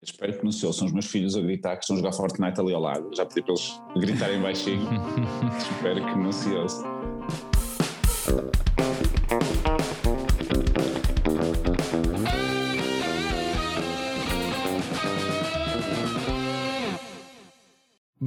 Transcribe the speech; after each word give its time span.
Espero 0.00 0.38
que 0.38 0.44
não 0.44 0.52
se 0.52 0.64
ouçam 0.64 0.86
os 0.86 0.92
meus 0.92 1.06
filhos 1.06 1.36
a 1.36 1.40
gritar 1.40 1.76
que 1.76 1.82
estão 1.82 1.96
a 1.96 1.98
jogar 1.98 2.12
Fortnite 2.12 2.60
ali 2.60 2.72
ao 2.72 2.80
lado. 2.80 3.10
Já 3.16 3.26
pedi 3.26 3.42
para 3.42 3.52
eles 3.52 3.80
gritarem 3.96 4.40
baixinho. 4.40 4.88
Espero 5.58 6.06
que 6.06 6.18
não 6.18 6.30
se 6.30 6.50
ouçam. 6.50 6.98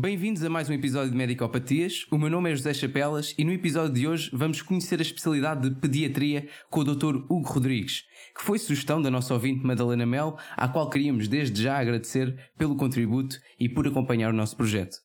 Bem-vindos 0.02 0.44
a 0.44 0.50
mais 0.50 0.68
um 0.68 0.74
episódio 0.74 1.12
de 1.12 1.16
Medicopatias. 1.16 2.08
O 2.12 2.18
meu 2.18 2.28
nome 2.28 2.52
é 2.52 2.56
José 2.56 2.74
Chapelas 2.74 3.36
e 3.38 3.46
no 3.46 3.52
episódio 3.52 3.94
de 3.94 4.08
hoje 4.08 4.32
vamos 4.34 4.60
conhecer 4.60 4.98
a 4.98 5.04
especialidade 5.04 5.70
de 5.70 5.80
pediatria 5.80 6.48
com 6.72 6.80
o 6.80 6.84
Dr. 6.84 7.18
Hugo 7.30 7.48
Rodrigues, 7.48 8.06
que 8.36 8.44
foi 8.44 8.58
sugestão 8.58 9.00
da 9.00 9.12
nossa 9.12 9.32
ouvinte 9.32 9.64
Madalena 9.64 10.04
Mel, 10.04 10.40
à 10.58 10.68
qual 10.68 10.90
queríamos 10.90 11.28
desde 11.28 11.62
já 11.62 11.78
agradecer 11.78 12.36
pelo 12.58 12.76
contributo 12.76 13.38
e 13.60 13.70
por 13.70 13.86
acompanhar 13.86 14.34
o 14.34 14.36
nosso 14.36 14.58
projeto. 14.58 14.98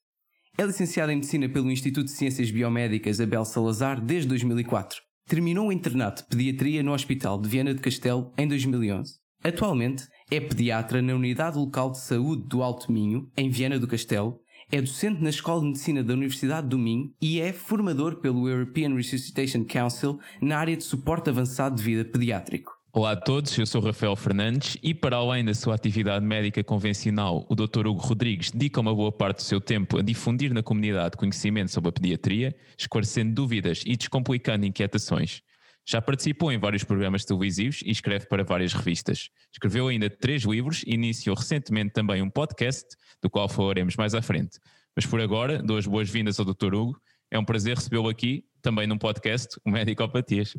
É 0.57 0.65
licenciada 0.65 1.13
em 1.13 1.17
Medicina 1.17 1.47
pelo 1.47 1.71
Instituto 1.71 2.07
de 2.07 2.13
Ciências 2.13 2.51
Biomédicas 2.51 3.21
Abel 3.21 3.45
Salazar 3.45 4.01
desde 4.01 4.29
2004. 4.29 4.99
Terminou 5.29 5.69
o 5.69 5.73
internato 5.73 6.23
de 6.23 6.29
pediatria 6.31 6.83
no 6.83 6.95
Hospital 6.95 7.39
de 7.39 7.51
Viana 7.51 7.75
do 7.75 7.83
Castelo 7.83 8.33
em 8.39 8.49
2011. 8.49 9.27
Atualmente 9.45 10.05
é 10.31 10.41
pediatra 10.41 11.03
na 11.03 11.15
Unidade 11.15 11.59
Local 11.59 11.93
de 11.93 12.01
Saúde 12.01 12.49
do 12.49 12.63
Alto 12.63 12.91
Minho, 12.91 13.31
em 13.37 13.49
Viana 13.51 13.79
do 13.79 13.87
Castelo, 13.87 14.41
é 14.71 14.81
docente 14.81 15.23
na 15.23 15.31
Escola 15.31 15.61
de 15.61 15.67
Medicina 15.69 16.03
da 16.03 16.13
Universidade 16.13 16.69
do 16.69 16.79
Minho 16.79 17.13
e 17.21 17.41
é 17.41 17.53
formador 17.53 18.17
pelo 18.17 18.49
European 18.49 18.95
Resuscitation 18.97 19.65
Council 19.65 20.19
na 20.41 20.59
área 20.59 20.77
de 20.77 20.83
suporte 20.83 21.31
avançado 21.31 21.77
de 21.77 21.83
vida 21.83 22.05
pediátrico. 22.05 22.75
Olá 22.93 23.13
a 23.13 23.17
todos, 23.17 23.57
eu 23.59 23.67
sou 23.67 23.81
Rafael 23.81 24.17
Fernandes 24.17 24.77
e 24.83 24.95
para 24.95 25.17
além 25.17 25.45
da 25.45 25.55
sua 25.55 25.75
atividade 25.75 26.25
médica 26.25 26.65
convencional, 26.65 27.47
o 27.49 27.55
Dr. 27.55 27.87
Hugo 27.87 28.01
Rodrigues 28.01 28.51
dedica 28.51 28.81
uma 28.81 28.95
boa 28.95 29.13
parte 29.13 29.37
do 29.37 29.43
seu 29.43 29.61
tempo 29.61 29.99
a 29.99 30.03
difundir 30.03 30.53
na 30.53 30.63
comunidade 30.63 31.17
conhecimento 31.17 31.71
sobre 31.71 31.91
a 31.91 31.93
pediatria, 31.93 32.57
esclarecendo 32.77 33.35
dúvidas 33.35 33.83
e 33.87 33.97
descomplicando 33.97 34.65
inquietações. 34.65 35.43
Já 35.89 36.03
participou 36.03 36.51
em 36.51 36.59
vários 36.59 36.83
programas 36.83 37.25
televisivos 37.25 37.81
e 37.85 37.91
escreve 37.91 38.27
para 38.27 38.43
várias 38.43 38.73
revistas. 38.73 39.31
Escreveu 39.53 39.87
ainda 39.87 40.11
três 40.11 40.43
livros 40.43 40.83
e 40.85 40.95
iniciou 40.95 41.37
recentemente 41.37 41.93
também 41.93 42.21
um 42.21 42.29
podcast, 42.29 42.97
do 43.23 43.31
qual 43.31 43.49
falaremos 43.49 43.95
mais 43.95 44.13
à 44.13 44.21
frente. 44.21 44.59
Mas 44.97 45.07
por 45.07 45.21
agora, 45.21 45.63
dou 45.63 45.77
as 45.77 45.87
boas-vindas 45.87 46.41
ao 46.41 46.45
Dr. 46.45 46.75
Hugo. 46.75 47.01
É 47.31 47.39
um 47.39 47.45
prazer 47.45 47.77
recebê-lo 47.77 48.09
aqui, 48.09 48.45
também 48.61 48.87
num 48.89 48.99
podcast, 48.99 49.61
o 49.65 49.71
Medicopatias. 49.71 50.57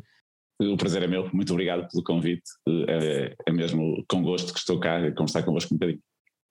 O 0.60 0.76
prazer 0.78 1.02
é 1.02 1.06
meu, 1.06 1.28
muito 1.32 1.52
obrigado 1.52 1.86
pelo 1.88 2.02
convite. 2.02 2.50
É, 2.88 3.36
é 3.46 3.52
mesmo 3.52 4.02
com 4.08 4.22
gosto 4.22 4.52
que 4.52 4.58
estou 4.58 4.80
cá 4.80 4.96
a 4.96 5.14
conversar 5.14 5.42
convosco 5.42 5.74
um 5.74 5.76
bocadinho. 5.76 6.02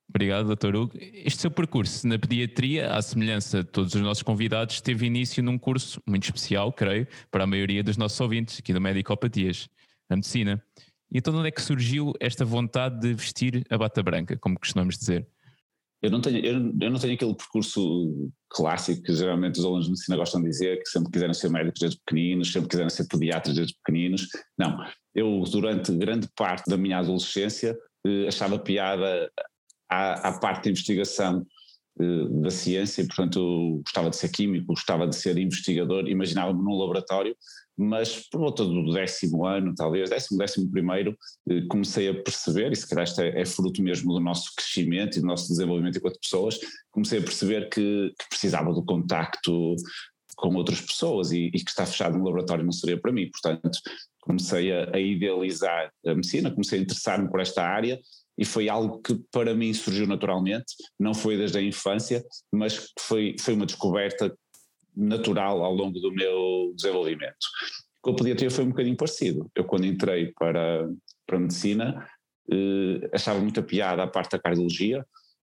Obrigado, 0.09 0.55
Dr. 0.55 0.75
Hugo. 0.75 0.93
Este 0.99 1.41
seu 1.41 1.51
percurso 1.51 2.07
na 2.07 2.17
pediatria, 2.17 2.91
à 2.91 3.01
semelhança 3.01 3.63
de 3.63 3.69
todos 3.69 3.93
os 3.93 4.01
nossos 4.01 4.23
convidados, 4.23 4.79
teve 4.79 5.05
início 5.05 5.43
num 5.43 5.57
curso 5.57 6.01
muito 6.07 6.23
especial, 6.23 6.71
creio, 6.71 7.07
para 7.29 7.43
a 7.43 7.47
maioria 7.47 7.83
dos 7.83 7.97
nossos 7.97 8.19
ouvintes 8.19 8.59
aqui 8.59 8.73
do 8.73 8.79
Medicopatias, 8.79 9.67
a 10.09 10.15
medicina. 10.15 10.63
E 11.11 11.17
então 11.17 11.35
onde 11.35 11.49
é 11.49 11.51
que 11.51 11.61
surgiu 11.61 12.13
esta 12.19 12.45
vontade 12.45 12.99
de 12.99 13.13
vestir 13.13 13.65
a 13.69 13.77
bata 13.77 14.01
branca, 14.01 14.37
como 14.37 14.59
costumamos 14.59 14.97
dizer? 14.97 15.27
Eu 16.01 16.11
não 16.11 16.21
tenho, 16.21 16.37
eu, 16.45 16.53
eu 16.79 16.91
não 16.91 16.99
tenho 16.99 17.15
aquele 17.15 17.33
percurso 17.33 18.31
clássico 18.49 19.01
que 19.01 19.13
geralmente 19.15 19.59
os 19.59 19.65
alunos 19.65 19.85
de 19.85 19.91
medicina 19.91 20.17
gostam 20.17 20.41
de 20.41 20.49
dizer, 20.49 20.77
que 20.77 20.89
sempre 20.89 21.11
quiseram 21.11 21.33
ser 21.33 21.49
médicos 21.49 21.79
desde 21.79 21.99
pequeninos, 22.05 22.51
sempre 22.51 22.69
quiseram 22.69 22.89
ser 22.89 23.07
pediatras 23.07 23.55
desde 23.55 23.73
pequeninos. 23.83 24.27
Não, 24.57 24.77
eu 25.15 25.43
durante 25.51 25.91
grande 25.93 26.29
parte 26.35 26.69
da 26.69 26.77
minha 26.77 26.99
adolescência 26.99 27.75
eh, 28.05 28.27
achava 28.27 28.59
piada 28.59 29.29
à, 29.89 30.29
à 30.29 30.39
parte 30.39 30.63
de 30.63 30.69
investigação 30.71 31.45
eh, 31.99 32.27
da 32.41 32.51
ciência, 32.51 33.01
e 33.01 33.07
portanto 33.07 33.81
gostava 33.83 34.09
de 34.09 34.17
ser 34.17 34.29
químico, 34.29 34.67
gostava 34.67 35.07
de 35.07 35.15
ser 35.15 35.37
investigador, 35.37 36.07
imaginava-me 36.07 36.63
num 36.63 36.77
laboratório, 36.77 37.35
mas 37.75 38.27
por 38.29 38.39
volta 38.39 38.63
do 38.63 38.93
décimo 38.93 39.45
ano, 39.45 39.73
talvez, 39.75 40.09
décimo, 40.09 40.37
décimo 40.37 40.69
primeiro, 40.69 41.17
eh, 41.49 41.61
comecei 41.69 42.07
a 42.07 42.13
perceber, 42.13 42.71
e 42.71 42.75
se 42.75 42.87
calhar 42.87 43.05
isto 43.05 43.21
é, 43.21 43.41
é, 43.41 43.45
fruto 43.45 43.81
mesmo 43.81 44.13
do 44.13 44.19
nosso 44.19 44.51
crescimento 44.55 45.17
e 45.17 45.21
do 45.21 45.27
nosso 45.27 45.47
desenvolvimento 45.47 45.97
enquanto 45.97 46.19
pessoas, 46.19 46.59
comecei 46.91 47.19
a 47.19 47.23
perceber 47.23 47.69
que, 47.69 48.13
que 48.19 48.29
precisava 48.29 48.71
do 48.73 48.83
contacto 48.83 49.75
com 50.35 50.53
outras 50.55 50.81
pessoas 50.81 51.31
e, 51.31 51.47
e, 51.47 51.51
que 51.51 51.69
estar 51.69 51.87
fechado 51.87 52.15
no 52.15 52.25
laboratório 52.25 52.63
não 52.63 52.71
seria 52.71 52.99
para 52.99 53.11
mim, 53.11 53.27
portanto 53.31 53.79
comecei 54.19 54.71
a, 54.71 54.95
a 54.95 54.99
idealizar 54.99 55.91
a 56.05 56.13
medicina, 56.13 56.51
comecei 56.51 56.79
a 56.79 56.81
interessar-me 56.83 57.29
por 57.29 57.39
esta 57.39 57.63
área 57.63 57.99
e 58.37 58.45
foi 58.45 58.69
algo 58.69 59.01
que 59.01 59.15
para 59.31 59.53
mim 59.53 59.73
surgiu 59.73 60.05
naturalmente, 60.05 60.75
não 60.99 61.13
foi 61.13 61.37
desde 61.37 61.57
a 61.57 61.61
infância, 61.61 62.23
mas 62.51 62.91
foi, 62.99 63.35
foi 63.39 63.53
uma 63.53 63.65
descoberta 63.65 64.35
natural 64.95 65.63
ao 65.63 65.73
longo 65.73 65.99
do 65.99 66.11
meu 66.11 66.73
desenvolvimento. 66.75 67.37
Com 68.01 68.11
a 68.11 68.15
pediatria 68.15 68.49
foi 68.49 68.63
um 68.63 68.69
bocadinho 68.69 68.95
parecido. 68.95 69.49
Eu 69.55 69.63
quando 69.63 69.85
entrei 69.85 70.31
para, 70.37 70.87
para 71.25 71.37
a 71.37 71.39
medicina 71.39 72.07
eh, 72.51 73.09
achava 73.13 73.39
muita 73.39 73.61
piada 73.61 74.03
a 74.03 74.07
parte 74.07 74.31
da 74.31 74.39
cardiologia, 74.39 75.05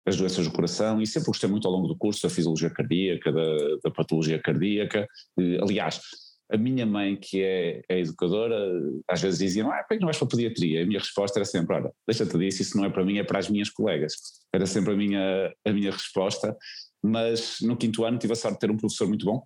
as 0.07 0.17
doenças 0.17 0.47
do 0.47 0.53
coração 0.53 1.01
e 1.03 1.07
sempre 1.07 1.27
gostei 1.27 1.51
muito 1.51 1.67
ao 1.67 1.75
longo 1.75 1.89
do 1.89 1.97
curso 1.97 2.23
da 2.23 2.31
fisiologia 2.31 2.71
cardíaca, 2.71 3.33
da, 3.33 3.57
da 3.85 3.91
patologia 3.91 4.41
cardíaca. 4.41 5.07
Eh, 5.39 5.59
aliás, 5.61 6.01
a 6.51 6.57
minha 6.57 6.87
mãe, 6.87 7.17
que 7.17 7.43
é, 7.43 7.83
é 7.89 8.01
educadora, 8.01 8.57
às 9.09 9.21
vezes 9.21 9.39
dizia: 9.39 9.67
ah, 9.67 9.85
por 9.89 9.99
não 9.99 10.07
vais 10.07 10.17
para 10.17 10.27
a 10.27 10.31
pediatria? 10.31 10.83
A 10.83 10.87
minha 10.87 11.01
resposta 11.01 11.39
era 11.39 11.45
sempre: 11.45 11.75
olha, 11.75 11.93
deixa-te 12.07 12.39
disso, 12.39 12.63
isso 12.63 12.77
não 12.77 12.85
é 12.85 12.91
para 12.91 13.05
mim, 13.05 13.19
é 13.19 13.25
para 13.25 13.39
as 13.39 13.49
minhas 13.49 13.71
colegas. 13.71 14.15
Era 14.53 14.67
sempre 14.67 14.93
a 14.93 14.97
minha, 14.97 15.53
a 15.65 15.73
minha 15.73 15.91
resposta. 15.91 16.57
Mas 17.03 17.59
no 17.61 17.77
quinto 17.77 18.05
ano 18.05 18.19
tive 18.19 18.33
a 18.33 18.37
sorte 18.37 18.55
de 18.55 18.61
ter 18.61 18.71
um 18.71 18.77
professor 18.77 19.09
muito 19.09 19.27
bom, 19.27 19.45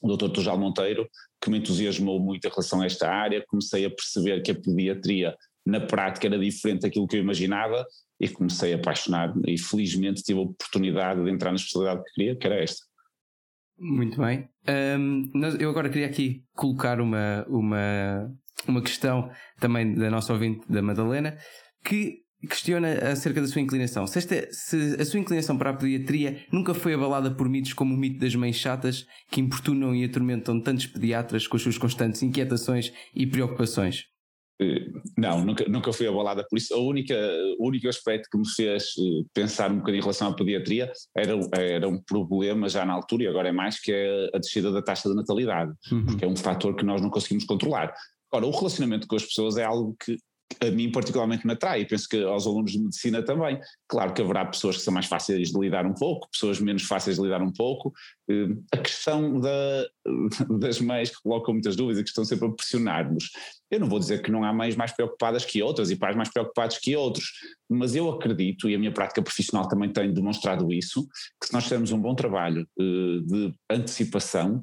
o 0.00 0.16
Dr. 0.16 0.30
Tujal 0.30 0.58
Monteiro, 0.58 1.08
que 1.40 1.50
me 1.50 1.58
entusiasmou 1.58 2.18
muito 2.18 2.46
em 2.46 2.50
relação 2.50 2.80
a 2.80 2.86
esta 2.86 3.08
área. 3.08 3.44
Comecei 3.46 3.84
a 3.84 3.90
perceber 3.90 4.42
que 4.42 4.50
a 4.50 4.54
pediatria, 4.54 5.36
na 5.64 5.80
prática, 5.80 6.26
era 6.26 6.38
diferente 6.38 6.82
daquilo 6.82 7.06
que 7.06 7.16
eu 7.16 7.20
imaginava 7.20 7.86
e 8.18 8.28
comecei 8.28 8.72
a 8.72 8.76
apaixonar. 8.76 9.34
E 9.46 9.58
felizmente 9.58 10.22
tive 10.22 10.40
a 10.40 10.42
oportunidade 10.42 11.22
de 11.22 11.30
entrar 11.30 11.50
na 11.50 11.56
especialidade 11.56 12.02
que 12.04 12.12
queria, 12.14 12.36
que 12.36 12.46
era 12.46 12.62
esta. 12.62 12.91
Muito 13.78 14.20
bem. 14.20 14.48
Um, 14.98 15.30
eu 15.58 15.70
agora 15.70 15.88
queria 15.88 16.06
aqui 16.06 16.44
colocar 16.54 17.00
uma, 17.00 17.44
uma, 17.48 18.30
uma 18.68 18.82
questão 18.82 19.30
também 19.58 19.94
da 19.94 20.10
nossa 20.10 20.32
ouvinte, 20.32 20.60
da 20.70 20.80
Madalena, 20.82 21.36
que 21.84 22.22
questiona 22.48 22.92
acerca 23.10 23.40
da 23.40 23.46
sua 23.46 23.60
inclinação. 23.60 24.06
Se, 24.06 24.18
esta, 24.18 24.48
se 24.50 24.96
a 25.00 25.04
sua 25.04 25.20
inclinação 25.20 25.56
para 25.56 25.70
a 25.70 25.76
pediatria 25.76 26.44
nunca 26.52 26.74
foi 26.74 26.94
abalada 26.94 27.30
por 27.30 27.48
mitos 27.48 27.72
como 27.72 27.94
o 27.94 27.96
mito 27.96 28.18
das 28.18 28.34
mães 28.34 28.56
chatas 28.56 29.06
que 29.30 29.40
importunam 29.40 29.94
e 29.94 30.04
atormentam 30.04 30.60
tantos 30.60 30.86
pediatras 30.86 31.46
com 31.46 31.56
as 31.56 31.62
suas 31.62 31.78
constantes 31.78 32.22
inquietações 32.22 32.92
e 33.14 33.26
preocupações. 33.26 34.11
Não, 35.16 35.44
nunca, 35.44 35.64
nunca 35.68 35.92
fui 35.92 36.06
abalada 36.06 36.44
por 36.48 36.56
isso. 36.56 36.74
A 36.74 36.78
única, 36.78 37.14
o 37.58 37.68
único 37.68 37.88
aspecto 37.88 38.28
que 38.30 38.38
me 38.38 38.48
fez 38.48 38.84
eh, 38.98 39.24
pensar 39.34 39.70
um 39.70 39.78
bocadinho 39.78 40.00
em 40.00 40.02
relação 40.02 40.28
à 40.28 40.34
pediatria 40.34 40.92
era, 41.16 41.32
era 41.52 41.88
um 41.88 42.00
problema 42.00 42.68
já 42.68 42.84
na 42.84 42.92
altura, 42.92 43.24
e 43.24 43.26
agora 43.26 43.48
é 43.48 43.52
mais, 43.52 43.80
que 43.80 43.92
é 43.92 44.30
a 44.34 44.38
descida 44.38 44.70
da 44.70 44.82
taxa 44.82 45.08
de 45.08 45.14
natalidade, 45.14 45.72
uhum. 45.90 46.16
que 46.16 46.24
é 46.24 46.28
um 46.28 46.36
fator 46.36 46.76
que 46.76 46.84
nós 46.84 47.00
não 47.00 47.10
conseguimos 47.10 47.44
controlar. 47.44 47.92
Ora, 48.32 48.46
o 48.46 48.50
relacionamento 48.50 49.06
com 49.06 49.16
as 49.16 49.24
pessoas 49.24 49.56
é 49.56 49.64
algo 49.64 49.96
que 50.02 50.16
a 50.60 50.70
mim 50.70 50.90
particularmente 50.90 51.46
me 51.46 51.52
atrai 51.52 51.82
e 51.82 51.86
penso 51.86 52.08
que 52.08 52.22
aos 52.22 52.46
alunos 52.46 52.72
de 52.72 52.78
medicina 52.78 53.22
também. 53.22 53.60
Claro 53.88 54.12
que 54.12 54.22
haverá 54.22 54.44
pessoas 54.44 54.76
que 54.76 54.82
são 54.82 54.92
mais 54.92 55.06
fáceis 55.06 55.50
de 55.50 55.58
lidar 55.58 55.86
um 55.86 55.94
pouco, 55.94 56.28
pessoas 56.30 56.60
menos 56.60 56.82
fáceis 56.82 57.16
de 57.16 57.22
lidar 57.22 57.42
um 57.42 57.52
pouco. 57.52 57.92
Eh, 58.28 58.48
a 58.72 58.78
questão 58.78 59.40
da, 59.40 59.86
das 60.58 60.80
mães 60.80 61.10
que 61.10 61.22
colocam 61.22 61.54
muitas 61.54 61.76
dúvidas 61.76 62.00
e 62.00 62.04
que 62.04 62.08
estão 62.08 62.24
sempre 62.24 62.48
a 62.48 62.50
pressionar-nos. 62.50 63.30
Eu 63.70 63.80
não 63.80 63.88
vou 63.88 63.98
dizer 63.98 64.22
que 64.22 64.30
não 64.30 64.44
há 64.44 64.52
mães 64.52 64.76
mais 64.76 64.92
preocupadas 64.92 65.44
que 65.44 65.62
outras 65.62 65.90
e 65.90 65.96
pais 65.96 66.14
mais 66.14 66.28
preocupados 66.28 66.78
que 66.78 66.94
outros, 66.94 67.32
mas 67.68 67.94
eu 67.94 68.10
acredito, 68.10 68.68
e 68.68 68.74
a 68.74 68.78
minha 68.78 68.92
prática 68.92 69.22
profissional 69.22 69.66
também 69.66 69.90
tem 69.90 70.12
demonstrado 70.12 70.72
isso, 70.72 71.06
que 71.40 71.46
se 71.46 71.52
nós 71.52 71.64
fizermos 71.64 71.90
um 71.92 72.00
bom 72.00 72.14
trabalho 72.14 72.66
eh, 72.78 73.20
de 73.24 73.54
antecipação, 73.70 74.62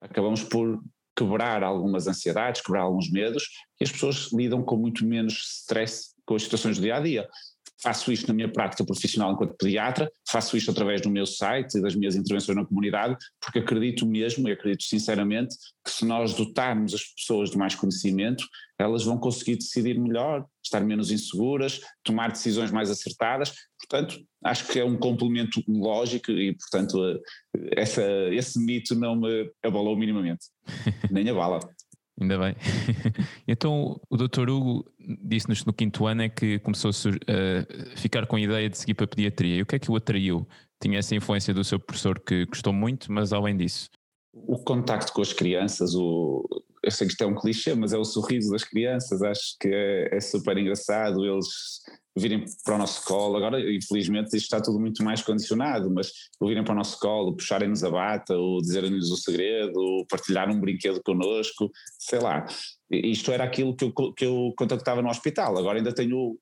acabamos 0.00 0.42
por 0.42 0.80
quebrar 1.16 1.62
algumas 1.62 2.06
ansiedades, 2.06 2.60
quebrar 2.60 2.82
alguns 2.82 3.10
medos, 3.10 3.48
e 3.80 3.84
as 3.84 3.92
pessoas 3.92 4.32
lidam 4.32 4.62
com 4.62 4.76
muito 4.76 5.06
menos 5.06 5.60
stress 5.60 6.14
com 6.26 6.34
as 6.34 6.42
situações 6.42 6.78
do 6.78 6.82
dia 6.82 6.96
a 6.96 7.00
dia. 7.00 7.28
Faço 7.84 8.10
isto 8.10 8.28
na 8.28 8.32
minha 8.32 8.50
prática 8.50 8.82
profissional 8.82 9.34
enquanto 9.34 9.58
pediatra, 9.58 10.10
faço 10.26 10.56
isto 10.56 10.70
através 10.70 11.02
do 11.02 11.10
meu 11.10 11.26
site 11.26 11.76
e 11.76 11.82
das 11.82 11.94
minhas 11.94 12.16
intervenções 12.16 12.56
na 12.56 12.64
comunidade, 12.64 13.14
porque 13.38 13.58
acredito 13.58 14.06
mesmo 14.06 14.48
e 14.48 14.52
acredito 14.52 14.84
sinceramente 14.84 15.54
que 15.84 15.90
se 15.90 16.06
nós 16.06 16.32
dotarmos 16.32 16.94
as 16.94 17.04
pessoas 17.04 17.50
de 17.50 17.58
mais 17.58 17.74
conhecimento, 17.74 18.42
elas 18.78 19.04
vão 19.04 19.18
conseguir 19.18 19.56
decidir 19.56 20.00
melhor, 20.00 20.46
estar 20.64 20.80
menos 20.80 21.10
inseguras, 21.10 21.82
tomar 22.02 22.32
decisões 22.32 22.70
mais 22.70 22.90
acertadas. 22.90 23.52
Portanto, 23.78 24.18
acho 24.42 24.66
que 24.66 24.80
é 24.80 24.84
um 24.84 24.96
complemento 24.96 25.62
lógico 25.68 26.30
e, 26.30 26.56
portanto, 26.56 27.20
essa, 27.76 28.02
esse 28.32 28.58
mito 28.58 28.94
não 28.94 29.14
me 29.14 29.52
abalou 29.62 29.94
minimamente, 29.94 30.46
nem 31.12 31.28
a 31.28 31.34
bala. 31.34 31.60
Ainda 32.20 32.38
bem. 32.38 32.54
então, 33.46 34.00
o 34.08 34.16
Dr. 34.16 34.48
Hugo 34.48 34.84
disse-nos 35.22 35.64
no 35.64 35.72
quinto 35.72 36.06
ano 36.06 36.22
é 36.22 36.28
que 36.28 36.58
começou 36.60 36.90
a 36.90 37.96
ficar 37.96 38.26
com 38.26 38.36
a 38.36 38.40
ideia 38.40 38.70
de 38.70 38.78
seguir 38.78 38.94
para 38.94 39.04
a 39.04 39.08
pediatria. 39.08 39.56
E 39.56 39.62
o 39.62 39.66
que 39.66 39.76
é 39.76 39.78
que 39.78 39.90
o 39.90 39.96
atraiu? 39.96 40.46
Tinha 40.80 40.98
essa 40.98 41.14
influência 41.14 41.52
do 41.52 41.64
seu 41.64 41.78
professor 41.78 42.20
que 42.20 42.46
gostou 42.46 42.72
muito, 42.72 43.10
mas 43.10 43.32
além 43.32 43.56
disso? 43.56 43.88
O 44.32 44.58
contacto 44.58 45.12
com 45.12 45.22
as 45.22 45.32
crianças, 45.32 45.94
o, 45.94 46.44
eu 46.84 46.90
sei 46.90 47.06
que 47.06 47.12
isto 47.12 47.24
é 47.24 47.26
um 47.26 47.34
clichê, 47.34 47.74
mas 47.74 47.92
é 47.92 47.98
o 47.98 48.04
sorriso 48.04 48.50
das 48.50 48.62
crianças, 48.62 49.22
acho 49.22 49.56
que 49.58 49.68
é, 49.68 50.16
é 50.16 50.20
super 50.20 50.56
engraçado 50.58 51.24
eles 51.24 51.46
virem 52.16 52.44
para 52.64 52.76
o 52.76 52.78
nosso 52.78 53.04
colo. 53.04 53.36
Agora, 53.36 53.60
infelizmente, 53.60 54.36
isto 54.36 54.44
está 54.44 54.60
tudo 54.60 54.78
muito 54.78 55.02
mais 55.02 55.22
condicionado, 55.22 55.90
mas 55.90 56.12
virem 56.40 56.62
para 56.62 56.72
o 56.72 56.76
nosso 56.76 56.98
colo, 56.98 57.36
puxarem-nos 57.36 57.82
a 57.82 57.90
bata, 57.90 58.36
ou 58.36 58.60
dizerem-nos 58.60 59.10
o 59.10 59.16
segredo, 59.16 59.76
ou 59.76 60.06
partilhar 60.06 60.48
um 60.50 60.60
brinquedo 60.60 61.02
connosco, 61.02 61.70
sei 61.98 62.20
lá. 62.20 62.46
Isto 62.90 63.32
era 63.32 63.44
aquilo 63.44 63.74
que 63.74 63.84
eu, 63.84 63.92
que 64.12 64.24
eu 64.24 64.52
contactava 64.56 65.02
no 65.02 65.08
hospital. 65.08 65.58
Agora 65.58 65.78
ainda 65.78 65.92
tenho 65.92 66.38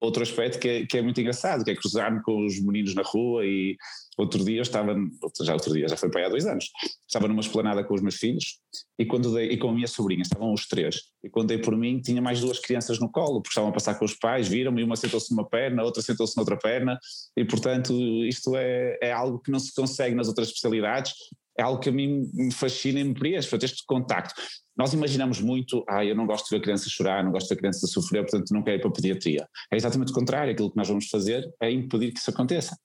outro 0.00 0.22
aspecto 0.22 0.60
que 0.60 0.68
é, 0.68 0.86
que 0.86 0.98
é 0.98 1.02
muito 1.02 1.20
engraçado, 1.20 1.64
que 1.64 1.70
é 1.70 1.76
cruzar-me 1.76 2.22
com 2.22 2.46
os 2.46 2.60
meninos 2.60 2.94
na 2.94 3.02
rua 3.02 3.44
e 3.44 3.76
outro 4.22 4.44
dia 4.44 4.62
estava, 4.62 4.94
já 5.42 5.52
outro 5.52 5.72
dia, 5.72 5.88
já 5.88 5.96
foi 5.96 6.10
para 6.10 6.20
aí 6.20 6.26
há 6.26 6.28
dois 6.28 6.46
anos, 6.46 6.70
estava 7.06 7.28
numa 7.28 7.40
esplanada 7.40 7.84
com 7.84 7.94
os 7.94 8.00
meus 8.00 8.16
filhos 8.16 8.58
e, 8.98 9.06
quando 9.06 9.32
dei, 9.32 9.50
e 9.50 9.56
com 9.56 9.70
a 9.70 9.72
minha 9.72 9.86
sobrinha, 9.86 10.22
estavam 10.22 10.52
os 10.52 10.66
três, 10.66 11.00
e 11.22 11.28
quando 11.28 11.48
dei 11.48 11.58
por 11.58 11.76
mim 11.76 12.00
tinha 12.00 12.20
mais 12.20 12.40
duas 12.40 12.58
crianças 12.58 12.98
no 12.98 13.10
colo, 13.10 13.40
porque 13.40 13.50
estavam 13.50 13.70
a 13.70 13.72
passar 13.72 13.94
com 13.94 14.04
os 14.04 14.14
pais, 14.14 14.48
viram-me, 14.48 14.82
uma 14.82 14.96
sentou-se 14.96 15.30
numa 15.30 15.48
perna, 15.48 15.82
outra 15.82 16.02
sentou-se 16.02 16.36
noutra 16.36 16.56
perna, 16.56 16.98
e 17.36 17.44
portanto 17.44 17.92
isto 18.24 18.56
é, 18.56 18.98
é 19.02 19.12
algo 19.12 19.38
que 19.38 19.50
não 19.50 19.58
se 19.58 19.74
consegue 19.74 20.14
nas 20.14 20.28
outras 20.28 20.48
especialidades, 20.48 21.12
é 21.58 21.62
algo 21.62 21.80
que 21.80 21.88
a 21.88 21.92
mim 21.92 22.30
me 22.32 22.52
fascina 22.52 23.00
e 23.00 23.04
me 23.04 23.14
preenche, 23.14 23.48
portanto 23.48 23.64
este 23.64 23.84
contacto. 23.84 24.40
Nós 24.76 24.92
imaginamos 24.92 25.40
muito, 25.40 25.84
ah, 25.88 26.04
eu 26.04 26.14
não 26.14 26.24
gosto 26.24 26.44
de 26.44 26.50
ver 26.50 26.58
a 26.58 26.62
criança 26.62 26.88
chorar, 26.88 27.24
não 27.24 27.32
gosto 27.32 27.48
de 27.48 27.54
ver 27.54 27.58
a 27.58 27.58
criança 27.58 27.86
sofrer, 27.88 28.22
portanto 28.22 28.52
não 28.52 28.62
quero 28.62 28.76
ir 28.76 28.80
para 28.80 28.90
a 28.90 28.92
pediatria. 28.92 29.48
É 29.72 29.76
exatamente 29.76 30.12
o 30.12 30.14
contrário, 30.14 30.52
aquilo 30.52 30.70
que 30.70 30.76
nós 30.76 30.86
vamos 30.86 31.08
fazer 31.08 31.44
é 31.60 31.68
impedir 31.68 32.12
que 32.12 32.20
isso 32.20 32.30
aconteça. 32.30 32.76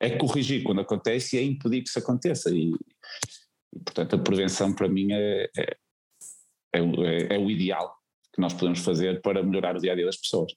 É 0.00 0.10
corrigir 0.10 0.62
quando 0.62 0.80
acontece 0.80 1.36
e 1.36 1.38
é 1.38 1.42
impedir 1.42 1.82
que 1.82 1.88
isso 1.88 1.98
aconteça. 1.98 2.50
E, 2.50 2.72
e 3.74 3.78
portanto 3.84 4.16
a 4.16 4.18
prevenção 4.18 4.72
para 4.72 4.88
mim 4.88 5.12
é, 5.12 5.50
é, 5.56 5.76
é, 6.74 6.80
é, 6.80 7.34
é 7.34 7.38
o 7.38 7.50
ideal 7.50 7.96
que 8.32 8.40
nós 8.40 8.54
podemos 8.54 8.80
fazer 8.80 9.20
para 9.20 9.42
melhorar 9.42 9.76
o 9.76 9.80
dia 9.80 9.92
a 9.92 9.94
dia 9.96 10.06
das 10.06 10.16
pessoas. 10.16 10.52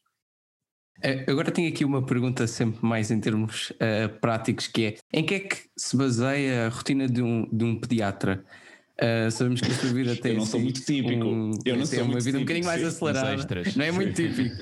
É, 1.04 1.26
agora 1.28 1.52
tenho 1.52 1.68
aqui 1.68 1.84
uma 1.84 2.06
pergunta 2.06 2.46
sempre 2.46 2.86
mais 2.86 3.10
em 3.10 3.20
termos 3.20 3.72
uh, 3.72 4.20
práticos, 4.20 4.68
que 4.68 4.86
é 4.86 4.96
em 5.12 5.26
que 5.26 5.34
é 5.34 5.40
que 5.40 5.58
se 5.76 5.98
baseia 5.98 6.68
a 6.68 6.70
rotina 6.70 7.08
de 7.08 7.24
um, 7.24 7.48
de 7.52 7.66
um 7.66 7.80
pediatra? 7.80 8.46
Uh, 9.02 9.32
sabemos 9.32 9.62
que 9.62 9.72
esta 9.72 9.88
vida 9.88 10.16
tem. 10.22 10.34
Eu 10.34 10.38
não 10.38 10.46
sou 10.46 10.60
assim 10.60 10.64
muito 10.64 10.82
típico. 10.86 11.26
Um, 11.26 11.52
eu 11.66 11.76
não 11.76 11.86
sou 11.88 12.04
uma 12.04 12.20
vida 12.20 12.22
típico, 12.22 12.38
um 12.38 12.42
bocadinho 12.42 12.66
mais 12.66 12.84
acelerada. 12.84 13.64
Não 13.76 13.86
é 13.86 13.92
muito 13.92 14.14
típico. 14.22 14.56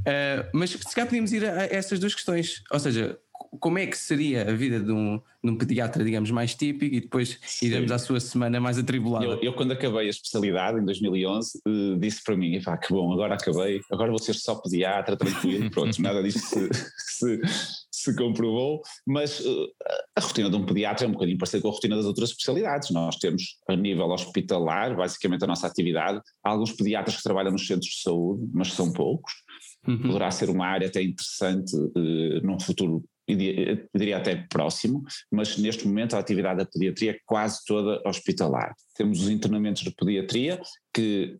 Uh, 0.00 0.44
mas 0.52 0.70
se 0.70 0.94
calhar 0.94 1.06
podíamos 1.06 1.32
ir 1.32 1.44
a, 1.46 1.62
a 1.62 1.64
essas 1.64 1.98
duas 1.98 2.14
questões. 2.14 2.62
Ou 2.70 2.78
seja, 2.78 3.18
como 3.60 3.78
é 3.78 3.86
que 3.86 3.96
seria 3.96 4.48
a 4.48 4.52
vida 4.52 4.80
de 4.80 4.92
um, 4.92 5.20
de 5.42 5.50
um 5.50 5.56
pediatra, 5.56 6.04
digamos, 6.04 6.30
mais 6.30 6.54
típico 6.54 6.94
e 6.94 7.00
depois 7.00 7.38
Sim. 7.42 7.66
iremos 7.66 7.90
à 7.90 7.98
sua 7.98 8.20
semana 8.20 8.60
mais 8.60 8.78
atribulada? 8.78 9.24
Eu, 9.24 9.42
eu 9.42 9.52
quando 9.54 9.72
acabei 9.72 10.06
a 10.06 10.10
especialidade, 10.10 10.78
em 10.78 10.84
2011, 10.84 11.58
uh, 11.58 11.94
eh, 11.94 11.98
disse 11.98 12.22
para 12.22 12.36
mim, 12.36 12.60
pá, 12.62 12.76
que 12.76 12.92
bom, 12.92 13.12
agora 13.12 13.34
acabei, 13.34 13.80
agora 13.90 14.10
vou 14.10 14.18
ser 14.18 14.34
só 14.34 14.54
pediatra, 14.56 15.16
tranquilo, 15.16 15.68
pronto, 15.70 16.00
nada 16.00 16.22
disso 16.22 16.38
se, 16.38 16.68
se, 16.98 17.40
se 17.90 18.16
comprovou, 18.16 18.82
mas 19.06 19.40
uh, 19.40 19.68
a 20.14 20.20
rotina 20.20 20.50
de 20.50 20.56
um 20.56 20.66
pediatra 20.66 21.06
é 21.06 21.08
um 21.08 21.12
bocadinho 21.12 21.38
parecida 21.38 21.62
com 21.62 21.68
a 21.68 21.72
rotina 21.72 21.96
das 21.96 22.06
outras 22.06 22.30
especialidades. 22.30 22.90
Nós 22.90 23.16
temos, 23.16 23.58
a 23.68 23.76
nível 23.76 24.06
hospitalar, 24.06 24.96
basicamente 24.96 25.44
a 25.44 25.46
nossa 25.46 25.66
atividade, 25.66 26.20
há 26.44 26.50
alguns 26.50 26.72
pediatras 26.72 27.16
que 27.16 27.22
trabalham 27.22 27.52
nos 27.52 27.66
centros 27.66 27.90
de 27.90 28.02
saúde, 28.02 28.48
mas 28.52 28.72
são 28.72 28.92
poucos, 28.92 29.32
Uhum. 29.86 30.02
Poderá 30.02 30.30
ser 30.30 30.50
uma 30.50 30.66
área 30.66 30.88
até 30.88 31.00
interessante 31.00 31.76
uh, 31.76 32.40
num 32.42 32.58
futuro 32.58 33.04
eu 33.28 33.88
diria 33.94 34.18
até 34.18 34.36
próximo, 34.48 35.02
mas 35.30 35.56
neste 35.58 35.86
momento 35.86 36.14
a 36.14 36.18
atividade 36.18 36.58
da 36.58 36.66
pediatria 36.66 37.12
é 37.12 37.18
quase 37.24 37.64
toda 37.66 38.00
hospitalar. 38.08 38.74
Temos 38.94 39.20
os 39.20 39.28
internamentos 39.28 39.82
de 39.82 39.90
pediatria 39.90 40.60
que, 40.94 41.36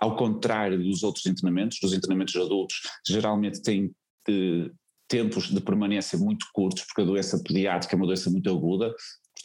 ao 0.00 0.16
contrário 0.16 0.82
dos 0.82 1.02
outros 1.02 1.26
internamentos, 1.26 1.78
dos 1.80 1.92
internamentos 1.92 2.34
adultos, 2.36 2.80
geralmente 3.06 3.62
têm 3.62 3.92
eh, 4.28 4.70
tempos 5.08 5.48
de 5.48 5.60
permanência 5.60 6.18
muito 6.18 6.46
curtos, 6.52 6.84
porque 6.84 7.02
a 7.02 7.04
doença 7.04 7.42
pediátrica 7.42 7.94
é 7.94 7.96
uma 7.96 8.06
doença 8.06 8.30
muito 8.30 8.50
aguda, 8.50 8.94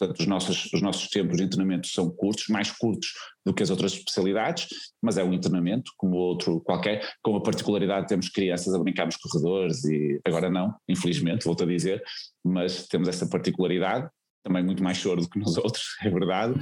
Portanto, 0.04 0.20
os 0.20 0.26
nossos, 0.26 0.72
os 0.72 0.82
nossos 0.82 1.08
tempos 1.08 1.38
de 1.38 1.44
internamento 1.44 1.88
são 1.88 2.10
curtos, 2.10 2.48
mais 2.48 2.70
curtos 2.70 3.08
do 3.44 3.54
que 3.54 3.62
as 3.62 3.70
outras 3.70 3.94
especialidades, 3.94 4.68
mas 5.00 5.16
é 5.16 5.24
um 5.24 5.32
internamento 5.32 5.90
como 5.96 6.16
outro 6.16 6.60
qualquer, 6.60 7.14
com 7.22 7.34
a 7.36 7.42
particularidade 7.42 8.02
de 8.02 8.08
termos 8.08 8.28
crianças 8.28 8.74
a 8.74 8.78
brincar 8.78 9.06
nos 9.06 9.16
corredores 9.16 9.82
e 9.84 10.20
agora 10.24 10.50
não, 10.50 10.74
infelizmente, 10.86 11.44
volto 11.44 11.62
a 11.62 11.66
dizer, 11.66 12.02
mas 12.44 12.86
temos 12.86 13.08
essa 13.08 13.26
particularidade, 13.26 14.08
também 14.44 14.62
muito 14.62 14.82
mais 14.82 14.98
choro 14.98 15.22
do 15.22 15.28
que 15.28 15.38
nos 15.38 15.56
outros, 15.58 15.96
é 16.02 16.10
verdade. 16.10 16.54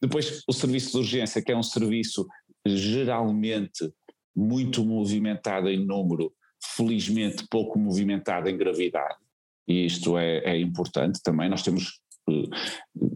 Depois, 0.00 0.42
o 0.48 0.52
serviço 0.52 0.92
de 0.92 0.98
urgência, 0.98 1.42
que 1.42 1.52
é 1.52 1.56
um 1.56 1.62
serviço 1.62 2.26
geralmente 2.66 3.92
muito 4.34 4.84
movimentado 4.86 5.68
em 5.68 5.84
número, 5.84 6.32
felizmente 6.76 7.46
pouco 7.50 7.78
movimentado 7.78 8.48
em 8.48 8.56
gravidade, 8.56 9.16
e 9.68 9.84
isto 9.84 10.16
é, 10.16 10.38
é 10.38 10.58
importante 10.58 11.20
também. 11.22 11.48
Nós 11.48 11.62
temos 11.62 12.00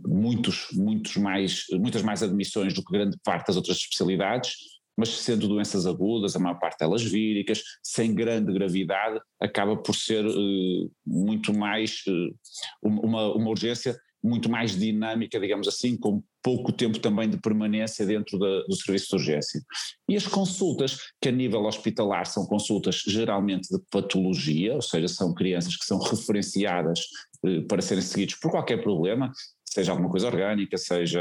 muitos, 0.06 0.68
muitos 0.72 1.16
mais, 1.16 1.64
muitas 1.72 2.02
mais 2.02 2.22
admissões 2.22 2.72
do 2.72 2.84
que 2.84 2.92
grande 2.92 3.16
parte 3.24 3.48
das 3.48 3.56
outras 3.56 3.76
especialidades, 3.76 4.54
mas 4.96 5.08
sendo 5.08 5.48
doenças 5.48 5.86
agudas, 5.86 6.36
a 6.36 6.38
maior 6.38 6.58
parte 6.58 6.78
delas 6.78 7.02
víricas, 7.02 7.62
sem 7.82 8.14
grande 8.14 8.52
gravidade, 8.52 9.20
acaba 9.40 9.76
por 9.76 9.94
ser 9.94 10.24
uh, 10.24 10.90
muito 11.04 11.52
mais 11.52 12.02
uh, 12.06 12.34
uma, 12.82 13.34
uma 13.34 13.50
urgência 13.50 13.96
muito 14.24 14.50
mais 14.50 14.74
dinâmica, 14.74 15.38
digamos 15.38 15.68
assim, 15.68 15.98
com 15.98 16.22
pouco 16.42 16.72
tempo 16.72 16.98
também 16.98 17.28
de 17.28 17.36
permanência 17.36 18.06
dentro 18.06 18.38
da, 18.38 18.62
do 18.62 18.74
serviço 18.74 19.08
de 19.10 19.16
urgência. 19.16 19.60
E 20.08 20.16
as 20.16 20.26
consultas, 20.26 20.96
que 21.20 21.28
a 21.28 21.32
nível 21.32 21.64
hospitalar 21.64 22.24
são 22.24 22.46
consultas 22.46 23.02
geralmente 23.06 23.68
de 23.68 23.78
patologia, 23.90 24.74
ou 24.74 24.82
seja, 24.82 25.08
são 25.08 25.34
crianças 25.34 25.76
que 25.76 25.84
são 25.84 25.98
referenciadas 25.98 27.00
eh, 27.00 27.33
para 27.68 27.82
serem 27.82 28.02
seguidos 28.02 28.36
por 28.36 28.50
qualquer 28.50 28.82
problema, 28.82 29.30
seja 29.64 29.92
alguma 29.92 30.10
coisa 30.10 30.26
orgânica, 30.26 30.78
seja 30.78 31.20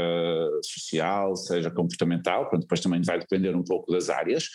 social, 0.62 1.34
seja 1.36 1.70
comportamental, 1.70 2.48
pronto, 2.48 2.62
depois 2.62 2.80
também 2.80 3.02
vai 3.02 3.18
depender 3.18 3.54
um 3.54 3.64
pouco 3.64 3.90
das 3.92 4.08
áreas, 4.08 4.48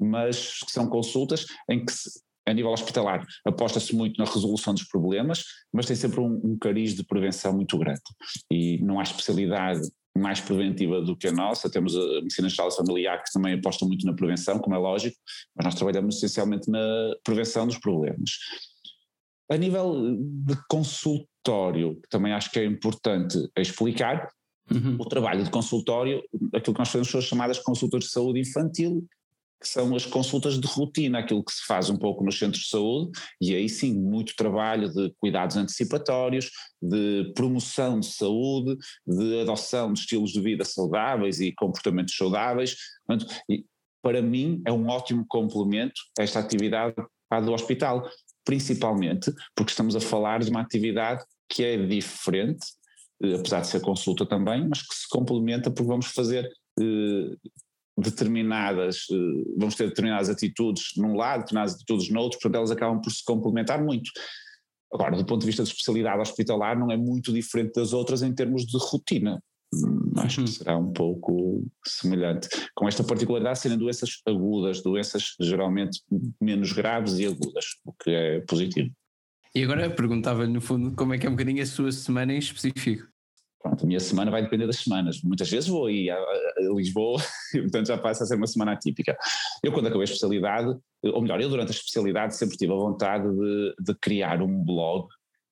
mas 0.00 0.60
são 0.68 0.88
consultas 0.88 1.46
em 1.70 1.84
que 1.84 1.92
a 2.48 2.54
nível 2.54 2.70
hospitalar 2.70 3.26
aposta-se 3.44 3.94
muito 3.94 4.18
na 4.18 4.24
resolução 4.24 4.72
dos 4.72 4.84
problemas, 4.84 5.44
mas 5.72 5.86
tem 5.86 5.96
sempre 5.96 6.20
um, 6.20 6.40
um 6.44 6.56
cariz 6.58 6.94
de 6.94 7.04
prevenção 7.04 7.52
muito 7.52 7.76
grande. 7.76 8.00
E 8.50 8.78
não 8.82 9.00
há 9.00 9.02
especialidade 9.02 9.80
mais 10.16 10.40
preventiva 10.40 11.02
do 11.02 11.16
que 11.16 11.28
a 11.28 11.32
nossa, 11.32 11.68
temos 11.68 11.94
a 11.94 12.20
medicina 12.22 12.48
geral 12.48 12.70
familiar 12.70 13.22
que 13.22 13.32
também 13.32 13.54
aposta 13.54 13.84
muito 13.84 14.06
na 14.06 14.14
prevenção, 14.14 14.58
como 14.58 14.74
é 14.74 14.78
lógico, 14.78 15.16
mas 15.54 15.66
nós 15.66 15.74
trabalhamos 15.74 16.16
essencialmente 16.16 16.70
na 16.70 17.14
prevenção 17.22 17.66
dos 17.66 17.78
problemas. 17.78 18.30
A 19.48 19.56
nível 19.56 20.16
de 20.18 20.56
consultório, 20.68 21.94
que 22.02 22.08
também 22.08 22.32
acho 22.32 22.50
que 22.50 22.58
é 22.58 22.64
importante 22.64 23.38
explicar, 23.56 24.28
uhum. 24.70 24.96
o 24.98 25.04
trabalho 25.04 25.44
de 25.44 25.50
consultório, 25.50 26.22
aquilo 26.54 26.74
que 26.74 26.80
nós 26.80 26.88
fazemos 26.88 27.08
são 27.08 27.20
as 27.20 27.26
chamadas 27.26 27.58
consultas 27.58 28.04
de 28.04 28.10
saúde 28.10 28.40
infantil, 28.40 29.06
que 29.60 29.68
são 29.68 29.94
as 29.94 30.04
consultas 30.04 30.60
de 30.60 30.66
rotina, 30.66 31.20
aquilo 31.20 31.42
que 31.42 31.52
se 31.52 31.64
faz 31.64 31.88
um 31.88 31.96
pouco 31.96 32.22
nos 32.22 32.38
centros 32.38 32.64
de 32.64 32.68
saúde, 32.68 33.18
e 33.40 33.54
aí 33.54 33.68
sim, 33.68 33.94
muito 33.94 34.36
trabalho 34.36 34.92
de 34.92 35.14
cuidados 35.18 35.56
antecipatórios, 35.56 36.50
de 36.82 37.32
promoção 37.34 38.00
de 38.00 38.06
saúde, 38.06 38.76
de 39.06 39.40
adoção 39.40 39.92
de 39.92 40.00
estilos 40.00 40.30
de 40.30 40.40
vida 40.40 40.64
saudáveis 40.64 41.40
e 41.40 41.52
comportamentos 41.52 42.14
saudáveis. 42.14 42.76
Portanto, 43.06 43.34
para 44.02 44.20
mim 44.20 44.62
é 44.66 44.72
um 44.72 44.86
ótimo 44.88 45.24
complemento 45.26 46.00
esta 46.18 46.38
atividade 46.38 46.94
à 47.30 47.40
do 47.40 47.52
hospital, 47.52 48.08
principalmente 48.46 49.34
porque 49.54 49.72
estamos 49.72 49.94
a 49.96 50.00
falar 50.00 50.42
de 50.42 50.50
uma 50.50 50.62
atividade 50.62 51.22
que 51.48 51.62
é 51.62 51.76
diferente, 51.76 52.64
eh, 53.22 53.34
apesar 53.34 53.60
de 53.60 53.66
ser 53.66 53.80
consulta 53.80 54.24
também, 54.24 54.66
mas 54.66 54.80
que 54.80 54.94
se 54.94 55.08
complementa 55.10 55.70
porque 55.70 55.88
vamos 55.88 56.06
fazer 56.06 56.48
eh, 56.80 57.36
determinadas, 57.98 59.06
eh, 59.10 59.44
vamos 59.58 59.74
ter 59.74 59.88
determinadas 59.88 60.30
atitudes 60.30 60.92
num 60.96 61.16
lado, 61.16 61.40
determinadas 61.40 61.74
atitudes 61.74 62.08
no 62.08 62.20
outro, 62.20 62.38
portanto 62.38 62.56
elas 62.56 62.70
acabam 62.70 63.00
por 63.00 63.10
se 63.10 63.24
complementar 63.24 63.82
muito. 63.82 64.10
Agora, 64.94 65.16
do 65.16 65.26
ponto 65.26 65.40
de 65.40 65.46
vista 65.46 65.64
de 65.64 65.70
especialidade 65.70 66.20
hospitalar, 66.20 66.78
não 66.78 66.90
é 66.90 66.96
muito 66.96 67.32
diferente 67.32 67.74
das 67.74 67.92
outras 67.92 68.22
em 68.22 68.32
termos 68.32 68.64
de 68.64 68.78
rotina. 68.78 69.42
Hum, 69.74 70.12
acho 70.18 70.36
que 70.36 70.40
uhum. 70.42 70.46
será 70.46 70.76
um 70.76 70.92
pouco 70.92 71.64
semelhante. 71.84 72.48
Com 72.74 72.86
esta 72.86 73.02
particularidade 73.02 73.58
serem 73.58 73.78
doenças 73.78 74.20
agudas, 74.26 74.82
doenças 74.82 75.34
geralmente 75.40 76.00
menos 76.40 76.72
graves 76.72 77.18
e 77.18 77.26
agudas, 77.26 77.64
o 77.84 77.92
que 77.92 78.10
é 78.10 78.40
positivo. 78.40 78.90
E 79.54 79.64
agora 79.64 79.88
perguntava-lhe 79.88 80.52
no 80.52 80.60
fundo 80.60 80.94
como 80.94 81.14
é 81.14 81.18
que 81.18 81.26
é 81.26 81.30
um 81.30 81.32
bocadinho 81.32 81.62
a 81.62 81.66
sua 81.66 81.90
semana 81.90 82.32
em 82.32 82.38
específico. 82.38 83.08
Pronto, 83.62 83.84
a 83.84 83.86
minha 83.86 83.98
semana 83.98 84.30
vai 84.30 84.42
depender 84.42 84.66
das 84.66 84.76
semanas. 84.76 85.22
Muitas 85.22 85.50
vezes 85.50 85.68
vou 85.68 85.86
aí 85.86 86.08
a, 86.08 86.16
a 86.16 86.74
Lisboa, 86.74 87.20
e, 87.54 87.62
portanto 87.62 87.88
já 87.88 87.98
passa 87.98 88.22
a 88.22 88.26
ser 88.26 88.36
uma 88.36 88.46
semana 88.46 88.72
atípica. 88.72 89.16
Eu, 89.62 89.72
quando 89.72 89.86
acabei 89.86 90.02
a 90.02 90.04
especialidade, 90.04 90.76
ou 91.02 91.22
melhor, 91.22 91.40
eu 91.40 91.48
durante 91.48 91.68
a 91.68 91.74
especialidade 91.74 92.36
sempre 92.36 92.56
tive 92.56 92.72
a 92.72 92.76
vontade 92.76 93.28
de, 93.28 93.74
de 93.80 93.94
criar 93.94 94.40
um 94.40 94.62
blog 94.62 95.08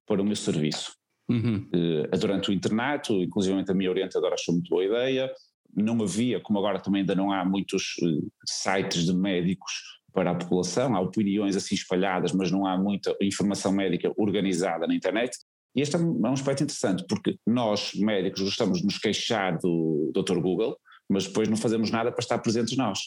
para 0.07 0.23
o 0.23 0.25
meu 0.25 0.37
serviço. 0.37 0.93
Uhum. 1.29 1.69
Uh, 1.75 2.19
durante 2.19 2.51
o 2.51 2.53
internato, 2.53 3.15
inclusive 3.23 3.65
a 3.67 3.75
minha 3.75 3.91
orientadora 3.91 4.35
achou 4.35 4.55
muito 4.55 4.69
boa 4.69 4.85
ideia. 4.85 5.33
Não 5.75 6.01
havia, 6.03 6.41
como 6.41 6.59
agora 6.59 6.79
também 6.79 7.01
ainda 7.01 7.15
não 7.15 7.33
há 7.33 7.45
muitos 7.45 7.97
uh, 8.03 8.31
sites 8.47 9.07
de 9.07 9.15
médicos 9.15 9.73
para 10.13 10.31
a 10.31 10.35
população, 10.35 10.95
há 10.95 11.01
opiniões 11.01 11.57
assim 11.57 11.75
espalhadas, 11.75 12.33
mas 12.33 12.51
não 12.51 12.67
há 12.67 12.79
muita 12.79 13.17
informação 13.21 13.73
médica 13.73 14.13
organizada 14.17 14.87
na 14.87 14.95
internet. 14.95 15.37
E 15.75 15.81
este 15.81 15.97
é 15.97 15.99
um 15.99 16.33
aspecto 16.33 16.63
interessante, 16.63 17.05
porque 17.09 17.37
nós, 17.45 17.93
médicos, 17.95 18.43
gostamos 18.43 18.79
de 18.79 18.85
nos 18.85 18.97
queixar 18.97 19.59
do 19.59 20.13
Dr. 20.15 20.39
Google, 20.39 20.79
mas 21.09 21.27
depois 21.27 21.49
não 21.49 21.57
fazemos 21.57 21.91
nada 21.91 22.13
para 22.13 22.21
estar 22.21 22.39
presentes 22.39 22.77
nós. 22.77 23.01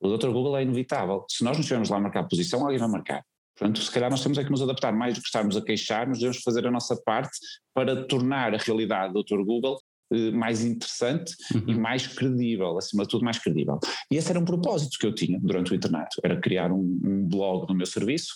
O 0.00 0.16
Dr. 0.16 0.28
Google 0.28 0.56
é 0.56 0.62
inevitável. 0.62 1.24
Se 1.28 1.42
nós 1.42 1.56
não 1.56 1.60
estivermos 1.60 1.90
lá 1.90 1.96
a 1.96 2.00
marcar 2.00 2.28
posição, 2.28 2.60
alguém 2.60 2.78
vai 2.78 2.88
marcar. 2.88 3.24
Portanto, 3.62 3.80
se 3.80 3.90
calhar 3.92 4.10
nós 4.10 4.22
temos 4.22 4.38
é 4.38 4.44
que 4.44 4.50
nos 4.50 4.60
adaptar 4.60 4.92
mais 4.92 5.14
do 5.14 5.20
que 5.20 5.28
estarmos 5.28 5.56
a 5.56 5.62
queixar, 5.62 6.08
nos 6.08 6.18
devemos 6.18 6.42
fazer 6.42 6.66
a 6.66 6.70
nossa 6.70 6.96
parte 6.96 7.30
para 7.72 8.04
tornar 8.06 8.52
a 8.52 8.58
realidade 8.58 9.12
do 9.12 9.22
Dr. 9.22 9.44
Google 9.44 9.78
eh, 10.12 10.32
mais 10.32 10.64
interessante 10.64 11.32
uhum. 11.54 11.62
e 11.68 11.74
mais 11.74 12.08
credível, 12.08 12.76
acima 12.76 13.04
de 13.04 13.10
tudo 13.10 13.24
mais 13.24 13.38
credível. 13.38 13.78
E 14.10 14.16
esse 14.16 14.30
era 14.30 14.40
um 14.40 14.44
propósito 14.44 14.98
que 14.98 15.06
eu 15.06 15.14
tinha 15.14 15.38
durante 15.40 15.70
o 15.70 15.76
internato, 15.76 16.20
era 16.24 16.40
criar 16.40 16.72
um, 16.72 17.00
um 17.04 17.24
blog 17.28 17.68
no 17.68 17.76
meu 17.76 17.86
serviço. 17.86 18.34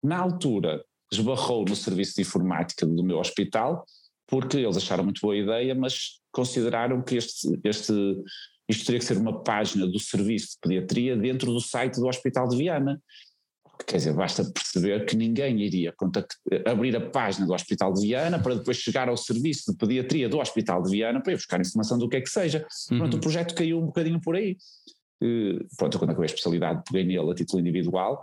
Na 0.00 0.18
altura, 0.18 0.84
esbarrou 1.12 1.64
no 1.64 1.74
serviço 1.74 2.14
de 2.14 2.22
informática 2.22 2.86
do 2.86 3.02
meu 3.02 3.18
hospital, 3.18 3.84
porque 4.24 4.58
eles 4.58 4.76
acharam 4.76 5.02
muito 5.02 5.20
boa 5.20 5.36
ideia, 5.36 5.74
mas 5.74 6.20
consideraram 6.30 7.02
que 7.02 7.16
este, 7.16 7.58
este, 7.64 7.92
isto 8.68 8.86
teria 8.86 9.00
que 9.00 9.04
ser 9.04 9.16
uma 9.16 9.42
página 9.42 9.84
do 9.84 9.98
serviço 9.98 10.52
de 10.52 10.58
pediatria 10.62 11.16
dentro 11.16 11.52
do 11.52 11.60
site 11.60 11.96
do 11.96 12.06
Hospital 12.06 12.46
de 12.48 12.56
Viana. 12.56 13.02
Quer 13.86 13.96
dizer, 13.96 14.12
basta 14.12 14.44
perceber 14.44 15.06
que 15.06 15.16
ninguém 15.16 15.60
iria 15.60 15.94
abrir 16.66 16.96
a 16.96 17.00
página 17.00 17.46
do 17.46 17.54
Hospital 17.54 17.92
de 17.92 18.02
Viana 18.02 18.38
para 18.38 18.56
depois 18.56 18.76
chegar 18.76 19.08
ao 19.08 19.16
serviço 19.16 19.70
de 19.72 19.78
pediatria 19.78 20.28
do 20.28 20.38
Hospital 20.38 20.82
de 20.82 20.90
Viana 20.90 21.22
para 21.22 21.32
ir 21.32 21.36
buscar 21.36 21.60
informação 21.60 21.98
do 21.98 22.08
que 22.08 22.16
é 22.16 22.20
que 22.20 22.28
seja. 22.28 22.66
Uhum. 22.90 22.98
Pronto, 22.98 23.16
o 23.16 23.20
projeto 23.20 23.54
caiu 23.54 23.78
um 23.78 23.86
bocadinho 23.86 24.20
por 24.20 24.36
aí. 24.36 24.56
Uh, 25.22 25.66
pronto, 25.76 25.98
quando 25.98 26.10
acabei 26.10 26.26
a 26.26 26.32
especialidade 26.32 26.82
peguei 26.86 27.04
nele 27.04 27.30
a 27.30 27.34
título 27.34 27.60
individual 27.60 28.22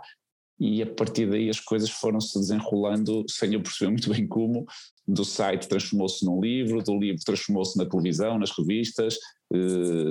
e 0.58 0.82
a 0.82 0.86
partir 0.86 1.28
daí 1.28 1.50
as 1.50 1.60
coisas 1.60 1.90
foram-se 1.90 2.38
desenrolando 2.38 3.24
sem 3.28 3.52
eu 3.52 3.62
perceber 3.62 3.90
muito 3.90 4.10
bem 4.10 4.26
como, 4.26 4.64
do 5.06 5.24
site 5.24 5.68
transformou-se 5.68 6.24
num 6.24 6.40
livro, 6.40 6.82
do 6.82 6.98
livro 6.98 7.22
transformou-se 7.24 7.76
na 7.76 7.84
televisão, 7.84 8.38
nas 8.38 8.50
revistas, 8.50 9.18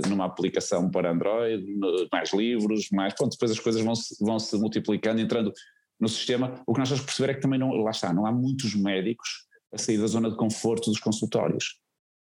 numa 0.08 0.26
aplicação 0.26 0.90
para 0.90 1.12
Android, 1.12 1.66
mais 2.12 2.34
livros, 2.34 2.90
mais, 2.92 3.14
pronto, 3.14 3.34
depois 3.34 3.52
as 3.52 3.60
coisas 3.60 3.82
vão 3.82 3.96
se, 3.96 4.16
vão 4.24 4.40
se 4.40 4.58
multiplicando, 4.58 5.20
entrando 5.20 5.52
no 6.00 6.10
sistema, 6.10 6.62
o 6.66 6.74
que 6.74 6.80
nós 6.80 6.90
temos 6.90 7.02
que 7.02 7.08
perceber 7.08 7.32
é 7.32 7.36
que 7.36 7.42
também 7.42 7.60
não, 7.60 7.72
lá 7.72 7.92
está, 7.92 8.14
não 8.14 8.26
há 8.26 8.32
muitos 8.32 8.76
médicos 8.76 9.46
a 9.74 9.78
sair 9.78 9.98
da 9.98 10.08
zona 10.08 10.30
de 10.30 10.38
conforto 10.38 10.90
dos 10.90 11.00
consultórios, 11.00 11.80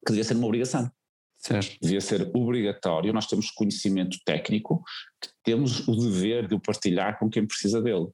que 0.06 0.12
devia 0.12 0.24
ser 0.24 0.36
uma 0.36 0.48
obrigação. 0.48 0.92
Certo. 1.39 1.77
Devia 1.82 2.01
ser 2.01 2.32
obrigatório, 2.36 3.13
nós 3.13 3.27
temos 3.27 3.51
conhecimento 3.51 4.18
técnico, 4.25 4.84
que 5.22 5.30
temos 5.44 5.88
o 5.88 5.96
dever 5.96 6.48
de 6.48 6.56
o 6.56 6.60
partilhar 6.60 7.20
com 7.20 7.30
quem 7.30 7.46
precisa 7.46 7.82
dele. 7.82 8.08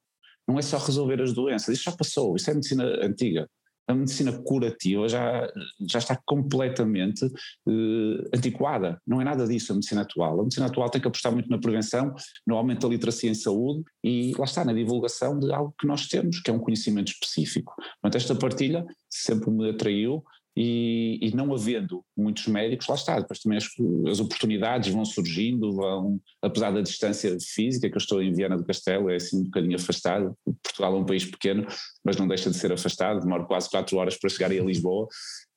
Não 0.47 0.59
é 0.59 0.61
só 0.61 0.77
resolver 0.77 1.21
as 1.21 1.31
doenças, 1.31 1.69
isso 1.69 1.83
já 1.83 1.91
passou, 1.93 2.35
isso 2.35 2.49
é 2.51 2.53
medicina 2.53 2.83
antiga. 3.01 3.49
A 3.87 3.93
medicina 3.93 4.31
curativa 4.31 5.07
já, 5.07 5.47
já 5.89 5.99
está 5.99 6.19
completamente 6.25 7.25
eh, 7.25 8.29
antiquada, 8.33 9.01
não 9.05 9.19
é 9.19 9.23
nada 9.23 9.45
disso 9.45 9.71
a 9.71 9.75
medicina 9.75 10.01
atual. 10.01 10.39
A 10.39 10.43
medicina 10.43 10.67
atual 10.67 10.89
tem 10.89 11.01
que 11.01 11.07
apostar 11.07 11.31
muito 11.31 11.49
na 11.49 11.57
prevenção, 11.57 12.13
no 12.47 12.55
aumento 12.55 12.87
da 12.87 12.93
literacia 12.93 13.29
em 13.29 13.35
saúde 13.35 13.83
e 14.03 14.33
lá 14.37 14.45
está, 14.45 14.63
na 14.63 14.73
divulgação 14.73 15.39
de 15.39 15.51
algo 15.53 15.73
que 15.79 15.87
nós 15.87 16.07
temos, 16.07 16.39
que 16.39 16.49
é 16.49 16.53
um 16.53 16.59
conhecimento 16.59 17.11
específico. 17.11 17.73
Portanto, 18.01 18.21
esta 18.21 18.35
partilha 18.35 18.85
sempre 19.09 19.51
me 19.51 19.69
atraiu 19.69 20.23
e, 20.55 21.17
e, 21.19 21.35
não 21.35 21.51
havendo 21.51 22.05
muitos 22.15 22.45
médicos, 22.47 22.87
lá 22.87 22.93
está, 22.93 23.19
depois 23.19 23.39
também 23.39 23.57
as, 23.57 23.67
as, 24.07 24.19
oportunidades 24.19 24.93
vão 24.93 25.03
surgindo, 25.03 25.73
vão, 25.73 26.21
apesar 26.41 26.71
da 26.71 26.81
distância 26.81 27.35
física, 27.41 27.89
que 27.89 27.95
eu 27.95 27.99
estou 27.99 28.21
em 28.21 28.31
Viana 28.31 28.55
do 28.55 28.63
Castelo, 28.63 29.09
é 29.09 29.15
assim 29.15 29.39
um 29.39 29.43
bocadinho 29.45 29.75
afastado, 29.75 30.37
Portugal 30.61 30.95
é 30.95 30.99
um 30.99 31.05
país 31.05 31.25
pequeno, 31.25 31.65
mas 32.05 32.17
não 32.17 32.27
deixa 32.27 32.51
de 32.51 32.57
ser 32.57 32.71
afastado, 32.71 33.21
demora 33.21 33.45
quase 33.45 33.67
quatro 33.67 33.97
horas 33.97 34.15
para 34.15 34.29
chegar 34.29 34.51
a 34.51 34.63
Lisboa 34.63 35.07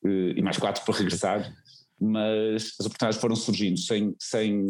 eh, 0.07 0.35
e 0.37 0.43
mais 0.43 0.57
quatro 0.57 0.83
para 0.83 0.97
regressar, 0.97 1.55
mas 2.01 2.73
as 2.81 2.87
oportunidades 2.87 3.21
foram 3.21 3.37
surgindo 3.37 3.79
sem, 3.79 4.15
sem, 4.19 4.65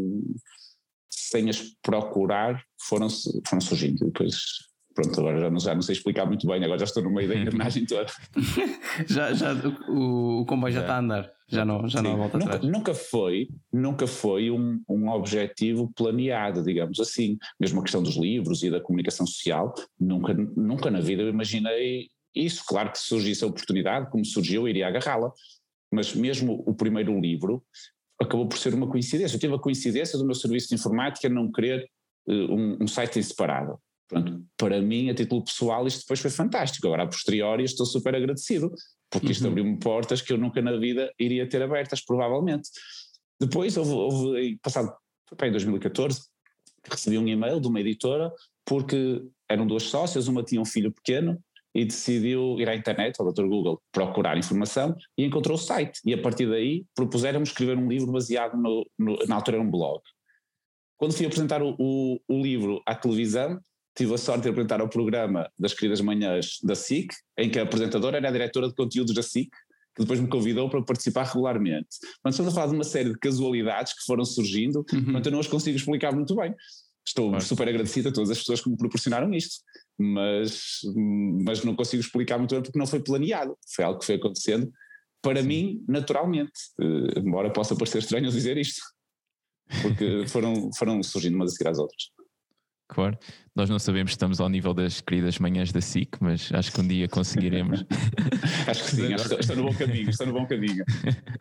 sem 1.08 1.48
as 1.48 1.60
procurar, 1.82 2.60
foram, 2.80 3.08
foram 3.46 3.60
surgindo, 3.60 4.06
depois 4.06 4.65
pronto, 4.96 5.20
agora 5.20 5.38
já 5.38 5.50
não, 5.50 5.60
já 5.60 5.74
não 5.74 5.82
sei 5.82 5.92
explicar 5.94 6.24
muito 6.24 6.46
bem, 6.46 6.64
agora 6.64 6.78
já 6.78 6.86
estou 6.86 7.02
no 7.02 7.10
meio 7.10 7.28
da 7.28 7.36
engrenagem 7.36 7.84
toda. 7.84 8.06
já, 9.06 9.32
já, 9.34 9.52
o, 9.88 10.40
o 10.40 10.46
comboio 10.46 10.72
já, 10.72 10.80
já 10.80 10.86
está 10.86 10.96
a 10.96 10.98
andar, 10.98 11.30
já 11.46 11.64
não, 11.64 11.86
já 11.86 12.02
não 12.02 12.16
volta 12.16 12.38
nunca, 12.38 12.54
atrás. 12.54 12.72
Nunca 12.72 12.94
foi, 12.94 13.48
nunca 13.70 14.06
foi 14.06 14.50
um, 14.50 14.82
um 14.88 15.08
objetivo 15.10 15.92
planeado, 15.94 16.64
digamos 16.64 16.98
assim. 16.98 17.36
Mesmo 17.60 17.80
a 17.80 17.82
questão 17.82 18.02
dos 18.02 18.16
livros 18.16 18.62
e 18.62 18.70
da 18.70 18.80
comunicação 18.80 19.26
social, 19.26 19.74
nunca, 20.00 20.32
nunca 20.34 20.90
na 20.90 21.00
vida 21.00 21.22
eu 21.22 21.28
imaginei 21.28 22.08
isso. 22.34 22.64
Claro 22.66 22.90
que 22.90 22.98
se 22.98 23.04
surgisse 23.04 23.44
a 23.44 23.48
oportunidade, 23.48 24.10
como 24.10 24.24
surgiu, 24.24 24.62
eu 24.62 24.68
iria 24.68 24.88
agarrá-la. 24.88 25.30
Mas 25.92 26.14
mesmo 26.14 26.64
o 26.66 26.74
primeiro 26.74 27.20
livro 27.20 27.62
acabou 28.20 28.48
por 28.48 28.56
ser 28.56 28.72
uma 28.72 28.88
coincidência. 28.88 29.36
Eu 29.36 29.40
tive 29.40 29.54
a 29.54 29.58
coincidência 29.58 30.18
do 30.18 30.24
meu 30.24 30.34
serviço 30.34 30.68
de 30.70 30.74
informática 30.74 31.28
não 31.28 31.52
querer 31.52 31.86
uh, 32.26 32.32
um, 32.32 32.78
um 32.80 32.88
site 32.88 33.18
em 33.18 33.22
separado 33.22 33.78
Pronto, 34.08 34.44
para 34.56 34.80
mim, 34.80 35.10
a 35.10 35.14
título 35.14 35.44
pessoal, 35.44 35.86
isto 35.86 36.00
depois 36.00 36.20
foi 36.20 36.30
fantástico. 36.30 36.86
Agora, 36.86 37.02
a 37.02 37.06
posteriori, 37.06 37.64
estou 37.64 37.84
super 37.84 38.14
agradecido, 38.14 38.72
porque 39.10 39.32
isto 39.32 39.44
uhum. 39.44 39.50
abriu-me 39.50 39.78
portas 39.78 40.22
que 40.22 40.32
eu 40.32 40.38
nunca 40.38 40.62
na 40.62 40.76
vida 40.76 41.12
iria 41.18 41.48
ter 41.48 41.62
abertas, 41.62 42.04
provavelmente. 42.04 42.68
Depois, 43.40 43.76
houve, 43.76 43.92
houve 43.92 44.58
passado, 44.62 44.94
em 45.42 45.50
2014, 45.50 46.22
recebi 46.88 47.18
um 47.18 47.26
e-mail 47.26 47.60
de 47.60 47.66
uma 47.66 47.80
editora, 47.80 48.32
porque 48.64 49.22
eram 49.48 49.66
duas 49.66 49.84
sócias, 49.84 50.28
uma 50.28 50.42
tinha 50.42 50.60
um 50.60 50.64
filho 50.64 50.92
pequeno 50.92 51.40
e 51.74 51.84
decidiu 51.84 52.58
ir 52.58 52.68
à 52.68 52.74
internet, 52.74 53.20
ao 53.20 53.30
Dr. 53.30 53.44
Google, 53.44 53.82
procurar 53.92 54.38
informação 54.38 54.96
e 55.18 55.24
encontrou 55.24 55.56
o 55.56 55.60
site. 55.60 56.00
E 56.06 56.14
a 56.14 56.20
partir 56.20 56.48
daí 56.48 56.86
propuseram-me 56.94 57.44
escrever 57.44 57.76
um 57.76 57.86
livro 57.86 58.10
baseado 58.10 58.56
no, 58.56 58.88
no, 58.98 59.18
na 59.26 59.34
altura 59.34 59.58
era 59.58 59.66
um 59.66 59.70
blog. 59.70 60.00
Quando 60.96 61.12
fui 61.12 61.26
apresentar 61.26 61.62
o, 61.62 61.76
o, 61.78 62.18
o 62.26 62.42
livro 62.42 62.80
à 62.86 62.94
televisão, 62.94 63.60
tive 63.96 64.14
a 64.14 64.18
sorte 64.18 64.42
de 64.42 64.50
apresentar 64.50 64.80
ao 64.80 64.88
programa 64.88 65.50
das 65.58 65.72
Queridas 65.72 66.00
Manhãs 66.00 66.58
da 66.62 66.74
SIC, 66.74 67.08
em 67.38 67.50
que 67.50 67.58
a 67.58 67.62
apresentadora 67.62 68.18
era 68.18 68.28
a 68.28 68.32
diretora 68.32 68.68
de 68.68 68.74
conteúdos 68.74 69.14
da 69.14 69.22
SIC, 69.22 69.50
que 69.50 70.02
depois 70.02 70.20
me 70.20 70.28
convidou 70.28 70.68
para 70.68 70.82
participar 70.82 71.24
regularmente. 71.24 71.88
Portanto, 72.00 72.30
estamos 72.32 72.52
a 72.52 72.54
falar 72.54 72.66
de 72.66 72.74
uma 72.74 72.84
série 72.84 73.10
de 73.10 73.18
casualidades 73.18 73.94
que 73.94 74.04
foram 74.04 74.24
surgindo, 74.24 74.84
uhum. 74.92 75.04
portanto 75.04 75.26
eu 75.26 75.32
não 75.32 75.40
as 75.40 75.46
consigo 75.46 75.76
explicar 75.76 76.14
muito 76.14 76.36
bem. 76.36 76.54
Estou 77.06 77.30
Mas... 77.30 77.44
super 77.44 77.68
agradecido 77.68 78.10
a 78.10 78.12
todas 78.12 78.30
as 78.30 78.38
pessoas 78.38 78.60
que 78.60 78.68
me 78.68 78.76
proporcionaram 78.76 79.32
isto, 79.32 79.62
mas, 79.98 80.80
mas 81.44 81.64
não 81.64 81.74
consigo 81.74 82.02
explicar 82.02 82.36
muito 82.36 82.54
bem 82.54 82.62
porque 82.62 82.78
não 82.78 82.86
foi 82.86 83.00
planeado, 83.00 83.56
foi 83.74 83.84
algo 83.84 84.00
que 84.00 84.06
foi 84.06 84.16
acontecendo 84.16 84.70
para 85.22 85.40
Sim. 85.40 85.48
mim 85.48 85.84
naturalmente, 85.88 86.52
uh, 86.80 87.18
embora 87.18 87.50
possa 87.50 87.74
parecer 87.74 87.98
estranho 87.98 88.30
dizer 88.30 88.58
isto, 88.58 88.82
porque 89.82 90.26
foram, 90.26 90.70
foram 90.76 91.02
surgindo 91.02 91.36
umas 91.36 91.52
a 91.52 91.56
seguir 91.56 91.70
às 91.70 91.78
outras. 91.78 92.15
Claro, 92.88 93.18
nós 93.54 93.68
não 93.68 93.80
sabemos 93.80 94.12
se 94.12 94.14
estamos 94.14 94.40
ao 94.40 94.48
nível 94.48 94.72
das 94.72 95.00
queridas 95.00 95.38
manhãs 95.38 95.72
da 95.72 95.80
SIC, 95.80 96.18
mas 96.20 96.52
acho 96.52 96.72
que 96.72 96.80
um 96.80 96.86
dia 96.86 97.08
conseguiremos. 97.08 97.84
acho 98.68 98.84
que 98.84 98.90
sim, 98.90 99.12
acho 99.12 99.28
que 99.28 99.40
estou 99.40 99.56
no 99.56 99.64
bom 99.64 99.74
caminho, 99.74 100.08
estou 100.08 100.26
no 100.26 100.32
bom 100.32 100.46
caminho. 100.46 100.84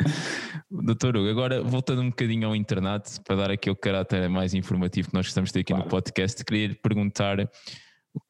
Doutor 0.71 1.15
Hugo, 1.15 1.29
agora 1.29 1.61
voltando 1.61 2.01
um 2.01 2.09
bocadinho 2.09 2.47
ao 2.47 2.55
internato, 2.55 3.21
para 3.23 3.35
dar 3.35 3.51
aquele 3.51 3.75
caráter 3.75 4.27
mais 4.27 4.55
informativo 4.55 5.09
que 5.09 5.13
nós 5.13 5.27
gostamos 5.27 5.49
de 5.49 5.53
ter 5.53 5.59
aqui 5.59 5.73
claro. 5.73 5.83
no 5.83 5.89
podcast, 5.89 6.43
queria 6.43 6.67
lhe 6.67 6.75
perguntar 6.75 7.37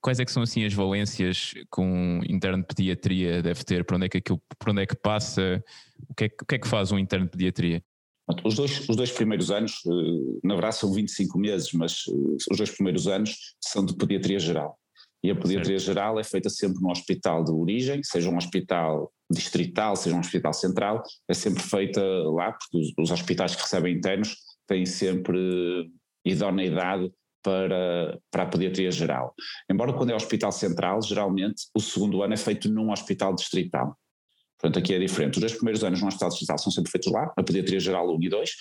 quais 0.01 0.19
é 0.19 0.25
que 0.25 0.31
são 0.31 0.43
assim 0.43 0.65
as 0.65 0.74
valências 0.74 1.53
que 1.53 1.81
um 1.81 2.19
interno 2.27 2.60
de 2.60 2.67
pediatria 2.67 3.41
deve 3.41 3.63
ter, 3.63 3.86
para 3.86 3.95
onde 3.95 4.07
é 4.07 4.10
que, 4.10 4.17
aquilo, 4.17 4.41
para 4.60 4.72
onde 4.72 4.81
é 4.81 4.86
que 4.86 4.95
passa, 4.95 5.63
o 6.10 6.13
que 6.13 6.25
é, 6.25 6.27
o 6.27 6.45
que 6.45 6.55
é 6.55 6.60
que 6.60 6.67
faz 6.67 6.91
um 6.91 7.00
interno 7.00 7.25
de 7.25 7.31
pediatria? 7.31 7.81
Os 8.44 8.55
dois, 8.55 8.89
os 8.89 8.96
dois 8.96 9.12
primeiros 9.12 9.51
anos, 9.51 9.82
eh, 9.86 10.39
na 10.44 10.55
verdade 10.55 10.77
são 10.77 10.91
25 10.91 11.38
meses, 11.38 11.72
mas 11.74 12.05
eh, 12.08 12.36
os 12.51 12.58
dois 12.58 12.72
primeiros 12.72 13.08
anos 13.08 13.55
são 13.62 13.86
de 13.86 13.96
pediatria 13.96 14.39
geral. 14.39 14.77
E 15.24 15.29
a 15.29 15.36
pediatria 15.36 15.79
certo. 15.79 15.86
geral 15.86 16.20
é 16.20 16.24
feita 16.24 16.50
sempre 16.50 16.82
no 16.82 16.89
hospital 16.89 17.44
de 17.44 17.51
origem, 17.51 18.01
seja 18.03 18.29
um 18.29 18.38
hospital 18.38 19.12
distrital, 19.32 19.96
seja 19.96 20.15
um 20.15 20.20
hospital 20.20 20.53
central, 20.53 21.03
é 21.27 21.34
sempre 21.34 21.62
feita 21.63 22.01
lá, 22.01 22.51
porque 22.51 22.77
os, 22.77 22.94
os 22.98 23.12
hospitais 23.12 23.55
que 23.55 23.62
recebem 23.62 23.96
internos 23.96 24.36
têm 24.67 24.86
sempre 24.86 25.89
idoneidade 26.24 27.12
para, 27.44 28.20
para 28.32 28.44
a 28.44 28.48
pediatria 28.48 28.89
geral. 28.89 29.36
Embora 29.70 29.94
quando 29.94 30.10
é 30.10 30.15
hospital 30.15 30.51
central, 30.51 31.01
geralmente 31.03 31.67
o 31.75 31.79
segundo 31.79 32.24
ano 32.24 32.34
é 32.34 32.38
feito 32.38 32.70
num 32.70 32.91
hospital 32.91 33.36
distrital. 33.36 33.96
Portanto, 34.65 34.79
aqui 34.79 34.95
é 34.95 35.00
diferente. 35.00 35.36
Os 35.36 35.41
dois 35.41 35.53
primeiros 35.53 35.84
anos 35.84 36.01
no 36.01 36.07
Hospital 36.07 36.29
Distrital 36.29 36.57
são 36.57 36.72
sempre 36.72 36.89
feitos 36.89 37.12
lá, 37.12 37.31
a 37.38 37.43
Pediatria 37.43 37.79
Geral 37.79 38.10
1 38.15 38.24
e 38.24 38.29
2, 38.29 38.51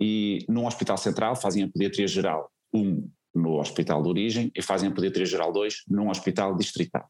e 0.00 0.38
no 0.48 0.66
Hospital 0.66 0.96
Central 0.96 1.36
fazem 1.36 1.64
a 1.64 1.68
Pediatria 1.68 2.08
Geral 2.08 2.50
1 2.72 3.10
no 3.34 3.60
Hospital 3.60 4.02
de 4.02 4.08
Origem 4.08 4.50
e 4.56 4.62
fazem 4.62 4.88
a 4.88 4.92
Pediatria 4.92 5.26
Geral 5.26 5.52
2 5.52 5.82
num 5.86 6.08
Hospital 6.08 6.56
Distrital. 6.56 7.04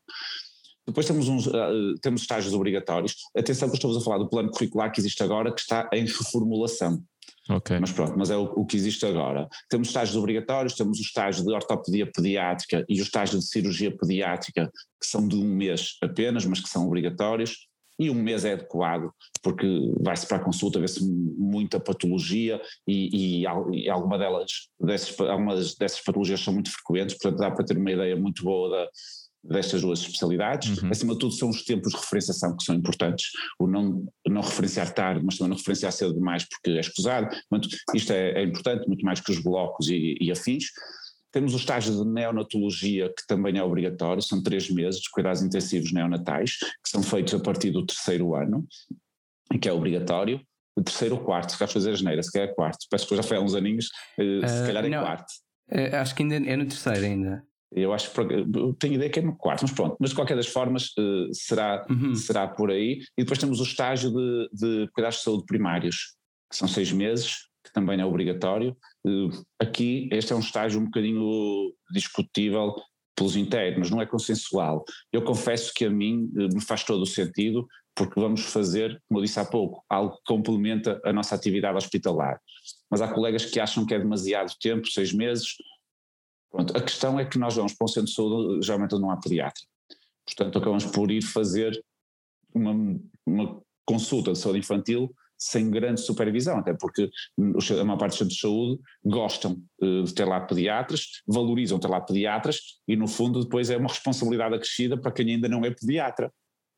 Depois 0.85 1.07
temos, 1.07 1.29
uns, 1.29 1.47
uh, 1.47 1.95
temos 2.03 2.23
estágios 2.23 2.53
obrigatórios. 2.53 3.15
Atenção 3.37 3.69
que 3.69 3.77
estamos 3.77 3.97
a 3.97 4.01
falar 4.01 4.19
do 4.19 4.29
plano 4.29 4.51
curricular 4.51 4.91
que 4.91 5.01
existe 5.01 5.23
agora, 5.23 5.55
que 5.55 5.61
está 5.61 5.89
em 5.93 6.05
reformulação. 6.05 7.01
Ok. 7.49 7.79
Mas 7.79 7.93
pronto, 7.93 8.19
mas 8.19 8.31
é 8.31 8.37
o, 8.37 8.47
o, 8.57 8.67
que 8.67 8.77
existe 8.77 9.07
agora. 9.07 9.49
Temos 9.69 9.89
estágios 9.89 10.17
obrigatórios, 10.17 10.75
temos 10.75 10.99
o 10.99 11.03
estágio 11.03 11.45
de 11.45 11.53
ortopedia 11.53 12.11
pediátrica 12.11 12.85
e 12.89 13.01
o 13.01 13.05
estágio 13.05 13.39
de 13.39 13.45
cirurgia 13.45 13.97
pediátrica, 13.97 14.69
que 15.01 15.07
são 15.07 15.29
de 15.29 15.37
um 15.37 15.55
mês 15.55 15.97
apenas, 16.03 16.45
mas 16.45 16.61
que 16.61 16.69
são 16.69 16.85
obrigatórios. 16.87 17.70
E 18.01 18.11
um 18.11 18.15
mês 18.15 18.47
é 18.47 18.55
adequado, 18.55 19.11
porque 19.43 19.67
vai-se 20.01 20.27
para 20.27 20.39
a 20.39 20.45
consulta 20.45 20.81
ver-se 20.81 21.05
muita 21.05 21.79
patologia 21.79 22.61
e, 22.89 23.43
e, 23.43 23.47
e, 23.75 23.91
alguma 23.91 24.17
delas, 24.17 24.51
dessas, 24.81 25.21
algumas 25.21 25.75
dessas 25.75 26.01
patologias 26.01 26.41
são 26.41 26.55
muito 26.55 26.71
frequentes, 26.73 27.19
portanto 27.19 27.41
dá 27.41 27.51
para 27.51 27.65
ter 27.65 27.77
uma 27.77 27.91
ideia 27.91 28.17
muito 28.17 28.43
boa 28.43 28.71
da, 28.71 28.89
destas 29.43 29.81
duas 29.81 30.01
especialidades. 30.01 30.79
Uhum. 30.79 30.91
Acima 30.91 31.13
de 31.15 31.19
tudo, 31.19 31.35
são 31.35 31.51
os 31.51 31.65
tempos 31.65 31.93
de 31.93 31.99
referenciação 31.99 32.57
que 32.57 32.65
são 32.65 32.75
importantes. 32.75 33.27
O 33.59 33.67
não, 33.67 34.05
não 34.27 34.43
referenciar 34.43 34.93
tarde, 34.93 35.25
mas 35.25 35.37
também 35.37 35.51
não 35.51 35.57
referenciar 35.57 35.93
cedo 35.93 36.15
demais 36.15 36.47
porque 36.49 36.71
é 36.71 36.81
escusado. 36.81 37.29
Isto 37.95 38.13
é, 38.13 38.33
é, 38.33 38.43
importante, 38.43 38.87
muito 38.87 39.05
mais 39.05 39.21
que 39.21 39.33
os 39.33 39.43
blocos 39.43 39.89
e, 39.89 40.17
e 40.21 40.31
afins. 40.31 40.65
Temos 41.33 41.55
o 41.55 41.57
estágio 41.57 41.95
de 41.95 42.11
neonatologia, 42.11 43.09
que 43.09 43.27
também 43.27 43.57
é 43.57 43.63
obrigatório, 43.63 44.23
são 44.23 44.43
três 44.43 44.69
meses 44.69 45.01
de 45.01 45.11
cuidados 45.11 45.43
intensivos 45.43 45.93
neonatais, 45.93 46.57
que 46.59 46.89
são 46.89 47.03
feitos 47.03 47.35
a 47.35 47.41
partir 47.41 47.71
do 47.71 47.87
terceiro 47.87 48.35
ano, 48.35 48.67
e 49.53 49.59
que 49.59 49.69
é 49.69 49.73
obrigatório. 49.73 50.41
O 50.77 50.83
terceiro 50.83 51.17
ou 51.17 51.25
quarto, 51.25 51.53
se 51.53 51.59
quer 51.59 51.69
fazer 51.69 51.91
a 51.91 51.95
geneira, 51.95 52.23
se 52.23 52.33
calhar 52.33 52.49
é 52.49 52.53
quarto. 52.53 52.87
Peço 52.91 53.07
que 53.07 53.17
já 53.17 53.23
foi 53.23 53.37
há 53.37 53.41
uns 53.41 53.55
aninhos, 53.55 53.87
uh, 54.19 54.49
se 54.49 54.67
calhar 54.67 54.85
é 54.85 54.89
não, 54.89 55.03
quarto. 55.03 55.31
Uh, 55.71 55.97
acho 55.97 56.15
que 56.15 56.23
ainda 56.23 56.37
é 56.37 56.57
no 56.57 56.67
terceiro 56.67 57.05
ainda. 57.05 57.45
Eu 57.73 57.93
acho 57.93 58.11
que 58.11 58.17
tenho 58.81 58.95
ideia 58.95 59.11
que 59.11 59.21
é 59.21 59.23
no 59.23 59.37
quarto, 59.37 59.63
mas 59.63 59.71
pronto, 59.71 59.97
mas 60.01 60.11
de 60.11 60.17
qualquer 60.17 60.37
das 60.37 60.49
formas 60.49 60.87
uh, 60.99 61.33
será, 61.33 61.87
uhum. 61.89 62.15
será 62.15 62.49
por 62.49 62.71
aí. 62.71 63.03
E 63.17 63.23
depois 63.23 63.39
temos 63.39 63.61
o 63.61 63.63
estágio 63.63 64.11
de, 64.11 64.51
de 64.53 64.89
cuidados 64.93 65.19
de 65.19 65.25
saúde 65.25 65.45
primários, 65.47 66.17
que 66.51 66.57
são 66.57 66.67
seis 66.67 66.91
meses, 66.91 67.49
que 67.65 67.73
também 67.73 68.01
é 68.01 68.05
obrigatório. 68.05 68.77
Uh, 69.07 69.31
aqui, 69.59 70.09
este 70.13 70.33
é 70.33 70.37
um 70.37 70.41
estágio 70.41 70.81
um 70.81 70.85
bocadinho 70.85 71.73
discutível 71.93 72.75
pelos 73.17 73.37
internos, 73.37 73.91
não 73.91 74.01
é 74.01 74.07
consensual. 74.07 74.85
Eu 75.13 75.23
confesso 75.23 75.73
que 75.75 75.85
a 75.85 75.91
mim 75.91 76.31
uh, 76.37 76.55
me 76.55 76.61
faz 76.61 76.85
todo 76.85 77.03
o 77.03 77.07
sentido, 77.07 77.67
porque 77.95 78.21
vamos 78.21 78.43
fazer, 78.43 79.01
como 79.09 79.21
eu 79.21 79.25
disse 79.25 79.41
há 79.41 79.45
pouco, 79.45 79.85
algo 79.89 80.17
que 80.17 80.23
complementa 80.27 81.01
a 81.05 81.13
nossa 81.13 81.35
atividade 81.35 81.77
hospitalar. 81.77 82.41
Mas 82.91 83.01
há 83.01 83.13
colegas 83.13 83.45
que 83.45 83.61
acham 83.61 83.87
que 83.87 83.95
é 83.95 83.99
demasiado 83.99 84.53
tempo, 84.61 84.87
seis 84.87 85.13
meses, 85.13 85.55
Pronto, 86.51 86.77
a 86.77 86.83
questão 86.83 87.19
é 87.19 87.25
que 87.25 87.39
nós 87.39 87.55
vamos 87.55 87.75
para 87.75 87.85
um 87.85 87.89
centro 87.89 88.09
de 88.09 88.15
saúde, 88.15 88.67
geralmente 88.67 88.99
não 88.99 89.11
há 89.11 89.17
pediatra. 89.17 89.63
Portanto, 90.27 90.59
acabamos 90.59 90.85
por 90.87 91.11
ir 91.11 91.23
fazer 91.23 91.81
uma, 92.53 93.01
uma 93.25 93.63
consulta 93.85 94.33
de 94.33 94.39
saúde 94.39 94.59
infantil 94.59 95.15
sem 95.41 95.71
grande 95.71 96.03
supervisão, 96.03 96.59
até 96.59 96.75
porque 96.75 97.11
a 97.81 97.85
maior 97.85 97.97
parte 97.97 98.11
dos 98.11 98.19
centros 98.19 98.37
de 98.37 98.41
saúde 98.41 98.81
gostam 99.03 99.63
uh, 99.83 100.05
de 100.05 100.13
ter 100.13 100.27
lá 100.27 100.39
pediatras, 100.41 101.07
valorizam 101.27 101.79
ter 101.79 101.89
lá 101.89 102.01
pediatras 102.01 102.59
e 102.87 102.95
no 102.95 103.09
fundo 103.09 103.41
depois 103.43 103.71
é 103.71 103.77
uma 103.79 103.89
responsabilidade 103.89 104.55
acrescida 104.55 105.01
para 105.01 105.11
quem 105.11 105.31
ainda 105.31 105.49
não 105.49 105.65
é 105.65 105.71
pediatra. 105.71 106.31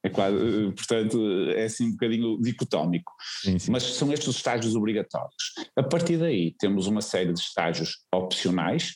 É 0.05 0.09
quase, 0.09 0.37
uh, 0.37 0.73
portanto, 0.73 1.51
é 1.57 1.65
assim 1.65 1.89
um 1.89 1.93
bocadinho 1.93 2.41
dicotómico. 2.41 3.13
Sim, 3.43 3.59
sim. 3.59 3.73
Mas 3.73 3.83
são 3.83 4.13
estes 4.13 4.29
os 4.29 4.37
estágios 4.37 4.77
obrigatórios. 4.77 5.55
A 5.77 5.83
partir 5.83 6.17
daí 6.17 6.55
temos 6.59 6.87
uma 6.87 7.01
série 7.01 7.33
de 7.33 7.41
estágios 7.41 7.99
opcionais, 8.15 8.95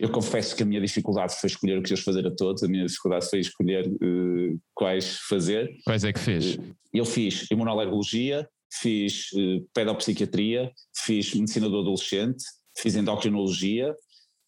eu 0.00 0.08
confesso 0.10 0.56
que 0.56 0.62
a 0.62 0.66
minha 0.66 0.80
dificuldade 0.80 1.34
foi 1.38 1.48
escolher 1.48 1.78
o 1.78 1.82
que 1.82 1.92
ias 1.92 2.00
fazer 2.00 2.26
a 2.26 2.30
todos, 2.30 2.62
a 2.62 2.68
minha 2.68 2.86
dificuldade 2.86 3.28
foi 3.28 3.40
escolher 3.40 3.86
uh, 3.86 4.60
quais 4.74 5.18
fazer. 5.28 5.70
Quais 5.84 6.04
é 6.04 6.12
que 6.12 6.18
fez? 6.18 6.58
Eu 6.92 7.04
fiz 7.04 7.50
imunoalergologia, 7.50 8.48
fiz 8.80 9.30
uh, 9.32 9.68
pedopsiquiatria, 9.74 10.72
fiz 10.94 11.34
medicina 11.34 11.68
do 11.68 11.80
adolescente, 11.80 12.44
fiz 12.76 12.96
endocrinologia, 12.96 13.94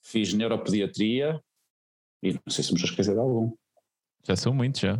fiz 0.02 0.32
neuropediatria 0.32 1.38
e 2.22 2.32
não 2.32 2.40
sei 2.50 2.64
se 2.64 2.72
me 2.72 2.76
estou 2.76 2.88
a 2.88 2.90
esquecer 2.90 3.12
de 3.12 3.20
algum. 3.20 3.52
Já 4.26 4.36
são 4.36 4.54
muitos, 4.54 4.80
já. 4.80 4.98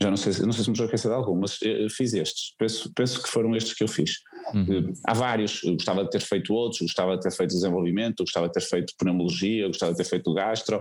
Já 0.00 0.08
não 0.08 0.16
sei, 0.16 0.32
não 0.44 0.52
sei 0.52 0.62
se 0.62 0.70
me 0.70 0.74
estou 0.74 0.84
a 0.84 0.86
esquecer 0.86 1.08
de 1.08 1.14
algum, 1.14 1.40
mas 1.40 1.58
fiz 1.96 2.14
estes. 2.14 2.54
Penso, 2.56 2.92
penso 2.94 3.20
que 3.20 3.28
foram 3.28 3.56
estes 3.56 3.74
que 3.74 3.82
eu 3.82 3.88
fiz. 3.88 4.18
Uhum. 4.54 4.92
Há 5.04 5.14
vários, 5.14 5.64
eu 5.64 5.72
gostava 5.72 6.04
de 6.04 6.10
ter 6.10 6.20
feito 6.20 6.54
outros, 6.54 6.82
gostava 6.82 7.16
de 7.16 7.22
ter 7.22 7.32
feito 7.32 7.50
desenvolvimento, 7.50 8.22
gostava 8.22 8.46
de 8.46 8.52
ter 8.52 8.60
feito 8.60 8.94
pneumologia, 8.96 9.66
gostava 9.66 9.90
de 9.90 9.98
ter 9.98 10.04
feito 10.04 10.32
gastro, 10.32 10.80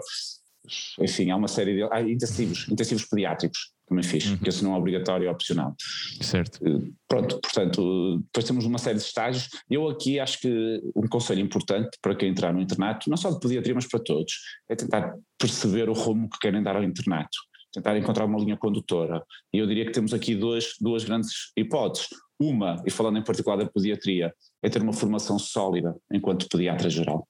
enfim, 0.99 1.31
há 1.31 1.35
uma 1.35 1.47
série 1.47 1.75
de. 1.75 1.83
Ah, 1.91 2.01
intensivos, 2.01 2.67
intensivos 2.69 3.05
pediátricos 3.05 3.72
também 3.87 4.03
fiz, 4.03 4.25
uhum. 4.25 4.37
que 4.37 4.49
esse 4.49 4.63
não 4.63 4.73
é 4.73 4.77
obrigatório, 4.77 5.27
é 5.27 5.31
opcional. 5.31 5.75
Certo. 6.21 6.59
Eh, 6.65 6.89
pronto, 7.07 7.39
portanto, 7.41 8.19
depois 8.23 8.45
temos 8.45 8.65
uma 8.65 8.77
série 8.77 8.97
de 8.97 9.03
estágios. 9.03 9.49
Eu 9.69 9.87
aqui 9.89 10.19
acho 10.19 10.39
que 10.39 10.81
um 10.95 11.07
conselho 11.07 11.41
importante 11.41 11.97
para 12.01 12.15
quem 12.15 12.29
entrar 12.29 12.53
no 12.53 12.61
internato, 12.61 13.09
não 13.09 13.17
só 13.17 13.31
de 13.31 13.39
pediatria, 13.39 13.75
mas 13.75 13.87
para 13.87 13.99
todos, 13.99 14.33
é 14.69 14.75
tentar 14.75 15.13
perceber 15.37 15.89
o 15.89 15.93
rumo 15.93 16.29
que 16.29 16.39
querem 16.39 16.63
dar 16.63 16.75
ao 16.75 16.83
internato 16.83 17.37
tentar 17.73 17.97
encontrar 17.97 18.25
uma 18.25 18.39
linha 18.39 18.55
condutora. 18.55 19.23
E 19.51 19.57
eu 19.57 19.65
diria 19.65 19.83
que 19.85 19.91
temos 19.91 20.13
aqui 20.13 20.35
duas, 20.35 20.75
duas 20.79 21.03
grandes 21.03 21.51
hipóteses. 21.57 22.07
Uma, 22.43 22.81
e 22.85 22.91
falando 22.91 23.17
em 23.17 23.23
particular 23.23 23.55
da 23.55 23.65
pediatria, 23.65 24.33
é 24.61 24.69
ter 24.69 24.81
uma 24.81 24.91
formação 24.91 25.39
sólida 25.39 25.95
enquanto 26.11 26.49
pediatra 26.49 26.89
geral. 26.89 27.25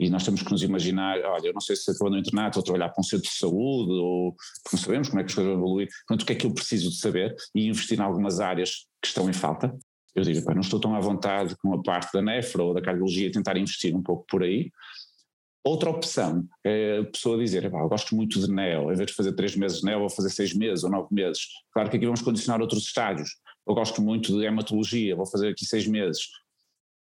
E 0.00 0.10
nós 0.10 0.24
temos 0.24 0.42
que 0.42 0.50
nos 0.50 0.62
imaginar, 0.62 1.20
olha, 1.20 1.48
eu 1.48 1.52
não 1.52 1.60
sei 1.60 1.76
se 1.76 1.88
estou 1.90 2.10
no 2.10 2.18
internato 2.18 2.58
ou 2.58 2.64
trabalhar 2.64 2.88
para 2.88 3.00
um 3.00 3.04
centro 3.04 3.28
de 3.30 3.36
saúde, 3.36 3.92
ou 3.92 4.34
não 4.72 4.78
sabemos 4.78 5.08
como 5.08 5.20
é 5.20 5.24
que 5.24 5.28
as 5.28 5.34
coisas 5.34 5.52
vão 5.52 5.60
evoluir, 5.60 5.88
portanto, 6.06 6.22
o 6.22 6.26
que 6.26 6.32
é 6.32 6.36
que 6.36 6.46
eu 6.46 6.52
preciso 6.52 6.90
de 6.90 6.96
saber 6.96 7.34
e 7.54 7.68
investir 7.68 7.98
em 7.98 8.02
algumas 8.02 8.40
áreas 8.40 8.86
que 9.00 9.08
estão 9.08 9.28
em 9.30 9.32
falta. 9.32 9.72
Eu 10.14 10.24
digo, 10.24 10.44
pá, 10.44 10.52
não 10.52 10.62
estou 10.62 10.80
tão 10.80 10.96
à 10.96 11.00
vontade 11.00 11.54
com 11.58 11.72
a 11.72 11.80
parte 11.80 12.12
da 12.12 12.20
nefra 12.20 12.62
ou 12.62 12.74
da 12.74 12.82
cardiologia 12.82 13.30
tentar 13.30 13.56
investir 13.56 13.94
um 13.94 14.02
pouco 14.02 14.26
por 14.28 14.42
aí, 14.42 14.70
Outra 15.62 15.90
opção 15.90 16.48
é 16.64 17.00
a 17.00 17.04
pessoa 17.04 17.36
dizer, 17.36 17.64
eu 17.64 17.88
gosto 17.88 18.16
muito 18.16 18.40
de 18.40 18.50
NEO, 18.50 18.90
em 18.90 18.96
vez 18.96 19.10
de 19.10 19.14
fazer 19.14 19.32
três 19.34 19.54
meses 19.54 19.80
de 19.80 19.84
NEO, 19.84 20.00
vou 20.00 20.08
fazer 20.08 20.30
seis 20.30 20.54
meses 20.54 20.84
ou 20.84 20.90
nove 20.90 21.08
meses. 21.10 21.42
Claro 21.72 21.90
que 21.90 21.96
aqui 21.98 22.06
vamos 22.06 22.22
condicionar 22.22 22.62
outros 22.62 22.84
estágios. 22.84 23.36
Eu 23.66 23.74
gosto 23.74 24.02
muito 24.02 24.38
de 24.38 24.44
hematologia, 24.44 25.16
vou 25.16 25.26
fazer 25.26 25.48
aqui 25.48 25.64
seis 25.64 25.86
meses. 25.86 26.22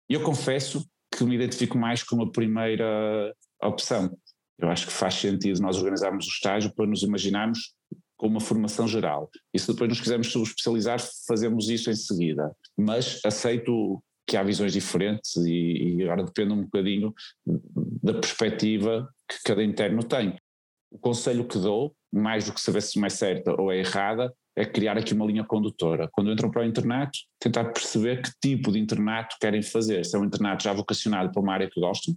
E 0.10 0.13
eu 0.13 0.24
confesso 0.24 0.86
que 1.15 1.24
me 1.24 1.36
identifico 1.36 1.78
mais 1.78 2.04
com 2.04 2.22
a 2.22 2.32
primeira 2.32 3.34
opção. 3.62 4.18
Eu 4.58 4.70
acho 4.70 4.88
que 4.88 4.94
faz 4.94 5.15
sentido 5.15 5.62
nós 5.62 5.78
organizarmos 5.78 6.26
o 6.26 6.30
estágio 6.30 6.74
para 6.74 6.86
nos 6.86 7.04
imaginarmos 7.04 7.74
com 8.18 8.28
uma 8.28 8.39
formação 8.39 8.88
geral. 8.88 9.30
E 9.54 9.60
se 9.60 9.72
depois 9.72 9.89
nos 9.89 10.00
quisermos 10.00 10.32
subespecializar, 10.32 11.00
fazemos 11.28 11.70
isso 11.70 11.89
em 11.89 11.96
seguida. 11.96 12.56
Mas 12.78 13.20
aceito 13.26 14.02
que 14.28 14.38
há 14.38 14.44
visões 14.44 14.74
diferentes 14.74 15.36
e, 15.36 15.98
e 15.98 16.04
agora 16.04 16.24
depende 16.24 16.54
um 16.54 16.63
bocadinho 16.63 17.13
da 18.02 18.13
perspectiva 18.13 19.08
que 19.30 19.38
cada 19.44 19.63
interno 19.63 20.04
tem. 20.04 20.36
O 20.95 20.97
conselho 20.97 21.45
que 21.45 21.60
dou, 21.60 21.93
mais 22.10 22.45
do 22.45 22.53
que 22.53 22.62
saber 22.62 22.81
se 22.81 23.03
é 23.03 23.10
certa 23.10 23.53
ou 23.62 23.69
é 23.69 23.79
errada, 23.79 24.34
é 24.55 24.63
criar 24.63 24.97
aqui 24.97 25.13
uma 25.13 25.25
linha 25.25 25.43
condutora. 25.43 26.08
Quando 26.13 26.31
entram 26.31 26.49
para 26.49 26.62
o 26.62 26.65
internato, 26.65 27.19
tentar 27.38 27.65
perceber 27.65 28.21
que 28.21 28.31
tipo 28.41 28.71
de 28.71 28.79
internato 28.79 29.36
querem 29.41 29.62
fazer. 29.62 30.05
Se 30.05 30.15
é 30.15 30.19
um 30.19 30.23
internato 30.23 30.63
já 30.63 30.71
vocacionado 30.71 31.34
para 31.34 31.41
uma 31.41 31.53
área 31.53 31.69
que 31.69 31.81
gostam, 31.81 32.15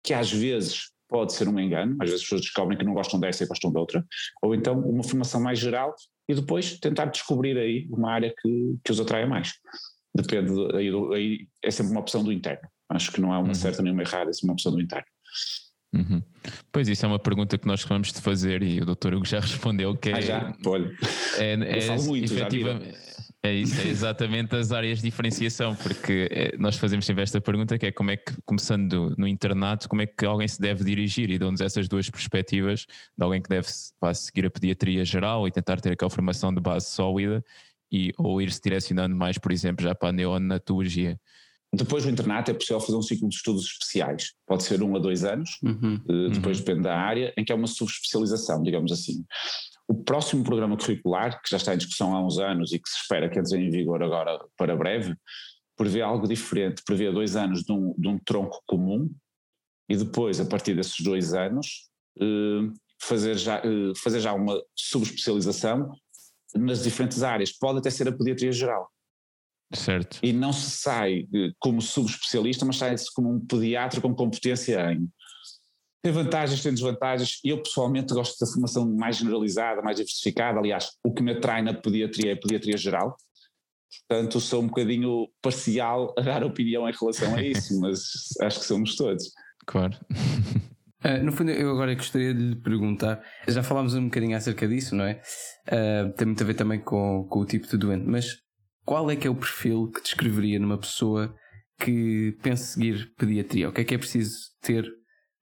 que 0.00 0.14
às 0.14 0.32
vezes 0.32 0.92
pode 1.08 1.32
ser 1.32 1.48
um 1.48 1.58
engano, 1.58 1.96
às 2.00 2.08
vezes 2.08 2.20
as 2.20 2.22
pessoas 2.22 2.42
descobrem 2.42 2.78
que 2.78 2.84
não 2.84 2.94
gostam 2.94 3.18
dessa 3.18 3.42
e 3.42 3.48
gostam 3.48 3.72
de 3.72 3.78
outra, 3.78 4.06
ou 4.40 4.54
então 4.54 4.78
uma 4.78 5.02
formação 5.02 5.40
mais 5.40 5.58
geral 5.58 5.92
e 6.28 6.34
depois 6.36 6.78
tentar 6.78 7.06
descobrir 7.06 7.58
aí 7.58 7.88
uma 7.90 8.12
área 8.12 8.32
que, 8.40 8.76
que 8.84 8.92
os 8.92 9.00
atraia 9.00 9.26
mais. 9.26 9.54
Depende, 10.14 10.52
aí, 10.76 10.88
aí 11.12 11.48
é 11.64 11.70
sempre 11.72 11.90
uma 11.90 12.00
opção 12.00 12.22
do 12.22 12.32
interno. 12.32 12.68
Acho 12.88 13.10
que 13.10 13.20
não 13.20 13.32
há 13.32 13.40
uma 13.40 13.48
uhum. 13.48 13.54
certa 13.54 13.82
nem 13.82 13.92
uma 13.92 14.02
errada, 14.02 14.30
é 14.30 14.32
sempre 14.32 14.50
uma 14.50 14.52
opção 14.52 14.70
do 14.70 14.80
interno. 14.80 15.06
Uhum. 15.94 16.22
Pois 16.72 16.88
isso 16.88 17.04
é 17.06 17.08
uma 17.08 17.18
pergunta 17.18 17.56
que 17.56 17.66
nós 17.66 17.82
vamos 17.84 18.12
de 18.12 18.20
fazer 18.20 18.62
e 18.62 18.80
o 18.80 18.84
doutor 18.84 19.14
Hugo 19.14 19.24
já 19.24 19.38
respondeu 19.40 19.96
que 19.96 20.10
é. 20.10 20.14
Ah, 20.14 20.20
já? 20.20 20.54
Olha. 20.66 20.92
É, 21.38 21.52
é, 21.52 21.96
muito, 21.98 22.32
efetivamente, 22.32 22.98
é 23.44 23.52
isso, 23.52 23.78
é 23.78 23.88
exatamente 23.88 24.56
as 24.56 24.72
áreas 24.72 24.98
de 24.98 25.04
diferenciação, 25.04 25.76
porque 25.76 26.28
é, 26.30 26.56
nós 26.56 26.76
fazemos 26.76 27.04
sempre 27.04 27.22
esta 27.22 27.40
pergunta 27.42 27.78
que 27.78 27.86
é 27.86 27.92
como 27.92 28.10
é 28.10 28.16
que, 28.16 28.32
começando 28.46 29.14
no 29.18 29.28
internato, 29.28 29.86
como 29.86 30.00
é 30.00 30.06
que 30.06 30.24
alguém 30.24 30.48
se 30.48 30.58
deve 30.58 30.82
dirigir 30.82 31.30
e 31.30 31.38
dão-nos 31.38 31.60
essas 31.60 31.86
duas 31.86 32.08
perspectivas 32.08 32.86
de 33.16 33.22
alguém 33.22 33.42
que 33.42 33.48
deve 33.50 33.68
seguir 34.14 34.46
a 34.46 34.50
pediatria 34.50 35.04
geral 35.04 35.46
e 35.46 35.50
tentar 35.50 35.78
ter 35.80 35.92
aquela 35.92 36.10
formação 36.10 36.54
de 36.54 36.60
base 36.60 36.86
sólida 36.86 37.44
e, 37.92 38.12
ou 38.16 38.40
ir-se 38.40 38.60
direcionando 38.62 39.14
mais, 39.14 39.36
por 39.36 39.52
exemplo, 39.52 39.84
já 39.84 39.94
para 39.94 40.08
a 40.08 40.12
neonatologia. 40.12 41.20
Depois 41.74 42.04
do 42.04 42.10
internato 42.10 42.50
é 42.50 42.54
possível 42.54 42.80
fazer 42.80 42.96
um 42.96 43.02
ciclo 43.02 43.28
de 43.28 43.34
estudos 43.34 43.64
especiais, 43.64 44.32
pode 44.46 44.62
ser 44.62 44.82
um 44.82 44.94
a 44.94 44.98
dois 44.98 45.24
anos, 45.24 45.58
uhum, 45.62 46.00
eh, 46.08 46.30
depois 46.32 46.58
uhum. 46.58 46.64
depende 46.64 46.82
da 46.82 46.96
área, 46.96 47.32
em 47.36 47.44
que 47.44 47.52
é 47.52 47.54
uma 47.54 47.66
subespecialização, 47.66 48.62
digamos 48.62 48.92
assim. 48.92 49.24
O 49.88 49.94
próximo 49.94 50.44
programa 50.44 50.76
curricular, 50.76 51.42
que 51.42 51.50
já 51.50 51.56
está 51.56 51.74
em 51.74 51.78
discussão 51.78 52.14
há 52.14 52.24
uns 52.24 52.38
anos 52.38 52.72
e 52.72 52.78
que 52.78 52.88
se 52.88 52.96
espera 52.96 53.28
que 53.28 53.38
entre 53.38 53.58
em 53.58 53.70
vigor 53.70 54.02
agora 54.02 54.38
para 54.56 54.76
breve, 54.76 55.14
prevê 55.76 56.00
algo 56.00 56.28
diferente, 56.28 56.82
prevê 56.86 57.10
dois 57.10 57.34
anos 57.34 57.62
de 57.62 57.72
um, 57.72 57.94
de 57.98 58.08
um 58.08 58.18
tronco 58.18 58.62
comum 58.66 59.10
e 59.88 59.96
depois, 59.96 60.40
a 60.40 60.44
partir 60.44 60.74
desses 60.74 61.00
dois 61.00 61.34
anos, 61.34 61.88
eh, 62.20 62.70
fazer, 63.00 63.36
já, 63.36 63.58
eh, 63.58 63.92
fazer 63.96 64.20
já 64.20 64.32
uma 64.32 64.62
subespecialização 64.74 65.92
nas 66.54 66.82
diferentes 66.82 67.22
áreas. 67.22 67.52
Pode 67.52 67.78
até 67.78 67.90
ser 67.90 68.08
a 68.08 68.12
pediatria 68.12 68.52
geral. 68.52 68.88
Certo. 69.74 70.18
E 70.22 70.32
não 70.32 70.52
se 70.52 70.70
sai 70.70 71.26
como 71.58 71.82
subespecialista, 71.82 72.64
mas 72.64 72.76
sai-se 72.76 73.12
como 73.12 73.30
um 73.30 73.40
pediatra 73.40 74.00
com 74.00 74.14
competência 74.14 74.92
em. 74.92 75.08
Tem 76.02 76.12
vantagens, 76.12 76.62
tem 76.62 76.72
desvantagens. 76.72 77.40
Eu 77.42 77.62
pessoalmente 77.62 78.12
gosto 78.12 78.38
da 78.38 78.50
formação 78.50 78.94
mais 78.94 79.16
generalizada, 79.16 79.80
mais 79.80 79.96
diversificada. 79.96 80.58
Aliás, 80.58 80.90
o 81.02 81.12
que 81.12 81.22
me 81.22 81.32
atrai 81.32 81.62
na 81.62 81.72
pediatria 81.72 82.32
é 82.32 82.34
a 82.34 82.38
pediatria 82.38 82.76
geral. 82.76 83.16
Portanto, 84.08 84.40
sou 84.40 84.62
um 84.62 84.66
bocadinho 84.66 85.28
parcial 85.40 86.12
a 86.18 86.20
dar 86.20 86.44
opinião 86.44 86.88
em 86.88 86.92
relação 86.92 87.34
a 87.34 87.42
isso, 87.42 87.78
mas 87.80 88.02
acho 88.42 88.60
que 88.60 88.66
somos 88.66 88.96
todos. 88.96 89.30
Claro. 89.66 89.96
Uh, 91.02 91.22
no 91.24 91.32
fundo, 91.32 91.52
eu 91.52 91.70
agora 91.70 91.94
gostaria 91.94 92.34
de 92.34 92.40
lhe 92.40 92.56
perguntar, 92.56 93.22
já 93.48 93.62
falámos 93.62 93.94
um 93.94 94.04
bocadinho 94.04 94.36
acerca 94.36 94.68
disso, 94.68 94.94
não 94.94 95.04
é? 95.04 95.22
Uh, 95.68 96.12
tem 96.12 96.26
muito 96.26 96.42
a 96.42 96.46
ver 96.46 96.54
também 96.54 96.80
com, 96.80 97.26
com 97.30 97.40
o 97.40 97.46
tipo 97.46 97.66
de 97.66 97.78
doente, 97.78 98.04
mas 98.06 98.43
qual 98.84 99.10
é 99.10 99.16
que 99.16 99.26
é 99.26 99.30
o 99.30 99.34
perfil 99.34 99.90
que 99.90 100.02
descreveria 100.02 100.58
numa 100.58 100.78
pessoa 100.78 101.34
que 101.80 102.36
pensa 102.42 102.64
seguir 102.64 103.14
pediatria? 103.16 103.68
O 103.68 103.72
que 103.72 103.80
é 103.80 103.84
que 103.84 103.94
é 103.94 103.98
preciso 103.98 104.50
ter 104.60 104.90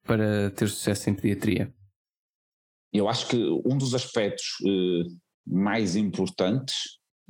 para 0.03 0.51
ter 0.51 0.69
sucesso 0.69 1.09
em 1.09 1.13
pediatria? 1.13 1.73
Eu 2.91 3.07
acho 3.09 3.27
que 3.27 3.37
um 3.65 3.77
dos 3.77 3.93
aspectos 3.93 4.45
uh, 4.61 5.17
mais 5.45 5.95
importantes, 5.95 6.75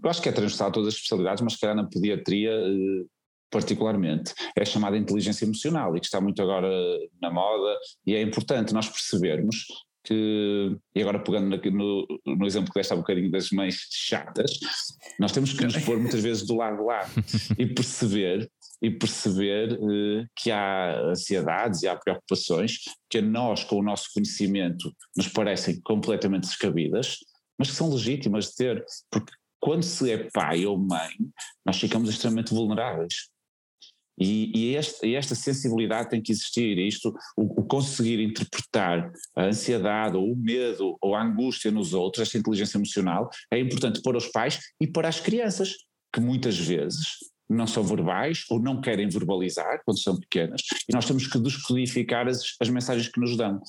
eu 0.03 0.09
acho 0.09 0.21
que 0.21 0.29
é 0.29 0.31
transversal 0.31 0.69
a 0.69 0.71
todas 0.71 0.89
as 0.89 0.95
especialidades, 0.95 1.41
mas 1.41 1.53
se 1.53 1.59
calhar 1.59 1.75
na 1.75 1.87
pediatria 1.87 2.51
uh, 2.51 3.09
particularmente, 3.49 4.33
é 4.57 4.63
a 4.63 4.65
chamada 4.65 4.97
inteligência 4.97 5.45
emocional 5.45 5.95
e 5.95 5.99
que 5.99 6.07
está 6.07 6.19
muito 6.19 6.41
agora 6.41 6.69
na 7.21 7.31
moda 7.31 7.77
e 8.05 8.15
é 8.15 8.21
importante 8.21 8.73
nós 8.73 8.89
percebermos 8.89 9.65
que, 10.03 10.77
e 10.95 11.01
agora 11.01 11.19
pegando 11.19 11.57
no, 11.71 12.07
no 12.25 12.45
exemplo 12.45 12.71
que 12.71 12.79
deste 12.79 12.93
há 12.93 12.95
um 12.95 12.99
bocadinho 12.99 13.31
das 13.31 13.49
mães 13.51 13.87
chatas, 13.91 14.59
nós 15.19 15.31
temos 15.31 15.53
que 15.53 15.63
nos 15.63 15.77
pôr 15.77 15.99
muitas 15.99 16.21
vezes 16.21 16.45
do 16.45 16.55
lado 16.55 16.83
lá 16.85 17.07
e 17.57 17.65
perceber 17.65 18.49
e 18.81 18.91
perceber 18.91 19.79
uh, 19.79 20.27
que 20.35 20.51
há 20.51 20.99
ansiedades 21.09 21.83
e 21.83 21.87
há 21.87 21.95
preocupações 21.95 22.79
que 23.09 23.19
a 23.19 23.21
nós, 23.21 23.63
com 23.63 23.77
o 23.77 23.83
nosso 23.83 24.09
conhecimento, 24.13 24.93
nos 25.15 25.29
parecem 25.29 25.79
completamente 25.81 26.47
descabidas, 26.47 27.19
mas 27.57 27.69
que 27.69 27.75
são 27.77 27.89
legítimas 27.89 28.47
de 28.47 28.55
ter, 28.55 28.85
porque 29.09 29.31
quando 29.61 29.83
se 29.83 30.11
é 30.11 30.29
pai 30.33 30.65
ou 30.65 30.77
mãe, 30.77 31.11
nós 31.65 31.79
ficamos 31.79 32.09
extremamente 32.09 32.53
vulneráveis. 32.53 33.29
E, 34.19 34.51
e, 34.55 34.75
esta, 34.75 35.05
e, 35.05 35.15
esta, 35.15 35.35
sensibilidade 35.35 36.09
tem 36.09 36.21
que 36.21 36.31
existir, 36.31 36.77
isto, 36.77 37.13
o, 37.35 37.61
o, 37.61 37.65
conseguir 37.65 38.19
interpretar 38.19 39.11
a 39.35 39.45
ansiedade 39.45 40.15
ou 40.15 40.31
o 40.31 40.35
medo 40.35 40.97
ou 41.01 41.15
a 41.15 41.23
angústia 41.23 41.71
nos 41.71 41.93
outros, 41.93 42.21
esta 42.21 42.37
inteligência 42.37 42.77
emocional, 42.77 43.29
é 43.51 43.59
importante 43.59 44.01
para 44.01 44.17
os 44.17 44.27
pais 44.27 44.59
e 44.79 44.87
para 44.87 45.07
as 45.07 45.19
crianças, 45.19 45.73
que 46.13 46.21
muitas 46.21 46.57
vezes 46.57 47.17
não 47.49 47.67
são 47.67 47.83
verbais 47.83 48.45
ou 48.49 48.59
não 48.61 48.81
querem 48.81 49.09
verbalizar 49.09 49.81
quando 49.85 49.99
são 49.99 50.19
pequenas, 50.19 50.61
e 50.87 50.93
nós 50.93 51.05
temos 51.05 51.27
que 51.27 51.39
descodificar 51.39 52.27
as, 52.27 52.55
as 52.59 52.69
mensagens 52.69 53.07
que 53.07 53.19
nos 53.19 53.35
dão. 53.35 53.59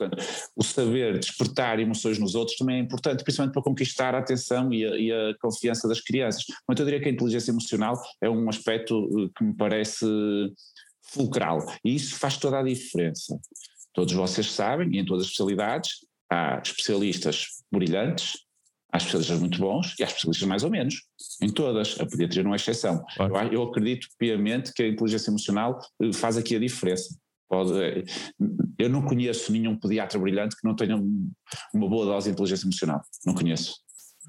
Portanto, 0.00 0.24
o 0.56 0.64
saber 0.64 1.18
despertar 1.18 1.78
emoções 1.78 2.18
nos 2.18 2.34
outros 2.34 2.56
também 2.56 2.76
é 2.76 2.80
importante, 2.80 3.22
principalmente 3.22 3.52
para 3.52 3.62
conquistar 3.62 4.14
a 4.14 4.18
atenção 4.18 4.72
e 4.72 4.84
a, 4.84 4.96
e 4.96 5.12
a 5.12 5.34
confiança 5.38 5.86
das 5.86 6.00
crianças. 6.00 6.44
Mas 6.66 6.78
eu 6.78 6.86
diria 6.86 7.00
que 7.00 7.08
a 7.08 7.12
inteligência 7.12 7.50
emocional 7.50 8.00
é 8.22 8.30
um 8.30 8.48
aspecto 8.48 9.06
eh, 9.18 9.30
que 9.36 9.44
me 9.44 9.54
parece 9.54 10.06
fulcral 11.02 11.66
e 11.84 11.94
isso 11.94 12.16
faz 12.16 12.38
toda 12.38 12.60
a 12.60 12.62
diferença. 12.62 13.38
Todos 13.92 14.14
vocês 14.14 14.50
sabem, 14.50 14.96
em 14.96 15.04
todas 15.04 15.24
as 15.24 15.30
especialidades, 15.30 15.90
há 16.30 16.62
especialistas 16.64 17.46
brilhantes, 17.70 18.38
há 18.92 18.96
especialistas 18.96 19.38
muito 19.38 19.58
bons 19.58 19.94
e 19.98 20.04
há 20.04 20.06
especialistas 20.06 20.48
mais 20.48 20.62
ou 20.62 20.70
menos. 20.70 21.02
Em 21.42 21.50
todas, 21.50 22.00
a 22.00 22.06
pediatria 22.06 22.42
não 22.42 22.52
é 22.52 22.56
exceção. 22.56 23.04
Claro. 23.16 23.48
Eu, 23.48 23.52
eu 23.52 23.62
acredito 23.64 24.06
piamente 24.16 24.72
que 24.72 24.82
a 24.82 24.88
inteligência 24.88 25.30
emocional 25.30 25.78
eh, 26.00 26.12
faz 26.12 26.38
aqui 26.38 26.56
a 26.56 26.58
diferença. 26.58 27.18
Pode, 27.50 28.04
eu 28.78 28.88
não 28.88 29.02
conheço 29.02 29.50
nenhum 29.50 29.76
pediatra 29.76 30.20
brilhante 30.20 30.54
que 30.54 30.64
não 30.64 30.76
tenha 30.76 30.96
uma 30.96 31.88
boa 31.88 32.06
dose 32.06 32.28
de 32.28 32.32
inteligência 32.32 32.64
emocional. 32.64 33.00
Não 33.26 33.34
conheço. 33.34 33.74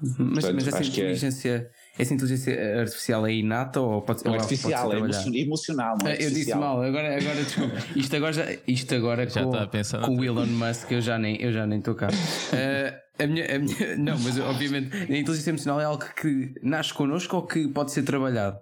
Uhum. 0.02 0.32
Mas, 0.34 0.44
Portanto, 0.44 0.54
mas 0.54 0.66
essa, 0.66 0.82
é 0.82 0.86
inteligência, 0.86 1.70
é... 1.96 2.02
essa 2.02 2.14
inteligência 2.14 2.80
artificial 2.80 3.24
é 3.24 3.32
inata 3.34 3.80
ou 3.80 4.02
pode, 4.02 4.24
não, 4.24 4.34
artificial, 4.34 4.90
pode 4.90 4.96
é 4.96 5.40
emocional. 5.40 5.96
Não 6.02 6.10
é 6.10 6.16
eu 6.16 6.30
disse 6.30 6.52
mal, 6.52 6.82
agora, 6.82 7.16
agora 7.16 7.44
desculpa. 7.44 7.76
Isto 7.94 8.16
agora, 8.16 8.32
já, 8.32 8.46
isto 8.66 8.92
agora 8.92 9.28
já 9.28 9.44
com, 9.44 10.06
com 10.06 10.16
o 10.16 10.24
Elon 10.24 10.46
Musk 10.46 10.90
eu 10.90 11.00
já 11.00 11.16
nem 11.16 11.40
eu 11.40 11.52
já 11.52 11.64
nem 11.64 11.78
estou 11.78 11.94
cá. 11.94 12.08
Uh, 12.08 12.98
a 13.22 13.26
minha, 13.28 13.54
a 13.54 13.58
minha, 13.60 13.96
não, 13.98 14.18
mas 14.18 14.36
obviamente 14.40 14.96
a 14.96 15.16
inteligência 15.16 15.50
emocional 15.50 15.80
é 15.80 15.84
algo 15.84 16.04
que 16.16 16.54
nasce 16.60 16.92
connosco 16.92 17.36
ou 17.36 17.46
que 17.46 17.68
pode 17.68 17.92
ser 17.92 18.02
trabalhado? 18.02 18.58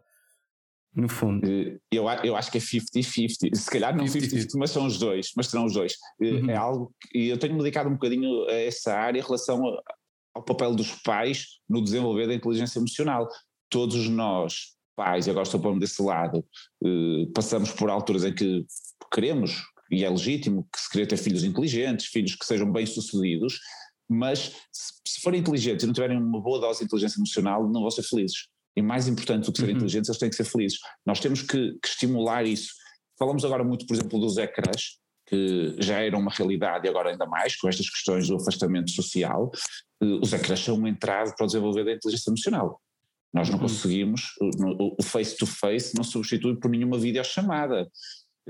No 0.94 1.08
fundo. 1.08 1.46
Eh, 1.46 1.78
eu, 1.90 2.04
eu 2.24 2.36
acho 2.36 2.50
que 2.50 2.58
é 2.58 2.60
50-50, 2.60 3.54
se 3.54 3.70
calhar 3.70 3.96
não 3.96 4.04
50-50, 4.04 4.48
mas 4.56 4.70
são 4.70 4.86
os 4.86 4.98
dois, 4.98 5.30
mas 5.36 5.46
serão 5.46 5.66
os 5.66 5.72
dois. 5.72 5.94
Eh, 6.20 6.32
uhum. 6.32 6.50
É 6.50 6.56
algo 6.56 6.94
que 7.00 7.28
eu 7.28 7.38
tenho-me 7.38 7.60
dedicado 7.60 7.88
um 7.88 7.94
bocadinho 7.94 8.44
a 8.48 8.54
essa 8.54 8.94
área 8.94 9.18
em 9.18 9.22
relação 9.22 9.62
ao 10.34 10.42
papel 10.42 10.74
dos 10.74 10.92
pais 11.02 11.60
no 11.68 11.82
desenvolver 11.82 12.26
da 12.26 12.34
inteligência 12.34 12.78
emocional. 12.78 13.28
Todos 13.68 14.08
nós, 14.08 14.74
pais, 14.96 15.26
e 15.26 15.30
agora 15.30 15.44
estou 15.44 15.60
pondo 15.60 15.78
desse 15.78 16.02
lado, 16.02 16.44
eh, 16.84 17.26
passamos 17.34 17.70
por 17.70 17.88
alturas 17.88 18.24
em 18.24 18.34
que 18.34 18.66
queremos, 19.12 19.62
e 19.90 20.04
é 20.04 20.10
legítimo, 20.10 20.68
que 20.72 20.80
se 20.80 20.90
querer 20.90 21.06
ter 21.06 21.16
filhos 21.16 21.44
inteligentes, 21.44 22.06
filhos 22.06 22.34
que 22.34 22.44
sejam 22.44 22.70
bem-sucedidos, 22.70 23.60
mas 24.08 24.56
se, 24.72 24.92
se 25.06 25.20
forem 25.20 25.40
inteligentes 25.40 25.84
e 25.84 25.86
não 25.86 25.94
tiverem 25.94 26.18
uma 26.18 26.40
boa 26.40 26.60
dose 26.60 26.80
de 26.80 26.84
inteligência 26.86 27.18
emocional, 27.18 27.68
não 27.68 27.82
vão 27.82 27.90
ser 27.90 28.02
felizes 28.02 28.48
e 28.76 28.82
mais 28.82 29.08
importante 29.08 29.46
do 29.46 29.52
que 29.52 29.60
ser 29.60 29.68
uhum. 29.68 29.76
inteligentes, 29.76 30.08
eles 30.08 30.18
têm 30.18 30.30
que 30.30 30.36
ser 30.36 30.44
felizes. 30.44 30.78
Nós 31.04 31.20
temos 31.20 31.42
que, 31.42 31.72
que, 31.82 31.88
estimular 31.88 32.44
isso. 32.44 32.72
Falamos 33.18 33.44
agora 33.44 33.64
muito, 33.64 33.86
por 33.86 33.94
exemplo, 33.94 34.18
dos 34.18 34.38
ecrãs, 34.38 34.98
que 35.26 35.76
já 35.78 36.00
era 36.00 36.16
uma 36.16 36.30
realidade 36.30 36.86
e 36.86 36.90
agora 36.90 37.10
ainda 37.10 37.26
mais, 37.26 37.56
com 37.56 37.68
estas 37.68 37.88
questões 37.88 38.28
do 38.28 38.36
afastamento 38.36 38.90
social. 38.90 39.50
Os 40.00 40.32
ecrãs 40.32 40.60
são 40.60 40.76
um 40.76 40.86
entrave 40.86 41.34
para 41.36 41.44
o 41.44 41.46
desenvolver 41.46 41.84
da 41.84 41.92
inteligência 41.92 42.30
emocional. 42.30 42.80
Nós 43.32 43.48
não 43.48 43.56
uhum. 43.56 43.62
conseguimos, 43.62 44.22
o 44.98 45.02
face-to-face 45.02 45.92
-face 45.92 45.96
não 45.96 46.02
substitui 46.02 46.58
por 46.58 46.70
nenhuma 46.70 46.98
videochamada. 46.98 47.88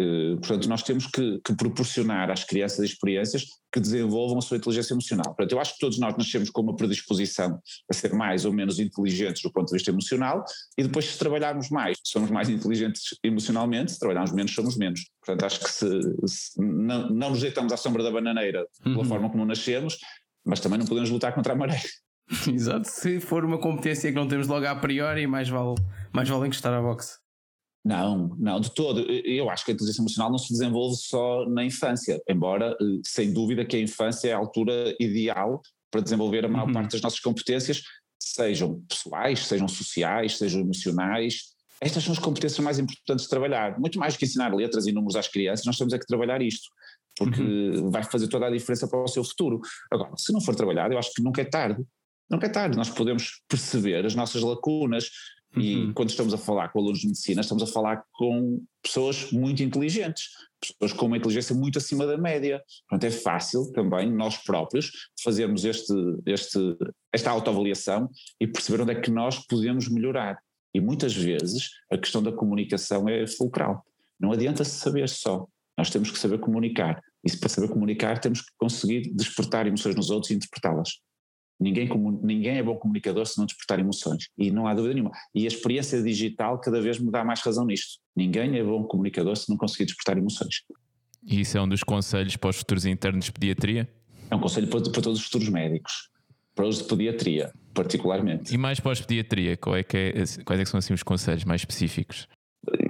Eh, 0.00 0.36
portanto, 0.36 0.66
nós 0.66 0.82
temos 0.82 1.06
que, 1.06 1.40
que, 1.44 1.54
proporcionar 1.54 2.30
às 2.30 2.42
crianças 2.42 2.82
experiências 2.86 3.44
que 3.70 3.78
desenvolvam 3.78 4.38
a 4.38 4.40
sua 4.40 4.56
inteligência 4.56 4.94
emocional. 4.94 5.26
Portanto, 5.26 5.52
eu 5.52 5.60
acho 5.60 5.74
que 5.74 5.78
todos 5.78 5.98
nós 5.98 6.16
nascemos 6.16 6.48
com 6.48 6.62
uma 6.62 6.74
predisposição 6.74 7.60
a 7.88 7.94
ser 7.94 8.14
mais 8.14 8.46
ou 8.46 8.52
menos 8.52 8.78
inteligentes 8.78 9.42
do 9.42 9.52
ponto 9.52 9.66
de 9.66 9.74
vista 9.74 9.90
emocional 9.90 10.42
e 10.78 10.82
depois 10.82 11.04
se 11.04 11.18
trabalharmos 11.18 11.68
mais, 11.68 11.98
somos 12.02 12.30
mais 12.30 12.48
inteligentes 12.48 13.18
emocionalmente, 13.22 13.92
se 13.92 13.98
trabalharmos 13.98 14.32
menos, 14.32 14.54
somos 14.54 14.76
menos. 14.78 15.02
Portanto, 15.24 15.44
acho 15.44 15.60
que 15.60 15.70
se, 15.70 15.88
se 16.26 16.60
não, 16.62 17.10
não 17.10 17.30
nos 17.30 17.42
deitamos 17.42 17.70
à 17.70 17.76
sombra 17.76 18.02
da 18.02 18.10
bananeira 18.10 18.66
pela 18.82 18.96
uhum. 18.96 19.04
forma 19.04 19.28
como 19.28 19.44
nascemos, 19.44 19.98
mas 20.46 20.60
também 20.60 20.78
não 20.78 20.86
podemos 20.86 21.10
lutar 21.10 21.34
contra 21.34 21.52
a 21.52 21.56
maré. 21.56 21.80
Exato, 22.50 22.88
se 22.88 23.20
for 23.20 23.44
uma 23.44 23.58
competência 23.58 24.08
que 24.08 24.16
não 24.16 24.26
temos 24.26 24.46
logo 24.46 24.64
a 24.64 24.74
priori, 24.76 25.26
mais 25.26 25.48
vale, 25.48 25.74
mais 26.10 26.28
vale 26.28 26.46
encostar 26.46 26.72
à 26.72 26.80
boxe. 26.80 27.18
Não, 27.84 28.36
não, 28.38 28.60
de 28.60 28.74
todo. 28.74 29.00
Eu 29.00 29.48
acho 29.48 29.64
que 29.64 29.70
a 29.70 29.74
inteligência 29.74 30.02
emocional 30.02 30.30
não 30.30 30.38
se 30.38 30.52
desenvolve 30.52 30.96
só 30.96 31.48
na 31.48 31.64
infância, 31.64 32.20
embora, 32.28 32.76
eh, 32.80 33.00
sem 33.02 33.32
dúvida, 33.32 33.64
que 33.64 33.76
a 33.76 33.80
infância 33.80 34.28
é 34.28 34.32
a 34.32 34.36
altura 34.36 34.94
ideal 35.00 35.62
para 35.90 36.02
desenvolver 36.02 36.44
a 36.44 36.48
maior 36.48 36.66
uhum. 36.66 36.74
parte 36.74 36.92
das 36.92 37.00
nossas 37.00 37.20
competências, 37.20 37.82
sejam 38.18 38.82
pessoais, 38.88 39.46
sejam 39.46 39.66
sociais, 39.66 40.36
sejam 40.36 40.60
emocionais. 40.60 41.54
Estas 41.80 42.04
são 42.04 42.12
as 42.12 42.18
competências 42.18 42.60
mais 42.60 42.78
importantes 42.78 43.24
de 43.24 43.30
trabalhar. 43.30 43.78
Muito 43.80 43.98
mais 43.98 44.14
do 44.14 44.18
que 44.18 44.26
ensinar 44.26 44.54
letras 44.54 44.86
e 44.86 44.92
números 44.92 45.16
às 45.16 45.26
crianças, 45.26 45.64
nós 45.64 45.78
temos 45.78 45.94
é 45.94 45.98
que 45.98 46.06
trabalhar 46.06 46.42
isto, 46.42 46.68
porque 47.16 47.40
uhum. 47.40 47.90
vai 47.90 48.02
fazer 48.02 48.28
toda 48.28 48.46
a 48.46 48.50
diferença 48.50 48.86
para 48.86 49.02
o 49.02 49.08
seu 49.08 49.24
futuro. 49.24 49.58
Agora, 49.90 50.12
se 50.18 50.32
não 50.32 50.40
for 50.40 50.54
trabalhado, 50.54 50.92
eu 50.92 50.98
acho 50.98 51.12
que 51.14 51.22
nunca 51.22 51.40
é 51.40 51.46
tarde. 51.46 51.82
Nunca 52.30 52.46
é 52.46 52.50
tarde, 52.50 52.76
nós 52.76 52.88
podemos 52.88 53.42
perceber 53.48 54.06
as 54.06 54.14
nossas 54.14 54.40
lacunas, 54.42 55.10
e 55.56 55.76
uhum. 55.76 55.92
quando 55.92 56.10
estamos 56.10 56.32
a 56.32 56.38
falar 56.38 56.68
com 56.68 56.78
alunos 56.78 57.00
de 57.00 57.06
medicina, 57.06 57.40
estamos 57.40 57.62
a 57.62 57.66
falar 57.66 58.04
com 58.12 58.62
pessoas 58.82 59.32
muito 59.32 59.62
inteligentes, 59.62 60.28
pessoas 60.60 60.92
com 60.92 61.06
uma 61.06 61.16
inteligência 61.16 61.54
muito 61.54 61.78
acima 61.78 62.06
da 62.06 62.16
média. 62.16 62.62
Portanto, 62.88 63.04
é 63.04 63.10
fácil 63.10 63.72
também 63.72 64.10
nós 64.10 64.36
próprios 64.38 64.90
fazermos 65.22 65.64
este, 65.64 65.92
este, 66.26 66.76
esta 67.12 67.30
autoavaliação 67.30 68.08
e 68.40 68.46
perceber 68.46 68.82
onde 68.82 68.92
é 68.92 69.00
que 69.00 69.10
nós 69.10 69.38
podemos 69.46 69.88
melhorar. 69.88 70.38
E 70.72 70.80
muitas 70.80 71.14
vezes 71.14 71.70
a 71.90 71.98
questão 71.98 72.22
da 72.22 72.30
comunicação 72.30 73.08
é 73.08 73.26
fulcral. 73.26 73.84
Não 74.20 74.30
adianta 74.32 74.64
saber 74.64 75.08
só, 75.08 75.46
nós 75.76 75.90
temos 75.90 76.10
que 76.10 76.18
saber 76.18 76.38
comunicar. 76.38 77.02
E 77.24 77.36
para 77.36 77.48
saber 77.48 77.68
comunicar 77.68 78.20
temos 78.20 78.40
que 78.40 78.52
conseguir 78.56 79.12
despertar 79.14 79.66
emoções 79.66 79.96
nos 79.96 80.10
outros 80.10 80.30
e 80.30 80.34
interpretá-las. 80.34 81.00
Ninguém, 81.60 81.88
ninguém 82.22 82.56
é 82.56 82.62
bom 82.62 82.74
comunicador 82.74 83.26
se 83.26 83.36
não 83.36 83.44
despertar 83.44 83.78
emoções, 83.78 84.28
e 84.38 84.50
não 84.50 84.66
há 84.66 84.72
dúvida 84.72 84.94
nenhuma. 84.94 85.12
E 85.34 85.44
a 85.44 85.48
experiência 85.48 86.02
digital 86.02 86.58
cada 86.58 86.80
vez 86.80 86.98
me 86.98 87.10
dá 87.10 87.22
mais 87.22 87.40
razão 87.40 87.66
nisto. 87.66 87.98
Ninguém 88.16 88.58
é 88.58 88.64
bom 88.64 88.82
comunicador 88.84 89.36
se 89.36 89.50
não 89.50 89.58
conseguir 89.58 89.84
despertar 89.84 90.16
emoções. 90.16 90.62
E 91.22 91.40
isso 91.40 91.58
é 91.58 91.60
um 91.60 91.68
dos 91.68 91.84
conselhos 91.84 92.34
para 92.36 92.48
os 92.48 92.56
futuros 92.56 92.86
internos 92.86 93.26
de 93.26 93.32
pediatria? 93.32 93.86
É 94.30 94.34
um 94.34 94.40
conselho 94.40 94.68
para, 94.68 94.80
para 94.80 95.02
todos 95.02 95.18
os 95.18 95.24
futuros 95.26 95.50
médicos, 95.50 96.08
para 96.54 96.66
os 96.66 96.78
de 96.78 96.84
pediatria, 96.84 97.52
particularmente. 97.74 98.54
E 98.54 98.56
mais 98.56 98.80
para 98.80 98.92
os 98.92 98.98
de 98.98 99.06
pediatria, 99.06 99.56
qual 99.58 99.76
é 99.76 99.82
que 99.82 99.96
é, 99.98 100.12
quais 100.44 100.60
é 100.60 100.64
que 100.64 100.70
são 100.70 100.78
assim 100.78 100.94
os 100.94 101.02
conselhos 101.02 101.44
mais 101.44 101.60
específicos? 101.60 102.26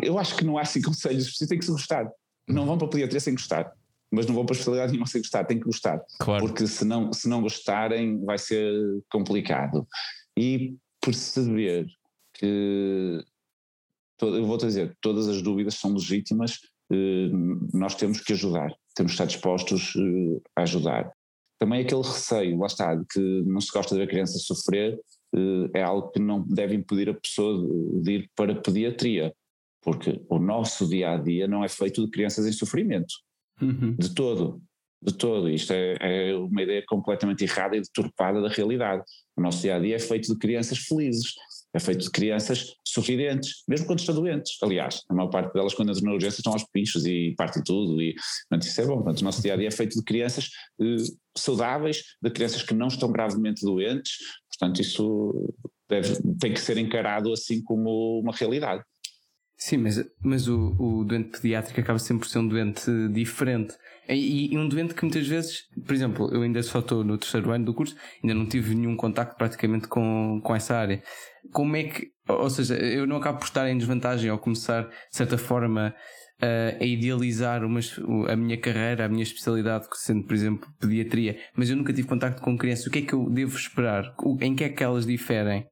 Eu 0.00 0.16
acho 0.16 0.36
que 0.36 0.44
não 0.44 0.56
há 0.56 0.62
assim 0.62 0.80
conselhos 0.80 1.24
específicos, 1.24 1.48
tem 1.48 1.58
que 1.58 1.64
se 1.64 1.72
gostar. 1.72 2.08
Não 2.46 2.66
vão 2.66 2.78
para 2.78 2.86
a 2.86 2.90
pediatria 2.90 3.18
sem 3.18 3.34
gostar 3.34 3.72
mas 4.10 4.26
não 4.26 4.34
vão 4.34 4.44
para 4.44 4.54
a 4.54 4.56
especialidade 4.56 4.92
nenhuma 4.92 5.06
sem 5.06 5.20
gostar, 5.20 5.44
tem 5.44 5.58
que 5.58 5.64
gostar. 5.64 6.02
Claro. 6.18 6.44
Porque 6.44 6.66
se 6.66 6.84
não, 6.84 7.12
se 7.12 7.28
não 7.28 7.40
gostarem 7.40 8.22
vai 8.24 8.38
ser 8.38 8.74
complicado. 9.10 9.86
E 10.36 10.76
perceber 11.00 11.86
que, 12.34 13.24
eu 14.20 14.46
vou-te 14.46 14.66
dizer, 14.66 14.96
todas 15.00 15.28
as 15.28 15.40
dúvidas 15.40 15.74
são 15.74 15.92
legítimas, 15.92 16.58
eh, 16.92 17.30
nós 17.72 17.94
temos 17.94 18.20
que 18.20 18.32
ajudar, 18.32 18.74
temos 18.94 19.12
que 19.12 19.14
estar 19.14 19.26
dispostos 19.26 19.94
eh, 19.96 20.40
a 20.56 20.62
ajudar. 20.62 21.12
Também 21.58 21.82
aquele 21.82 22.02
receio, 22.02 22.58
lá 22.58 22.66
está, 22.66 22.94
de 22.94 23.04
que 23.06 23.42
não 23.46 23.60
se 23.60 23.70
gosta 23.70 23.94
de 23.94 24.00
ver 24.00 24.06
a 24.06 24.10
criança 24.10 24.38
sofrer, 24.38 24.98
eh, 25.34 25.78
é 25.78 25.82
algo 25.82 26.10
que 26.10 26.18
não 26.18 26.42
deve 26.46 26.74
impedir 26.74 27.10
a 27.10 27.14
pessoa 27.14 27.66
de 28.02 28.12
ir 28.12 28.30
para 28.34 28.52
a 28.52 28.60
pediatria, 28.60 29.32
porque 29.82 30.20
o 30.28 30.38
nosso 30.38 30.88
dia 30.88 31.12
a 31.12 31.16
dia 31.16 31.46
não 31.46 31.62
é 31.62 31.68
feito 31.68 32.04
de 32.04 32.10
crianças 32.10 32.46
em 32.46 32.52
sofrimento 32.52 33.14
uhum. 33.60 33.94
de 33.98 34.14
todo, 34.14 34.62
de 35.02 35.14
todo. 35.14 35.48
Isto 35.48 35.72
é, 35.72 35.96
é, 36.00 36.36
uma 36.36 36.62
ideia 36.62 36.82
completamente 36.86 37.44
errada 37.44 37.76
e 37.76 37.80
deturpada 37.80 38.40
da 38.40 38.48
realidade. 38.48 39.02
O 39.36 39.42
nosso 39.42 39.62
dia 39.62 39.76
a 39.76 39.78
dia 39.78 39.96
é 39.96 39.98
feito 39.98 40.32
de 40.32 40.38
crianças 40.38 40.78
felizes, 40.78 41.32
é 41.72 41.78
feito 41.78 42.04
de 42.04 42.10
crianças 42.10 42.74
sorridentes, 42.84 43.62
mesmo 43.68 43.86
quando 43.86 44.00
estão 44.00 44.14
doentes. 44.14 44.56
Aliás, 44.62 45.02
a 45.08 45.14
maior 45.14 45.28
parte 45.28 45.52
delas, 45.52 45.72
quando 45.72 45.90
entram 45.90 46.04
na 46.04 46.12
urgência, 46.12 46.40
estão 46.40 46.52
aos 46.52 46.64
pinchos 46.64 47.06
e 47.06 47.34
partem 47.36 47.62
tudo. 47.62 48.02
E, 48.02 48.14
portanto, 48.48 48.68
isso 48.68 48.80
é 48.80 48.86
bom. 48.86 48.96
Portanto, 48.96 49.20
o 49.20 49.24
nosso 49.24 49.40
dia 49.40 49.54
a 49.54 49.56
dia 49.56 49.68
é 49.68 49.70
feito 49.70 49.96
de 49.96 50.04
crianças 50.04 50.48
eh, 50.80 50.96
saudáveis, 51.36 52.02
de 52.20 52.30
crianças 52.30 52.62
que 52.62 52.74
não 52.74 52.88
estão 52.88 53.10
gravemente 53.10 53.64
doentes. 53.64 54.12
Portanto, 54.48 54.80
isso 54.80 55.54
deve, 55.88 56.20
tem 56.38 56.52
que 56.52 56.60
ser 56.60 56.76
encarado 56.76 57.32
assim 57.32 57.62
como 57.62 58.20
uma 58.20 58.32
realidade. 58.32 58.82
Sim, 59.60 59.76
mas, 59.76 60.02
mas 60.24 60.48
o, 60.48 60.74
o 60.78 61.04
doente 61.04 61.38
pediátrico 61.38 61.78
acaba 61.78 61.98
sempre 61.98 62.22
por 62.22 62.30
ser 62.30 62.38
um 62.38 62.48
doente 62.48 62.90
diferente. 63.12 63.74
E, 64.08 64.54
e, 64.54 64.58
um 64.58 64.66
doente 64.66 64.94
que 64.94 65.02
muitas 65.02 65.28
vezes, 65.28 65.64
por 65.86 65.94
exemplo, 65.94 66.34
eu 66.34 66.40
ainda 66.40 66.62
só 66.62 66.78
estou 66.78 67.04
no 67.04 67.18
terceiro 67.18 67.50
ano 67.50 67.66
do 67.66 67.74
curso, 67.74 67.94
ainda 68.22 68.34
não 68.34 68.46
tive 68.46 68.74
nenhum 68.74 68.96
contacto 68.96 69.36
praticamente 69.36 69.86
com, 69.86 70.40
com 70.42 70.56
essa 70.56 70.74
área. 70.74 71.02
Como 71.52 71.76
é 71.76 71.84
que, 71.84 72.08
ou 72.26 72.48
seja, 72.48 72.74
eu 72.74 73.06
não 73.06 73.16
acabo 73.16 73.38
por 73.38 73.44
estar 73.44 73.68
em 73.68 73.76
desvantagem 73.76 74.30
ao 74.30 74.38
começar, 74.38 74.88
de 74.88 75.16
certa 75.16 75.36
forma, 75.36 75.94
a, 76.40 76.82
a 76.82 76.84
idealizar 76.86 77.62
uma, 77.62 77.80
a 78.30 78.36
minha 78.36 78.58
carreira, 78.58 79.04
a 79.04 79.08
minha 79.10 79.22
especialidade, 79.22 79.88
sendo, 79.92 80.24
por 80.24 80.32
exemplo, 80.32 80.66
pediatria, 80.80 81.38
mas 81.54 81.68
eu 81.68 81.76
nunca 81.76 81.92
tive 81.92 82.08
contacto 82.08 82.40
com 82.40 82.56
crianças. 82.56 82.86
O 82.86 82.90
que 82.90 83.00
é 83.00 83.02
que 83.02 83.12
eu 83.12 83.28
devo 83.28 83.54
esperar? 83.58 84.14
Em 84.40 84.56
que 84.56 84.64
é 84.64 84.70
que 84.70 84.82
elas 84.82 85.04
diferem? 85.04 85.66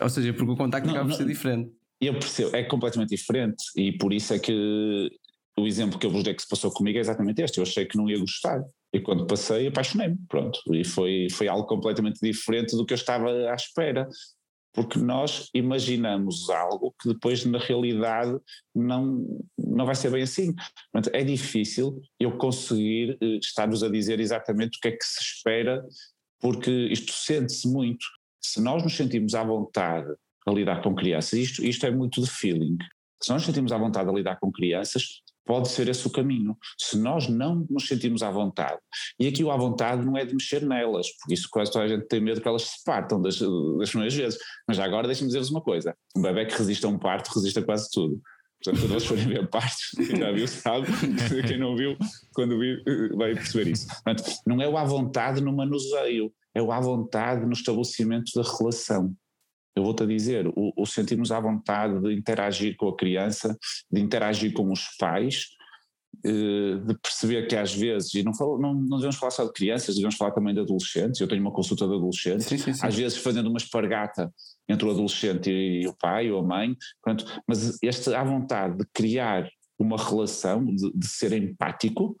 Ou 0.00 0.08
seja, 0.08 0.32
porque 0.32 0.50
o 0.50 0.56
contacto 0.56 0.88
não, 0.88 0.96
acaba 0.96 1.10
por 1.10 1.16
ser 1.16 1.24
diferente. 1.24 1.70
Eu 2.00 2.14
percebo, 2.14 2.54
é 2.54 2.62
completamente 2.62 3.16
diferente 3.16 3.64
e 3.74 3.92
por 3.92 4.12
isso 4.12 4.34
é 4.34 4.38
que 4.38 5.10
o 5.58 5.66
exemplo 5.66 5.98
que 5.98 6.06
eu 6.06 6.10
vos 6.10 6.22
dei 6.22 6.34
que 6.34 6.42
se 6.42 6.48
passou 6.48 6.70
comigo 6.70 6.98
é 6.98 7.00
exatamente 7.00 7.40
este. 7.40 7.58
Eu 7.58 7.62
achei 7.62 7.86
que 7.86 7.96
não 7.96 8.08
ia 8.08 8.18
gostar 8.18 8.62
e 8.92 9.00
quando 9.00 9.26
passei 9.26 9.66
apaixonei-me, 9.66 10.18
pronto. 10.28 10.60
E 10.72 10.84
foi, 10.84 11.28
foi 11.30 11.48
algo 11.48 11.66
completamente 11.66 12.20
diferente 12.20 12.76
do 12.76 12.84
que 12.84 12.92
eu 12.92 12.96
estava 12.96 13.30
à 13.50 13.54
espera, 13.54 14.08
porque 14.74 14.98
nós 14.98 15.48
imaginamos 15.54 16.50
algo 16.50 16.94
que 17.00 17.08
depois 17.08 17.44
na 17.46 17.58
realidade 17.58 18.38
não, 18.74 19.24
não 19.58 19.86
vai 19.86 19.94
ser 19.94 20.10
bem 20.10 20.22
assim. 20.22 20.54
Portanto, 20.92 21.14
é 21.14 21.24
difícil 21.24 22.00
eu 22.20 22.36
conseguir 22.36 23.16
eh, 23.22 23.38
estar-vos 23.38 23.82
a 23.82 23.88
dizer 23.88 24.20
exatamente 24.20 24.76
o 24.76 24.80
que 24.80 24.88
é 24.88 24.92
que 24.92 25.04
se 25.04 25.20
espera, 25.22 25.82
porque 26.38 26.70
isto 26.70 27.12
sente-se 27.12 27.66
muito. 27.66 28.04
Se 28.42 28.60
nós 28.60 28.82
nos 28.82 28.94
sentimos 28.94 29.34
à 29.34 29.42
vontade 29.42 30.14
a 30.46 30.52
lidar 30.52 30.82
com 30.82 30.94
crianças. 30.94 31.32
Isto, 31.32 31.64
isto 31.64 31.84
é 31.84 31.90
muito 31.90 32.20
de 32.22 32.30
feeling. 32.30 32.76
Se 33.22 33.30
nós 33.30 33.42
sentimos 33.42 33.72
à 33.72 33.78
vontade 33.78 34.08
a 34.08 34.12
lidar 34.12 34.38
com 34.38 34.52
crianças, 34.52 35.22
pode 35.44 35.68
ser 35.68 35.88
esse 35.88 36.06
o 36.06 36.10
caminho. 36.10 36.56
Se 36.78 36.98
nós 36.98 37.28
não 37.28 37.66
nos 37.70 37.86
sentimos 37.86 38.22
à 38.22 38.30
vontade, 38.30 38.78
e 39.18 39.26
aqui 39.26 39.42
o 39.42 39.50
à 39.50 39.56
vontade 39.56 40.04
não 40.04 40.16
é 40.16 40.24
de 40.24 40.34
mexer 40.34 40.62
nelas, 40.66 41.08
porque 41.18 41.34
isso 41.34 41.48
quase 41.50 41.72
toda 41.72 41.84
a 41.84 41.88
gente 41.88 42.06
tem 42.06 42.20
medo 42.20 42.40
que 42.40 42.48
elas 42.48 42.62
se 42.62 42.84
partam 42.84 43.20
das, 43.20 43.38
das 43.38 43.90
primeiras 43.90 44.14
vezes. 44.14 44.38
Mas 44.68 44.78
agora 44.78 45.06
deixem-me 45.06 45.28
dizer-vos 45.28 45.50
uma 45.50 45.62
coisa: 45.62 45.94
um 46.16 46.22
bebê 46.22 46.46
que 46.46 46.56
resiste 46.56 46.84
a 46.84 46.88
um 46.88 46.98
parto 46.98 47.32
resiste 47.34 47.58
a 47.58 47.62
quase 47.62 47.88
tudo. 47.90 48.20
Portanto, 48.62 48.82
quando 48.82 48.92
eles 48.92 49.04
forem 49.04 49.28
ver 49.28 49.48
partos, 49.48 49.90
quem 49.96 50.16
já 50.16 50.32
viu 50.32 50.48
sabe, 50.48 50.86
quem 51.46 51.58
não 51.58 51.76
viu, 51.76 51.96
quando 52.34 52.58
vir, 52.58 52.82
vai 53.16 53.34
perceber 53.34 53.70
isso. 53.70 53.86
Portanto, 53.86 54.24
não 54.46 54.60
é 54.60 54.68
o 54.68 54.76
à 54.76 54.84
vontade 54.84 55.40
no 55.40 55.54
manuseio, 55.54 56.32
é 56.54 56.60
o 56.60 56.72
à 56.72 56.80
vontade 56.80 57.46
no 57.46 57.52
estabelecimento 57.52 58.32
da 58.34 58.42
relação 58.42 59.14
eu 59.76 59.84
vou-te 59.84 60.02
a 60.02 60.06
dizer, 60.06 60.48
o, 60.48 60.72
o 60.74 60.86
sentirmos 60.86 61.30
à 61.30 61.38
vontade 61.38 62.00
de 62.00 62.14
interagir 62.14 62.76
com 62.76 62.88
a 62.88 62.96
criança, 62.96 63.56
de 63.90 64.00
interagir 64.00 64.52
com 64.54 64.72
os 64.72 64.88
pais, 64.98 65.48
eh, 66.24 66.78
de 66.84 66.98
perceber 66.98 67.46
que 67.46 67.54
às 67.54 67.74
vezes, 67.74 68.14
e 68.14 68.22
não, 68.22 68.34
falo, 68.34 68.58
não, 68.58 68.74
não 68.74 68.96
devemos 68.96 69.16
falar 69.16 69.30
só 69.30 69.44
de 69.44 69.52
crianças, 69.52 69.96
devemos 69.96 70.16
falar 70.16 70.30
também 70.30 70.54
de 70.54 70.60
adolescentes, 70.60 71.20
eu 71.20 71.28
tenho 71.28 71.42
uma 71.42 71.52
consulta 71.52 71.86
de 71.86 71.94
adolescentes, 71.94 72.46
sim, 72.46 72.56
sim, 72.56 72.72
sim. 72.72 72.86
às 72.86 72.94
vezes 72.94 73.18
fazendo 73.18 73.48
uma 73.48 73.58
espargata 73.58 74.32
entre 74.66 74.86
o 74.86 74.90
adolescente 74.90 75.50
e, 75.50 75.86
o 75.86 75.94
pai 75.94 76.30
ou 76.30 76.40
a 76.40 76.42
mãe, 76.42 76.74
pronto, 77.02 77.24
mas 77.46 77.78
esta 77.82 78.18
à 78.18 78.24
vontade 78.24 78.78
de 78.78 78.86
criar 78.94 79.48
uma 79.78 79.98
relação, 79.98 80.64
de, 80.64 80.90
de 80.90 81.06
ser 81.06 81.32
empático, 81.32 82.16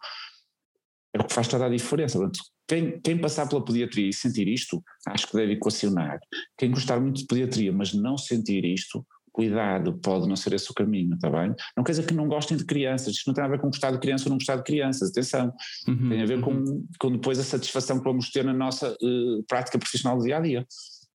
é 1.14 1.20
o 1.20 1.24
que 1.24 1.32
faz 1.32 1.48
toda 1.48 1.64
a 1.64 1.70
diferença. 1.70 2.18
Portanto, 2.18 2.40
quem, 2.68 3.00
quem, 3.00 3.18
passar 3.18 3.48
pela 3.48 3.64
pediatria 3.64 4.08
e 4.08 4.12
sentir 4.12 4.48
isto, 4.48 4.82
acho 5.06 5.28
que 5.28 5.36
deve 5.36 5.52
equacionar. 5.52 6.18
Quem 6.58 6.70
gostar 6.70 7.00
muito 7.00 7.20
de 7.20 7.26
pediatria, 7.26 7.72
mas 7.72 7.92
não 7.92 8.18
sentir 8.18 8.64
isto, 8.64 9.06
cuidado, 9.32 9.98
pode 9.98 10.26
não 10.26 10.34
ser 10.34 10.54
esse 10.54 10.70
o 10.70 10.74
caminho, 10.74 11.14
está 11.14 11.28
bem? 11.28 11.54
Não 11.76 11.84
quer 11.84 11.92
dizer 11.92 12.06
que 12.06 12.14
não 12.14 12.26
gostem 12.26 12.56
de 12.56 12.64
crianças, 12.64 13.14
isto 13.14 13.26
não 13.26 13.34
tem 13.34 13.44
a 13.44 13.48
ver 13.48 13.60
com 13.60 13.68
gostar 13.68 13.90
de 13.90 13.98
criança 13.98 14.24
ou 14.24 14.30
não 14.30 14.38
gostar 14.38 14.56
de 14.56 14.62
crianças, 14.62 15.10
atenção. 15.10 15.52
Uhum, 15.86 16.08
tem 16.08 16.22
a 16.22 16.26
ver 16.26 16.38
uhum. 16.38 16.64
com, 16.64 16.86
com 16.98 17.12
depois 17.12 17.38
a 17.38 17.44
satisfação 17.44 17.98
que 17.98 18.04
vamos 18.04 18.30
ter 18.30 18.44
na 18.44 18.54
nossa 18.54 18.92
uh, 18.92 19.44
prática 19.46 19.78
profissional 19.78 20.16
do 20.16 20.24
dia 20.24 20.38
a 20.38 20.40
dia. 20.40 20.66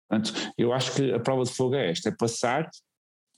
Portanto, 0.09 0.53
eu 0.57 0.73
acho 0.73 0.95
que 0.95 1.13
a 1.13 1.21
prova 1.21 1.45
de 1.45 1.53
fogo 1.53 1.75
é 1.75 1.91
esta: 1.91 2.09
é 2.09 2.13
passar 2.13 2.71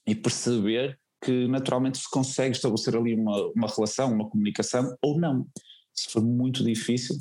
e 0.07 0.15
perceber 0.15 0.97
que 1.25 1.49
naturalmente 1.49 1.99
se 1.99 2.09
consegue 2.09 2.55
estabelecer 2.55 2.97
ali 2.97 3.15
uma, 3.15 3.51
uma 3.57 3.67
relação, 3.67 4.13
uma 4.13 4.29
comunicação 4.29 4.97
ou 5.03 5.19
não. 5.19 5.47
Se 5.93 6.09
for 6.11 6.23
muito 6.23 6.63
difícil, 6.63 7.17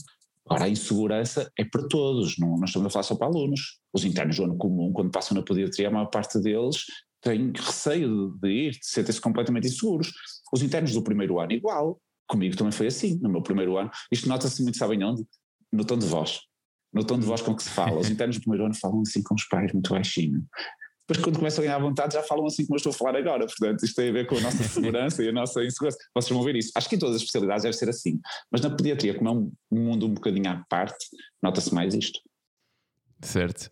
Agora, 0.49 0.65
a 0.65 0.69
insegurança 0.69 1.51
é 1.57 1.65
para 1.65 1.87
todos, 1.87 2.37
não, 2.37 2.57
não 2.57 2.65
estamos 2.65 2.87
a 2.87 2.89
falar 2.89 3.03
só 3.03 3.15
para 3.15 3.27
alunos. 3.27 3.79
Os 3.93 4.05
internos 4.05 4.37
do 4.37 4.45
ano 4.45 4.57
comum, 4.57 4.93
quando 4.93 5.11
passam 5.11 5.35
na 5.35 5.43
pediatria, 5.43 5.89
a 5.89 5.91
maior 5.91 6.05
parte 6.05 6.39
deles 6.39 6.85
tem 7.21 7.51
receio 7.53 8.31
de, 8.31 8.39
de 8.39 8.47
ir, 8.47 8.71
de 8.71 8.85
sentem-se 8.85 9.19
completamente 9.19 9.67
inseguros. 9.67 10.13
Os 10.53 10.63
internos 10.63 10.93
do 10.93 11.03
primeiro 11.03 11.39
ano, 11.39 11.51
igual. 11.51 11.99
Comigo 12.27 12.55
também 12.55 12.71
foi 12.71 12.87
assim, 12.87 13.19
no 13.21 13.29
meu 13.29 13.41
primeiro 13.41 13.77
ano. 13.77 13.91
Isto 14.11 14.29
nota-se 14.29 14.63
muito, 14.63 14.77
sabem 14.77 15.03
onde? 15.03 15.25
No 15.71 15.83
tom 15.83 15.97
de 15.97 16.05
voz. 16.05 16.39
No 16.93 17.03
tom 17.03 17.19
de 17.19 17.25
voz 17.25 17.41
com 17.41 17.53
que 17.53 17.63
se 17.63 17.69
fala. 17.69 17.99
Os 17.99 18.09
internos 18.09 18.37
do 18.37 18.41
primeiro 18.41 18.65
ano 18.65 18.75
falam 18.75 19.01
assim 19.01 19.21
com 19.21 19.35
os 19.35 19.45
pais, 19.47 19.73
muito 19.73 19.89
baixinho 19.89 20.41
depois 21.07 21.23
quando 21.23 21.37
começam 21.37 21.63
a 21.63 21.67
ganhar 21.67 21.79
vontade 21.79 22.13
já 22.13 22.21
falam 22.21 22.45
assim 22.45 22.65
como 22.65 22.75
eu 22.75 22.77
estou 22.77 22.89
a 22.91 22.93
falar 22.93 23.15
agora, 23.15 23.45
portanto 23.45 23.83
isto 23.85 23.95
tem 23.95 24.09
a 24.09 24.11
ver 24.11 24.27
com 24.27 24.37
a 24.37 24.41
nossa 24.41 24.61
segurança 24.67 25.23
e 25.23 25.29
a 25.29 25.31
nossa 25.31 25.63
insegurança. 25.63 25.97
Vocês 26.13 26.35
vão 26.35 26.43
ver 26.43 26.57
isso. 26.57 26.71
Acho 26.75 26.89
que 26.89 26.95
em 26.95 26.99
todas 26.99 27.15
as 27.15 27.21
especialidades 27.21 27.63
deve 27.63 27.75
ser 27.77 27.87
assim, 27.87 28.19
mas 28.51 28.59
na 28.59 28.69
pediatria, 28.69 29.13
como 29.13 29.29
é 29.29 29.31
um 29.31 29.51
mundo 29.71 30.05
um 30.05 30.13
bocadinho 30.13 30.49
à 30.49 30.65
parte, 30.69 31.07
nota-se 31.41 31.73
mais 31.73 31.93
isto. 31.93 32.19
Certo. 33.21 33.71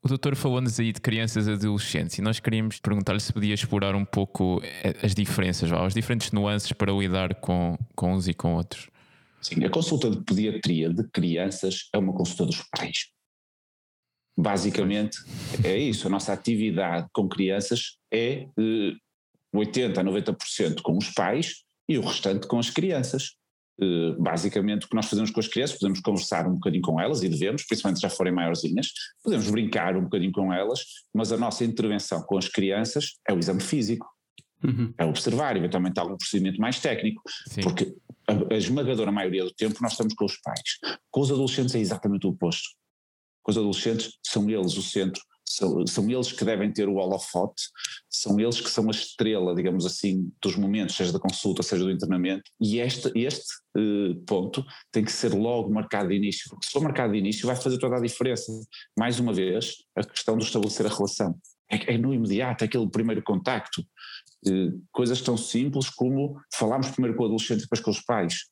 O 0.00 0.08
doutor 0.08 0.36
falou-nos 0.36 0.78
aí 0.78 0.92
de 0.92 1.00
crianças 1.00 1.48
e 1.48 1.52
adolescentes 1.52 2.18
e 2.18 2.22
nós 2.22 2.38
queríamos 2.38 2.78
perguntar-lhe 2.78 3.20
se 3.20 3.32
podia 3.32 3.54
explorar 3.54 3.94
um 3.94 4.04
pouco 4.04 4.60
eh, 4.62 4.94
as 5.02 5.14
diferenças, 5.14 5.72
as 5.72 5.94
diferentes 5.94 6.30
nuances 6.30 6.70
para 6.72 6.92
lidar 6.92 7.34
com, 7.36 7.76
com 7.96 8.12
uns 8.12 8.28
e 8.28 8.34
com 8.34 8.54
outros. 8.54 8.88
Sim, 9.40 9.64
a 9.64 9.70
consulta 9.70 10.10
de 10.10 10.22
pediatria 10.22 10.92
de 10.92 11.02
crianças 11.08 11.88
é 11.92 11.98
uma 11.98 12.12
consulta 12.12 12.46
dos 12.46 12.62
pais. 12.70 13.13
Basicamente 14.36 15.18
é 15.62 15.76
isso. 15.78 16.06
A 16.06 16.10
nossa 16.10 16.32
atividade 16.32 17.06
com 17.12 17.28
crianças 17.28 17.98
é 18.12 18.46
eh, 18.58 18.92
80% 19.54 19.98
a 19.98 20.04
90% 20.04 20.82
com 20.82 20.98
os 20.98 21.10
pais 21.10 21.62
e 21.88 21.96
o 21.98 22.02
restante 22.02 22.46
com 22.48 22.58
as 22.58 22.68
crianças. 22.68 23.36
Eh, 23.80 24.16
basicamente, 24.18 24.86
o 24.86 24.88
que 24.88 24.96
nós 24.96 25.06
fazemos 25.06 25.30
com 25.30 25.38
as 25.38 25.46
crianças, 25.46 25.78
podemos 25.78 26.00
conversar 26.00 26.48
um 26.48 26.54
bocadinho 26.54 26.82
com 26.82 27.00
elas 27.00 27.22
e 27.22 27.28
devemos, 27.28 27.64
principalmente 27.64 27.98
se 27.98 28.02
já 28.02 28.10
forem 28.10 28.32
maiorzinhas, 28.32 28.88
podemos 29.22 29.48
brincar 29.48 29.96
um 29.96 30.02
bocadinho 30.02 30.32
com 30.32 30.52
elas, 30.52 30.80
mas 31.14 31.30
a 31.30 31.36
nossa 31.36 31.64
intervenção 31.64 32.20
com 32.22 32.36
as 32.36 32.48
crianças 32.48 33.14
é 33.28 33.32
o 33.32 33.38
exame 33.38 33.60
físico. 33.60 34.06
Uhum. 34.64 34.94
É 34.96 35.04
observar, 35.04 35.56
eventualmente 35.56 36.00
algum 36.00 36.16
procedimento 36.16 36.58
mais 36.60 36.80
técnico, 36.80 37.22
Sim. 37.48 37.60
porque 37.60 37.94
a, 38.26 38.54
a 38.54 38.56
esmagadora 38.56 39.12
maioria 39.12 39.44
do 39.44 39.52
tempo 39.52 39.76
nós 39.82 39.92
estamos 39.92 40.14
com 40.14 40.24
os 40.24 40.40
pais. 40.40 40.78
Com 41.10 41.20
os 41.20 41.30
adolescentes 41.30 41.74
é 41.74 41.78
exatamente 41.78 42.26
o 42.26 42.30
oposto 42.30 42.70
com 43.44 43.52
os 43.52 43.58
adolescentes, 43.58 44.18
são 44.26 44.50
eles 44.50 44.76
o 44.76 44.82
centro, 44.82 45.22
são, 45.46 45.86
são 45.86 46.10
eles 46.10 46.32
que 46.32 46.44
devem 46.44 46.72
ter 46.72 46.88
o 46.88 46.94
holofote, 46.94 47.64
são 48.10 48.40
eles 48.40 48.60
que 48.60 48.70
são 48.70 48.88
a 48.88 48.90
estrela, 48.90 49.54
digamos 49.54 49.84
assim, 49.84 50.32
dos 50.42 50.56
momentos, 50.56 50.96
seja 50.96 51.12
da 51.12 51.18
consulta, 51.18 51.62
seja 51.62 51.84
do 51.84 51.90
internamento, 51.90 52.50
e 52.60 52.80
este, 52.80 53.12
este 53.14 53.44
uh, 53.76 54.14
ponto 54.24 54.64
tem 54.90 55.04
que 55.04 55.12
ser 55.12 55.34
logo 55.34 55.72
marcado 55.72 56.08
de 56.08 56.14
início, 56.14 56.48
porque 56.48 56.66
se 56.66 56.72
for 56.72 56.82
marcado 56.82 57.12
de 57.12 57.18
início 57.18 57.46
vai 57.46 57.56
fazer 57.56 57.78
toda 57.78 57.96
a 57.96 58.00
diferença. 58.00 58.50
Mais 58.98 59.20
uma 59.20 59.32
vez, 59.32 59.74
a 59.96 60.02
questão 60.02 60.36
de 60.38 60.44
estabelecer 60.44 60.86
a 60.86 60.94
relação. 60.94 61.36
É, 61.70 61.94
é 61.94 61.98
no 61.98 62.14
imediato, 62.14 62.64
é 62.64 62.66
aquele 62.66 62.88
primeiro 62.88 63.22
contacto. 63.22 63.84
Uh, 64.46 64.82
coisas 64.92 65.20
tão 65.20 65.36
simples 65.36 65.90
como 65.90 66.38
falarmos 66.54 66.90
primeiro 66.90 67.16
com 67.16 67.22
o 67.22 67.26
adolescente 67.26 67.60
e 67.60 67.62
depois 67.62 67.80
com 67.80 67.90
os 67.90 68.00
pais. 68.00 68.46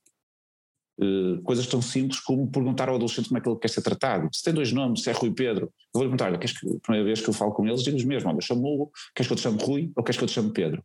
Uh, 1.01 1.41
coisas 1.43 1.67
tão 1.67 1.81
simples 1.81 2.21
como 2.21 2.51
perguntar 2.51 2.89
ao 2.89 2.97
adolescente 2.97 3.29
como 3.29 3.39
é 3.39 3.41
que 3.41 3.49
ele 3.49 3.59
quer 3.59 3.69
ser 3.69 3.83
tratado. 3.83 4.29
Se 4.33 4.43
tem 4.43 4.53
dois 4.53 4.73
nomes, 4.73 5.03
se 5.03 5.11
é 5.11 5.13
Rui 5.13 5.33
Pedro, 5.33 5.65
eu 5.65 5.73
vou 5.95 6.03
perguntar, 6.03 6.27
olha, 6.27 6.39
queres 6.39 6.59
que, 6.59 6.67
a 6.69 6.81
primeira 6.81 7.07
vez 7.07 7.21
que 7.21 7.29
eu 7.29 7.35
falo 7.35 7.53
com 7.53 7.67
eles, 7.67 7.83
digo-lhes 7.83 8.05
mesmo, 8.05 8.29
olha, 8.29 8.41
chamo 8.41 8.67
Hugo, 8.67 8.93
queres 9.15 9.27
que 9.27 9.33
eu 9.33 9.37
te 9.37 9.43
chame 9.43 9.59
Rui 9.63 9.93
ou 9.97 10.05
queres 10.05 10.19
que 10.19 10.25
eu 10.25 10.29
te 10.29 10.35
chame 10.35 10.53
Pedro? 10.53 10.85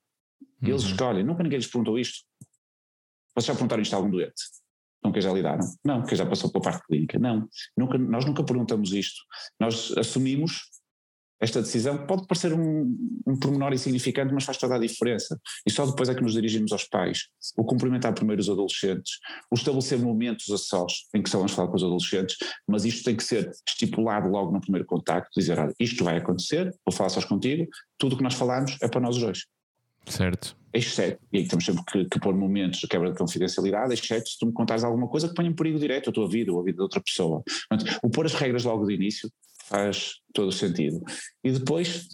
E 0.61 0.69
eles 0.69 0.83
uhum. 0.83 0.91
escolhem, 0.91 1.23
nunca 1.23 1.43
ninguém 1.43 1.59
lhes 1.59 1.67
perguntou 1.67 1.99
isto. 1.99 2.25
Vocês 3.35 3.47
já 3.47 3.53
perguntaram 3.53 3.81
isto 3.81 3.93
a 3.93 3.97
algum 3.97 4.09
doente? 4.09 4.41
Não, 5.03 5.11
que 5.11 5.21
já 5.21 5.31
lidaram? 5.31 5.63
Não, 5.85 6.03
que 6.03 6.15
já 6.15 6.25
passou 6.25 6.51
pela 6.51 6.63
parte 6.63 6.85
clínica? 6.87 7.19
Não, 7.19 7.47
nunca, 7.77 7.97
nós 7.97 8.25
nunca 8.25 8.43
perguntamos 8.43 8.93
isto. 8.93 9.21
Nós 9.59 9.95
assumimos 9.97 10.63
esta 11.39 11.61
decisão 11.61 12.05
pode 12.05 12.25
parecer 12.25 12.53
um, 12.53 12.97
um 13.25 13.35
pormenor 13.35 13.73
insignificante, 13.73 14.33
mas 14.33 14.43
faz 14.43 14.57
toda 14.57 14.75
a 14.75 14.79
diferença. 14.79 15.39
E 15.65 15.71
só 15.71 15.85
depois 15.85 16.09
é 16.09 16.15
que 16.15 16.21
nos 16.21 16.33
dirigimos 16.33 16.71
aos 16.71 16.85
pais. 16.85 17.27
O 17.57 17.63
cumprimentar 17.63 18.13
primeiro 18.13 18.41
os 18.41 18.49
adolescentes, 18.49 19.19
o 19.51 19.55
estabelecer 19.55 19.99
momentos 19.99 20.49
a 20.49 20.57
sós 20.57 21.07
em 21.13 21.21
que 21.21 21.29
só 21.29 21.37
vamos 21.37 21.53
falar 21.53 21.67
com 21.67 21.75
os 21.75 21.83
adolescentes, 21.83 22.37
mas 22.67 22.85
isto 22.85 23.03
tem 23.03 23.15
que 23.15 23.23
ser 23.23 23.51
estipulado 23.67 24.29
logo 24.29 24.51
no 24.51 24.61
primeiro 24.61 24.85
contacto, 24.85 25.29
dizer, 25.39 25.59
olha, 25.59 25.73
isto 25.79 26.03
vai 26.03 26.17
acontecer, 26.17 26.73
vou 26.85 26.93
falar 26.93 27.09
sós 27.09 27.25
contigo, 27.25 27.67
tudo 27.97 28.13
o 28.13 28.17
que 28.17 28.23
nós 28.23 28.33
falamos 28.33 28.77
é 28.81 28.87
para 28.87 29.01
nós 29.01 29.17
dois. 29.17 29.45
Certo. 30.05 30.55
Exceto, 30.73 31.19
e 31.33 31.39
aí 31.39 31.47
temos 31.47 31.65
sempre 31.65 31.83
que, 31.85 32.05
que 32.05 32.19
pôr 32.19 32.35
momentos 32.35 32.79
de 32.79 32.87
quebra 32.87 33.11
de 33.11 33.17
confidencialidade, 33.17 33.93
exceto 33.93 34.29
se 34.29 34.37
tu 34.37 34.45
me 34.45 34.53
contares 34.53 34.83
alguma 34.83 35.07
coisa 35.07 35.27
que 35.27 35.33
ponha 35.33 35.49
em 35.49 35.53
perigo 35.53 35.79
direto 35.79 36.09
a 36.09 36.13
tua 36.13 36.29
vida 36.29 36.51
ou 36.51 36.59
a 36.59 36.63
vida 36.63 36.77
de 36.77 36.83
outra 36.83 37.01
pessoa. 37.01 37.41
Portanto, 37.69 37.99
o 38.03 38.09
pôr 38.09 38.25
as 38.25 38.33
regras 38.33 38.63
logo 38.63 38.85
de 38.85 38.93
início 38.93 39.29
faz 39.67 40.15
todo 40.33 40.49
o 40.49 40.51
sentido. 40.51 41.01
E 41.43 41.51
depois 41.51 42.07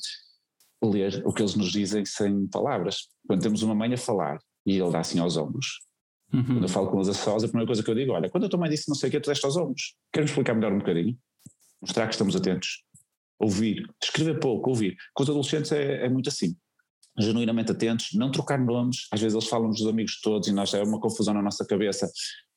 ler 0.84 1.22
o 1.26 1.32
que 1.32 1.42
eles 1.42 1.56
nos 1.56 1.72
dizem 1.72 2.06
sem 2.06 2.48
palavras. 2.48 3.08
Quando 3.28 3.42
temos 3.42 3.62
uma 3.62 3.76
mãe 3.76 3.94
a 3.94 3.98
falar 3.98 4.38
e 4.66 4.78
ele 4.78 4.92
dá 4.92 5.00
assim 5.00 5.20
aos 5.20 5.38
ombros, 5.38 5.82
uhum. 6.34 6.44
quando 6.44 6.64
eu 6.64 6.70
falo 6.70 6.90
com 6.90 6.98
eles 6.98 7.10
a 7.10 7.14
sós, 7.14 7.44
a 7.44 7.48
primeira 7.48 7.68
coisa 7.68 7.84
que 7.84 7.90
eu 7.90 7.96
digo, 7.96 8.12
olha, 8.12 8.30
quando 8.30 8.46
a 8.46 8.50
tua 8.50 8.60
mãe 8.60 8.70
disse 8.70 8.90
não 8.90 8.96
sei 8.96 9.10
o 9.10 9.12
que, 9.12 9.20
tu 9.20 9.30
deste 9.30 9.46
aos 9.46 9.56
ombros. 9.56 9.96
Queremos 10.12 10.32
explicar 10.32 10.54
melhor 10.54 10.74
um 10.74 10.80
bocadinho? 10.80 11.18
Mostrar 11.82 12.08
que 12.08 12.14
estamos 12.14 12.36
atentos. 12.36 12.84
Ouvir. 13.40 13.88
Escrever 14.02 14.40
pouco, 14.40 14.70
ouvir. 14.70 14.96
Com 15.14 15.24
os 15.24 15.30
adolescentes 15.30 15.72
é, 15.72 16.06
é 16.06 16.10
muito 16.10 16.30
assim 16.30 16.56
genuinamente 17.18 17.72
atentos, 17.72 18.14
não 18.14 18.32
trocar 18.32 18.60
nomes, 18.60 19.08
às 19.12 19.22
vezes 19.22 19.36
eles 19.36 19.48
falam 19.48 19.70
dos 19.70 19.86
amigos 19.86 20.20
todos 20.22 20.48
e 20.48 20.52
nós 20.52 20.74
é 20.74 20.82
uma 20.82 21.00
confusão 21.00 21.34
na 21.34 21.42
nossa 21.42 21.66
cabeça, 21.66 22.10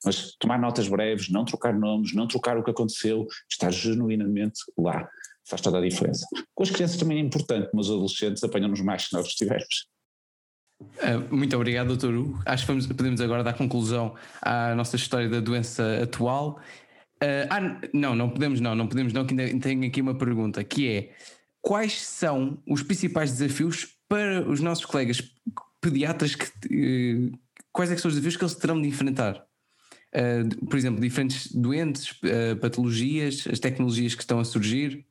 mas 0.05 0.35
tomar 0.39 0.59
notas 0.59 0.89
breves, 0.89 1.29
não 1.29 1.45
trocar 1.45 1.75
nomes, 1.75 2.15
não 2.15 2.27
trocar 2.27 2.57
o 2.59 2.65
que 2.65 2.71
aconteceu, 2.71 3.27
estar 3.51 3.71
genuinamente 3.71 4.61
lá, 4.79 5.09
faz 5.49 5.61
toda 5.61 5.79
a 5.79 5.81
diferença. 5.81 6.27
Com 6.55 6.63
as 6.63 6.71
crianças 6.71 6.97
também 6.97 7.19
é 7.19 7.21
importante, 7.21 7.69
mas 7.75 7.89
os 7.89 7.95
adolescentes 7.95 8.43
apanham-nos 8.43 8.81
mais 8.81 9.03
se 9.03 9.13
nós 9.13 9.27
estivermos. 9.27 9.87
Uh, 10.81 11.35
muito 11.35 11.57
obrigado, 11.57 11.89
doutor 11.89 12.15
Hugo. 12.15 12.43
Acho 12.45 12.65
que 12.65 12.69
vamos, 12.69 12.87
podemos 12.87 13.21
agora 13.21 13.43
dar 13.43 13.55
conclusão 13.55 14.15
à 14.43 14.75
nossa 14.75 14.97
história 14.97 15.29
da 15.29 15.41
doença 15.41 16.03
atual. 16.03 16.61
Uh, 17.23 17.49
ah, 17.49 17.81
não, 17.95 18.15
não 18.15 18.29
podemos 18.29 18.61
não, 18.61 18.75
não 18.75 18.87
podemos 18.87 19.13
não, 19.13 19.27
que 19.27 19.39
ainda 19.39 19.59
tenho 19.61 19.87
aqui 19.87 20.03
uma 20.03 20.15
pergunta, 20.15 20.63
que 20.63 20.89
é 20.89 21.15
quais 21.63 22.03
são 22.03 22.63
os 22.69 22.83
principais 22.83 23.33
desafios 23.33 23.96
para 24.09 24.49
os 24.49 24.61
nossos 24.61 24.85
colegas 24.85 25.23
pediatras 25.81 26.35
que, 26.35 27.33
uh, 27.33 27.39
quais 27.73 27.91
é 27.91 27.95
que 27.95 28.01
são 28.01 28.09
os 28.09 28.15
desafios 28.15 28.37
que 28.37 28.45
eles 28.45 28.55
terão 28.55 28.81
de 28.81 28.89
enfrentar? 28.89 29.47
uh, 30.17 30.67
por 30.67 30.77
exemplo, 30.77 31.01
diferentes 31.01 31.53
doentes, 31.53 32.11
uh, 32.23 32.57
patologias, 32.61 33.47
as 33.51 33.59
tecnologias 33.59 34.15
que 34.15 34.23
estão 34.23 34.39
a 34.39 34.45
surgir? 34.45 35.07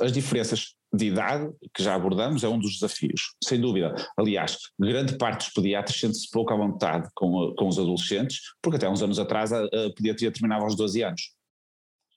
As 0.00 0.12
diferenças 0.12 0.74
de 0.92 1.06
idade, 1.06 1.52
que 1.74 1.82
já 1.82 1.94
abordamos, 1.94 2.42
é 2.42 2.48
um 2.48 2.58
dos 2.58 2.74
desafios, 2.74 3.34
sem 3.42 3.60
dúvida. 3.60 3.94
Aliás, 4.16 4.56
grande 4.78 5.18
parte 5.18 5.44
dos 5.44 5.52
pediatras 5.52 5.98
sente-se 5.98 6.30
pouco 6.30 6.52
à 6.54 6.56
vontade 6.56 7.08
com, 7.14 7.52
com 7.56 7.68
os 7.68 7.78
adolescentes, 7.78 8.40
porque 8.62 8.76
até 8.76 8.88
uns 8.88 9.02
anos 9.02 9.18
atrás 9.18 9.52
a, 9.52 9.64
a 9.64 9.92
pediatria 9.94 10.32
terminava 10.32 10.64
aos 10.64 10.76
12 10.76 11.02
anos. 11.02 11.34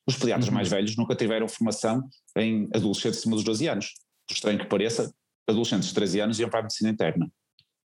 Os 0.06 0.16
pediatras 0.16 0.48
uhum. 0.48 0.54
mais 0.54 0.70
velhos 0.70 0.96
nunca 0.96 1.16
tiveram 1.16 1.50
formação 1.50 2.08
em 2.38 2.70
adolescentes 2.74 3.20
acima 3.20 3.36
dos 3.36 3.44
12 3.44 3.68
anos. 3.68 3.94
Estranho 4.30 4.60
que 4.60 4.66
pareça, 4.66 5.14
adolescentes 5.48 5.90
de 5.90 5.96
13 5.96 6.20
anos 6.20 6.40
iam 6.40 6.50
para 6.50 6.60
a 6.60 6.64
medicina 6.64 6.90
interna. 6.90 7.32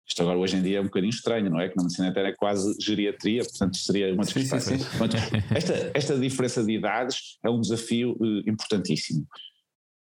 Isto 0.07 0.23
agora 0.23 0.37
hoje 0.37 0.57
em 0.57 0.61
dia 0.61 0.79
é 0.79 0.81
um 0.81 0.85
bocadinho 0.85 1.11
estranho, 1.11 1.49
não 1.49 1.59
é? 1.59 1.69
Que 1.69 1.77
na 1.77 1.83
medicina 1.83 2.09
interna 2.09 2.29
é 2.29 2.35
quase 2.35 2.75
geriatria, 2.81 3.43
portanto 3.43 3.77
seria 3.77 4.13
uma 4.13 4.23
discrepância. 4.23 4.75
Esta, 5.55 5.91
esta 5.93 6.19
diferença 6.19 6.63
de 6.63 6.73
idades 6.73 7.37
é 7.43 7.49
um 7.49 7.61
desafio 7.61 8.17
uh, 8.19 8.49
importantíssimo. 8.49 9.25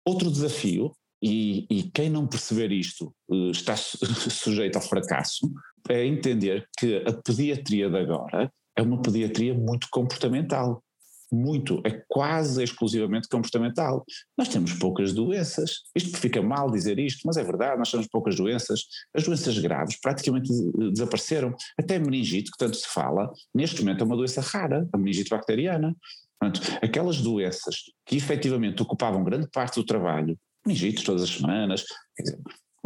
Outro 0.07 0.31
desafio, 0.31 0.93
e, 1.23 1.67
e, 1.69 1.83
quem 1.91 2.09
não 2.09 2.27
perceber 2.27 2.73
isto 2.73 3.13
uh, 3.29 3.51
está 3.51 3.77
sujeito 3.77 4.77
ao 4.77 4.83
fracasso, 4.83 5.51
é 5.91 6.07
entender 6.07 6.67
que 6.79 7.05
a 7.07 7.13
pediatria 7.13 7.91
de 7.91 7.99
agora 7.99 8.51
é 8.77 8.83
uma 8.83 9.03
pediatria 9.03 9.53
muito 9.53 9.89
comportamental 9.91 10.83
muito, 11.33 11.81
é 11.85 12.03
quase 12.09 12.63
exclusivamente 12.63 13.29
comportamental. 13.29 14.05
Nós 14.37 14.49
temos 14.49 14.73
poucas 14.75 15.13
doenças. 15.13 15.83
Isto 15.95 16.17
fica 16.19 16.43
mal 16.43 16.71
dizer 16.71 16.99
isto, 16.99 17.23
mas 17.27 17.37
é 17.37 17.45
verdade, 17.45 17.79
nós 17.79 17.91
temos 17.91 18.07
poucas 18.07 18.37
doenças. 18.37 18.83
As 19.15 19.25
doenças 19.25 19.59
graves 19.59 19.99
praticamente 20.01 20.51
desapareceram. 20.93 21.55
Até 21.79 21.99
meningite, 21.99 22.51
que 22.51 22.59
tanto 22.59 22.77
se 22.77 22.89
fala, 22.89 23.31
neste 23.55 23.81
momento 23.81 24.03
é 24.03 24.05
uma 24.05 24.17
doença 24.17 24.41
rara, 24.41 24.89
a 24.93 24.99
meningite 24.99 25.31
bacteriana. 25.31 25.95
Portanto, 26.41 26.79
aquelas 26.83 27.21
doenças 27.21 27.77
que 28.07 28.17
efetivamente 28.17 28.83
ocupavam 28.83 29.25
grande 29.25 29.49
parte 29.51 29.75
do 29.75 29.85
trabalho, 29.85 30.39
meningites 30.65 31.05
todas 31.05 31.23
as 31.23 31.31
semanas, 31.31 31.85
dizer, 32.19 32.39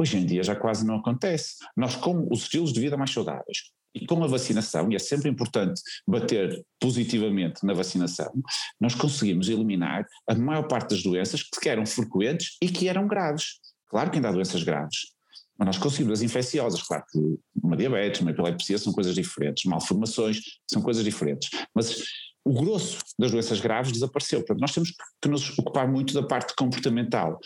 hoje 0.02 0.18
em 0.18 0.26
dia 0.26 0.42
já 0.42 0.54
quase 0.54 0.84
não 0.84 0.96
acontece. 0.96 1.56
Nós, 1.76 1.96
com 1.96 2.28
os 2.30 2.42
estilos 2.42 2.72
de 2.72 2.80
vida 2.80 2.96
mais 2.96 3.10
saudáveis, 3.10 3.72
e 3.94 4.06
com 4.06 4.22
a 4.24 4.26
vacinação, 4.26 4.90
e 4.90 4.96
é 4.96 4.98
sempre 4.98 5.28
importante 5.28 5.80
bater 6.06 6.64
positivamente 6.80 7.64
na 7.64 7.74
vacinação, 7.74 8.32
nós 8.80 8.94
conseguimos 8.94 9.48
eliminar 9.48 10.06
a 10.28 10.34
maior 10.34 10.66
parte 10.66 10.90
das 10.90 11.02
doenças 11.02 11.42
que 11.42 11.68
eram 11.68 11.84
frequentes 11.84 12.56
e 12.62 12.68
que 12.68 12.88
eram 12.88 13.06
graves. 13.06 13.60
Claro 13.88 14.10
que 14.10 14.16
ainda 14.16 14.30
há 14.30 14.32
doenças 14.32 14.62
graves, 14.62 15.12
mas 15.58 15.66
nós 15.66 15.78
conseguimos 15.78 16.18
as 16.18 16.22
infecciosas, 16.22 16.82
claro 16.82 17.04
que 17.10 17.18
uma 17.62 17.76
diabetes, 17.76 18.22
uma 18.22 18.30
epilepsia 18.30 18.78
são 18.78 18.92
coisas 18.92 19.14
diferentes, 19.14 19.64
malformações 19.66 20.40
são 20.66 20.80
coisas 20.80 21.04
diferentes, 21.04 21.50
mas 21.74 22.02
o 22.44 22.52
grosso 22.52 22.98
das 23.18 23.30
doenças 23.30 23.60
graves 23.60 23.92
desapareceu. 23.92 24.40
Portanto, 24.40 24.60
nós 24.60 24.72
temos 24.72 24.92
que 25.20 25.28
nos 25.28 25.58
ocupar 25.58 25.86
muito 25.86 26.12
da 26.14 26.22
parte 26.26 26.54
comportamental. 26.56 27.38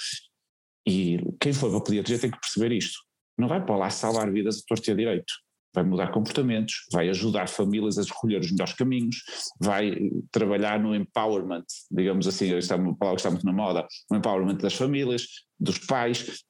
E 0.86 1.18
quem 1.40 1.52
for 1.52 1.68
para 1.68 1.78
a 1.78 1.82
pediatria 1.82 2.18
tem 2.18 2.30
que 2.30 2.40
perceber 2.40 2.72
isto. 2.72 2.98
Não 3.38 3.48
vai 3.48 3.64
para 3.64 3.76
lá 3.76 3.90
salvar 3.90 4.30
vidas 4.30 4.58
a 4.58 4.60
torto 4.66 4.88
e 4.88 4.92
a 4.92 4.96
direito 4.96 5.32
vai 5.76 5.84
mudar 5.84 6.10
comportamentos, 6.10 6.86
vai 6.90 7.10
ajudar 7.10 7.48
famílias 7.48 7.98
a 7.98 8.00
escolher 8.00 8.40
os 8.40 8.50
melhores 8.50 8.72
caminhos, 8.72 9.16
vai 9.60 10.10
trabalhar 10.32 10.80
no 10.80 10.94
empowerment, 10.94 11.66
digamos 11.90 12.26
assim, 12.26 12.52
esta 12.54 12.74
é 12.74 12.78
uma 12.78 12.96
palavra 12.96 13.16
que 13.16 13.20
está 13.20 13.30
muito 13.30 13.44
na 13.44 13.52
moda, 13.52 13.86
no 14.10 14.16
empowerment 14.16 14.56
das 14.56 14.74
famílias, 14.74 15.26
dos 15.60 15.78
pais. 15.78 16.42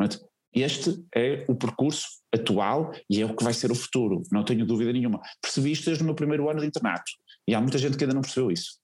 Este 0.55 1.05
é 1.15 1.45
o 1.49 1.57
percurso 1.57 2.07
atual 2.33 2.93
e 3.11 3.21
é 3.21 3.27
o 3.27 3.35
que 3.35 3.43
vai 3.43 3.53
ser 3.53 3.71
o 3.73 3.75
futuro, 3.75 4.23
não 4.31 4.45
tenho 4.45 4.65
dúvida 4.65 4.93
nenhuma. 4.93 5.21
Percebi 5.43 5.73
isto 5.73 5.87
desde 5.87 6.05
o 6.05 6.07
meu 6.07 6.15
primeiro 6.15 6.49
ano 6.49 6.61
de 6.61 6.67
internato 6.67 7.11
e 7.49 7.55
há 7.55 7.61
muita 7.61 7.79
gente 7.79 7.97
que 7.97 8.05
ainda 8.05 8.15
não 8.15 8.23
percebeu 8.23 8.53
isso. 8.53 8.79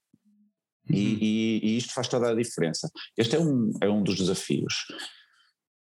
Uhum. 0.90 0.96
E, 0.96 1.18
e, 1.20 1.60
e, 1.62 1.76
isto 1.76 1.94
faz 1.94 2.08
toda 2.08 2.30
a 2.30 2.34
diferença. 2.34 2.90
Este 3.16 3.36
é 3.36 3.38
um, 3.38 3.70
é 3.80 3.88
um 3.88 4.02
dos 4.02 4.16
desafios. 4.16 4.74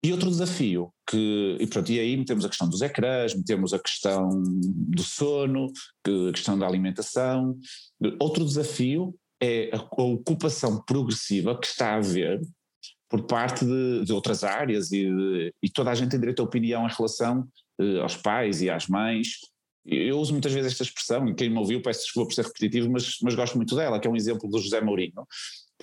E 0.04 0.12
outro 0.12 0.30
desafio 0.30 0.94
que, 1.10 1.58
e 1.60 1.66
pronto, 1.66 1.89
e 1.89 2.00
aí 2.00 2.18
metemos 2.18 2.44
a 2.44 2.50
questão 2.50 2.70
dos 2.70 2.82
ecrãs, 2.82 3.34
metemos 3.34 3.74
a 3.74 3.80
questão 3.80 4.30
do 4.44 5.02
sono, 5.02 5.72
a 6.06 6.32
questão 6.34 6.60
da 6.60 6.68
alimentação. 6.68 7.58
Outro 8.20 8.43
desafio 8.43 9.16
é 9.41 9.70
a, 9.74 9.78
a 9.78 10.04
ocupação 10.04 10.84
progressiva 10.84 11.58
que 11.58 11.68
está 11.68 11.91
a 11.91 11.97
haver 11.97 12.41
por 13.10 13.24
parte 13.24 13.64
de, 13.64 14.04
de 14.04 14.12
outras 14.12 14.43
áreas 14.43 14.91
e, 14.91 15.06
de, 15.06 15.54
e, 15.62 15.70
toda 15.70 15.91
a 15.91 15.95
gente 15.95 16.10
tem 16.10 16.20
direito 16.20 16.41
à 16.41 16.45
opinião 16.45 16.86
em 16.86 16.91
relação 16.91 17.47
eh, 17.80 17.99
aos 18.01 18.18
pais 18.18 18.62
e 18.62 18.70
às 18.70 18.88
mães. 18.88 19.38
Eu 19.86 20.18
uso 20.20 20.32
muitas 20.32 20.51
vezes 20.51 20.72
esta 20.72 20.84
expressão, 20.84 21.28
e 21.28 21.36
quem 21.36 21.49
me 21.49 21.58
ouviu 21.60 21.82
peço 21.82 22.01
desculpa 22.01 22.30
por 22.30 22.34
ser 22.34 22.45
repetitivo, 22.45 22.89
mas, 22.89 23.18
mas 23.22 23.36
gosto 23.36 23.56
muito 23.56 23.76
dela, 23.76 23.99
que 23.99 24.08
é 24.08 24.12
um 24.12 24.16
exemplo 24.16 24.49
do 24.49 24.58
José 24.58 24.82
Mourinho, 24.82 25.28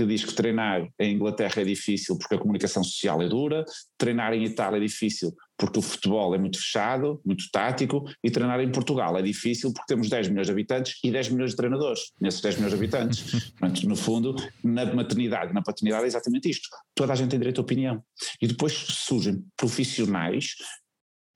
que 0.00 0.06
diz 0.06 0.24
que 0.24 0.34
treinar 0.34 0.88
em 0.98 1.14
Inglaterra 1.14 1.60
é 1.60 1.64
difícil 1.64 2.16
porque 2.16 2.34
a 2.34 2.38
comunicação 2.38 2.82
social 2.82 3.20
é 3.20 3.28
dura, 3.28 3.64
treinar 3.98 4.32
em 4.32 4.44
Itália 4.44 4.78
é 4.78 4.80
difícil 4.80 5.36
porque 5.58 5.78
o 5.78 5.82
futebol 5.82 6.34
é 6.34 6.38
muito 6.38 6.58
fechado, 6.58 7.20
muito 7.24 7.44
tático, 7.52 8.08
e 8.24 8.30
treinar 8.30 8.60
em 8.60 8.72
Portugal 8.72 9.18
é 9.18 9.22
difícil 9.22 9.72
porque 9.74 9.92
temos 9.92 10.08
10 10.08 10.30
milhões 10.30 10.46
de 10.46 10.52
habitantes 10.52 10.98
e 11.04 11.10
10 11.10 11.28
milhões 11.30 11.50
de 11.50 11.56
treinadores 11.56 12.00
nesses 12.18 12.40
10 12.40 12.56
milhões 12.56 12.72
de 12.72 12.78
habitantes. 12.78 13.50
Portanto, 13.60 13.86
no 13.86 13.94
fundo, 13.94 14.36
na 14.64 14.86
maternidade, 14.94 15.52
na 15.52 15.60
paternidade 15.60 16.04
é 16.04 16.06
exatamente 16.06 16.48
isto. 16.48 16.68
Toda 16.94 17.12
a 17.12 17.16
gente 17.16 17.30
tem 17.30 17.38
direito 17.38 17.60
à 17.60 17.62
opinião. 17.62 18.02
E 18.40 18.46
depois 18.46 18.72
surgem 18.72 19.44
profissionais 19.54 20.54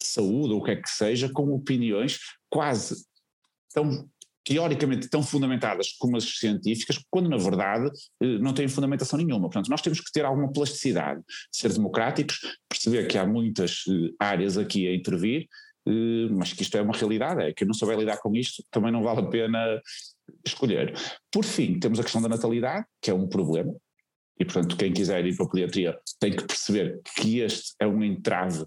de 0.01 0.07
saúde 0.07 0.55
ou 0.55 0.61
o 0.61 0.65
que 0.65 0.71
é 0.71 0.77
que 0.77 0.89
seja, 0.89 1.29
com 1.29 1.53
opiniões 1.53 2.19
quase 2.49 3.05
tão 3.75 4.09
teoricamente 4.45 5.09
tão 5.09 5.22
fundamentadas 5.22 5.92
como 5.99 6.16
as 6.16 6.38
científicas, 6.38 7.03
quando 7.11 7.28
na 7.28 7.38
verdade 7.38 7.90
eh, 8.20 8.38
não 8.38 8.53
têm 8.53 8.68
fundamentação 8.68 9.18
nenhuma. 9.18 9.49
Portanto, 9.49 9.68
nós 9.68 9.80
temos 9.80 10.01
que 10.01 10.12
ter 10.12 10.24
alguma 10.24 10.53
plasticidade, 10.53 11.22
ser 11.51 11.72
democráticos, 11.72 12.40
perceber 12.68 13.07
que 13.07 13.16
há 13.16 13.26
muitas 13.26 13.84
eh, 13.88 14.11
áreas 14.18 14.59
aqui 14.59 14.86
a 14.86 14.95
intervir, 14.95 15.49
eh, 15.88 16.28
mas 16.30 16.53
que 16.53 16.62
isto 16.62 16.76
é 16.76 16.82
uma 16.82 16.95
realidade, 16.95 17.42
é 17.42 17.53
que 17.53 17.64
eu 17.64 17.66
não 17.66 17.74
souber 17.74 17.99
lidar 17.99 18.18
com 18.18 18.34
isto, 18.36 18.62
também 18.70 18.92
não 18.92 19.03
vale 19.03 19.20
a 19.20 19.26
pena 19.26 19.80
escolher. 20.45 20.95
Por 21.32 21.45
fim, 21.45 21.78
temos 21.78 21.99
a 21.99 22.03
questão 22.03 22.20
da 22.20 22.28
natalidade, 22.28 22.84
que 23.01 23.11
é 23.11 23.14
um 23.14 23.26
problema, 23.26 23.74
e 24.38 24.45
portanto 24.45 24.76
quem 24.76 24.92
quiser 24.92 25.24
ir 25.24 25.36
para 25.36 25.47
a 25.47 25.51
pediatria 25.51 25.99
tem 26.20 26.32
que 26.32 26.45
perceber 26.45 27.01
que 27.16 27.38
este 27.38 27.74
é 27.80 27.86
um 27.86 28.03
entrave 28.03 28.64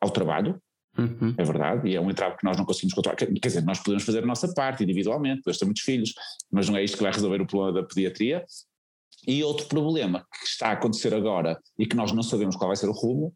ao 0.00 0.10
trabalho, 0.10 0.60
Uhum. 0.98 1.34
É 1.38 1.42
verdade, 1.42 1.88
e 1.88 1.96
é 1.96 2.00
um 2.00 2.10
entrave 2.10 2.36
que 2.36 2.44
nós 2.44 2.56
não 2.56 2.64
conseguimos 2.64 2.94
controlar. 2.94 3.16
Quer 3.16 3.26
dizer, 3.26 3.62
nós 3.62 3.78
podemos 3.78 4.04
fazer 4.04 4.22
a 4.22 4.26
nossa 4.26 4.52
parte 4.52 4.84
individualmente, 4.84 5.42
podemos 5.42 5.58
ter 5.58 5.64
muitos 5.64 5.82
filhos, 5.82 6.14
mas 6.50 6.68
não 6.68 6.76
é 6.76 6.84
isto 6.84 6.96
que 6.96 7.02
vai 7.02 7.12
resolver 7.12 7.40
o 7.40 7.46
problema 7.46 7.80
da 7.80 7.86
pediatria. 7.86 8.44
E 9.26 9.42
outro 9.42 9.66
problema 9.66 10.26
que 10.40 10.46
está 10.46 10.68
a 10.68 10.72
acontecer 10.72 11.14
agora 11.14 11.58
e 11.78 11.86
que 11.86 11.96
nós 11.96 12.12
não 12.12 12.22
sabemos 12.22 12.56
qual 12.56 12.68
vai 12.68 12.76
ser 12.76 12.88
o 12.88 12.92
rumo 12.92 13.32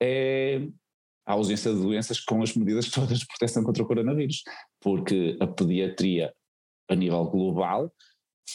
é 0.00 0.60
a 1.26 1.32
ausência 1.32 1.72
de 1.72 1.80
doenças 1.80 2.20
com 2.20 2.42
as 2.42 2.54
medidas 2.54 2.88
todas 2.90 3.18
de 3.18 3.26
proteção 3.26 3.64
contra 3.64 3.82
o 3.82 3.86
coronavírus, 3.86 4.42
porque 4.80 5.36
a 5.40 5.46
pediatria 5.46 6.32
a 6.88 6.94
nível 6.94 7.24
global 7.24 7.92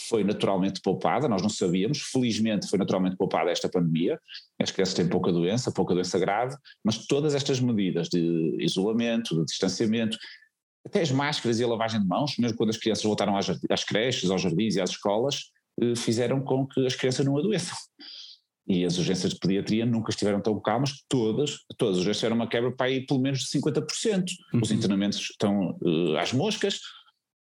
foi 0.08 0.24
naturalmente 0.24 0.82
poupada, 0.82 1.28
nós 1.28 1.42
não 1.42 1.50
sabíamos, 1.50 2.02
felizmente 2.02 2.70
foi 2.70 2.78
naturalmente 2.80 3.16
poupada 3.16 3.52
esta 3.52 3.70
pandemia, 3.70 4.20
as 4.62 4.72
crianças 4.72 4.94
têm 4.94 5.08
pouca 5.08 5.32
doença, 5.32 5.72
pouca 5.72 5.94
doença 5.94 6.18
grave, 6.20 6.56
mas 6.84 7.06
todas 7.06 7.34
estas 7.36 7.60
medidas 7.60 8.10
de 8.10 8.58
isolamento, 8.60 9.36
de 9.36 9.46
distanciamento, 9.46 10.18
até 10.86 11.02
as 11.02 11.12
máscaras 11.12 11.60
e 11.60 11.64
a 11.64 11.68
lavagem 11.68 12.00
de 12.00 12.08
mãos, 12.08 12.38
mesmo 12.38 12.58
quando 12.58 12.70
as 12.70 12.78
crianças 12.78 13.04
voltaram 13.04 13.36
às, 13.36 13.48
às 13.70 13.84
creches, 13.84 14.30
aos 14.30 14.42
jardins 14.42 14.76
e 14.76 14.82
às 14.82 14.92
escolas, 14.92 15.52
eh, 15.82 15.96
fizeram 15.96 16.42
com 16.42 16.66
que 16.66 16.86
as 16.86 16.96
crianças 16.96 17.26
não 17.26 17.38
adoeçam. 17.38 17.76
E 18.68 18.84
as 18.84 18.98
urgências 18.98 19.34
de 19.34 19.40
pediatria 19.40 19.86
nunca 19.86 20.10
estiveram 20.10 20.42
tão 20.42 20.60
calmas, 20.60 21.04
todas, 21.08 21.60
todas 21.78 21.96
as 21.96 22.00
urgências 22.00 22.20
tiveram 22.20 22.36
uma 22.36 22.50
quebra 22.50 22.72
para 22.72 22.88
aí 22.88 23.06
pelo 23.06 23.22
menos 23.22 23.40
de 23.40 23.60
50%. 23.60 24.26
Uhum. 24.54 24.62
Os 24.62 24.72
internamentos 24.72 25.22
estão 25.22 25.78
uh, 25.82 26.18
às 26.18 26.34
moscas, 26.34 26.82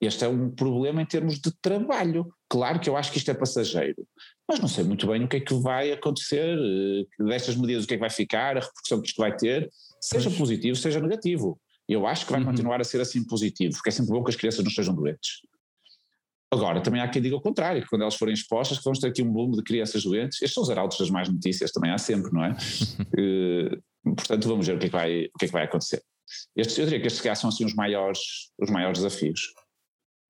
este 0.01 0.24
é 0.24 0.28
um 0.28 0.51
problema 0.51 1.03
em 1.03 1.07
termos 1.07 1.38
de 1.38 1.53
trabalho. 1.61 2.32
Claro 2.48 2.80
que 2.80 2.88
eu 2.88 2.96
acho 2.96 3.12
que 3.12 3.18
isto 3.18 3.30
é 3.30 3.34
passageiro, 3.34 4.07
mas 4.48 4.59
não 4.59 4.68
sei 4.68 4.82
muito 4.82 5.07
bem 5.07 5.24
o 5.24 5.28
que 5.28 5.36
é 5.36 5.40
que 5.40 5.55
vai 5.55 5.92
acontecer, 5.92 6.59
eh, 6.59 7.24
destas 7.24 7.55
medidas, 7.55 7.84
o 7.84 7.86
que 7.86 7.94
é 7.94 7.96
que 7.96 8.01
vai 8.01 8.11
ficar, 8.11 8.57
a 8.57 8.61
repercussão 8.61 9.01
que 9.01 9.09
isto 9.09 9.18
vai 9.18 9.36
ter, 9.36 9.70
seja 10.01 10.30
positivo, 10.30 10.76
seja 10.76 11.01
negativo. 11.01 11.61
Eu 11.88 12.07
acho 12.07 12.24
que 12.24 12.32
vai 12.32 12.40
uhum. 12.40 12.46
continuar 12.46 12.80
a 12.80 12.84
ser 12.84 13.01
assim 13.01 13.24
positivo, 13.24 13.74
porque 13.74 13.90
é 13.90 13.92
sempre 13.92 14.12
bom 14.12 14.24
que 14.24 14.30
as 14.30 14.36
crianças 14.36 14.64
não 14.64 14.70
estejam 14.70 14.94
doentes. 14.94 15.40
Agora, 16.53 16.80
também 16.80 17.01
há 17.01 17.09
quem 17.09 17.22
diga 17.22 17.36
o 17.36 17.40
contrário, 17.40 17.82
que 17.82 17.88
quando 17.88 18.03
elas 18.03 18.16
forem 18.16 18.34
expostas, 18.34 18.78
que 18.78 18.84
vamos 18.84 18.98
ter 18.98 19.09
aqui 19.09 19.22
um 19.22 19.30
boom 19.30 19.53
de 19.53 19.62
crianças 19.62 20.03
doentes. 20.03 20.42
Estes 20.42 20.55
são 20.55 20.62
os 20.64 20.70
arautos 20.70 20.98
das 20.98 21.11
más 21.11 21.28
notícias, 21.28 21.70
também 21.70 21.92
há 21.92 21.98
sempre, 21.98 22.32
não 22.32 22.44
é? 22.44 22.51
uh, 22.51 23.82
portanto, 24.16 24.48
vamos 24.48 24.66
ver 24.66 24.76
o 24.76 24.78
que 24.78 24.86
é 24.86 24.88
que 24.88 24.96
vai, 24.96 25.24
o 25.26 25.38
que 25.38 25.44
é 25.44 25.46
que 25.46 25.53
vai 25.53 25.64
acontecer. 25.64 26.03
Estes, 26.57 26.78
eu 26.78 26.86
diria 26.86 27.01
que 27.01 27.07
estes 27.07 27.38
são 27.38 27.51
assim 27.51 27.64
os 27.64 27.74
maiores, 27.74 28.20
os 28.59 28.70
maiores 28.70 28.98
desafios. 28.98 29.53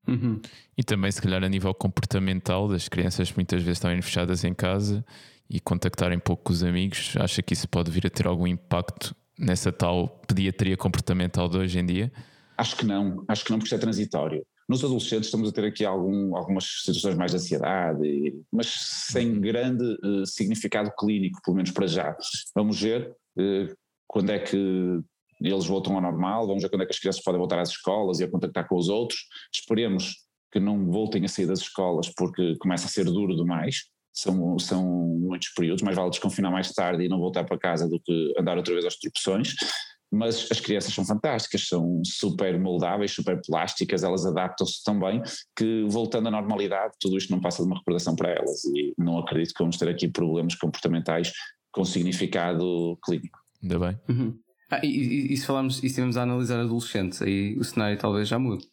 Uhum. 0.07 0.41
E 0.77 0.83
também, 0.83 1.11
se 1.11 1.21
calhar, 1.21 1.43
a 1.43 1.49
nível 1.49 1.73
comportamental 1.75 2.69
das 2.69 2.89
crianças, 2.89 3.33
muitas 3.33 3.63
vezes 3.63 3.79
estão 3.79 3.91
fechadas 4.03 4.45
em 4.45 4.55
casa 4.55 5.05
e 5.49 5.61
contactarem 5.61 6.19
pouco 6.19 6.45
com 6.45 6.53
os 6.53 6.63
amigos, 6.63 7.15
acha 7.19 7.43
que 7.43 7.53
isso 7.53 7.69
pode 7.69 7.91
vir 7.91 8.07
a 8.07 8.11
ter 8.11 8.27
algum 8.27 8.47
impacto 8.47 9.15
nessa 9.39 9.73
tal 9.73 10.09
pediatria 10.27 10.77
comportamental 10.77 11.49
de 11.49 11.59
hoje 11.59 11.79
em 11.79 11.87
dia? 11.87 12.13
Acho 12.57 12.77
que 12.77 12.85
não, 12.85 13.25
acho 13.27 13.45
que 13.45 13.51
não, 13.51 13.59
porque 13.59 13.69
isso 13.69 13.75
é 13.75 13.79
transitório. 13.79 14.47
Nos 14.69 14.85
adolescentes 14.85 15.27
estamos 15.27 15.49
a 15.49 15.53
ter 15.53 15.65
aqui 15.65 15.85
algum, 15.85 16.37
algumas 16.37 16.65
situações 16.85 17.17
mais 17.17 17.33
de 17.33 17.39
ansiedade, 17.39 18.35
mas 18.53 18.69
sem 18.69 19.33
uhum. 19.33 19.41
grande 19.41 19.85
uh, 20.05 20.25
significado 20.25 20.93
clínico, 20.97 21.41
pelo 21.43 21.57
menos 21.57 21.73
para 21.73 21.89
já. 21.89 22.17
Vamos 22.55 22.81
ver 22.81 23.11
uh, 23.37 23.75
quando 24.07 24.31
é 24.31 24.39
que 24.39 25.01
eles 25.49 25.67
voltam 25.67 25.95
ao 25.95 26.03
normal, 26.03 26.47
vamos 26.47 26.63
ver 26.63 26.69
quando 26.69 26.83
é 26.83 26.87
que 26.87 26.93
as 26.93 26.99
crianças 26.99 27.23
podem 27.23 27.39
voltar 27.39 27.59
às 27.59 27.71
escolas 27.71 28.21
e 28.21 28.25
a 28.25 28.31
contactar 28.31 28.69
com 28.69 28.77
os 28.77 28.89
outros. 28.89 29.21
Esperemos 29.53 30.15
que 30.53 30.61
não 30.61 30.91
voltem 30.91 31.25
a 31.25 31.29
sair 31.29 31.47
das 31.47 31.61
escolas 31.61 32.09
porque 32.09 32.57
começa 32.59 32.87
a 32.87 32.89
ser 32.89 33.05
duro 33.05 33.35
demais. 33.35 33.85
São, 34.13 34.59
são 34.59 34.85
muitos 34.85 35.51
períodos, 35.51 35.83
mais 35.83 35.97
vale 35.97 36.11
desconfinar 36.11 36.51
mais 36.51 36.73
tarde 36.73 37.05
e 37.05 37.09
não 37.09 37.19
voltar 37.19 37.45
para 37.45 37.57
casa 37.57 37.89
do 37.89 38.01
que 38.01 38.35
andar 38.39 38.57
outra 38.57 38.75
vez 38.75 38.85
às 38.85 38.97
tropeções. 38.97 39.55
Mas 40.13 40.49
as 40.51 40.59
crianças 40.59 40.93
são 40.93 41.05
fantásticas, 41.05 41.69
são 41.69 42.03
super 42.05 42.59
moldáveis, 42.59 43.13
super 43.13 43.41
plásticas, 43.47 44.03
elas 44.03 44.27
adaptam-se 44.27 44.83
tão 44.83 44.99
bem 44.99 45.23
que, 45.57 45.85
voltando 45.89 46.27
à 46.27 46.31
normalidade, 46.33 46.95
tudo 46.99 47.17
isto 47.17 47.31
não 47.31 47.41
passa 47.41 47.63
de 47.63 47.69
uma 47.69 47.79
recordação 47.79 48.17
para 48.17 48.31
elas. 48.31 48.65
E 48.65 48.93
não 48.99 49.19
acredito 49.19 49.55
que 49.55 49.63
vamos 49.63 49.77
ter 49.77 49.89
aqui 49.89 50.09
problemas 50.09 50.57
comportamentais 50.57 51.33
com 51.71 51.85
significado 51.85 52.99
clínico. 53.05 53.39
Ainda 53.63 53.79
bem. 53.79 54.01
Uhum. 54.09 54.37
Ah, 54.71 54.81
e, 54.85 55.33
e, 55.33 55.37
se 55.37 55.47
falarmos, 55.47 55.79
e 55.79 55.81
se 55.81 55.87
estivermos 55.87 56.17
a 56.17 56.23
analisar 56.23 56.61
adolescentes, 56.61 57.21
aí 57.23 57.57
o 57.59 57.65
cenário 57.65 57.99
talvez 57.99 58.29
já 58.29 58.39
mude. 58.39 58.67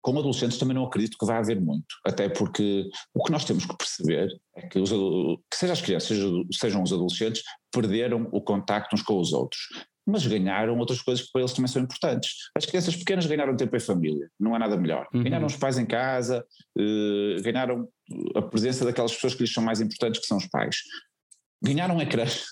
Com 0.00 0.18
adolescentes 0.18 0.58
também 0.58 0.74
não 0.74 0.84
acredito 0.84 1.16
que 1.18 1.26
vá 1.26 1.38
haver 1.38 1.60
muito, 1.60 1.86
até 2.04 2.28
porque 2.28 2.88
o 3.14 3.22
que 3.22 3.32
nós 3.32 3.44
temos 3.44 3.66
que 3.66 3.76
perceber 3.76 4.28
é 4.56 4.66
que, 4.66 4.78
os, 4.78 4.90
que 4.90 5.56
seja 5.56 5.72
as 5.72 5.80
crianças, 5.80 6.08
seja, 6.08 6.28
sejam 6.52 6.82
os 6.82 6.92
adolescentes, 6.92 7.42
perderam 7.72 8.28
o 8.32 8.40
contacto 8.40 8.94
uns 8.94 9.02
com 9.02 9.18
os 9.18 9.32
outros 9.32 9.58
mas 10.08 10.26
ganharam 10.26 10.78
outras 10.78 11.02
coisas 11.02 11.26
que 11.26 11.30
para 11.30 11.42
eles 11.42 11.52
também 11.52 11.68
são 11.68 11.82
importantes. 11.82 12.30
As 12.56 12.64
crianças 12.64 12.96
pequenas 12.96 13.26
ganharam 13.26 13.54
tempo 13.54 13.76
em 13.76 13.80
família, 13.80 14.30
não 14.40 14.54
há 14.54 14.58
nada 14.58 14.74
melhor. 14.74 15.06
Uhum. 15.12 15.22
Ganharam 15.22 15.46
os 15.46 15.56
pais 15.56 15.76
em 15.76 15.84
casa, 15.84 16.42
uh, 16.78 17.42
ganharam 17.42 17.86
a 18.34 18.40
presença 18.40 18.86
daquelas 18.86 19.12
pessoas 19.12 19.34
que 19.34 19.42
lhes 19.42 19.52
são 19.52 19.62
mais 19.62 19.82
importantes, 19.82 20.22
que 20.22 20.26
são 20.26 20.38
os 20.38 20.46
pais. 20.46 20.76
Ganharam 21.62 22.00
ecrãs, 22.00 22.42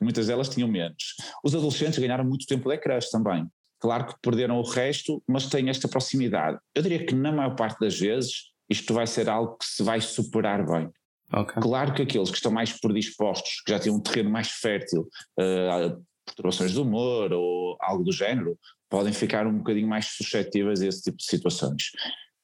que 0.00 0.04
muitas 0.04 0.26
delas 0.26 0.48
tinham 0.48 0.66
menos. 0.66 1.14
Os 1.44 1.54
adolescentes 1.54 1.98
ganharam 1.98 2.24
muito 2.24 2.46
tempo 2.46 2.68
de 2.68 2.74
ecrãs 2.74 3.10
também. 3.10 3.46
Claro 3.78 4.06
que 4.06 4.14
perderam 4.22 4.58
o 4.58 4.62
resto, 4.62 5.22
mas 5.28 5.46
têm 5.46 5.68
esta 5.68 5.86
proximidade. 5.86 6.58
Eu 6.74 6.82
diria 6.82 7.04
que 7.04 7.14
na 7.14 7.30
maior 7.30 7.54
parte 7.54 7.78
das 7.80 7.98
vezes 7.98 8.50
isto 8.68 8.94
vai 8.94 9.06
ser 9.06 9.28
algo 9.28 9.56
que 9.58 9.66
se 9.66 9.82
vai 9.82 10.00
superar 10.00 10.64
bem. 10.64 10.90
Okay. 11.32 11.62
Claro 11.62 11.94
que 11.94 12.02
aqueles 12.02 12.30
que 12.30 12.36
estão 12.36 12.50
mais 12.50 12.72
predispostos, 12.72 13.62
que 13.64 13.72
já 13.72 13.78
têm 13.78 13.92
um 13.92 14.00
terreno 14.00 14.30
mais 14.30 14.48
fértil 14.48 15.02
uh, 15.38 16.02
perturbações 16.24 16.72
do 16.72 16.82
humor 16.82 17.32
ou 17.32 17.76
algo 17.80 18.02
do 18.02 18.12
género, 18.12 18.58
podem 18.88 19.12
ficar 19.12 19.46
um 19.46 19.58
bocadinho 19.58 19.86
mais 19.86 20.06
suscetíveis 20.06 20.80
a 20.80 20.86
esse 20.86 21.02
tipo 21.02 21.18
de 21.18 21.24
situações. 21.24 21.90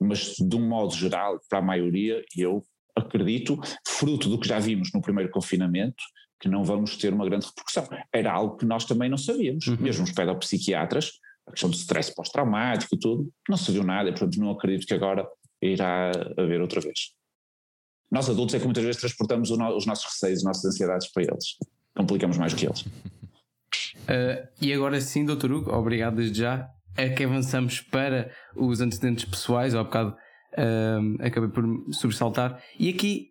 Mas 0.01 0.35
de 0.37 0.57
um 0.57 0.69
modo 0.69 0.95
geral, 0.95 1.41
para 1.49 1.59
a 1.59 1.63
maioria, 1.63 2.23
eu 2.37 2.63
acredito, 2.95 3.59
fruto 3.87 4.29
do 4.29 4.39
que 4.39 4.49
já 4.49 4.59
vimos 4.59 4.91
no 4.93 5.03
primeiro 5.03 5.31
confinamento, 5.31 6.03
que 6.41 6.49
não 6.49 6.65
vamos 6.65 6.97
ter 6.97 7.13
uma 7.13 7.25
grande 7.25 7.47
repercussão. 7.47 7.89
Era 8.13 8.33
algo 8.33 8.57
que 8.57 8.67
nós 8.67 8.85
também 8.85 9.09
não 9.09 9.19
sabíamos, 9.19 9.67
uhum. 9.67 9.77
mesmo 9.81 10.05
os 10.05 10.13
pedopsiquiatras, 10.13 11.13
a 11.47 11.53
questão 11.53 11.71
do 11.71 11.77
stress 11.77 12.15
pós-traumático 12.15 12.95
e 12.95 12.99
tudo, 12.99 13.33
não 13.49 13.57
se 13.57 13.71
viu 13.73 13.85
nada 13.85 14.09
e 14.09 14.13
portanto 14.13 14.39
não 14.39 14.51
acredito 14.51 14.87
que 14.87 14.95
agora 14.95 15.27
irá 15.63 16.11
haver 16.37 16.61
outra 16.61 16.81
vez. 16.81 17.13
Nós 18.11 18.29
adultos 18.29 18.55
é 18.55 18.59
que 18.59 18.65
muitas 18.65 18.85
vezes 18.85 19.01
transportamos 19.01 19.51
os 19.51 19.87
nossos 19.87 20.05
receios, 20.05 20.39
as 20.39 20.45
nossas 20.45 20.65
ansiedades 20.65 21.11
para 21.11 21.25
eles, 21.25 21.57
complicamos 21.97 22.39
mais 22.39 22.55
que 22.55 22.67
eles. 22.67 22.83
Uh, 22.83 24.47
e 24.61 24.73
agora 24.73 25.01
sim, 25.01 25.25
doutor 25.25 25.51
Hugo, 25.51 25.73
obrigado 25.73 26.17
desde 26.17 26.41
já. 26.41 26.69
É 26.97 27.11
que 27.11 27.25
avançamos 27.25 27.81
para 27.81 28.33
os 28.55 28.81
antecedentes 28.81 29.25
pessoais, 29.27 29.75
ou 29.75 29.81
há 29.81 29.85
bocado 29.85 30.17
um, 30.59 31.17
acabei 31.21 31.51
por 31.51 31.65
sobressaltar. 31.93 32.63
E 32.79 32.89
aqui 32.89 33.31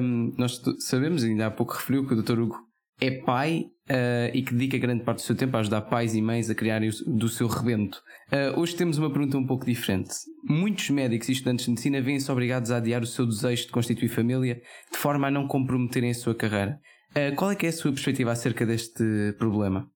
um, 0.00 0.32
nós 0.36 0.62
sabemos, 0.80 1.24
ainda 1.24 1.46
há 1.46 1.50
pouco 1.50 1.74
referiu 1.74 2.06
que 2.06 2.14
o 2.14 2.22
Dr. 2.22 2.40
Hugo 2.40 2.66
é 3.00 3.10
pai 3.10 3.66
uh, 3.90 4.34
e 4.34 4.42
que 4.42 4.54
dedica 4.54 4.78
grande 4.78 5.04
parte 5.04 5.18
do 5.18 5.22
seu 5.22 5.36
tempo 5.36 5.56
a 5.56 5.60
ajudar 5.60 5.82
pais 5.82 6.14
e 6.14 6.22
mães 6.22 6.48
a 6.48 6.54
criarem 6.54 6.90
do 7.06 7.28
seu 7.28 7.46
rebento. 7.46 8.02
Uh, 8.32 8.58
hoje 8.58 8.74
temos 8.74 8.98
uma 8.98 9.10
pergunta 9.10 9.36
um 9.36 9.46
pouco 9.46 9.66
diferente. 9.66 10.14
Muitos 10.44 10.88
médicos 10.90 11.28
e 11.28 11.32
estudantes 11.32 11.64
de 11.64 11.70
medicina 11.70 12.00
vêm-se 12.00 12.30
obrigados 12.30 12.70
a 12.70 12.78
adiar 12.78 13.02
o 13.02 13.06
seu 13.06 13.26
desejo 13.26 13.66
de 13.66 13.72
constituir 13.72 14.08
família 14.08 14.60
de 14.90 14.98
forma 14.98 15.28
a 15.28 15.30
não 15.30 15.46
comprometerem 15.46 16.10
a 16.10 16.14
sua 16.14 16.34
carreira. 16.34 16.80
Uh, 17.10 17.34
qual 17.36 17.50
é 17.50 17.54
que 17.54 17.66
é 17.66 17.68
a 17.68 17.72
sua 17.72 17.92
perspectiva 17.92 18.32
acerca 18.32 18.64
deste 18.64 19.34
problema? 19.38 19.90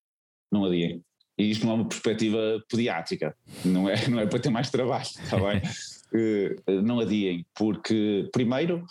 Não 0.53 0.65
adiem. 0.65 1.03
E 1.39 1.51
isto 1.51 1.65
não 1.65 1.73
é 1.73 1.77
uma 1.77 1.89
perspectiva 1.89 2.63
pediátrica, 2.69 3.35
não 3.65 3.89
é, 3.89 4.09
não 4.09 4.21
é 4.21 4.27
para 4.27 4.39
ter 4.39 4.51
mais 4.51 4.69
trabalho, 4.69 5.03
está 5.03 5.39
bem? 5.39 5.63
não 6.83 7.01
adiem, 7.01 7.45
porque, 7.55 8.29
primeiro, 8.33 8.85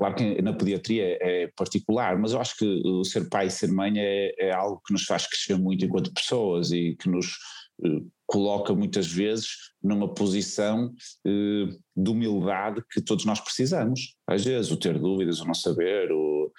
Claro 0.00 0.14
que 0.14 0.40
na 0.40 0.54
pediatria 0.54 1.18
é 1.20 1.50
particular, 1.54 2.18
mas 2.18 2.32
eu 2.32 2.40
acho 2.40 2.56
que 2.56 2.64
o 2.86 3.04
ser 3.04 3.28
pai 3.28 3.48
e 3.48 3.50
ser 3.50 3.70
mãe 3.70 3.92
é, 3.98 4.32
é 4.38 4.50
algo 4.50 4.80
que 4.86 4.94
nos 4.94 5.04
faz 5.04 5.26
crescer 5.26 5.58
muito 5.58 5.84
enquanto 5.84 6.14
pessoas 6.14 6.72
e 6.72 6.96
que 6.98 7.06
nos 7.06 7.36
eh, 7.84 8.00
coloca 8.26 8.74
muitas 8.74 9.06
vezes 9.06 9.48
numa 9.82 10.12
posição 10.14 10.90
eh, 11.26 11.76
de 11.94 12.10
humildade 12.10 12.82
que 12.90 13.02
todos 13.02 13.26
nós 13.26 13.40
precisamos. 13.40 14.16
Às 14.26 14.42
vezes, 14.42 14.70
o 14.70 14.78
ter 14.78 14.98
dúvidas, 14.98 15.40
o 15.40 15.46
não 15.46 15.52
saber, 15.52 16.10
o, 16.10 16.46
eh, 16.46 16.50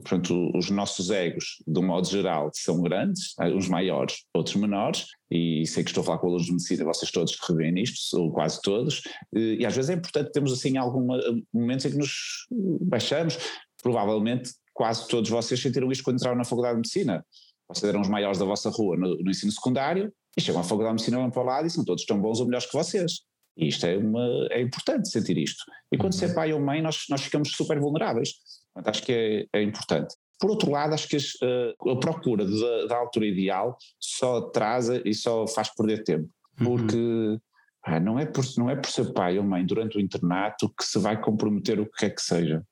portanto, 0.00 0.50
os 0.54 0.70
nossos 0.70 1.10
egos, 1.10 1.62
de 1.66 1.78
um 1.78 1.86
modo 1.86 2.06
geral, 2.06 2.50
são 2.54 2.80
grandes, 2.80 3.34
uns 3.54 3.68
maiores, 3.68 4.24
outros 4.34 4.56
menores, 4.56 5.06
e 5.30 5.66
sei 5.66 5.84
que 5.84 5.90
estou 5.90 6.02
a 6.02 6.04
falar 6.04 6.18
com 6.18 6.28
alunos 6.28 6.46
de 6.46 6.52
medicina, 6.52 6.84
vocês 6.84 7.10
todos 7.10 7.36
que 7.36 7.52
revêem 7.52 7.82
isto, 7.82 8.18
ou 8.18 8.32
quase 8.32 8.60
todos, 8.62 9.02
e 9.34 9.66
às 9.66 9.74
vezes 9.74 9.90
é 9.90 9.94
importante 9.94 10.32
termos 10.32 10.52
assim 10.52 10.76
alguns 10.76 11.06
momentos 11.52 11.84
em 11.84 11.90
que 11.90 11.98
nos 11.98 12.46
baixamos, 12.80 13.38
provavelmente 13.82 14.50
quase 14.72 15.06
todos 15.08 15.28
vocês 15.28 15.60
sentiram 15.60 15.90
isto 15.90 16.04
quando 16.04 16.16
entraram 16.16 16.38
na 16.38 16.44
Faculdade 16.44 16.74
de 16.74 16.78
Medicina. 16.78 17.24
Vocês 17.68 17.88
eram 17.88 18.00
os 18.00 18.08
maiores 18.08 18.38
da 18.38 18.44
vossa 18.44 18.70
rua 18.70 18.96
no, 18.96 19.16
no 19.16 19.30
ensino 19.30 19.52
secundário, 19.52 20.12
e 20.36 20.40
chegam 20.40 20.60
à 20.60 20.64
faculdade 20.64 20.90
de 20.90 21.02
medicina, 21.02 21.18
vão 21.18 21.30
para 21.30 21.42
lado 21.42 21.66
e 21.66 21.70
são 21.70 21.84
todos 21.84 22.04
tão 22.04 22.20
bons 22.20 22.40
ou 22.40 22.46
melhores 22.46 22.66
que 22.66 22.76
vocês. 22.76 23.22
E 23.56 23.68
isto 23.68 23.86
é, 23.86 23.96
uma, 23.96 24.46
é 24.50 24.60
importante 24.60 25.08
sentir 25.08 25.38
isto. 25.38 25.64
E 25.90 25.96
quando 25.96 26.12
uhum. 26.12 26.18
se 26.18 26.24
é 26.26 26.34
pai 26.34 26.52
ou 26.52 26.60
mãe, 26.60 26.82
nós, 26.82 27.04
nós 27.08 27.22
ficamos 27.22 27.52
super 27.52 27.80
vulneráveis. 27.80 28.34
Portanto, 28.74 28.94
acho 28.94 29.02
que 29.02 29.12
é, 29.12 29.58
é 29.58 29.62
importante. 29.62 30.14
Por 30.38 30.50
outro 30.50 30.70
lado, 30.70 30.92
acho 30.92 31.08
que 31.08 31.16
uh, 31.16 31.90
a 31.90 31.98
procura 31.98 32.44
da, 32.44 32.86
da, 32.86 32.96
altura 32.96 33.26
ideal 33.26 33.78
só 33.98 34.38
atrasa 34.38 35.00
e 35.04 35.14
só 35.14 35.46
faz 35.46 35.74
perder 35.74 36.04
tempo. 36.04 36.28
Uhum. 36.60 36.66
Porque 36.66 36.96
uhum. 36.96 37.40
ah, 37.84 38.00
não, 38.00 38.18
é 38.18 38.26
por, 38.26 38.44
não 38.58 38.68
é 38.68 38.76
por 38.76 38.90
ser 38.90 39.12
pai 39.14 39.38
ou 39.38 39.44
mãe 39.44 39.64
durante 39.64 39.96
o 39.96 40.00
internato 40.00 40.68
que 40.78 40.84
se 40.84 40.98
vai 40.98 41.18
comprometer 41.18 41.80
o 41.80 41.86
que 41.86 41.98
quer 41.98 42.10
que 42.10 42.22
seja. 42.22 42.62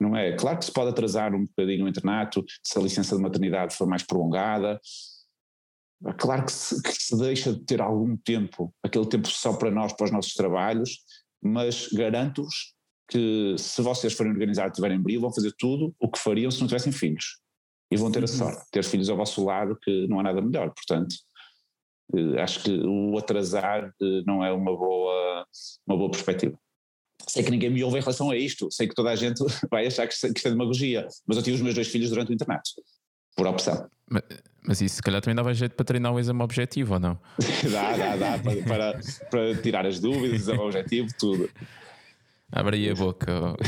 Não 0.00 0.16
é? 0.16 0.32
Claro 0.32 0.58
que 0.58 0.64
se 0.64 0.72
pode 0.72 0.90
atrasar 0.90 1.32
um 1.34 1.44
bocadinho 1.44 1.84
o 1.84 1.88
internato 1.88 2.44
se 2.64 2.76
a 2.76 2.82
licença 2.82 3.14
de 3.16 3.22
maternidade 3.22 3.76
for 3.76 3.86
mais 3.86 4.02
prolongada, 4.02 4.80
Claro 6.18 6.44
que 6.44 6.52
se, 6.52 6.82
que 6.82 6.92
se 6.92 7.16
deixa 7.16 7.52
de 7.52 7.60
ter 7.60 7.80
algum 7.80 8.16
tempo, 8.16 8.74
aquele 8.82 9.06
tempo 9.06 9.28
só 9.28 9.54
para 9.54 9.70
nós, 9.70 9.92
para 9.92 10.04
os 10.04 10.10
nossos 10.10 10.34
trabalhos, 10.34 10.98
mas 11.42 11.88
garanto-vos 11.88 12.74
que 13.08 13.54
se 13.58 13.82
vocês 13.82 14.12
forem 14.12 14.32
organizados 14.32 14.72
e 14.72 14.74
tiverem 14.76 15.00
brilho, 15.00 15.20
vão 15.20 15.32
fazer 15.32 15.52
tudo 15.58 15.94
o 16.00 16.10
que 16.10 16.18
fariam 16.18 16.50
se 16.50 16.60
não 16.60 16.66
tivessem 16.66 16.92
filhos. 16.92 17.38
E 17.90 17.96
vão 17.96 18.10
ter 18.10 18.20
a 18.20 18.22
uhum. 18.22 18.26
sorte 18.26 18.64
de 18.64 18.70
ter 18.70 18.84
filhos 18.84 19.08
ao 19.08 19.16
vosso 19.16 19.44
lado, 19.44 19.78
que 19.82 20.06
não 20.08 20.20
há 20.20 20.22
nada 20.22 20.40
melhor. 20.40 20.72
Portanto, 20.74 21.14
eh, 22.14 22.40
acho 22.40 22.62
que 22.62 22.70
o 22.70 23.16
atrasar 23.18 23.92
eh, 24.02 24.22
não 24.26 24.44
é 24.44 24.52
uma 24.52 24.76
boa, 24.76 25.46
uma 25.86 25.96
boa 25.96 26.10
perspectiva. 26.10 26.58
Sei 27.28 27.42
que 27.42 27.50
ninguém 27.50 27.70
me 27.70 27.84
ouve 27.84 27.98
em 27.98 28.00
relação 28.00 28.30
a 28.30 28.36
isto, 28.36 28.68
sei 28.70 28.88
que 28.88 28.94
toda 28.94 29.10
a 29.10 29.16
gente 29.16 29.42
vai 29.70 29.86
achar 29.86 30.06
que 30.06 30.14
isto 30.14 30.26
é 30.26 30.50
demagogia, 30.50 31.06
mas 31.26 31.36
eu 31.36 31.42
tive 31.42 31.56
os 31.56 31.62
meus 31.62 31.74
dois 31.74 31.88
filhos 31.88 32.10
durante 32.10 32.30
o 32.30 32.34
internato, 32.34 32.70
por 33.34 33.46
opção. 33.46 33.88
Mas, 34.08 34.22
mas 34.66 34.80
isso 34.80 34.96
se 34.96 35.02
calhar 35.02 35.20
também 35.20 35.36
dava 35.36 35.52
jeito 35.52 35.74
para 35.74 35.84
treinar 35.84 36.10
o 36.12 36.18
exame 36.18 36.42
objetivo 36.42 36.94
ou 36.94 37.00
não? 37.00 37.18
dá, 37.70 37.96
dá, 37.96 38.16
dá, 38.16 38.38
para, 38.38 38.62
para, 38.62 39.00
para, 39.30 39.54
tirar 39.56 39.86
as 39.86 40.00
dúvidas, 40.00 40.40
exame 40.40 40.60
objetivo, 40.60 41.08
tudo. 41.18 41.50
Abre 42.50 42.76
aí 42.76 42.90
a 42.90 42.94
boca. 42.94 43.54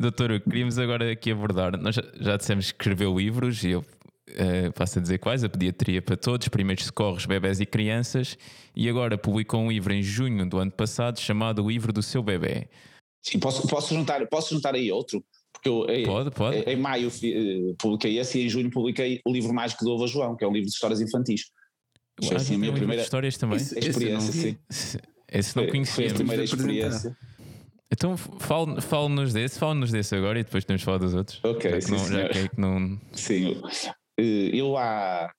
Doutor, 0.00 0.40
queríamos 0.40 0.78
agora 0.78 1.12
aqui 1.12 1.32
abordar. 1.32 1.76
Nós 1.76 1.96
já, 1.96 2.02
já 2.20 2.36
dissemos 2.36 2.70
que 2.70 2.82
escreveu 2.82 3.18
livros 3.18 3.64
e 3.64 3.70
eu 3.70 3.80
uh, 3.80 4.72
passo 4.74 4.98
a 4.98 5.02
dizer 5.02 5.18
quais: 5.18 5.42
A 5.42 5.48
Pediatria 5.48 6.00
para 6.00 6.16
Todos, 6.16 6.48
Primeiros 6.48 6.84
Socorros, 6.84 7.26
Bebés 7.26 7.60
e 7.60 7.66
Crianças, 7.66 8.38
e 8.74 8.88
agora 8.88 9.18
publicou 9.18 9.60
um 9.60 9.70
livro 9.70 9.92
em 9.92 10.02
junho 10.02 10.48
do 10.48 10.58
ano 10.58 10.70
passado 10.70 11.18
chamado 11.18 11.64
O 11.64 11.68
Livro 11.68 11.92
do 11.92 12.02
Seu 12.02 12.22
Bebê. 12.22 12.68
Sim, 13.22 13.40
posso, 13.40 13.66
posso, 13.66 13.94
juntar, 13.94 14.24
posso 14.28 14.54
juntar 14.54 14.74
aí 14.74 14.92
outro? 14.92 15.24
Porque 15.56 15.68
eu, 15.68 15.86
pode, 16.04 16.30
pode. 16.30 16.58
Em, 16.58 16.76
maio 16.76 17.08
eh, 17.08 17.74
publiquei 17.78 18.18
esse 18.18 18.38
e 18.38 18.44
em 18.44 18.48
junho 18.48 18.70
publiquei 18.70 19.20
o 19.24 19.32
livro 19.32 19.54
mágico 19.54 19.84
do 19.84 19.92
Ova 19.92 20.06
João, 20.06 20.36
que 20.36 20.44
é 20.44 20.48
um 20.48 20.52
livro 20.52 20.68
de 20.68 20.74
histórias 20.74 21.00
infantis. 21.00 21.50
Foi 22.22 22.36
assim 22.36 22.54
a 22.54 22.58
minha 22.58 22.72
primeira 22.72 23.02
histórias 23.02 23.36
também. 23.36 23.58
experiência, 23.58 24.32
sim. 24.32 24.56
Esse 25.30 25.56
não 25.56 25.66
conhecia. 25.66 25.94
Foi 25.94 26.08
a 26.08 26.14
primeira 26.14 26.44
experiência. 26.44 27.16
Então 27.90 28.16
fale-nos 28.16 29.32
desse, 29.32 29.58
fale-nos 29.58 29.92
desse 29.92 30.14
agora 30.14 30.38
e 30.38 30.44
depois 30.44 30.64
temos 30.64 30.82
falar 30.82 30.98
dos 30.98 31.14
outros. 31.14 31.40
Ok, 31.44 31.70
já 31.70 31.80
sim, 31.80 31.92
não, 31.92 32.06
já 32.06 32.28
que, 32.28 32.38
é 32.38 32.48
que 32.48 32.60
não... 32.60 33.00
Sim, 33.12 33.62
eh, 34.18 34.50
eu 34.52 34.76
há, 34.76 35.32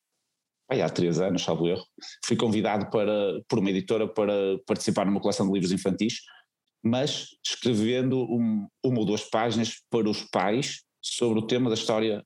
há 0.69 0.89
três 0.89 1.19
anos, 1.19 1.43
salvo 1.43 1.67
erro, 1.67 1.83
fui 2.25 2.37
convidado 2.37 2.89
para, 2.89 3.41
por 3.49 3.59
uma 3.59 3.69
editora 3.69 4.07
para 4.07 4.57
participar 4.65 5.05
numa 5.05 5.19
coleção 5.19 5.45
de 5.45 5.53
livros 5.53 5.73
infantis 5.73 6.21
mas 6.87 7.27
escrevendo 7.45 8.19
um, 8.23 8.67
uma 8.83 8.99
ou 8.99 9.05
duas 9.05 9.23
páginas 9.23 9.81
para 9.89 10.09
os 10.09 10.23
pais 10.23 10.81
sobre 11.01 11.39
o 11.39 11.47
tema 11.47 11.69
da 11.69 11.75
história 11.75 12.23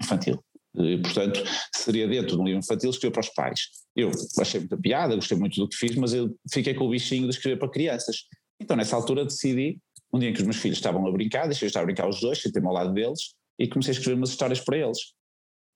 infantil. 0.00 0.42
E, 0.76 0.98
portanto, 0.98 1.42
seria 1.74 2.08
dentro 2.08 2.36
de 2.36 2.42
um 2.42 2.44
livro 2.44 2.58
infantil 2.58 2.90
escrever 2.90 3.12
para 3.12 3.20
os 3.20 3.28
pais. 3.28 3.60
Eu 3.94 4.10
achei 4.40 4.60
muita 4.60 4.76
piada, 4.76 5.14
gostei 5.14 5.38
muito 5.38 5.60
do 5.60 5.68
que 5.68 5.76
fiz, 5.76 5.94
mas 5.94 6.12
eu 6.12 6.36
fiquei 6.52 6.74
com 6.74 6.86
o 6.86 6.90
bichinho 6.90 7.24
de 7.24 7.30
escrever 7.30 7.58
para 7.58 7.70
crianças. 7.70 8.24
Então, 8.60 8.76
nessa 8.76 8.96
altura, 8.96 9.24
decidi, 9.24 9.78
um 10.12 10.18
dia 10.18 10.30
em 10.30 10.32
que 10.32 10.40
os 10.40 10.44
meus 10.44 10.56
filhos 10.56 10.78
estavam 10.78 11.06
a 11.06 11.12
brincar, 11.12 11.46
deixei 11.46 11.68
estar 11.68 11.80
a 11.80 11.84
brincar 11.84 12.08
os 12.08 12.20
dois, 12.20 12.40
sentei-me 12.40 12.66
ao 12.66 12.74
lado 12.74 12.92
deles 12.92 13.34
e 13.58 13.68
comecei 13.68 13.92
a 13.92 13.96
escrever 13.96 14.16
umas 14.16 14.30
histórias 14.30 14.60
para 14.60 14.78
eles. 14.78 14.98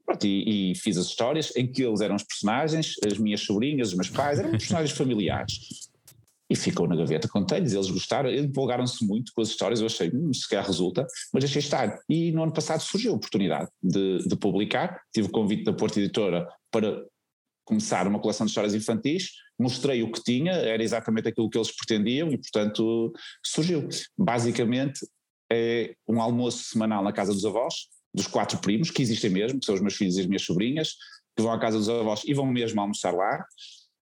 Pronto, 0.04 0.26
e, 0.26 0.72
e, 0.72 0.74
fiz 0.74 0.96
as 0.96 1.06
histórias 1.06 1.54
em 1.54 1.70
que 1.70 1.82
eles 1.82 2.00
eram 2.00 2.16
os 2.16 2.24
personagens, 2.24 2.94
as 3.06 3.18
minhas 3.18 3.42
sobrinhas, 3.42 3.88
os 3.88 3.94
meus 3.94 4.08
pais, 4.08 4.38
eram 4.38 4.50
personagens 4.50 4.96
familiares 4.96 5.87
e 6.50 6.56
ficou 6.56 6.88
na 6.88 6.96
gaveta 6.96 7.28
com 7.28 7.44
telhos, 7.44 7.74
eles 7.74 7.90
gostaram, 7.90 8.30
empolgaram-se 8.30 9.04
muito 9.04 9.32
com 9.34 9.42
as 9.42 9.48
histórias, 9.48 9.80
eu 9.80 9.86
achei, 9.86 10.10
hum, 10.12 10.32
se 10.32 10.48
calhar 10.48 10.66
resulta, 10.66 11.06
mas 11.32 11.44
deixei 11.44 11.60
estar. 11.60 11.98
E 12.08 12.32
no 12.32 12.42
ano 12.42 12.52
passado 12.52 12.80
surgiu 12.80 13.12
a 13.12 13.16
oportunidade 13.16 13.68
de, 13.82 14.26
de 14.26 14.36
publicar, 14.36 15.02
tive 15.12 15.28
o 15.28 15.30
convite 15.30 15.64
da 15.64 15.72
Porta 15.72 16.00
Editora 16.00 16.48
para 16.70 17.04
começar 17.64 18.06
uma 18.06 18.18
coleção 18.18 18.46
de 18.46 18.50
histórias 18.50 18.74
infantis, 18.74 19.32
mostrei 19.58 20.02
o 20.02 20.10
que 20.10 20.22
tinha, 20.22 20.52
era 20.52 20.82
exatamente 20.82 21.28
aquilo 21.28 21.50
que 21.50 21.58
eles 21.58 21.70
pretendiam 21.70 22.30
e, 22.30 22.38
portanto, 22.38 23.12
surgiu. 23.44 23.86
Basicamente, 24.16 25.06
é 25.52 25.94
um 26.08 26.22
almoço 26.22 26.64
semanal 26.64 27.04
na 27.04 27.12
casa 27.12 27.32
dos 27.32 27.44
avós, 27.44 27.74
dos 28.14 28.26
quatro 28.26 28.58
primos, 28.58 28.90
que 28.90 29.02
existem 29.02 29.28
mesmo, 29.28 29.60
que 29.60 29.66
são 29.66 29.74
os 29.74 29.82
meus 29.82 29.94
filhos 29.94 30.16
e 30.16 30.20
as 30.20 30.26
minhas 30.26 30.42
sobrinhas, 30.42 30.94
que 31.36 31.42
vão 31.42 31.52
à 31.52 31.58
casa 31.58 31.76
dos 31.76 31.90
avós 31.90 32.22
e 32.24 32.32
vão 32.32 32.46
mesmo 32.46 32.80
almoçar 32.80 33.12
lá, 33.12 33.44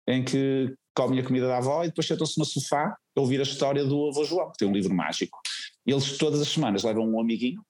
em 0.07 0.23
que 0.23 0.71
comem 0.95 1.19
a 1.19 1.23
comida 1.23 1.47
da 1.47 1.57
avó 1.57 1.83
e 1.83 1.87
depois 1.87 2.07
sentam-se 2.07 2.39
no 2.39 2.45
sofá 2.45 2.95
a 3.15 3.19
ouvir 3.19 3.39
a 3.39 3.43
história 3.43 3.83
do 3.83 4.07
avô 4.07 4.23
João, 4.23 4.51
que 4.51 4.57
tem 4.57 4.67
um 4.67 4.73
livro 4.73 4.93
mágico. 4.93 5.39
Eles 5.85 6.17
todas 6.17 6.41
as 6.41 6.47
semanas 6.47 6.83
levam 6.83 7.07
um 7.07 7.19
amiguinho 7.19 7.61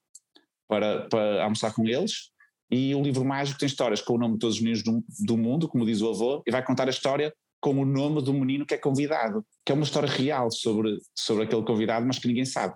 para, 0.68 1.08
para 1.10 1.44
almoçar 1.44 1.74
com 1.74 1.86
eles 1.86 2.30
e 2.70 2.96
o 2.96 3.02
livro 3.02 3.24
mágico 3.24 3.60
tem 3.60 3.68
histórias 3.68 4.02
com 4.02 4.14
o 4.14 4.18
nome 4.18 4.36
de 4.36 4.40
todos 4.40 4.56
os 4.56 4.62
meninos 4.62 4.84
do, 4.84 5.04
do 5.26 5.38
mundo, 5.38 5.68
como 5.68 5.86
diz 5.86 6.02
o 6.02 6.10
avô, 6.10 6.44
e 6.46 6.52
vai 6.52 6.64
contar 6.64 6.88
a 6.88 6.90
história 6.90 7.34
com 7.60 7.80
o 7.80 7.86
nome 7.86 8.22
do 8.22 8.34
menino 8.34 8.66
que 8.66 8.74
é 8.74 8.78
convidado, 8.78 9.46
que 9.64 9.72
é 9.72 9.76
uma 9.76 9.84
história 9.84 10.10
real 10.10 10.52
sobre, 10.52 10.98
sobre 11.16 11.44
aquele 11.44 11.64
convidado, 11.64 12.06
mas 12.06 12.20
que 12.20 12.28
ninguém 12.28 12.46
sabe. 12.46 12.76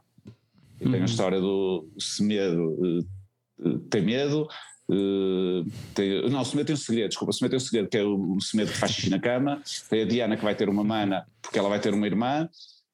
E 0.80 0.86
tem 0.86 0.96
a 0.96 0.98
uhum. 0.98 1.06
história 1.06 1.40
do 1.40 1.90
Semedo, 2.00 3.06
uh, 3.60 3.80
tem 3.90 4.02
medo, 4.02 4.48
Uh, 4.90 5.70
tem, 5.94 6.28
não, 6.32 6.42
o 6.42 6.46
Semedo 6.46 6.66
tem 6.66 6.74
um 6.74 6.78
segredo, 6.78 7.10
desculpa, 7.10 7.30
o 7.30 7.34
Semedo 7.34 7.52
tem 7.52 7.58
um 7.58 7.60
segredo, 7.60 7.90
que 7.90 7.98
é 7.98 8.04
o, 8.04 8.42
Semedo 8.42 8.72
que 8.72 8.78
faz 8.78 8.92
xixi 8.92 9.12
na 9.12 9.20
cama, 9.20 9.62
tem 9.88 10.02
a 10.02 10.06
Diana 10.06 10.36
que 10.36 10.44
vai 10.44 10.56
ter 10.56 10.68
uma 10.68 10.84
mana 10.84 11.28
porque 11.44 11.60
ela 11.60 11.70
vai 11.70 11.80
ter 11.80 11.94
uma 11.94 12.08
irmã, 12.08 12.50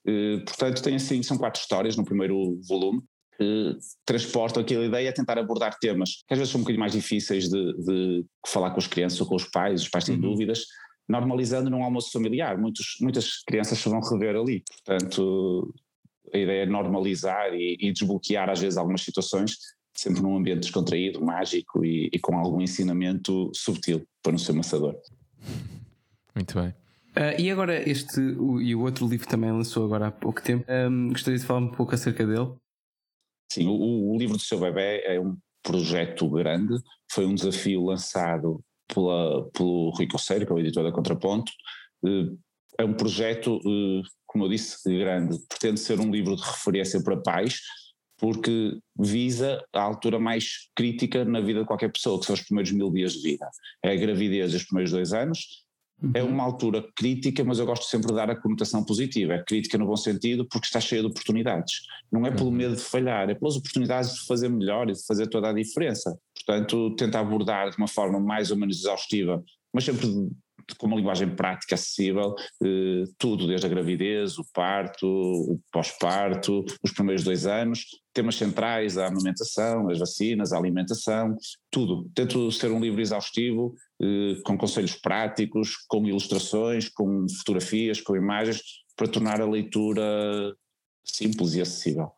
uh, 0.06 0.46
portanto 0.46 0.84
tem 0.84 0.96
assim, 0.96 1.24
são 1.24 1.38
quatro 1.38 1.62
histórias 1.62 1.96
no 1.96 2.04
primeiro 2.04 2.60
volume, 2.68 3.02
que 3.38 3.78
transportam 4.06 4.62
aquela 4.62 4.86
ideia 4.86 5.10
a 5.10 5.14
tentar 5.14 5.38
abordar 5.40 5.78
temas 5.80 6.24
que 6.28 6.34
às 6.34 6.38
vezes 6.38 6.52
são 6.52 6.60
um 6.60 6.64
bocadinho 6.64 6.82
mais 6.82 6.92
difíceis 6.92 7.48
de, 7.48 7.74
de 7.78 8.26
falar 8.46 8.72
com 8.72 8.80
as 8.80 8.88
crianças 8.88 9.20
ou 9.22 9.28
com 9.28 9.36
os 9.36 9.46
pais, 9.46 9.82
os 9.82 9.90
pais 9.90 10.04
têm 10.04 10.16
uhum. 10.16 10.22
dúvidas, 10.22 10.66
normalizando 11.08 11.70
num 11.70 11.84
almoço 11.84 12.12
familiar, 12.12 12.58
Muitos, 12.58 12.98
muitas 13.00 13.42
crianças 13.44 13.80
se 13.80 13.88
vão 13.88 14.02
rever 14.02 14.36
ali, 14.36 14.62
portanto 14.84 15.74
a 16.34 16.38
ideia 16.38 16.64
é 16.64 16.66
normalizar 16.66 17.54
e, 17.54 17.78
e 17.80 17.94
desbloquear 17.94 18.50
às 18.50 18.60
vezes 18.60 18.78
algumas 18.78 19.02
situações 19.02 19.56
sempre 19.96 20.22
num 20.22 20.36
ambiente 20.36 20.62
descontraído, 20.62 21.24
mágico 21.24 21.86
e, 21.86 22.10
e, 22.12 22.20
com 22.20 22.38
algum 22.38 22.62
ensinamento 22.62 23.50
subtil, 23.54 24.06
para 24.22 24.34
não 24.34 24.40
ser 24.40 24.54
maçador. 24.54 24.96
Muito 26.36 26.60
bem. 26.60 26.70
Uh, 27.16 27.40
e 27.40 27.50
agora 27.50 27.90
este 27.90 28.20
o, 28.20 28.62
e 28.62 28.76
o 28.76 28.82
outro 28.82 29.08
livro 29.08 29.26
também 29.26 29.50
lançou 29.50 29.86
agora 29.86 30.08
há 30.08 30.12
pouco 30.12 30.42
tempo. 30.42 30.66
Um, 30.70 31.10
gostaria 31.10 31.40
de 31.40 31.46
falar 31.46 31.62
um 31.62 31.72
pouco 31.72 31.96
acerca 31.96 32.26
dele. 32.26 32.52
Sim, 33.52 33.68
o, 33.68 34.12
o, 34.12 34.18
livro 34.18 34.36
do 34.36 34.44
seu 34.44 34.60
bebê 34.60 35.02
é 35.06 35.20
um 35.20 35.38
projeto 35.64 36.30
grande, 36.30 36.76
foi 37.10 37.26
um 37.26 37.34
desafio 37.34 37.86
lançado 37.86 38.60
pela, 38.94 39.50
pelo 39.52 39.92
Rui 39.92 40.08
Coceiro, 40.08 40.46
que 40.46 40.52
é 40.52 40.56
o 40.56 40.60
editor 40.60 40.84
da 40.84 40.92
Contraponto. 40.92 41.52
Uh, 42.04 42.38
é 42.78 42.84
um 42.84 42.94
projeto, 42.94 43.58
uh, 43.58 44.04
como 44.26 44.44
eu 44.44 44.50
disse, 44.50 44.78
grande, 44.98 45.40
pretende 45.48 45.80
ser 45.80 46.02
um 46.02 46.12
livro 46.12 46.36
de 46.36 46.42
referência 46.42 47.02
para 47.02 47.16
pais, 47.16 47.62
porque 48.18 48.78
visa 48.98 49.64
a 49.74 49.82
altura 49.82 50.20
mais 50.20 50.70
crítica 50.76 51.26
na 51.26 51.42
vida 51.42 51.62
de 51.62 51.66
qualquer 51.66 51.92
pessoa, 51.92 52.20
que 52.20 52.26
são 52.26 52.34
os 52.34 52.42
primeiros 52.42 52.72
mil 52.72 52.92
dias 52.92 53.14
de 53.14 53.22
vida. 53.22 53.50
É 53.84 53.92
a 53.92 53.96
gravidez 53.96 54.52
dos 54.52 54.64
primeiros 54.64 54.92
dois 54.92 55.14
anos, 55.14 55.66
é 56.14 56.22
uhum. 56.22 56.30
uma 56.30 56.44
altura 56.44 56.86
crítica, 56.96 57.44
mas 57.44 57.58
eu 57.58 57.66
gosto 57.66 57.86
sempre 57.86 58.08
de 58.08 58.16
dar 58.16 58.30
a 58.30 58.36
conotação 58.36 58.84
positiva. 58.84 59.34
É 59.34 59.44
crítica 59.44 59.78
no 59.78 59.88
bom 59.88 59.96
sentido 59.96 60.46
porque 60.46 60.68
está 60.68 60.80
cheia 60.80 61.02
de 61.02 61.08
oportunidades. 61.08 61.82
Não 62.12 62.26
é 62.26 62.32
pelo 62.32 62.50
uhum. 62.50 62.56
medo 62.56 62.76
de 62.76 62.82
falhar, 62.82 63.30
é 63.30 63.34
pelas 63.34 63.56
oportunidades 63.56 64.14
de 64.14 64.26
fazer 64.26 64.50
melhor 64.50 64.90
e 64.90 64.94
de 64.94 65.06
fazer 65.06 65.28
toda 65.28 65.50
a 65.50 65.54
diferença. 65.54 66.18
Portanto, 66.36 66.96
tenta 66.96 67.20
abordar 67.20 67.70
de 67.70 67.78
uma 67.78 67.88
forma 67.88 68.20
mais 68.20 68.52
ou 68.52 68.58
menos 68.58 68.80
exaustiva, 68.80 69.42
mas 69.74 69.86
sempre 69.86 70.08
com 70.78 70.88
uma 70.88 70.96
linguagem 70.96 71.30
prática 71.36 71.76
acessível, 71.76 72.34
eh, 72.64 73.04
tudo, 73.18 73.48
desde 73.48 73.66
a 73.66 73.70
gravidez, 73.70 74.38
o 74.38 74.46
parto, 74.54 75.08
o 75.08 75.60
pós-parto, 75.72 76.66
os 76.84 76.92
primeiros 76.92 77.24
dois 77.24 77.46
anos, 77.46 77.86
temas 78.14 78.36
centrais, 78.36 78.98
a 78.98 79.08
amamentação, 79.08 79.90
as 79.90 80.00
vacinas, 80.00 80.52
a 80.52 80.58
alimentação, 80.58 81.36
tudo. 81.70 82.10
Tento 82.16 82.52
ser 82.52 82.72
um 82.72 82.80
livro 82.80 83.02
exaustivo, 83.02 83.76
eh, 84.02 84.36
com 84.44 84.58
conselhos 84.58 84.96
práticos, 84.96 85.76
com 85.88 86.06
ilustrações, 86.06 86.90
com 86.90 87.26
fotografias, 87.30 88.02
com 88.02 88.16
imagens, 88.16 88.62
para 88.96 89.08
tornar 89.08 89.42
a 89.42 89.46
leitura 89.46 90.04
simples 91.04 91.54
e 91.56 91.62
acessível. 91.62 92.12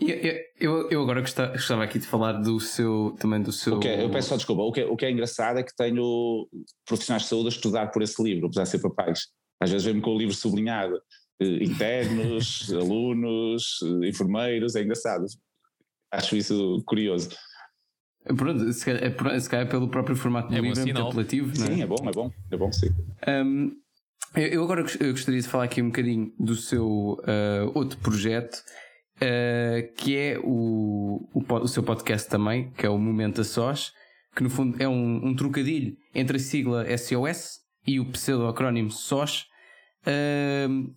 Eu, 0.00 0.40
eu, 0.58 0.90
eu, 0.90 1.02
agora 1.02 1.20
gostava 1.20 1.84
aqui 1.84 2.00
de 2.00 2.06
falar 2.06 2.32
do 2.32 2.58
seu 2.58 3.14
também 3.20 3.40
do 3.40 3.52
seu. 3.52 3.76
Okay, 3.76 4.02
eu 4.02 4.10
peço 4.10 4.30
só 4.30 4.36
desculpa. 4.36 4.62
O 4.62 4.72
que, 4.72 4.80
é, 4.80 4.86
o 4.86 4.96
que 4.96 5.06
é 5.06 5.10
engraçado 5.10 5.58
é 5.58 5.62
que 5.62 5.74
tenho 5.76 6.48
profissionais 6.84 7.22
de 7.22 7.28
saúde 7.28 7.46
a 7.46 7.50
estudar 7.50 7.86
por 7.88 8.02
esse 8.02 8.20
livro, 8.22 8.46
apesar 8.46 8.64
de 8.64 8.70
ser 8.70 8.80
papais. 8.80 9.28
Às 9.60 9.70
vezes 9.70 9.84
vem-me 9.84 10.00
com 10.00 10.10
o 10.10 10.18
livro 10.18 10.34
sublinhado. 10.34 11.00
Eh, 11.40 11.64
internos, 11.64 12.70
alunos, 12.74 13.78
eh, 13.82 14.08
enfermeiros, 14.08 14.74
é 14.74 14.82
engraçado. 14.82 15.26
Acho 16.12 16.36
isso 16.36 16.82
curioso. 16.84 17.30
Pronto, 18.36 18.72
se 18.72 18.84
calhar, 18.84 19.40
se 19.40 19.50
calhar 19.50 19.68
pelo 19.68 19.88
próprio 19.88 20.16
formato 20.16 20.48
do 20.48 20.56
é 20.56 20.60
livro 20.60 20.80
é 20.80 20.84
muito 20.84 21.02
apelativo. 21.02 21.52
Não 21.58 21.66
é? 21.66 21.68
Sim, 21.68 21.82
é 21.82 21.86
bom, 21.86 22.08
é 22.08 22.12
bom, 22.12 22.30
é 22.50 22.56
bom, 22.56 22.72
sim. 22.72 22.88
Um, 23.28 23.76
eu 24.34 24.64
agora 24.64 24.82
gostaria 24.82 25.40
de 25.40 25.46
falar 25.46 25.64
aqui 25.64 25.80
um 25.80 25.86
bocadinho 25.86 26.32
do 26.38 26.56
seu 26.56 26.86
uh, 26.88 27.70
outro 27.74 27.98
projeto 27.98 28.64
uh, 29.16 29.94
que 29.96 30.16
é 30.16 30.38
o, 30.42 31.28
o, 31.32 31.54
o, 31.62 31.68
seu 31.68 31.82
podcast 31.82 32.28
também, 32.28 32.70
que 32.72 32.86
é 32.86 32.88
o 32.88 32.98
Momento 32.98 33.40
a 33.40 33.44
Sós, 33.44 33.92
que 34.34 34.42
no 34.42 34.50
fundo 34.50 34.76
é 34.82 34.88
um, 34.88 35.26
um 35.26 35.34
trocadilho 35.34 35.96
entre 36.14 36.36
a 36.36 36.40
sigla 36.40 36.86
SOS 36.96 37.60
e 37.86 38.00
o 38.00 38.06
pseudo-acrónimo 38.06 38.90
SOS. 38.90 39.46
Uh, 40.06 40.92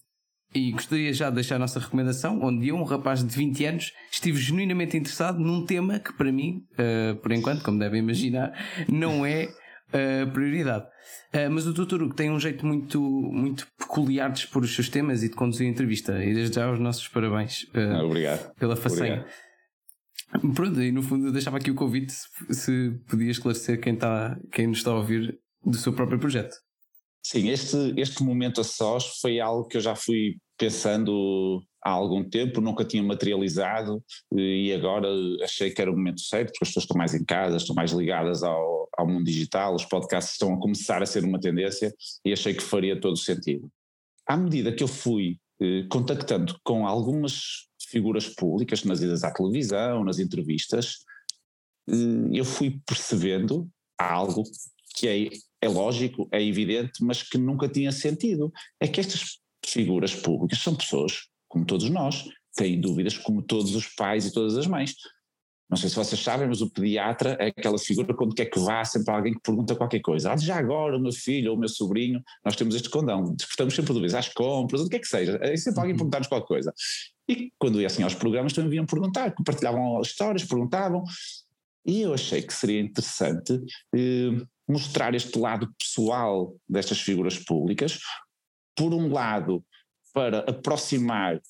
e 0.55 0.71
gostaria 0.71 1.13
já 1.13 1.29
de 1.29 1.35
deixar 1.35 1.57
a 1.57 1.59
nossa 1.59 1.79
recomendação, 1.79 2.41
onde 2.41 2.69
eu, 2.69 2.75
um 2.75 2.83
rapaz 2.83 3.23
de 3.23 3.35
20 3.35 3.65
anos, 3.65 3.91
estive 4.11 4.39
genuinamente 4.39 4.97
interessado 4.97 5.39
num 5.39 5.65
tema 5.65 5.99
que 5.99 6.13
para 6.13 6.31
mim, 6.31 6.63
uh, 6.73 7.15
por 7.17 7.31
enquanto, 7.31 7.63
como 7.63 7.77
devem 7.77 7.99
imaginar, 7.99 8.53
não 8.89 9.25
é 9.25 9.49
uh, 9.89 10.31
prioridade. 10.31 10.85
Uh, 11.33 11.49
mas 11.51 11.67
o 11.67 11.73
Dr. 11.73 12.01
Hugo 12.01 12.13
tem 12.13 12.31
um 12.31 12.39
jeito 12.39 12.65
muito, 12.65 12.99
muito 13.01 13.67
peculiar 13.77 14.31
de 14.31 14.39
expor 14.39 14.63
os 14.63 14.73
seus 14.73 14.89
temas 14.89 15.23
e 15.23 15.29
de 15.29 15.35
conduzir 15.35 15.67
a 15.67 15.69
entrevista. 15.69 16.23
E 16.23 16.33
desde 16.33 16.55
já 16.55 16.71
os 16.71 16.79
nossos 16.79 17.07
parabéns 17.07 17.63
uh, 17.75 18.03
Obrigado. 18.05 18.53
pela 18.55 18.75
façanha. 18.75 19.25
Obrigado. 20.33 20.53
Pronto, 20.55 20.81
e 20.81 20.91
no 20.91 21.01
fundo 21.01 21.27
eu 21.27 21.31
deixava 21.31 21.57
aqui 21.57 21.71
o 21.71 21.75
convite 21.75 22.11
se, 22.11 22.27
se 22.53 22.91
podia 23.09 23.31
esclarecer 23.31 23.79
quem, 23.79 23.93
está, 23.93 24.37
quem 24.51 24.67
nos 24.67 24.79
está 24.79 24.91
a 24.91 24.95
ouvir 24.95 25.39
do 25.65 25.77
seu 25.77 25.93
próprio 25.93 26.19
projeto. 26.19 26.55
Sim, 27.23 27.49
este, 27.49 27.93
este 27.97 28.23
momento 28.23 28.61
a 28.61 28.63
sós 28.63 29.19
foi 29.21 29.39
algo 29.39 29.67
que 29.67 29.77
eu 29.77 29.81
já 29.81 29.95
fui 29.95 30.35
pensando 30.57 31.61
há 31.83 31.91
algum 31.91 32.23
tempo, 32.23 32.59
nunca 32.59 32.83
tinha 32.83 33.03
materializado 33.03 34.03
e 34.35 34.73
agora 34.73 35.07
achei 35.43 35.69
que 35.71 35.81
era 35.81 35.91
o 35.91 35.95
momento 35.95 36.21
certo, 36.21 36.51
porque 36.51 36.63
as 36.63 36.69
pessoas 36.69 36.83
estão 36.83 36.97
mais 36.97 37.13
em 37.13 37.23
casa, 37.23 37.57
estão 37.57 37.75
mais 37.75 37.91
ligadas 37.91 38.43
ao, 38.43 38.89
ao 38.97 39.07
mundo 39.07 39.25
digital, 39.25 39.75
os 39.75 39.85
podcasts 39.85 40.33
estão 40.33 40.53
a 40.53 40.59
começar 40.59 41.01
a 41.01 41.05
ser 41.05 41.23
uma 41.23 41.39
tendência 41.39 41.93
e 42.25 42.33
achei 42.33 42.53
que 42.53 42.63
faria 42.63 42.99
todo 42.99 43.13
o 43.13 43.17
sentido. 43.17 43.69
À 44.27 44.35
medida 44.35 44.73
que 44.73 44.83
eu 44.83 44.87
fui 44.87 45.37
eh, 45.61 45.85
contactando 45.89 46.59
com 46.63 46.85
algumas 46.85 47.67
figuras 47.89 48.27
públicas 48.27 48.83
nas 48.83 49.01
idas 49.01 49.23
à 49.23 49.31
televisão, 49.31 50.03
nas 50.03 50.19
entrevistas, 50.19 50.97
eh, 51.89 52.29
eu 52.33 52.43
fui 52.43 52.81
percebendo 52.85 53.69
algo 53.97 54.43
que 54.95 55.07
é, 55.07 55.29
é 55.61 55.69
lógico, 55.69 56.27
é 56.31 56.43
evidente, 56.43 57.03
mas 57.03 57.23
que 57.23 57.37
nunca 57.37 57.69
tinha 57.69 57.91
sentido. 57.91 58.51
É 58.79 58.87
que 58.87 58.99
estas 58.99 59.39
figuras 59.71 60.15
públicas 60.15 60.59
são 60.59 60.75
pessoas 60.75 61.27
como 61.47 61.65
todos 61.65 61.89
nós, 61.89 62.25
têm 62.55 62.79
dúvidas 62.79 63.17
como 63.17 63.41
todos 63.41 63.75
os 63.75 63.87
pais 63.87 64.25
e 64.25 64.33
todas 64.33 64.57
as 64.57 64.67
mães. 64.67 64.95
Não 65.69 65.77
sei 65.77 65.89
se 65.89 65.95
vocês 65.95 66.21
sabem, 66.21 66.47
mas 66.47 66.61
o 66.61 66.69
pediatra 66.69 67.37
é 67.39 67.47
aquela 67.47 67.77
figura 67.77 68.13
quando 68.13 68.33
quer 68.33 68.45
que 68.45 68.59
vá, 68.59 68.85
sempre 68.85 69.13
alguém 69.13 69.33
que 69.33 69.41
pergunta 69.41 69.75
qualquer 69.75 69.99
coisa. 69.99 70.31
Ah, 70.31 70.37
já 70.37 70.55
agora 70.57 70.95
o 70.95 70.99
meu 70.99 71.11
filho 71.11 71.51
ou 71.51 71.57
o 71.57 71.59
meu 71.59 71.67
sobrinho, 71.67 72.23
nós 72.43 72.55
temos 72.55 72.73
este 72.73 72.89
condão, 72.89 73.35
despertamos 73.35 73.75
sempre 73.75 73.93
dúvidas, 73.93 74.13
às 74.15 74.29
compras, 74.29 74.81
o 74.81 74.89
que 74.89 74.95
é 74.95 74.99
que 74.99 75.07
seja, 75.07 75.37
é 75.41 75.55
sempre 75.57 75.79
alguém 75.79 75.93
uhum. 75.93 75.97
perguntar-nos 75.97 76.27
qualquer 76.27 76.47
coisa. 76.47 76.73
E 77.27 77.51
quando 77.59 77.81
ia 77.81 77.87
assim 77.87 78.01
aos 78.01 78.15
programas 78.15 78.53
também 78.53 78.69
vinham 78.69 78.85
perguntar, 78.85 79.35
compartilhavam 79.35 79.99
histórias, 80.01 80.45
perguntavam, 80.45 81.03
e 81.85 82.01
eu 82.01 82.13
achei 82.13 82.41
que 82.41 82.53
seria 82.53 82.79
interessante 82.79 83.59
eh, 83.93 84.45
mostrar 84.67 85.15
este 85.15 85.37
lado 85.37 85.69
pessoal 85.77 86.55
destas 86.67 86.99
figuras 86.99 87.37
públicas, 87.37 87.99
por 88.77 88.93
um 88.93 89.11
lado 89.11 89.63
para 90.13 90.39
aproximar 90.39 91.41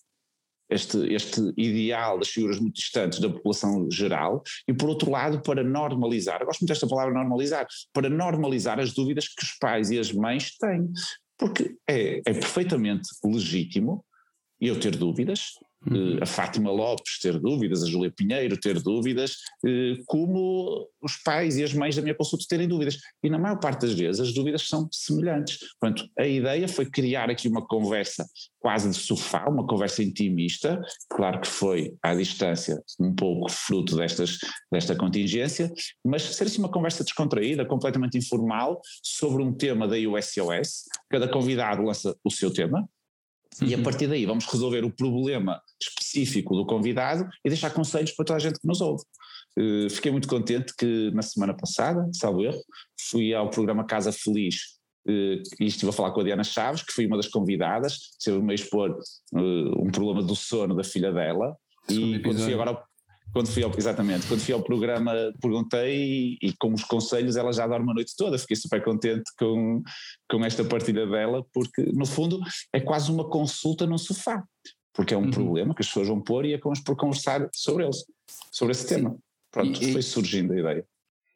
este, 0.69 0.97
este 1.13 1.53
ideal 1.55 2.17
das 2.19 2.29
figuras 2.29 2.59
muito 2.59 2.75
distantes 2.75 3.19
da 3.19 3.29
população 3.29 3.89
geral 3.91 4.43
e, 4.67 4.73
por 4.73 4.89
outro 4.89 5.11
lado, 5.11 5.41
para 5.41 5.63
normalizar, 5.63 6.43
gosto 6.43 6.61
muito 6.61 6.69
desta 6.69 6.87
palavra 6.87 7.13
normalizar, 7.13 7.65
para 7.93 8.09
normalizar 8.09 8.79
as 8.79 8.93
dúvidas 8.93 9.27
que 9.27 9.43
os 9.43 9.53
pais 9.59 9.91
e 9.91 9.99
as 9.99 10.11
mães 10.11 10.57
têm. 10.57 10.91
Porque 11.37 11.77
é, 11.87 12.17
é 12.19 12.33
perfeitamente 12.33 13.09
legítimo 13.23 14.03
eu 14.59 14.79
ter 14.79 14.95
dúvidas, 14.95 15.51
Uhum. 15.85 16.17
Eh, 16.17 16.23
a 16.23 16.25
Fátima 16.25 16.71
Lopes 16.71 17.19
ter 17.19 17.39
dúvidas, 17.39 17.83
a 17.83 17.87
Júlia 17.87 18.11
Pinheiro 18.11 18.59
ter 18.59 18.81
dúvidas, 18.81 19.37
eh, 19.65 19.97
como 20.05 20.87
os 21.01 21.17
pais 21.17 21.57
e 21.57 21.63
as 21.63 21.73
mães 21.73 21.95
da 21.95 22.01
minha 22.01 22.15
consulta 22.15 22.45
terem 22.49 22.67
dúvidas. 22.67 22.97
E 23.23 23.29
na 23.29 23.37
maior 23.37 23.59
parte 23.59 23.81
das 23.81 23.93
vezes 23.93 24.19
as 24.19 24.33
dúvidas 24.33 24.67
são 24.67 24.87
semelhantes. 24.91 25.59
Portanto, 25.79 26.09
a 26.17 26.25
ideia 26.25 26.67
foi 26.67 26.85
criar 26.85 27.29
aqui 27.29 27.47
uma 27.47 27.65
conversa 27.65 28.25
quase 28.59 28.89
de 28.89 28.95
sofá, 28.95 29.47
uma 29.47 29.65
conversa 29.65 30.03
intimista, 30.03 30.81
claro 31.09 31.39
que 31.39 31.47
foi 31.47 31.95
à 32.03 32.13
distância, 32.13 32.81
um 32.99 33.13
pouco 33.13 33.49
fruto 33.49 33.95
destas, 33.95 34.39
desta 34.69 34.95
contingência, 34.95 35.71
mas 36.03 36.23
ser 36.23 36.45
assim 36.45 36.59
uma 36.59 36.71
conversa 36.71 37.03
descontraída, 37.03 37.65
completamente 37.65 38.17
informal, 38.17 38.81
sobre 39.01 39.41
um 39.41 39.53
tema 39.53 39.87
da 39.87 39.95
USOS. 39.95 40.83
Cada 41.09 41.29
convidado 41.29 41.81
lança 41.83 42.13
o 42.23 42.29
seu 42.29 42.51
tema, 42.51 42.85
e 43.61 43.73
a 43.73 43.77
uhum. 43.77 43.83
partir 43.83 44.07
daí 44.07 44.25
vamos 44.25 44.45
resolver 44.45 44.83
o 44.83 44.91
problema 44.91 45.61
específico 45.81 46.55
do 46.55 46.65
convidado 46.65 47.27
e 47.43 47.49
deixar 47.49 47.71
conselhos 47.71 48.11
para 48.11 48.25
toda 48.25 48.37
a 48.37 48.39
gente 48.39 48.59
que 48.59 48.67
nos 48.67 48.81
ouve. 48.81 49.03
Uh, 49.57 49.89
fiquei 49.89 50.11
muito 50.11 50.27
contente 50.27 50.73
que 50.77 51.09
na 51.11 51.21
semana 51.21 51.55
passada, 51.55 52.07
salvo 52.13 52.43
erro, 52.43 52.61
fui 53.09 53.33
ao 53.33 53.49
programa 53.49 53.85
Casa 53.85 54.11
Feliz 54.11 54.77
uh, 55.07 55.41
e 55.59 55.65
estive 55.65 55.89
a 55.89 55.93
falar 55.93 56.11
com 56.11 56.21
a 56.21 56.23
Diana 56.23 56.43
Chaves, 56.43 56.83
que 56.83 56.93
foi 56.93 57.07
uma 57.07 57.17
das 57.17 57.27
convidadas, 57.27 58.11
esteve 58.19 58.51
a 58.51 58.53
expor 58.53 58.91
uh, 58.91 59.83
um 59.83 59.89
problema 59.91 60.21
do 60.21 60.35
sono 60.35 60.75
da 60.75 60.83
filha 60.83 61.11
dela. 61.11 61.55
e 61.89 62.19
quando 62.19 62.39
fui 62.39 62.53
agora 62.53 62.83
quando 63.33 63.47
fui 63.47 63.63
ao, 63.63 63.71
exatamente, 63.77 64.27
quando 64.27 64.39
fui 64.39 64.53
ao 64.53 64.61
programa 64.61 65.13
perguntei 65.41 65.95
e, 65.95 66.37
e, 66.41 66.53
com 66.57 66.73
os 66.73 66.83
conselhos 66.83 67.35
ela 67.35 67.51
já 67.51 67.67
dorme 67.67 67.91
a 67.91 67.93
noite 67.93 68.13
toda, 68.17 68.37
fiquei 68.37 68.55
super 68.55 68.83
contente 68.83 69.23
com, 69.37 69.81
com 70.29 70.45
esta 70.45 70.63
partilha 70.63 71.05
dela, 71.05 71.45
porque 71.53 71.83
no 71.93 72.05
fundo 72.05 72.39
é 72.73 72.79
quase 72.79 73.11
uma 73.11 73.29
consulta 73.29 73.85
no 73.85 73.97
sofá, 73.97 74.43
porque 74.93 75.13
é 75.13 75.17
um 75.17 75.25
uhum. 75.25 75.31
problema 75.31 75.75
que 75.75 75.81
as 75.81 75.87
pessoas 75.87 76.07
vão 76.07 76.21
pôr 76.21 76.45
e 76.45 76.53
acabamos 76.53 76.79
por 76.79 76.95
conversar 76.95 77.47
sobre 77.53 77.83
eles, 77.83 78.03
sobre 78.51 78.71
esse 78.71 78.87
Sim. 78.87 78.95
tema. 78.95 79.17
Pronto, 79.51 79.83
e, 79.83 79.93
foi 79.93 80.01
surgindo 80.01 80.53
a 80.53 80.59
ideia. 80.59 80.85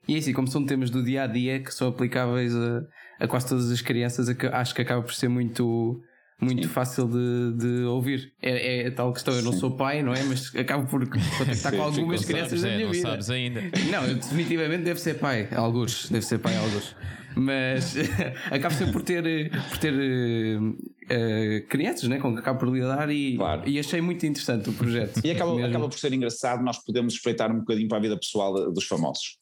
E 0.08 0.16
é 0.16 0.18
assim, 0.18 0.34
como 0.34 0.48
são 0.48 0.66
temas 0.66 0.90
do 0.90 1.04
dia 1.04 1.24
a 1.24 1.28
dia 1.28 1.62
que 1.62 1.74
são 1.74 1.88
aplicáveis 1.88 2.56
a, 2.56 2.84
a 3.20 3.28
quase 3.28 3.48
todas 3.48 3.72
as 3.72 3.82
crianças, 3.82 4.28
acho 4.30 4.76
que 4.76 4.82
acaba 4.82 5.04
por 5.04 5.14
ser 5.14 5.28
muito 5.28 6.02
muito 6.42 6.64
Sim. 6.64 6.70
fácil 6.70 7.08
de, 7.08 7.54
de 7.56 7.84
ouvir. 7.84 8.34
É, 8.42 8.88
é 8.88 8.92
tal 8.92 9.14
questão, 9.14 9.34
eu 9.36 9.44
não 9.44 9.54
sou 9.54 9.72
pai, 9.78 10.02
não 10.02 10.12
é? 10.12 10.24
Mas 10.24 10.54
acabo 10.56 10.88
por 10.88 11.06
contactar 11.38 11.72
com 11.72 11.84
algumas 11.84 12.26
crianças 12.26 12.60
sabes, 12.60 12.64
da 12.64 12.70
é, 12.70 12.76
minha 12.76 12.86
não 12.88 12.94
vida. 12.94 13.08
sabes 13.08 13.30
ainda. 13.30 13.62
Não, 13.92 14.08
eu 14.08 14.16
definitivamente 14.16 14.84
deve 14.84 15.00
ser 15.00 15.20
pai, 15.20 15.48
alguns, 15.56 16.10
deve 16.10 16.26
ser 16.26 16.40
pai, 16.40 16.58
alguns. 16.58 16.96
Mas 17.36 17.96
acabo 18.50 18.74
sempre 18.74 18.92
por 18.92 19.04
ter, 19.04 19.52
por 19.70 19.78
ter 19.78 19.94
uh, 19.94 21.68
crianças 21.70 22.10
né, 22.10 22.20
com 22.20 22.34
que 22.34 22.40
acabo 22.40 22.60
por 22.60 22.70
lidar 22.70 23.10
e, 23.10 23.38
claro. 23.38 23.70
e 23.70 23.80
achei 23.80 24.02
muito 24.02 24.26
interessante 24.26 24.70
o 24.70 24.74
projeto. 24.74 25.22
E 25.24 25.32
acaba, 25.32 25.66
acaba 25.66 25.88
por 25.88 25.98
ser 25.98 26.12
engraçado 26.12 26.64
nós 26.64 26.84
podemos 26.84 27.14
espreitar 27.14 27.52
um 27.52 27.60
bocadinho 27.60 27.88
para 27.88 28.00
a 28.00 28.02
vida 28.02 28.18
pessoal 28.18 28.72
dos 28.72 28.86
famosos. 28.86 29.38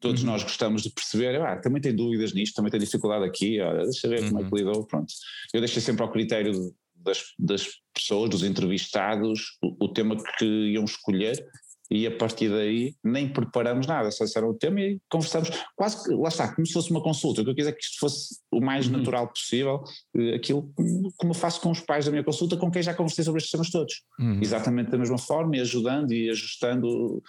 Todos 0.00 0.22
uhum. 0.22 0.30
nós 0.30 0.42
gostamos 0.42 0.82
de 0.82 0.90
perceber, 0.90 1.40
ah, 1.40 1.56
também 1.56 1.80
tem 1.80 1.94
dúvidas 1.94 2.32
nisto, 2.32 2.54
também 2.54 2.70
tem 2.70 2.80
dificuldade 2.80 3.24
aqui, 3.24 3.60
olha, 3.60 3.84
deixa 3.84 4.08
ver 4.08 4.22
uhum. 4.22 4.28
como 4.28 4.40
é 4.40 4.44
que 4.44 4.50
uhum. 4.52 4.58
lidou, 4.58 4.86
pronto. 4.86 5.12
Eu 5.52 5.60
deixei 5.60 5.82
sempre 5.82 6.02
ao 6.02 6.10
critério 6.10 6.72
das, 6.94 7.22
das 7.38 7.66
pessoas, 7.94 8.30
dos 8.30 8.42
entrevistados, 8.42 9.58
o, 9.62 9.86
o, 9.86 9.88
tema 9.88 10.16
que 10.38 10.44
iam 10.44 10.84
escolher 10.84 11.44
e 11.90 12.06
a 12.06 12.14
partir 12.14 12.50
daí 12.50 12.94
nem 13.02 13.32
preparamos 13.32 13.86
nada, 13.86 14.10
só 14.10 14.24
disseram 14.24 14.50
o 14.50 14.54
tema 14.54 14.80
e 14.80 15.00
conversamos, 15.08 15.50
quase 15.74 16.04
que, 16.04 16.14
lá 16.14 16.28
está, 16.28 16.54
como 16.54 16.66
se 16.66 16.72
fosse 16.72 16.90
uma 16.90 17.02
consulta, 17.02 17.40
o 17.40 17.44
que 17.44 17.50
eu 17.50 17.54
quis 17.54 17.66
é 17.66 17.72
que 17.72 17.82
isto 17.82 17.98
fosse 17.98 18.38
o 18.52 18.60
mais 18.60 18.86
uhum. 18.86 18.98
natural 18.98 19.28
possível, 19.28 19.82
eh, 20.16 20.34
aquilo 20.34 20.70
como 21.16 21.30
eu 21.30 21.34
faço 21.34 21.60
com 21.60 21.70
os 21.70 21.80
pais 21.80 22.04
da 22.04 22.10
minha 22.10 22.24
consulta, 22.24 22.56
com 22.56 22.70
quem 22.70 22.82
já 22.82 22.94
conversei 22.94 23.24
sobre 23.24 23.38
estes 23.38 23.50
temas 23.50 23.70
todos, 23.70 24.02
uhum. 24.18 24.40
exatamente 24.42 24.90
da 24.90 24.98
mesma 24.98 25.18
forma 25.18 25.56
e 25.56 25.60
ajudando 25.60 26.12
e 26.12 26.28
ajustando 26.28 27.22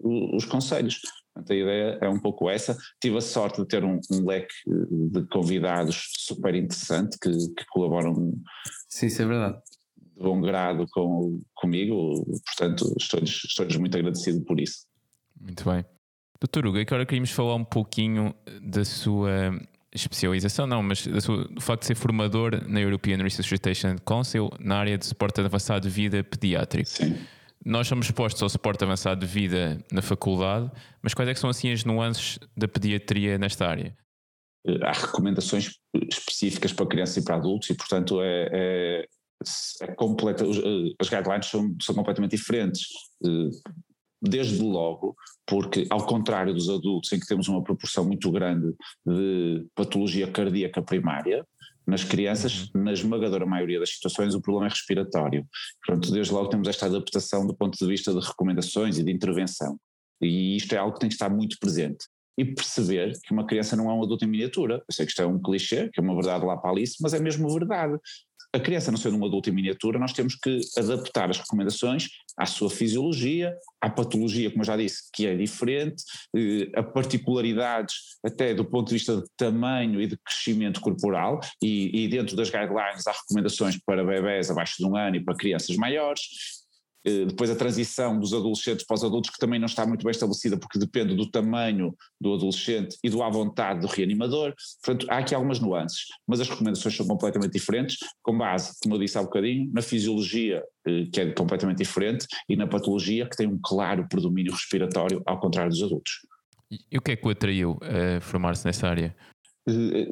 os 0.00 0.44
conselhos. 0.44 1.00
Portanto, 1.34 1.52
a 1.52 1.56
ideia 1.56 1.98
é 2.00 2.08
um 2.08 2.18
pouco 2.18 2.48
essa. 2.48 2.76
Tive 3.00 3.18
a 3.18 3.20
sorte 3.20 3.60
de 3.60 3.66
ter 3.66 3.84
um, 3.84 3.98
um 4.12 4.24
leque 4.24 4.54
de 4.66 5.26
convidados 5.26 6.12
super 6.16 6.54
interessante 6.54 7.18
que, 7.18 7.30
que 7.30 7.66
colaboram. 7.70 8.32
Sim, 8.88 9.06
isso 9.06 9.20
é 9.20 9.26
verdade 9.26 9.58
de 10.16 10.22
bom 10.22 10.40
grado 10.40 10.86
com, 10.92 11.40
comigo, 11.54 12.24
portanto 12.46 12.94
estou-lhes 12.98 13.44
estou 13.44 13.66
muito 13.80 13.96
agradecido 13.96 14.40
por 14.42 14.60
isso. 14.60 14.86
Muito 15.40 15.68
bem. 15.68 15.84
Doutor 16.40 16.66
Hugo, 16.66 16.78
agora 16.78 17.06
queríamos 17.06 17.30
falar 17.30 17.54
um 17.54 17.64
pouquinho 17.64 18.34
da 18.62 18.84
sua 18.84 19.52
especialização, 19.92 20.66
não, 20.66 20.82
mas 20.82 21.06
sua, 21.20 21.44
do 21.48 21.60
facto 21.60 21.82
de 21.82 21.86
ser 21.88 21.94
formador 21.94 22.68
na 22.68 22.80
European 22.80 23.18
Resuscitation 23.18 23.96
Council 24.04 24.50
na 24.58 24.76
área 24.76 24.98
de 24.98 25.06
suporte 25.06 25.40
avançado 25.40 25.88
de 25.88 25.94
vida 25.94 26.22
pediátrico. 26.22 26.88
Sim. 26.88 27.16
Nós 27.64 27.88
somos 27.88 28.06
expostos 28.06 28.42
ao 28.42 28.48
suporte 28.48 28.84
avançado 28.84 29.20
de 29.20 29.26
vida 29.26 29.82
na 29.90 30.02
faculdade, 30.02 30.70
mas 31.02 31.14
quais 31.14 31.28
é 31.28 31.34
são 31.34 31.48
assim 31.48 31.72
as 31.72 31.84
nuances 31.84 32.38
da 32.56 32.68
pediatria 32.68 33.38
nesta 33.38 33.66
área? 33.66 33.96
Há 34.82 34.92
recomendações 34.92 35.70
específicas 36.10 36.72
para 36.72 36.86
crianças 36.86 37.18
e 37.18 37.24
para 37.24 37.36
adultos 37.36 37.70
e, 37.70 37.74
portanto, 37.74 38.20
é, 38.22 38.48
é 38.52 39.08
é 39.82 39.94
completa, 39.94 40.44
eh, 40.44 40.94
as 40.98 41.08
guidelines 41.08 41.46
são, 41.46 41.74
são 41.82 41.94
completamente 41.94 42.36
diferentes. 42.36 42.86
Eh, 43.24 43.50
desde 44.26 44.62
logo, 44.62 45.14
porque 45.46 45.86
ao 45.90 46.06
contrário 46.06 46.54
dos 46.54 46.70
adultos, 46.70 47.12
em 47.12 47.20
que 47.20 47.26
temos 47.26 47.46
uma 47.46 47.62
proporção 47.62 48.06
muito 48.06 48.30
grande 48.30 48.74
de 49.06 49.66
patologia 49.74 50.26
cardíaca 50.26 50.80
primária, 50.80 51.46
nas 51.86 52.04
crianças, 52.04 52.70
uhum. 52.74 52.84
na 52.84 52.92
esmagadora 52.92 53.46
maioria 53.46 53.78
das 53.78 53.90
situações, 53.90 54.34
o 54.34 54.40
problema 54.40 54.66
é 54.66 54.70
respiratório. 54.70 55.46
Portanto, 55.84 56.10
desde 56.12 56.32
logo 56.32 56.48
temos 56.48 56.68
esta 56.68 56.86
adaptação 56.86 57.46
do 57.46 57.54
ponto 57.54 57.78
de 57.78 57.86
vista 57.86 58.12
de 58.12 58.20
recomendações 58.20 58.98
e 58.98 59.04
de 59.04 59.12
intervenção. 59.12 59.78
E 60.20 60.56
isto 60.56 60.74
é 60.74 60.78
algo 60.78 60.94
que 60.94 61.00
tem 61.00 61.08
que 61.08 61.14
estar 61.14 61.28
muito 61.28 61.58
presente. 61.58 62.06
E 62.36 62.44
perceber 62.44 63.12
que 63.22 63.32
uma 63.32 63.46
criança 63.46 63.76
não 63.76 63.88
é 63.88 63.94
um 63.94 64.02
adulto 64.02 64.24
em 64.24 64.28
miniatura. 64.28 64.82
Eu 64.88 64.94
sei 64.94 65.06
que 65.06 65.12
isto 65.12 65.22
é 65.22 65.26
um 65.26 65.40
clichê, 65.40 65.88
que 65.90 66.00
é 66.00 66.02
uma 66.02 66.14
verdade 66.14 66.44
lá 66.44 66.56
para 66.56 66.70
Alice, 66.70 66.96
mas 67.00 67.14
é 67.14 67.20
mesmo 67.20 67.52
verdade 67.52 67.96
a 68.54 68.60
criança 68.60 68.92
não 68.92 68.98
sendo 68.98 69.18
um 69.18 69.26
adulto 69.26 69.50
em 69.50 69.52
miniatura, 69.52 69.98
nós 69.98 70.12
temos 70.12 70.36
que 70.36 70.60
adaptar 70.78 71.28
as 71.28 71.38
recomendações 71.38 72.08
à 72.36 72.46
sua 72.46 72.70
fisiologia, 72.70 73.52
à 73.80 73.90
patologia, 73.90 74.48
como 74.48 74.62
eu 74.62 74.66
já 74.66 74.76
disse, 74.76 75.10
que 75.12 75.26
é 75.26 75.34
diferente, 75.34 76.04
eh, 76.36 76.70
a 76.76 76.82
particularidades 76.82 77.94
até 78.24 78.54
do 78.54 78.64
ponto 78.64 78.88
de 78.88 78.94
vista 78.94 79.16
de 79.16 79.24
tamanho 79.36 80.00
e 80.00 80.06
de 80.06 80.16
crescimento 80.16 80.80
corporal, 80.80 81.40
e, 81.60 82.04
e 82.04 82.08
dentro 82.08 82.36
das 82.36 82.48
guidelines 82.48 83.08
há 83.08 83.12
recomendações 83.12 83.76
para 83.84 84.04
bebés 84.04 84.48
abaixo 84.50 84.76
de 84.78 84.86
um 84.86 84.96
ano 84.96 85.16
e 85.16 85.24
para 85.24 85.36
crianças 85.36 85.74
maiores, 85.76 86.20
depois 87.04 87.50
a 87.50 87.56
transição 87.56 88.18
dos 88.18 88.32
adolescentes 88.32 88.84
para 88.86 88.94
os 88.94 89.04
adultos, 89.04 89.30
que 89.30 89.38
também 89.38 89.58
não 89.58 89.66
está 89.66 89.86
muito 89.86 90.02
bem 90.02 90.10
estabelecida, 90.10 90.56
porque 90.56 90.78
depende 90.78 91.14
do 91.14 91.30
tamanho 91.30 91.94
do 92.20 92.34
adolescente 92.34 92.96
e 93.04 93.10
do 93.10 93.22
à 93.22 93.28
vontade 93.28 93.80
do 93.80 93.86
reanimador. 93.86 94.54
Portanto, 94.82 95.06
há 95.10 95.18
aqui 95.18 95.34
algumas 95.34 95.60
nuances, 95.60 96.06
mas 96.26 96.40
as 96.40 96.48
recomendações 96.48 96.96
são 96.96 97.06
completamente 97.06 97.52
diferentes, 97.52 97.98
com 98.22 98.36
base, 98.36 98.72
como 98.82 98.94
eu 98.94 98.98
disse 98.98 99.18
há 99.18 99.22
bocadinho, 99.22 99.70
na 99.72 99.82
fisiologia, 99.82 100.62
eh, 100.86 101.06
que 101.12 101.20
é 101.20 101.32
completamente 101.32 101.78
diferente, 101.78 102.26
e 102.48 102.56
na 102.56 102.66
patologia, 102.66 103.28
que 103.28 103.36
tem 103.36 103.46
um 103.46 103.58
claro 103.62 104.08
predomínio 104.08 104.52
respiratório, 104.52 105.22
ao 105.26 105.38
contrário 105.38 105.70
dos 105.70 105.82
adultos. 105.82 106.26
E 106.90 106.96
o 106.96 107.02
que 107.02 107.12
é 107.12 107.16
que 107.16 107.26
o 107.26 107.30
atraiu 107.30 107.78
a 107.82 108.20
formar-se 108.20 108.64
nessa 108.64 108.88
área? 108.88 109.14
Eh, 109.68 110.08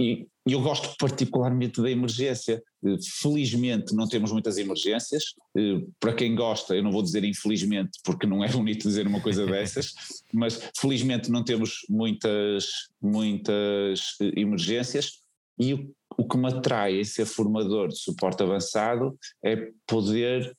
e 0.00 0.28
eu 0.52 0.60
gosto 0.60 0.94
particularmente 0.98 1.82
da 1.82 1.90
emergência. 1.90 2.62
Eh, 2.84 2.96
felizmente 3.20 3.94
não 3.94 4.08
temos 4.08 4.32
muitas 4.32 4.56
emergências. 4.56 5.34
Eh, 5.56 5.82
para 6.00 6.14
quem 6.14 6.34
gosta, 6.34 6.74
eu 6.74 6.82
não 6.82 6.92
vou 6.92 7.02
dizer 7.02 7.24
infelizmente, 7.24 7.98
porque 8.04 8.26
não 8.26 8.42
é 8.42 8.48
bonito 8.52 8.88
dizer 8.88 9.06
uma 9.06 9.20
coisa 9.20 9.46
dessas, 9.46 9.92
mas 10.32 10.70
felizmente 10.78 11.30
não 11.30 11.44
temos 11.44 11.80
muitas, 11.88 12.66
muitas 13.00 14.16
eh, 14.20 14.32
emergências. 14.36 15.22
E 15.58 15.74
o, 15.74 15.92
o 16.16 16.26
que 16.26 16.36
me 16.36 16.48
atrai 16.48 17.00
em 17.00 17.04
ser 17.04 17.26
formador 17.26 17.88
de 17.88 17.98
suporte 17.98 18.42
avançado 18.42 19.18
é 19.44 19.70
poder, 19.86 20.56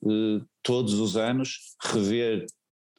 todos 0.61 0.93
os 0.95 1.15
anos, 1.15 1.75
rever 1.81 2.45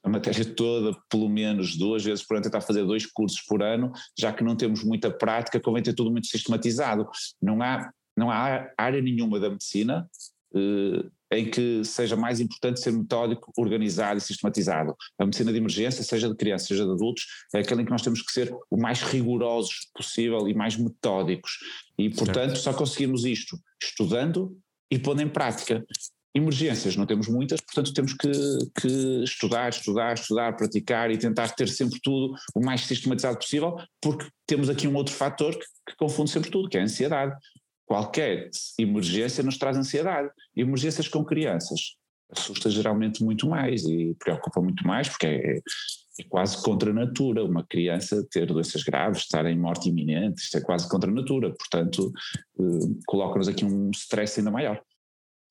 a 0.02 0.08
matéria 0.08 0.44
toda, 0.44 0.96
pelo 1.08 1.28
menos 1.28 1.76
duas 1.76 2.04
vezes 2.04 2.24
por 2.26 2.34
ano, 2.34 2.44
tentar 2.44 2.60
fazer 2.60 2.84
dois 2.84 3.06
cursos 3.06 3.40
por 3.42 3.62
ano, 3.62 3.92
já 4.18 4.32
que 4.32 4.42
não 4.42 4.56
temos 4.56 4.82
muita 4.82 5.10
prática, 5.10 5.60
convém 5.60 5.82
ter 5.82 5.94
tudo 5.94 6.10
muito 6.10 6.26
sistematizado. 6.26 7.08
Não 7.40 7.60
há, 7.62 7.90
não 8.16 8.30
há 8.30 8.70
área 8.78 9.00
nenhuma 9.00 9.38
da 9.38 9.50
medicina 9.50 10.08
eh, 10.54 11.08
em 11.32 11.48
que 11.48 11.84
seja 11.84 12.16
mais 12.16 12.40
importante 12.40 12.80
ser 12.80 12.90
metódico, 12.90 13.52
organizado 13.56 14.18
e 14.18 14.20
sistematizado. 14.20 14.96
A 15.16 15.24
medicina 15.24 15.52
de 15.52 15.58
emergência, 15.58 16.02
seja 16.02 16.28
de 16.28 16.34
crianças, 16.34 16.66
seja 16.66 16.84
de 16.84 16.90
adultos, 16.90 17.24
é 17.54 17.60
aquela 17.60 17.80
em 17.80 17.84
que 17.84 17.90
nós 17.90 18.02
temos 18.02 18.20
que 18.20 18.32
ser 18.32 18.52
o 18.68 18.76
mais 18.76 19.00
rigorosos 19.00 19.88
possível 19.94 20.48
e 20.48 20.54
mais 20.54 20.76
metódicos. 20.76 21.58
E, 21.96 22.10
portanto, 22.10 22.56
certo. 22.56 22.58
só 22.58 22.72
conseguimos 22.72 23.24
isto 23.24 23.56
estudando 23.80 24.58
e 24.90 24.98
pondo 24.98 25.22
em 25.22 25.28
prática. 25.28 25.84
Emergências 26.32 26.94
não 26.96 27.06
temos 27.06 27.26
muitas, 27.26 27.60
portanto 27.60 27.92
temos 27.92 28.12
que, 28.12 28.30
que, 28.80 29.24
estudar, 29.24 29.68
estudar, 29.70 30.14
estudar, 30.14 30.56
praticar 30.56 31.10
e 31.10 31.18
tentar 31.18 31.48
ter 31.48 31.68
sempre 31.68 31.98
tudo 32.00 32.34
o 32.54 32.64
mais 32.64 32.82
sistematizado 32.82 33.38
possível, 33.38 33.76
porque 34.00 34.28
temos 34.46 34.70
aqui 34.70 34.86
um 34.86 34.94
outro 34.94 35.12
fator 35.12 35.52
que, 35.52 35.64
que 35.88 35.96
confunde 35.96 36.30
sempre 36.30 36.50
tudo, 36.50 36.68
que 36.68 36.76
é 36.76 36.80
a 36.80 36.84
ansiedade. 36.84 37.36
Qualquer 37.84 38.48
emergência 38.78 39.42
nos 39.42 39.58
traz 39.58 39.76
ansiedade. 39.76 40.30
Emergências 40.56 41.08
com 41.08 41.24
crianças 41.24 41.96
assusta 42.30 42.70
geralmente 42.70 43.24
muito 43.24 43.48
mais 43.48 43.82
e 43.82 44.14
preocupa 44.20 44.60
muito 44.60 44.86
mais, 44.86 45.08
porque 45.08 45.26
é, 45.26 45.56
é 45.56 46.24
quase 46.28 46.62
contra 46.62 46.90
a 46.90 46.94
natura 46.94 47.44
uma 47.44 47.66
criança 47.66 48.24
ter 48.30 48.46
doenças 48.46 48.84
graves, 48.84 49.22
estar 49.22 49.44
em 49.46 49.58
morte 49.58 49.88
iminente, 49.88 50.42
isto 50.42 50.56
é 50.56 50.60
quase 50.60 50.88
contra 50.88 51.10
a 51.10 51.14
natura, 51.14 51.52
portanto 51.52 52.12
eh, 52.60 53.02
coloca-nos 53.04 53.48
aqui 53.48 53.64
um 53.64 53.90
stress 53.90 54.38
ainda 54.38 54.52
maior 54.52 54.80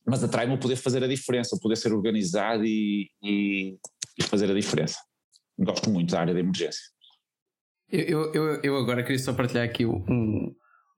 mas 0.09 0.23
atrai-me 0.23 0.53
o 0.53 0.57
poder 0.57 0.75
fazer 0.75 1.03
a 1.03 1.07
diferença, 1.07 1.55
o 1.55 1.59
poder 1.59 1.75
ser 1.75 1.93
organizado 1.93 2.65
e, 2.65 3.09
e, 3.23 3.77
e, 4.17 4.23
fazer 4.23 4.49
a 4.49 4.53
diferença. 4.53 4.97
Gosto 5.57 5.89
muito 5.89 6.11
da 6.11 6.21
área 6.21 6.33
de 6.33 6.39
emergência. 6.39 6.81
Eu, 7.91 8.33
eu, 8.33 8.61
eu 8.61 8.77
agora 8.77 9.03
queria 9.03 9.19
só 9.19 9.33
partilhar 9.33 9.65
aqui 9.65 9.85
um, 9.85 10.53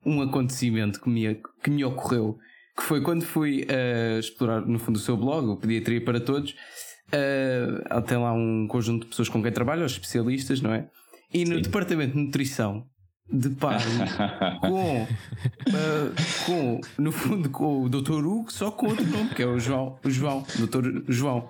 um 0.05 0.21
acontecimento 0.21 0.99
que 0.99 1.09
me, 1.09 1.41
que 1.63 1.69
me 1.69 1.83
ocorreu, 1.85 2.37
que 2.77 2.83
foi 2.83 3.01
quando 3.01 3.23
fui 3.23 3.63
uh, 3.63 4.19
explorar 4.19 4.61
no 4.61 4.77
fundo 4.79 4.97
o 4.97 4.99
seu 4.99 5.15
blog, 5.15 5.47
o 5.47 5.57
Pediatria 5.57 6.03
para 6.03 6.19
Todos, 6.19 6.51
uh, 6.51 8.01
tem 8.03 8.17
lá 8.17 8.33
um 8.33 8.67
conjunto 8.67 9.03
de 9.03 9.09
pessoas 9.09 9.29
com 9.29 9.41
quem 9.41 9.51
trabalho, 9.51 9.85
os 9.85 9.93
especialistas, 9.93 10.61
não 10.61 10.73
é? 10.73 10.89
E 11.33 11.45
no 11.45 11.55
Sim. 11.55 11.61
departamento 11.61 12.13
de 12.13 12.23
nutrição 12.23 12.85
deparo 13.31 13.83
com, 14.61 15.03
uh, 15.03 16.45
com, 16.45 16.81
no 16.97 17.11
fundo, 17.11 17.49
com 17.49 17.83
o 17.83 17.89
Dr. 17.89 18.25
Hugo, 18.25 18.51
só 18.51 18.71
com 18.71 18.87
outro 18.87 19.05
nome, 19.05 19.29
que 19.29 19.41
é 19.41 19.45
o 19.45 19.59
João, 19.59 19.97
o 20.03 20.09
João, 20.09 20.45
Dr. 20.59 21.03
João. 21.07 21.49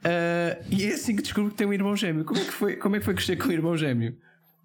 Uh, 0.00 0.64
e 0.70 0.86
é 0.86 0.94
assim 0.94 1.14
que 1.14 1.22
descubro 1.22 1.50
que 1.50 1.56
tem 1.56 1.66
um 1.66 1.72
irmão 1.72 1.94
gêmeo. 1.96 2.24
Como 2.24 2.40
é 2.40 2.44
que 2.44 2.52
foi, 2.52 2.76
como 2.76 2.96
é 2.96 2.98
que 2.98 3.04
foi 3.04 3.14
crescer 3.14 3.36
com 3.36 3.48
um 3.48 3.52
irmão 3.52 3.76
gêmeo? 3.76 4.16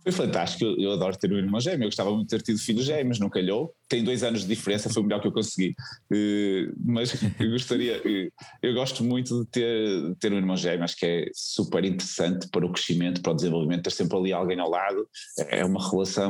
Foi 0.06 0.12
fantástico, 0.12 0.64
eu, 0.64 0.78
eu, 0.78 0.91
adoro 0.91 1.18
ter 1.18 1.34
um 1.34 1.38
irmão 1.38 1.60
gêmeo, 1.60 1.86
eu 1.86 1.88
gostava 1.88 2.12
muito 2.12 2.30
de 2.30 2.38
ter 2.38 2.43
tido 2.43 2.60
filhos 2.60 2.86
gêmeos, 2.86 3.18
não 3.18 3.28
calhou. 3.28 3.74
Tem 3.89 4.03
dois 4.03 4.22
anos 4.22 4.41
de 4.41 4.47
diferença, 4.47 4.88
foi 4.88 5.01
o 5.01 5.06
melhor 5.06 5.20
que 5.20 5.28
eu 5.28 5.32
consegui. 5.32 5.76
Uh, 6.12 6.72
mas 6.86 7.12
eu 7.41 7.49
gostaria, 7.49 7.97
uh, 7.97 8.32
eu 8.62 8.74
gosto 8.76 9.03
muito 9.03 9.43
de 9.43 9.49
ter, 9.49 10.16
ter 10.20 10.32
um 10.32 10.38
irmão 10.38 10.56
gêmeo, 10.56 10.84
acho 10.84 10.95
que 10.95 11.08
é 11.08 11.26
super 11.34 11.84
interessante 11.84 12.47
para 12.49 12.64
o 12.64 12.72
crescimento, 12.72 13.20
para 13.20 13.32
o 13.32 13.36
desenvolvimento, 13.36 13.82
ter 13.82 13.91
sempre 13.91 14.16
ali 14.16 14.32
alguém 14.32 14.60
ao 14.60 14.70
lado, 14.70 15.10
é 15.49 15.66
uma 15.66 15.89
relação 15.89 16.30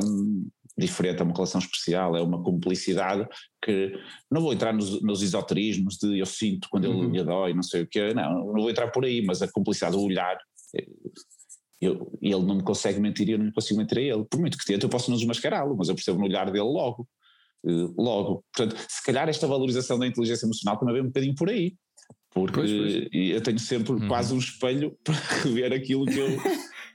diferente, 0.77 1.19
é 1.19 1.23
uma 1.23 1.33
relação 1.33 1.59
especial, 1.59 2.15
é 2.15 2.21
uma 2.21 2.41
cumplicidade 2.41 3.27
que 3.61 3.91
não 4.31 4.41
vou 4.41 4.53
entrar 4.53 4.73
nos, 4.73 5.01
nos 5.01 5.21
esoterismos 5.21 5.97
de 5.97 6.17
eu 6.17 6.25
sinto 6.25 6.69
quando 6.69 6.85
ele 6.85 6.93
uhum. 6.93 7.09
me 7.09 7.23
dói, 7.23 7.53
não 7.53 7.63
sei 7.63 7.81
o 7.81 7.87
quê, 7.87 8.13
não, 8.13 8.53
não 8.53 8.61
vou 8.61 8.69
entrar 8.69 8.89
por 8.89 9.03
aí, 9.03 9.21
mas 9.21 9.41
a 9.41 9.51
cumplicidade, 9.51 9.97
o 9.97 10.01
olhar, 10.01 10.37
eu, 11.85 12.11
ele 12.21 12.43
não 12.43 12.55
me 12.55 12.63
consegue 12.63 12.99
mentir 12.99 13.29
e 13.29 13.31
eu 13.31 13.39
não 13.39 13.51
consigo 13.51 13.79
mentir 13.79 13.97
a 13.97 14.01
ele. 14.01 14.25
Por 14.25 14.39
muito 14.39 14.57
que 14.57 14.65
tente, 14.65 14.83
eu 14.83 14.89
posso 14.89 15.09
não 15.09 15.17
desmascará-lo, 15.17 15.75
mas 15.77 15.89
eu 15.89 15.95
percebo 15.95 16.19
no 16.19 16.25
olhar 16.25 16.45
dele 16.51 16.65
logo. 16.65 17.07
Uh, 17.63 17.93
logo. 18.01 18.43
Portanto, 18.53 18.79
se 18.87 19.03
calhar 19.03 19.27
esta 19.27 19.47
valorização 19.47 19.97
da 19.97 20.07
inteligência 20.07 20.45
emocional 20.45 20.77
também 20.77 20.95
vem 20.95 21.03
um 21.03 21.07
bocadinho 21.07 21.35
por 21.35 21.49
aí. 21.49 21.75
Porque 22.31 22.53
pois, 22.53 22.71
pois. 22.71 23.07
eu 23.13 23.41
tenho 23.41 23.59
sempre 23.59 23.93
uhum. 23.93 24.07
quase 24.07 24.33
um 24.33 24.37
espelho 24.37 24.97
para 25.03 25.15
rever 25.15 25.71
aquilo 25.71 26.05
que 26.05 26.19
eu, 26.19 26.27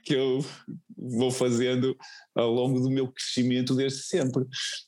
que 0.03 0.13
eu 0.13 0.43
vou 0.97 1.31
fazendo 1.31 1.97
ao 2.35 2.51
longo 2.51 2.79
do 2.79 2.89
meu 2.89 3.11
crescimento 3.11 3.75
desde 3.75 4.03
sempre. 4.03 4.45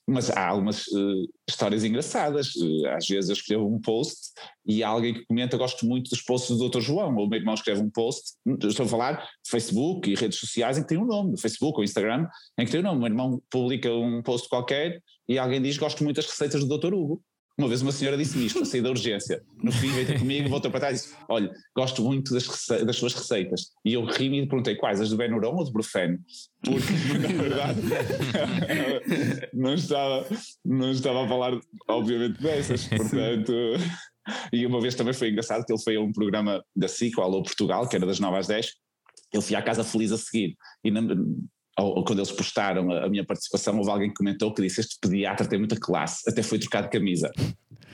Mas 0.07 0.29
há 0.29 0.47
algumas 0.47 0.85
uh, 0.87 1.29
histórias 1.49 1.83
engraçadas. 1.83 2.55
Uh, 2.55 2.87
às 2.89 3.07
vezes 3.07 3.29
eu 3.29 3.33
escrevo 3.33 3.67
um 3.67 3.79
post 3.79 4.31
e 4.65 4.83
há 4.83 4.89
alguém 4.89 5.13
que 5.13 5.25
comenta: 5.25 5.57
Gosto 5.57 5.85
muito 5.85 6.09
dos 6.09 6.21
posts 6.21 6.57
do 6.57 6.69
Dr. 6.69 6.81
João, 6.81 7.15
ou 7.15 7.25
o 7.25 7.29
meu 7.29 7.39
irmão 7.39 7.53
escreve 7.53 7.81
um 7.81 7.89
post. 7.89 8.33
Estou 8.63 8.85
a 8.85 8.89
falar 8.89 9.27
Facebook 9.47 10.09
e 10.09 10.15
redes 10.15 10.39
sociais 10.39 10.77
em 10.77 10.83
que 10.83 10.89
tem 10.89 10.97
um 10.97 11.05
nome, 11.05 11.39
Facebook 11.39 11.77
ou 11.77 11.83
Instagram, 11.83 12.27
em 12.57 12.65
que 12.65 12.71
tem 12.71 12.81
um 12.81 12.83
nome. 12.83 12.97
O 12.97 13.01
meu 13.01 13.09
irmão 13.09 13.41
publica 13.49 13.91
um 13.91 14.21
post 14.21 14.47
qualquer 14.47 15.01
e 15.27 15.39
alguém 15.39 15.61
diz: 15.61 15.77
Gosto 15.77 16.03
muito 16.03 16.17
das 16.17 16.27
receitas 16.27 16.63
do 16.63 16.77
Dr. 16.77 16.93
Hugo. 16.93 17.23
Uma 17.57 17.67
vez 17.67 17.83
uma 17.83 17.91
senhora 17.91 18.17
disse-me 18.17 18.47
isto, 18.47 18.65
sair 18.65 18.81
da 18.81 18.89
urgência. 18.89 19.43
No 19.61 19.71
fim 19.71 19.91
veio 19.91 20.07
ter 20.07 20.17
comigo, 20.17 20.49
voltou 20.49 20.71
para 20.71 20.79
trás 20.79 20.99
e 20.99 21.03
disse: 21.03 21.15
Olha, 21.29 21.51
gosto 21.75 22.01
muito 22.01 22.33
das, 22.33 22.47
das 22.83 22.95
suas 22.95 23.13
receitas. 23.13 23.67
E 23.85 23.93
eu 23.93 24.03
ri-me 24.05 24.41
e 24.41 24.47
perguntei 24.47 24.75
quais, 24.75 24.99
as 24.99 25.09
do 25.09 25.17
Benuron 25.17 25.55
ou 25.55 25.63
do 25.63 25.71
Brufeno? 25.71 26.17
Porque, 26.63 26.93
na 27.19 27.43
verdade, 27.43 27.79
não, 29.53 29.75
estava, 29.75 30.27
não 30.65 30.91
estava 30.91 31.25
a 31.25 31.27
falar, 31.27 31.59
obviamente, 31.87 32.41
dessas. 32.41 32.87
Portanto. 32.87 33.53
E 34.51 34.65
uma 34.65 34.79
vez 34.79 34.95
também 34.95 35.13
foi 35.13 35.29
engraçado 35.29 35.65
que 35.65 35.71
ele 35.73 35.81
foi 35.81 35.95
a 35.97 36.01
um 36.01 36.11
programa 36.11 36.63
da 36.75 36.87
SIC, 36.87 37.17
o 37.17 37.21
Alô 37.21 37.43
Portugal, 37.43 37.87
que 37.87 37.95
era 37.95 38.05
das 38.05 38.19
9 38.19 38.37
às 38.37 38.47
10. 38.47 38.71
Ele 39.33 39.43
foi 39.43 39.55
à 39.55 39.61
casa 39.61 39.83
feliz 39.83 40.11
a 40.11 40.17
seguir. 40.17 40.55
E 40.83 40.89
ou, 41.77 42.03
quando 42.03 42.19
eles 42.19 42.31
postaram 42.31 42.91
a, 42.91 43.05
a, 43.05 43.09
minha 43.09 43.25
participação, 43.25 43.77
houve 43.77 43.89
alguém 43.89 44.09
que 44.09 44.15
comentou 44.15 44.53
que 44.53 44.61
disse: 44.61 44.81
Este 44.81 44.97
pediatra 44.99 45.47
tem 45.47 45.57
muita 45.57 45.75
classe, 45.75 46.29
até 46.29 46.43
foi 46.43 46.59
trocar 46.59 46.81
de 46.81 46.89
camisa. 46.89 47.31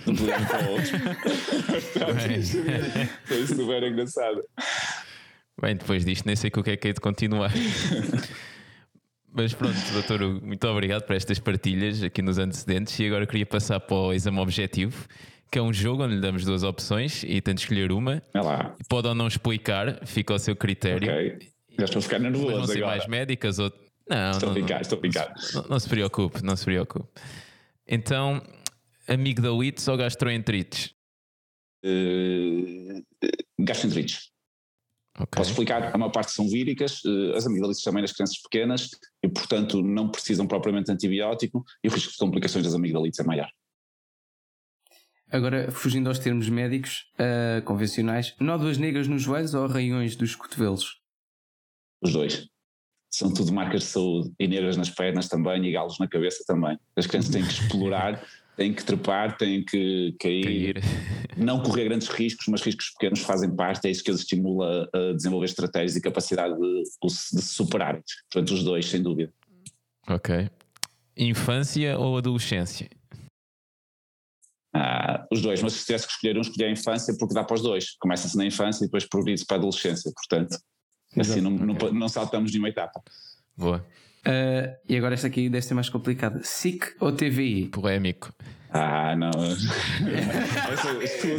De 0.06 0.12
um 0.12 0.16
programa 0.16 0.46
para 0.46 0.70
o 0.70 0.72
outro. 0.72 0.98
foi 3.26 3.48
super 3.48 3.84
engraçado. 3.84 4.44
Bem, 5.62 5.76
depois 5.76 6.06
disto, 6.06 6.26
nem 6.26 6.36
sei 6.36 6.50
com 6.50 6.62
o 6.62 6.64
que 6.64 6.72
é 6.72 6.78
que 6.78 6.88
é 6.88 6.94
de 6.94 7.02
continuar. 7.02 7.52
Mas 9.32 9.54
pronto, 9.54 9.78
doutor, 9.94 10.42
muito 10.42 10.68
obrigado 10.68 11.04
por 11.04 11.16
estas 11.16 11.38
partilhas 11.38 12.02
aqui 12.02 12.22
nos 12.22 12.38
antecedentes. 12.38 12.98
E 13.00 13.06
agora 13.06 13.28
queria 13.28 13.46
passar 13.46 13.80
para 13.80 13.96
o 13.96 14.14
exame 14.14 14.40
objetivo, 14.40 15.08
que 15.52 15.60
é 15.60 15.62
um 15.62 15.72
jogo 15.72 16.04
onde 16.04 16.16
lhe 16.16 16.22
damos 16.22 16.44
duas 16.44 16.64
opções 16.64 17.24
e 17.24 17.40
tem 17.40 17.54
de 17.54 17.62
escolher 17.62 17.92
uma. 17.92 18.24
É 18.34 18.42
lá. 18.42 18.76
Pode 18.88 19.08
ou 19.08 19.16
não 19.16 19.28
explicar, 19.28 20.06
fica 20.06 20.34
ao 20.34 20.40
seu 20.40 20.56
critério. 20.56 21.12
Okay. 21.12 21.50
Já 21.80 21.86
estou 21.86 22.00
a 22.00 22.02
ficar 22.04 22.20
nervoso 22.20 22.46
Mas 22.48 22.58
não 22.58 22.68
sei 22.68 22.82
mais 22.82 23.08
médicas 23.08 23.60
ou... 23.60 23.72
Não, 24.10 24.32
estou 24.32 24.50
não, 24.50 24.58
a 24.58 24.62
picar, 24.62 24.82
estou 24.82 24.98
a 24.98 25.02
picar. 25.02 25.34
Não, 25.54 25.64
não, 25.70 25.80
se 25.80 25.88
preocupe, 25.88 26.44
não 26.44 26.56
se 26.56 26.66
preocupe. 26.66 27.08
Então, 27.88 28.42
amigdalites 29.08 29.88
ou 29.88 29.96
gastroenterites? 29.96 30.94
Uh, 31.86 33.04
gastroenterites. 33.60 34.32
Okay. 35.16 35.38
Posso 35.38 35.52
explicar? 35.52 35.94
A 35.94 35.98
maior 35.98 36.12
parte 36.12 36.32
são 36.32 36.48
víricas, 36.48 37.04
uh, 37.04 37.36
as 37.36 37.46
amigdalites 37.46 37.84
também 37.84 38.02
nas 38.02 38.12
crianças 38.12 38.42
pequenas 38.42 38.90
e, 39.24 39.30
portanto, 39.30 39.82
não 39.82 40.10
precisam 40.10 40.48
propriamente 40.48 40.88
de 40.88 40.94
antibiótico 40.94 41.64
e 41.84 41.88
o 41.88 41.92
risco 41.92 42.12
de 42.12 42.18
complicações 42.18 42.66
das 42.66 42.74
amigdalites 42.74 43.20
é 43.20 43.24
maior. 43.24 43.50
Agora, 45.32 45.72
fugindo 45.72 46.10
aos 46.10 46.18
termos 46.18 46.50
médicos 46.50 47.06
uh, 47.14 47.62
convencionais, 47.64 48.36
nódoas 48.40 48.80
negras 48.80 49.08
nos 49.08 49.22
joelhos 49.22 49.54
ou 49.54 49.66
arranhões 49.66 50.16
dos 50.16 50.36
cotovelos? 50.36 51.00
Os 52.02 52.14
dois. 52.14 52.48
São 53.12 53.34
tudo 53.34 53.52
marcas 53.52 53.82
de 53.82 53.88
saúde. 53.88 54.32
E 54.40 54.48
negras 54.48 54.78
nas 54.78 54.90
pernas 54.90 55.28
também 55.28 55.66
e 55.66 55.72
galos 55.72 55.98
na 56.00 56.08
cabeça 56.08 56.44
também. 56.46 56.78
As 56.96 57.08
crianças 57.08 57.32
têm 57.32 57.44
que 57.44 57.52
explorar, 57.52 58.24
têm 58.56 58.74
que 58.74 58.84
trepar, 58.84 59.38
têm 59.38 59.64
que 59.64 60.16
cair, 60.20 60.44
cair. 60.44 60.84
Não 61.38 61.64
correr 61.64 61.86
grandes 61.86 62.08
riscos, 62.10 62.48
mas 62.48 62.62
riscos 62.62 62.92
pequenos 62.92 63.22
fazem 63.22 63.56
parte. 63.56 63.88
É 63.88 63.92
isso 63.92 64.04
que 64.04 64.12
os 64.12 64.22
estimula 64.22 64.90
a 64.94 65.14
desenvolver 65.14 65.46
estratégias 65.46 65.96
e 65.96 66.02
capacidade 66.02 66.56
de, 66.56 66.84
de 66.84 67.10
se 67.12 67.42
superarem. 67.42 68.02
Portanto, 68.32 68.54
os 68.54 68.64
dois, 68.64 68.86
sem 68.86 69.02
dúvida. 69.02 69.34
Ok. 70.08 70.50
Infância 71.18 71.98
ou 71.98 72.18
adolescência? 72.18 72.90
Ah, 74.74 75.28
os 75.32 75.42
dois, 75.42 75.62
mas 75.62 75.74
se 75.74 75.86
tivesse 75.86 76.06
que 76.06 76.14
escolher 76.14 76.38
um, 76.38 76.42
escolher 76.42 76.68
a 76.68 76.72
infância 76.72 77.16
porque 77.18 77.34
dá 77.34 77.44
para 77.44 77.56
os 77.56 77.62
dois. 77.62 77.96
Começa-se 78.00 78.38
na 78.38 78.46
infância 78.46 78.84
e 78.84 78.88
depois 78.88 79.06
progride-se 79.06 79.46
para 79.46 79.58
a 79.58 79.60
adolescência. 79.60 80.12
Portanto, 80.14 80.58
Assim 81.18 81.42
não, 81.42 81.56
okay. 81.56 81.90
não, 81.90 82.00
não, 82.00 82.10
saltamos 82.10 82.52
de 82.52 82.60
uma 82.60 82.70
etapa. 82.70 83.02
Boa. 83.58 83.86
Uh, 84.20 84.76
e 84.88 84.98
agora 84.98 85.14
esta 85.14 85.28
aqui 85.28 85.50
deve 85.50 85.66
ser 85.66 85.74
mais 85.74 85.90
complicada. 85.90 86.42
SIC 86.44 86.96
ou 87.00 87.12
TVI? 87.12 87.68
Polémico. 87.68 88.34
Ah, 88.72 89.16
não. 89.16 89.32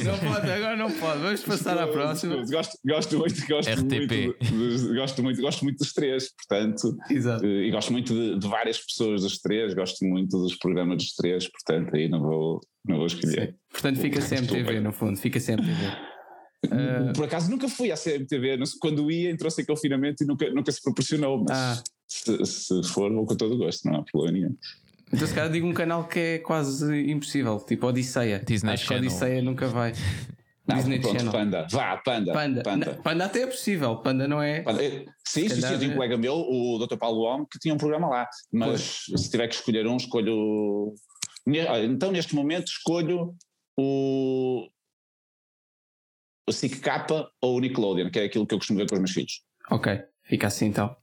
não 0.05 0.19
pode, 0.19 0.51
agora 0.51 0.77
não 0.77 0.91
pode. 0.91 1.21
Vamos 1.21 1.45
passar 1.45 1.79
à 1.79 1.87
próxima. 1.87 2.45
Gosto, 2.45 2.77
gosto 2.85 3.19
muito, 3.19 3.47
gosto 3.47 3.71
RTP. 3.71 4.51
muito, 4.51 4.95
gosto 4.95 5.23
muito, 5.23 5.41
gosto 5.41 5.63
muito 5.65 5.79
dos 5.79 5.93
três, 5.93 6.35
portanto. 6.35 6.97
Exato. 7.09 7.47
Eh, 7.47 7.67
e 7.67 7.71
gosto 7.71 7.93
muito 7.93 8.13
de, 8.13 8.37
de, 8.37 8.49
várias 8.49 8.81
pessoas 8.81 9.23
dos 9.23 9.39
três, 9.39 9.75
gosto 9.75 10.05
muito 10.05 10.37
dos 10.39 10.57
programas 10.57 10.97
dos 10.97 11.15
três, 11.15 11.47
portanto, 11.49 11.95
aí 11.95 12.09
não 12.09 12.21
vou, 12.21 12.61
não 12.85 12.97
vou 12.97 13.07
escolher. 13.07 13.51
Sim. 13.51 13.55
Portanto, 13.71 14.01
fica 14.01 14.21
sempre 14.21 14.49
TV, 14.49 14.81
no 14.81 14.93
fundo, 14.93 15.17
fica 15.17 15.39
sempre 15.39 15.67
TV. 15.67 16.10
Uh... 16.67 17.13
Por 17.15 17.25
acaso 17.25 17.51
nunca 17.51 17.69
fui 17.69 17.91
à 17.91 17.97
CMTV, 17.97 18.59
quando 18.79 19.11
ia 19.11 19.31
entrou-se 19.31 19.61
em 19.61 19.65
confinamento 19.65 20.23
e 20.23 20.27
nunca, 20.27 20.51
nunca 20.51 20.71
se 20.71 20.83
proporcionou, 20.83 21.45
mas 21.47 21.59
ah. 21.59 21.83
se, 22.07 22.45
se, 22.45 22.83
for 22.85 23.11
vou 23.13 23.25
com 23.25 23.37
todo 23.37 23.55
o 23.55 23.59
gosto, 23.59 23.89
não 23.89 24.01
há 24.01 24.03
problema 24.05 24.39
nenhum. 24.39 24.57
Então 25.13 25.27
se 25.27 25.35
calhar 25.35 25.51
digo 25.51 25.67
um 25.67 25.73
canal 25.73 26.07
que 26.07 26.19
é 26.19 26.39
quase 26.39 27.11
impossível, 27.11 27.59
tipo 27.61 27.87
Odisseia. 27.87 28.39
Disney 28.39 28.75
Acho 28.75 28.85
Channel. 28.85 29.03
que 29.03 29.09
Odisseia 29.09 29.43
nunca 29.43 29.67
vai. 29.67 29.93
Não, 30.67 30.77
Disney 30.77 31.01
pronto, 31.01 31.17
Channel. 31.17 31.33
Panda, 31.33 31.67
vá, 31.71 31.97
Panda. 31.97 32.33
Panda. 32.33 32.63
Panda. 32.63 32.87
Não, 32.87 33.03
Panda 33.03 33.25
até 33.25 33.43
é 33.43 33.47
possível, 33.47 33.97
Panda 33.97 34.29
não 34.29 34.41
é. 34.41 34.63
Panda, 34.63 34.83
sim, 35.27 35.49
sim, 35.49 35.61
sim, 35.61 35.73
eu 35.73 35.79
tenho 35.79 35.93
um 35.93 35.95
colega 35.95 36.17
meu, 36.17 36.35
o 36.35 36.79
Dr. 36.87 36.97
Paulo 36.97 37.23
Homme, 37.23 37.47
que 37.51 37.59
tinha 37.59 37.75
um 37.75 37.79
programa 37.79 38.09
lá, 38.09 38.29
mas 38.53 39.07
pois. 39.07 39.23
se 39.23 39.31
tiver 39.31 39.49
que 39.49 39.55
escolher 39.55 39.87
um, 39.87 39.97
escolho. 39.97 40.95
Então 41.89 42.13
neste 42.13 42.35
momento 42.35 42.69
escolho 42.69 43.35
o, 43.77 44.69
o 46.47 46.53
SIC 46.53 46.81
K 46.81 47.07
ou 47.41 47.57
o 47.57 47.61
Nickelodeon, 47.61 48.11
que 48.11 48.19
é 48.19 48.25
aquilo 48.25 48.47
que 48.47 48.55
eu 48.55 48.59
costumo 48.59 48.79
ver 48.79 48.89
com 48.89 48.95
os 48.95 49.01
meus 49.01 49.13
filhos. 49.13 49.43
Ok, 49.71 50.01
fica 50.25 50.47
assim 50.47 50.67
então. 50.67 50.97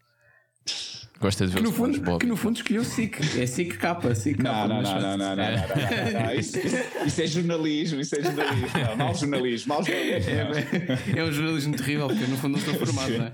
Gosta 1.19 1.47
de 1.47 1.53
ver 1.53 1.57
que 1.57 1.63
no, 1.63 1.71
fundo, 1.71 2.19
que 2.19 2.25
no 2.27 2.37
fundo 2.37 2.57
escolheu 2.57 2.83
SIC, 2.83 3.39
é 3.39 3.47
SIC 3.47 3.77
K, 3.77 4.15
SIC 4.15 4.37
K. 4.37 4.43
Não, 4.43 4.67
não, 4.67 4.81
não, 4.83 5.01
não, 5.01 5.17
não, 5.17 5.35
não, 5.35 6.25
não, 6.25 6.33
Isso, 6.33 6.59
isso, 6.59 7.21
é 7.21 7.27
jornalismo, 7.27 7.99
isso 7.99 8.15
é 8.19 8.21
jornalismo. 8.21 8.67
Não, 8.87 8.95
mau 8.97 9.15
jornalismo, 9.15 9.73
mau 9.73 9.83
jornalismo. 9.83 10.31
É, 10.31 11.19
é 11.19 11.23
um 11.23 11.31
jornalismo 11.31 11.75
terrível, 11.75 12.07
porque 12.07 12.25
no 12.27 12.37
fundo 12.37 12.51
não 12.51 12.59
estou 12.59 12.75
formado, 12.75 13.17
não 13.17 13.25
é? 13.25 13.33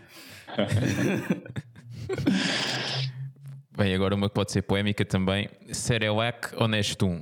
Bem, 3.75 3.93
agora 3.93 4.15
uma 4.15 4.29
que 4.29 4.35
pode 4.35 4.51
ser 4.51 4.61
polémica 4.61 5.03
também: 5.03 5.49
Cerelac 5.71 6.53
ou 6.55 6.67
Nestum? 6.67 7.21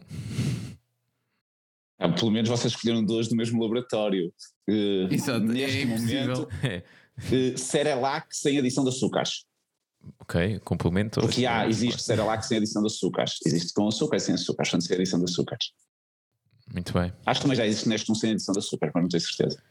Ah, 2.01 2.09
pelo 2.09 2.31
menos 2.31 2.49
vocês 2.49 2.73
escolheram 2.73 3.05
dois 3.05 3.27
do 3.27 3.35
mesmo 3.35 3.61
laboratório. 3.61 4.33
Uh, 4.67 5.13
Exato, 5.13 5.45
neste 5.45 5.81
é 5.83 5.85
momento, 5.85 6.47
uh, 6.47 7.57
Cerelac 7.57 8.35
sem 8.35 8.57
adição 8.57 8.83
de 8.83 8.89
açúcares. 8.89 9.45
Ok, 10.19 10.59
complemento. 10.61 11.21
Porque 11.21 11.45
há, 11.45 11.67
existe 11.67 12.01
Cerelac 12.01 12.43
sem 12.43 12.57
adição 12.57 12.81
de 12.81 12.87
açúcares. 12.87 13.35
Existe 13.45 13.71
com 13.71 13.87
açúcar 13.87 14.17
e 14.17 14.19
sem 14.19 14.33
açúcares, 14.33 14.71
sem 14.83 14.95
adição 14.95 15.19
de 15.19 15.25
açúcares. 15.25 15.73
Muito 16.73 16.91
bem. 16.91 17.13
Acho 17.23 17.39
que 17.39 17.43
também 17.43 17.57
já 17.57 17.67
existe 17.67 17.87
neste 17.87 18.11
um 18.11 18.15
sem 18.15 18.31
adição 18.31 18.53
de 18.53 18.59
açúcar, 18.59 18.91
mas 18.95 19.03
não 19.03 19.09
tenho 19.09 19.21
certeza. 19.21 19.61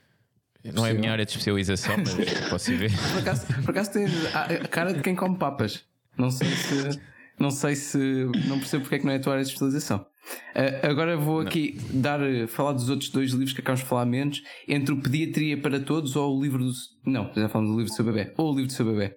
Não 0.62 0.87
é 0.87 0.91
a 0.91 0.95
minha 0.95 1.11
área 1.11 1.24
de 1.24 1.33
especialização, 1.33 1.97
mas 1.97 2.14
posso 2.49 2.70
ir 2.70 2.76
ver. 2.76 2.93
Por 3.12 3.18
acaso, 3.18 3.47
por 3.47 3.70
acaso 3.70 3.91
tem 3.91 4.07
a 4.35 4.68
cara 4.68 4.95
de 4.95 5.03
quem 5.03 5.16
come 5.16 5.37
papas. 5.37 5.83
Não 6.16 6.31
sei 6.31 6.49
se. 6.49 7.01
Não 7.41 7.51
sei 7.51 7.74
se. 7.74 7.99
Não 8.47 8.59
percebo 8.59 8.82
porque 8.82 8.97
é 8.97 8.99
que 8.99 9.07
não 9.07 9.12
é 9.12 9.16
a 9.16 9.20
tua 9.20 9.32
área 9.32 9.43
de 9.43 9.49
especialização. 9.49 10.07
Uh, 10.55 10.86
agora 10.86 11.16
vou 11.16 11.41
aqui 11.41 11.80
não. 11.91 12.03
dar, 12.03 12.20
falar 12.49 12.72
dos 12.72 12.91
outros 12.91 13.09
dois 13.09 13.30
livros 13.30 13.55
que 13.55 13.62
acabamos 13.62 13.80
de 13.80 13.88
falar 13.88 14.05
menos, 14.05 14.43
entre 14.68 14.93
o 14.93 15.01
Pediatria 15.01 15.61
para 15.61 15.80
Todos 15.80 16.14
ou 16.16 16.36
o 16.36 16.43
livro 16.43 16.62
do. 16.62 16.72
Não, 17.07 17.32
já 17.34 17.49
falamos 17.49 17.72
do 17.72 17.78
livro 17.78 17.91
do 17.91 17.97
seu 17.97 18.05
bebê. 18.05 18.34
Ou 18.36 18.53
o 18.53 18.55
livro 18.55 18.66
do 18.66 18.72
seu 18.74 18.84
bebê. 18.84 19.16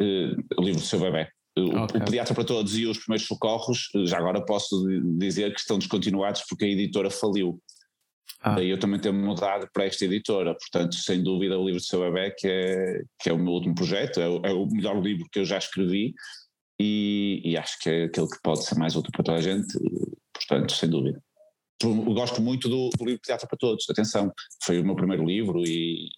Uh, 0.00 0.42
o 0.58 0.62
livro 0.62 0.80
do 0.80 0.86
seu 0.86 0.98
bebê. 0.98 1.28
O, 1.58 1.82
okay. 1.84 2.00
o, 2.00 2.04
Pediatra 2.04 2.34
para 2.34 2.44
Todos 2.44 2.78
e 2.78 2.86
os 2.86 2.98
Primeiros 2.98 3.26
Socorros, 3.26 3.90
já 4.06 4.16
agora 4.16 4.42
posso 4.42 4.86
dizer 5.18 5.52
que 5.52 5.60
estão 5.60 5.78
descontinuados 5.78 6.44
porque 6.48 6.64
a 6.64 6.68
editora 6.68 7.10
faliu. 7.10 7.60
Ah. 8.40 8.54
Daí 8.54 8.70
eu 8.70 8.78
também 8.78 9.00
tenho 9.00 9.14
mudado 9.14 9.68
para 9.72 9.84
esta 9.84 10.04
editora, 10.04 10.54
portanto, 10.54 10.94
sem 10.94 11.22
dúvida, 11.22 11.58
o 11.58 11.64
livro 11.64 11.80
do 11.80 11.84
seu 11.84 12.00
bebê, 12.00 12.34
que 12.38 12.46
é, 12.46 13.02
que 13.20 13.30
é 13.30 13.32
o 13.32 13.38
meu 13.38 13.52
último 13.52 13.74
projeto, 13.74 14.20
é 14.20 14.28
o, 14.28 14.40
é 14.44 14.52
o 14.52 14.66
melhor 14.66 14.98
livro 15.02 15.26
que 15.30 15.38
eu 15.38 15.44
já 15.44 15.58
escrevi 15.58 16.14
e, 16.78 17.40
e, 17.44 17.56
acho 17.56 17.78
que 17.78 17.88
é 17.88 18.04
aquele 18.04 18.28
que 18.28 18.38
pode 18.42 18.64
ser 18.64 18.76
mais 18.76 18.94
útil 18.96 19.10
para 19.12 19.24
toda 19.24 19.38
a 19.38 19.40
gente, 19.40 19.78
portanto, 20.32 20.72
sem 20.72 20.88
dúvida. 20.88 21.22
Eu 21.82 21.94
gosto 22.14 22.40
muito 22.40 22.68
do, 22.68 22.88
do 22.90 23.04
livro 23.04 23.20
Teatro 23.22 23.46
para 23.46 23.58
Todos, 23.58 23.84
atenção, 23.90 24.32
foi 24.62 24.80
o 24.80 24.84
meu 24.84 24.96
primeiro 24.96 25.24
livro 25.24 25.62
e, 25.62 26.08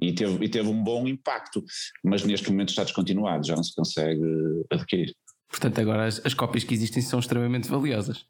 e, 0.00 0.12
teve, 0.12 0.44
e 0.44 0.48
teve 0.48 0.68
um 0.68 0.82
bom 0.82 1.08
impacto, 1.08 1.64
mas 2.02 2.22
neste 2.24 2.50
momento 2.50 2.70
está 2.70 2.84
descontinuado, 2.84 3.46
já 3.46 3.56
não 3.56 3.64
se 3.64 3.74
consegue 3.74 4.20
adquirir. 4.70 5.14
Portanto, 5.48 5.80
agora 5.80 6.06
as, 6.06 6.20
as 6.24 6.34
cópias 6.34 6.64
que 6.64 6.74
existem 6.74 7.02
são 7.02 7.18
extremamente 7.18 7.68
valiosas. 7.68 8.26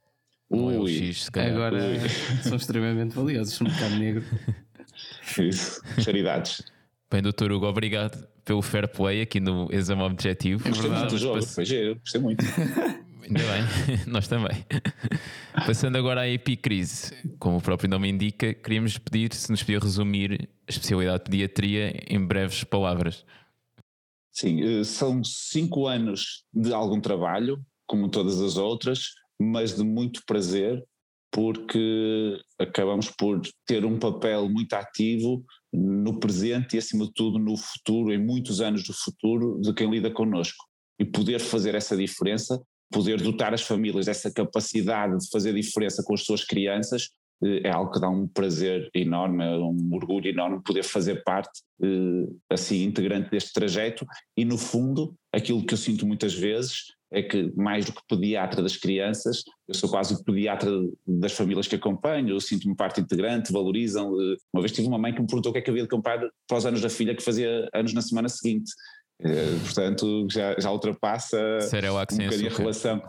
Ui, 0.48 1.12
X, 1.12 1.28
agora 1.34 1.76
Ui. 1.76 2.08
são 2.42 2.56
extremamente 2.56 3.14
valiosas 3.14 3.58
no 3.58 3.68
mercado 3.68 3.96
negro. 3.96 4.24
Isso, 5.38 5.80
caridades. 6.04 6.62
Bem, 7.10 7.22
doutor 7.22 7.50
Hugo, 7.50 7.66
obrigado 7.66 8.33
pelo 8.44 8.62
fair 8.62 8.88
play 8.88 9.22
aqui 9.22 9.40
no 9.40 9.68
exame 9.72 10.02
objetivo. 10.02 10.68
É 10.68 10.70
verdade, 10.70 11.14
o 11.14 11.18
jogo, 11.18 11.42
foi 11.42 11.64
giro, 11.64 11.96
gostei 11.96 12.20
muito. 12.20 12.44
Ainda 13.24 13.40
bem, 13.40 14.04
nós 14.06 14.28
também. 14.28 14.64
Passando 15.66 15.96
agora 15.96 16.22
à 16.22 16.28
epicrise, 16.28 17.14
como 17.38 17.56
o 17.56 17.60
próprio 17.60 17.88
nome 17.88 18.08
indica, 18.08 18.52
queríamos 18.52 18.98
pedir 18.98 19.32
se 19.32 19.50
nos 19.50 19.62
podia 19.62 19.78
resumir 19.78 20.48
a 20.68 20.70
especialidade 20.70 21.24
de 21.24 21.30
pediatria 21.30 22.04
em 22.06 22.24
breves 22.24 22.64
palavras. 22.64 23.24
Sim, 24.30 24.62
eh, 24.62 24.84
são 24.84 25.24
cinco 25.24 25.86
anos 25.86 26.44
de 26.52 26.74
algum 26.74 27.00
trabalho, 27.00 27.64
como 27.86 28.10
todas 28.10 28.40
as 28.42 28.56
outras, 28.56 29.14
mas 29.40 29.74
de 29.74 29.84
muito 29.84 30.22
prazer, 30.26 30.84
porque 31.32 32.38
acabamos 32.58 33.10
por 33.10 33.40
ter 33.66 33.84
um 33.86 33.98
papel 33.98 34.48
muito 34.48 34.74
ativo 34.74 35.44
no 35.74 36.18
presente 36.20 36.76
e, 36.76 36.78
acima 36.78 37.04
de 37.06 37.12
tudo, 37.12 37.38
no 37.38 37.56
futuro, 37.56 38.12
em 38.12 38.18
muitos 38.18 38.60
anos 38.60 38.84
do 38.84 38.92
futuro, 38.92 39.60
de 39.60 39.74
quem 39.74 39.90
lida 39.90 40.10
connosco. 40.10 40.64
E 40.98 41.04
poder 41.04 41.40
fazer 41.40 41.74
essa 41.74 41.96
diferença, 41.96 42.62
poder 42.90 43.20
dotar 43.20 43.52
as 43.52 43.62
famílias 43.62 44.06
dessa 44.06 44.32
capacidade 44.32 45.18
de 45.18 45.28
fazer 45.30 45.52
diferença 45.52 46.02
com 46.04 46.14
as 46.14 46.24
suas 46.24 46.44
crianças, 46.44 47.08
eh, 47.42 47.62
é 47.64 47.70
algo 47.70 47.90
que 47.90 48.00
dá 48.00 48.08
um 48.08 48.28
prazer 48.28 48.88
enorme, 48.94 49.44
um 49.44 49.92
orgulho 49.92 50.28
enorme 50.28 50.62
poder 50.64 50.84
fazer 50.84 51.24
parte, 51.24 51.60
eh, 51.82 52.32
assim, 52.48 52.84
integrante 52.84 53.30
deste 53.30 53.52
trajeto. 53.52 54.06
E, 54.36 54.44
no 54.44 54.56
fundo, 54.56 55.14
aquilo 55.32 55.66
que 55.66 55.74
eu 55.74 55.78
sinto 55.78 56.06
muitas 56.06 56.34
vezes 56.34 56.93
é 57.14 57.22
que 57.22 57.52
mais 57.56 57.84
do 57.84 57.92
que 57.92 58.00
pediatra 58.08 58.60
das 58.60 58.76
crianças, 58.76 59.44
eu 59.68 59.74
sou 59.74 59.88
quase 59.88 60.14
o 60.14 60.24
pediatra 60.24 60.68
das 61.06 61.32
famílias 61.32 61.68
que 61.68 61.76
acompanho, 61.76 62.30
eu 62.30 62.40
sinto-me 62.40 62.74
parte 62.74 63.00
integrante, 63.00 63.52
valorizam. 63.52 64.12
Eh, 64.20 64.36
uma 64.52 64.60
vez 64.60 64.72
tive 64.72 64.88
uma 64.88 64.98
mãe 64.98 65.14
que 65.14 65.20
me 65.20 65.26
perguntou 65.26 65.50
o 65.50 65.52
que 65.52 65.60
é 65.60 65.62
que 65.62 65.70
havia 65.70 65.84
de 65.84 65.88
comprar 65.88 66.18
para 66.48 66.58
os 66.58 66.66
anos 66.66 66.80
da 66.80 66.90
filha 66.90 67.14
que 67.14 67.22
fazia 67.22 67.68
anos 67.72 67.94
na 67.94 68.02
semana 68.02 68.28
seguinte. 68.28 68.72
Uh, 69.22 69.60
portanto, 69.62 70.26
já, 70.28 70.58
já 70.58 70.72
ultrapassa 70.72 71.38
um 72.12 72.24
bocadinho 72.24 72.52
a 72.52 72.56
relação 72.56 73.02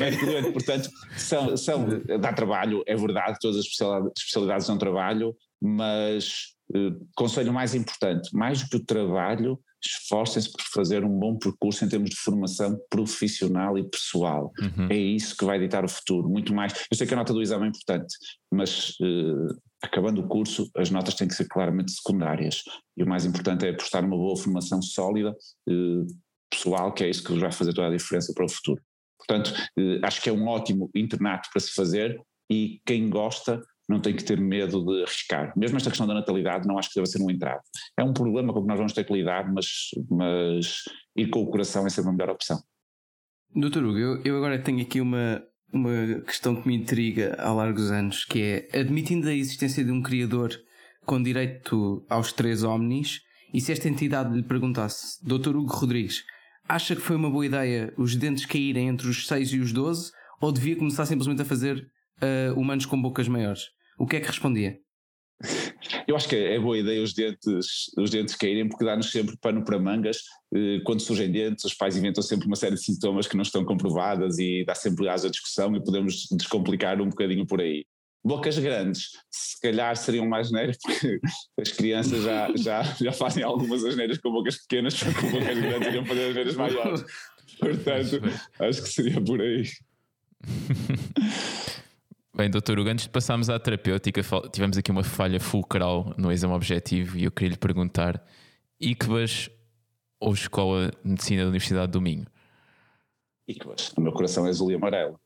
médico-doente. 0.00 0.50
portanto, 0.52 0.88
são, 1.14 1.56
são, 1.58 1.86
dá 2.18 2.32
trabalho, 2.32 2.82
é 2.86 2.96
verdade, 2.96 3.36
todas 3.38 3.58
as 3.58 3.66
especialidades, 3.66 4.66
dão 4.66 4.78
trabalho, 4.78 5.36
mas 5.60 6.54
uh, 6.74 7.06
conselho 7.14 7.52
mais 7.52 7.74
importante, 7.74 8.34
mais 8.34 8.62
do 8.62 8.70
que 8.70 8.76
o 8.76 8.84
trabalho, 8.84 9.60
esforcem-se 9.84 10.50
por 10.50 10.62
fazer 10.62 11.04
um 11.04 11.18
bom 11.18 11.36
percurso 11.36 11.84
em 11.84 11.88
termos 11.88 12.10
de 12.10 12.16
formação 12.16 12.78
profissional 12.88 13.78
e 13.78 13.88
pessoal. 13.88 14.52
Uhum. 14.60 14.88
É 14.90 14.96
isso 14.96 15.36
que 15.36 15.44
vai 15.44 15.58
ditar 15.58 15.84
o 15.84 15.88
futuro, 15.88 16.28
muito 16.28 16.54
mais. 16.54 16.72
Eu 16.90 16.96
sei 16.96 17.06
que 17.06 17.14
a 17.14 17.16
nota 17.16 17.32
do 17.32 17.42
exame 17.42 17.66
é 17.66 17.68
importante, 17.68 18.14
mas 18.50 18.90
uh, 19.00 19.60
acabando 19.82 20.20
o 20.20 20.28
curso, 20.28 20.70
as 20.76 20.90
notas 20.90 21.14
têm 21.14 21.28
que 21.28 21.34
ser 21.34 21.48
claramente 21.48 21.92
secundárias. 21.92 22.62
E 22.96 23.02
o 23.02 23.08
mais 23.08 23.24
importante 23.24 23.66
é 23.66 23.70
apostar 23.70 24.02
numa 24.02 24.16
boa 24.16 24.36
formação 24.36 24.80
sólida, 24.80 25.34
uh, 25.68 26.06
pessoal, 26.50 26.92
que 26.92 27.04
é 27.04 27.10
isso 27.10 27.24
que 27.24 27.38
vai 27.38 27.52
fazer 27.52 27.72
toda 27.72 27.88
a 27.88 27.96
diferença 27.96 28.32
para 28.34 28.44
o 28.44 28.48
futuro. 28.48 28.80
Portanto, 29.18 29.52
uh, 29.78 30.04
acho 30.04 30.20
que 30.22 30.28
é 30.28 30.32
um 30.32 30.46
ótimo 30.46 30.90
internato 30.94 31.48
para 31.52 31.60
se 31.60 31.72
fazer 31.72 32.20
e 32.50 32.80
quem 32.84 33.08
gosta 33.08 33.62
não 33.92 34.00
tem 34.00 34.14
que 34.14 34.24
ter 34.24 34.40
medo 34.40 34.84
de 34.84 35.02
arriscar. 35.02 35.52
Mesmo 35.56 35.76
esta 35.76 35.90
questão 35.90 36.06
da 36.06 36.14
natalidade 36.14 36.66
não 36.66 36.78
acho 36.78 36.88
que 36.88 36.96
deva 36.96 37.06
ser 37.06 37.22
um 37.22 37.30
entrave. 37.30 37.60
É 37.98 38.02
um 38.02 38.12
problema 38.12 38.52
com 38.52 38.62
que 38.62 38.68
nós 38.68 38.78
vamos 38.78 38.92
ter 38.92 39.04
que 39.04 39.12
lidar, 39.12 39.52
mas, 39.52 39.66
mas 40.10 40.82
ir 41.16 41.28
com 41.28 41.42
o 41.42 41.50
coração 41.50 41.86
é 41.86 41.90
sempre 41.90 42.10
a 42.10 42.12
melhor 42.12 42.30
opção. 42.30 42.58
Doutor 43.54 43.84
Hugo, 43.84 43.98
eu, 43.98 44.22
eu 44.24 44.36
agora 44.38 44.58
tenho 44.58 44.80
aqui 44.80 45.00
uma, 45.00 45.42
uma 45.72 46.20
questão 46.26 46.56
que 46.56 46.66
me 46.66 46.74
intriga 46.74 47.36
há 47.38 47.52
largos 47.52 47.90
anos, 47.90 48.24
que 48.24 48.68
é, 48.72 48.80
admitindo 48.80 49.28
a 49.28 49.34
existência 49.34 49.84
de 49.84 49.90
um 49.90 50.02
criador 50.02 50.50
com 51.04 51.22
direito 51.22 52.04
aos 52.08 52.32
três 52.32 52.64
omnis, 52.64 53.20
e 53.52 53.60
se 53.60 53.70
esta 53.70 53.88
entidade 53.88 54.34
lhe 54.34 54.42
perguntasse, 54.42 55.18
Doutor 55.22 55.54
Hugo 55.54 55.70
Rodrigues, 55.70 56.24
acha 56.66 56.96
que 56.96 57.02
foi 57.02 57.16
uma 57.16 57.30
boa 57.30 57.44
ideia 57.44 57.92
os 57.98 58.16
dentes 58.16 58.46
caírem 58.46 58.88
entre 58.88 59.08
os 59.08 59.26
6 59.26 59.52
e 59.52 59.58
os 59.58 59.72
12, 59.72 60.10
ou 60.40 60.50
devia 60.50 60.76
começar 60.76 61.04
simplesmente 61.04 61.42
a 61.42 61.44
fazer 61.44 61.86
uh, 62.22 62.58
humanos 62.58 62.86
com 62.86 63.00
bocas 63.00 63.28
maiores? 63.28 63.64
O 64.02 64.06
que 64.06 64.16
é 64.16 64.20
que 64.20 64.26
respondia? 64.26 64.80
Eu 66.08 66.16
acho 66.16 66.28
que 66.28 66.34
é 66.34 66.58
boa 66.58 66.76
ideia 66.76 67.00
os 67.00 67.14
dentes, 67.14 67.88
os 67.96 68.10
dentes 68.10 68.34
caírem, 68.34 68.68
porque 68.68 68.84
dá-nos 68.84 69.12
sempre 69.12 69.36
pano 69.36 69.64
para 69.64 69.78
mangas. 69.78 70.18
Eh, 70.52 70.80
quando 70.84 71.00
surgem 71.00 71.30
dentes, 71.30 71.64
os 71.64 71.72
pais 71.72 71.96
inventam 71.96 72.20
sempre 72.20 72.48
uma 72.48 72.56
série 72.56 72.74
de 72.74 72.82
sintomas 72.82 73.28
que 73.28 73.36
não 73.36 73.42
estão 73.42 73.64
comprovadas 73.64 74.40
e 74.40 74.64
dá 74.64 74.74
sempre 74.74 75.08
asa 75.08 75.30
discussão 75.30 75.76
e 75.76 75.84
podemos 75.84 76.26
descomplicar 76.32 77.00
um 77.00 77.10
bocadinho 77.10 77.46
por 77.46 77.60
aí. 77.60 77.86
Bocas 78.24 78.58
grandes, 78.58 79.10
se 79.30 79.60
calhar 79.60 79.96
seriam 79.96 80.26
mais 80.26 80.48
genéricas, 80.48 80.82
porque 80.82 81.20
as 81.60 81.70
crianças 81.70 82.24
já, 82.24 82.50
já, 82.56 82.82
já 82.82 83.12
fazem 83.12 83.44
algumas 83.44 83.84
asneiras 83.84 84.18
com 84.18 84.32
bocas 84.32 84.56
pequenas, 84.62 85.00
com 85.00 85.30
bocas 85.30 85.58
grandes 85.58 85.88
iriam 85.88 86.04
fazer 86.04 86.24
asneiras 86.28 86.56
maiores. 86.56 87.04
Portanto, 87.60 88.20
acho 88.58 88.82
que 88.82 88.88
seria 88.88 89.20
por 89.20 89.40
aí. 89.40 89.62
Bem, 92.34 92.50
doutor 92.50 92.78
Hugo, 92.78 92.88
antes 92.88 93.04
de 93.04 93.10
passarmos 93.10 93.50
à 93.50 93.58
terapêutica, 93.60 94.22
tivemos 94.50 94.78
aqui 94.78 94.90
uma 94.90 95.04
falha 95.04 95.38
fulcral 95.38 96.14
no 96.16 96.32
exame 96.32 96.54
objetivo 96.54 97.18
e 97.18 97.24
eu 97.24 97.30
queria 97.30 97.50
lhe 97.50 97.58
perguntar: 97.58 98.24
ICBAS 98.80 99.50
ou 100.18 100.32
Escola 100.32 100.90
de 101.04 101.10
Medicina 101.10 101.42
da 101.42 101.48
Universidade 101.48 101.92
do 101.92 102.00
Minho? 102.00 102.26
ICBAS. 103.46 103.92
O 103.98 104.00
meu 104.00 104.12
coração 104.12 104.46
é 104.46 104.48
azul 104.48 104.70
e 104.70 104.74
amarelo. 104.74 105.20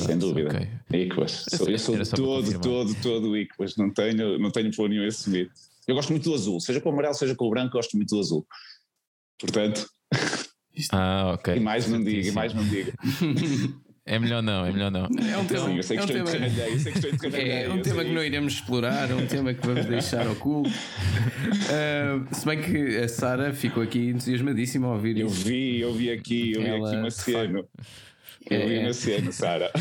Sem 0.00 0.16
dúvida. 0.16 0.48
Okay. 0.48 1.02
ICBAS. 1.02 1.44
Sou, 1.50 1.68
eu 1.68 1.78
sou 1.78 1.96
todo, 2.16 2.60
todo, 2.60 2.94
todo 3.02 3.36
ICBAS. 3.36 3.76
Não 3.76 3.92
tenho, 3.92 4.38
não 4.38 4.50
tenho 4.50 4.74
por 4.74 4.88
nenhum 4.88 5.04
esse 5.04 5.28
mito. 5.28 5.52
Eu 5.86 5.94
gosto 5.94 6.10
muito 6.10 6.30
do 6.30 6.34
azul. 6.34 6.60
Seja 6.60 6.80
com 6.80 6.88
o 6.88 6.92
amarelo, 6.92 7.14
seja 7.14 7.34
com 7.34 7.44
o 7.44 7.50
branco, 7.50 7.74
gosto 7.74 7.94
muito 7.94 8.08
do 8.08 8.20
azul. 8.20 8.46
Portanto. 9.38 9.86
Ah, 10.90 11.32
ok. 11.34 11.56
E 11.56 11.60
mais 11.60 11.86
não 11.86 12.02
diga, 12.02 12.26
e 12.26 12.32
mais 12.32 12.54
não 12.54 12.64
diga. 12.64 12.94
É 14.06 14.18
melhor 14.18 14.42
não, 14.42 14.66
é 14.66 14.70
melhor 14.70 14.90
não. 14.90 15.04
É 15.04 15.38
um 15.38 15.46
tema, 15.46 15.66
Sim, 15.66 15.76
eu 15.78 15.82
sei 15.82 15.96
que 15.96 16.02
é 16.02 16.22
um 16.22 16.26
tema, 16.26 17.38
É 17.38 17.68
um 17.70 17.80
que 17.80 18.12
não 18.12 18.22
iremos 18.22 18.52
explorar, 18.52 19.10
é 19.10 19.14
um 19.14 19.26
tema 19.26 19.54
que 19.54 19.66
vamos 19.66 19.86
deixar 19.86 20.26
oculto. 20.26 20.68
Uh, 20.68 22.26
se 22.34 22.44
bem 22.44 22.60
que 22.60 22.98
a 22.98 23.08
Sara 23.08 23.54
ficou 23.54 23.82
aqui 23.82 24.10
entusiasmadíssima 24.10 24.88
a 24.88 24.90
ouvir 24.90 25.18
Eu 25.18 25.28
isso. 25.28 25.46
vi, 25.46 25.80
eu 25.80 25.94
vi 25.94 26.10
aqui, 26.10 26.52
eu 26.52 26.62
Ela, 26.62 26.90
vi 26.90 26.96
aqui 26.96 26.96
uma 26.96 27.10
cena. 27.10 27.64
Eu 28.50 28.60
é... 28.60 28.66
vi 28.66 28.78
uma 28.80 28.92
cena, 28.92 29.32
Sara. 29.32 29.72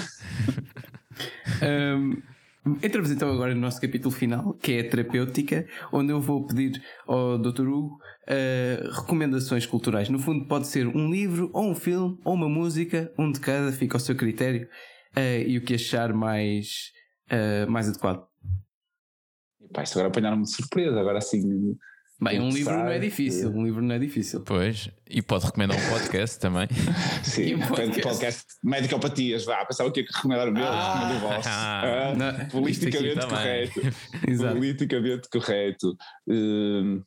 Um, 1.62 2.22
Entramos 2.82 3.12
então 3.12 3.30
agora 3.30 3.54
no 3.54 3.60
nosso 3.60 3.82
capítulo 3.82 4.10
final, 4.10 4.54
que 4.54 4.72
é 4.72 4.80
a 4.80 4.90
terapêutica, 4.90 5.68
onde 5.92 6.14
eu 6.14 6.22
vou 6.22 6.48
pedir 6.48 6.82
ao 7.06 7.38
Dr. 7.38 7.68
Hugo 7.68 8.00
uh, 8.28 8.92
recomendações 8.92 9.66
culturais. 9.66 10.10
No 10.10 10.20
fundo, 10.20 10.48
pode 10.48 10.68
ser 10.68 10.88
um 10.88 11.12
livro, 11.12 11.50
ou 11.54 11.70
um 11.70 11.76
filme, 11.76 12.18
ou 12.24 12.34
uma 12.34 12.50
música, 12.50 13.12
um 13.18 13.32
de 13.32 13.40
cada, 13.40 13.72
fica 13.72 13.96
ao 13.96 14.00
seu 14.00 14.16
critério, 14.16 14.68
uh, 15.16 15.48
e 15.48 15.58
o 15.58 15.62
que 15.62 15.76
achar 15.76 16.14
mais, 16.14 16.92
uh, 17.32 17.70
mais 17.70 17.90
adequado. 17.90 18.26
Pá, 19.74 19.84
isto 19.84 19.94
agora 19.94 20.10
apanharam-me 20.10 20.44
de 20.44 20.52
surpresa, 20.52 21.00
agora 21.00 21.18
assim. 21.18 21.76
Bem, 22.22 22.40
um 22.40 22.50
livro 22.50 22.72
não 22.72 22.88
é 22.88 23.00
difícil, 23.00 23.50
um 23.50 23.66
livro 23.66 23.82
não 23.82 23.96
é 23.96 24.00
difícil. 24.00 24.42
Pois, 24.42 24.90
e 25.10 25.22
pode 25.22 25.46
recomendar 25.46 25.78
um 25.78 25.90
podcast 25.90 26.40
também. 26.40 26.68
Sim, 27.24 27.56
um 27.56 27.68
podcast. 27.68 28.02
podcast 28.02 28.44
Medicopatias, 28.64 29.44
vá, 29.44 29.66
pensava 29.66 29.92
que 29.92 30.02
ia 30.02 30.08
recomendar 30.10 30.48
o 30.48 30.52
meu, 30.52 30.64
ah, 30.64 30.94
recomendo 30.94 31.18
o 31.18 31.28
vosso. 31.28 31.50
Ah, 31.50 32.14
ah, 32.14 32.46
politicamente 32.52 33.28
correto. 33.28 33.82
politicamente 34.54 35.30
correto. 35.30 35.98
Uh, 36.28 37.04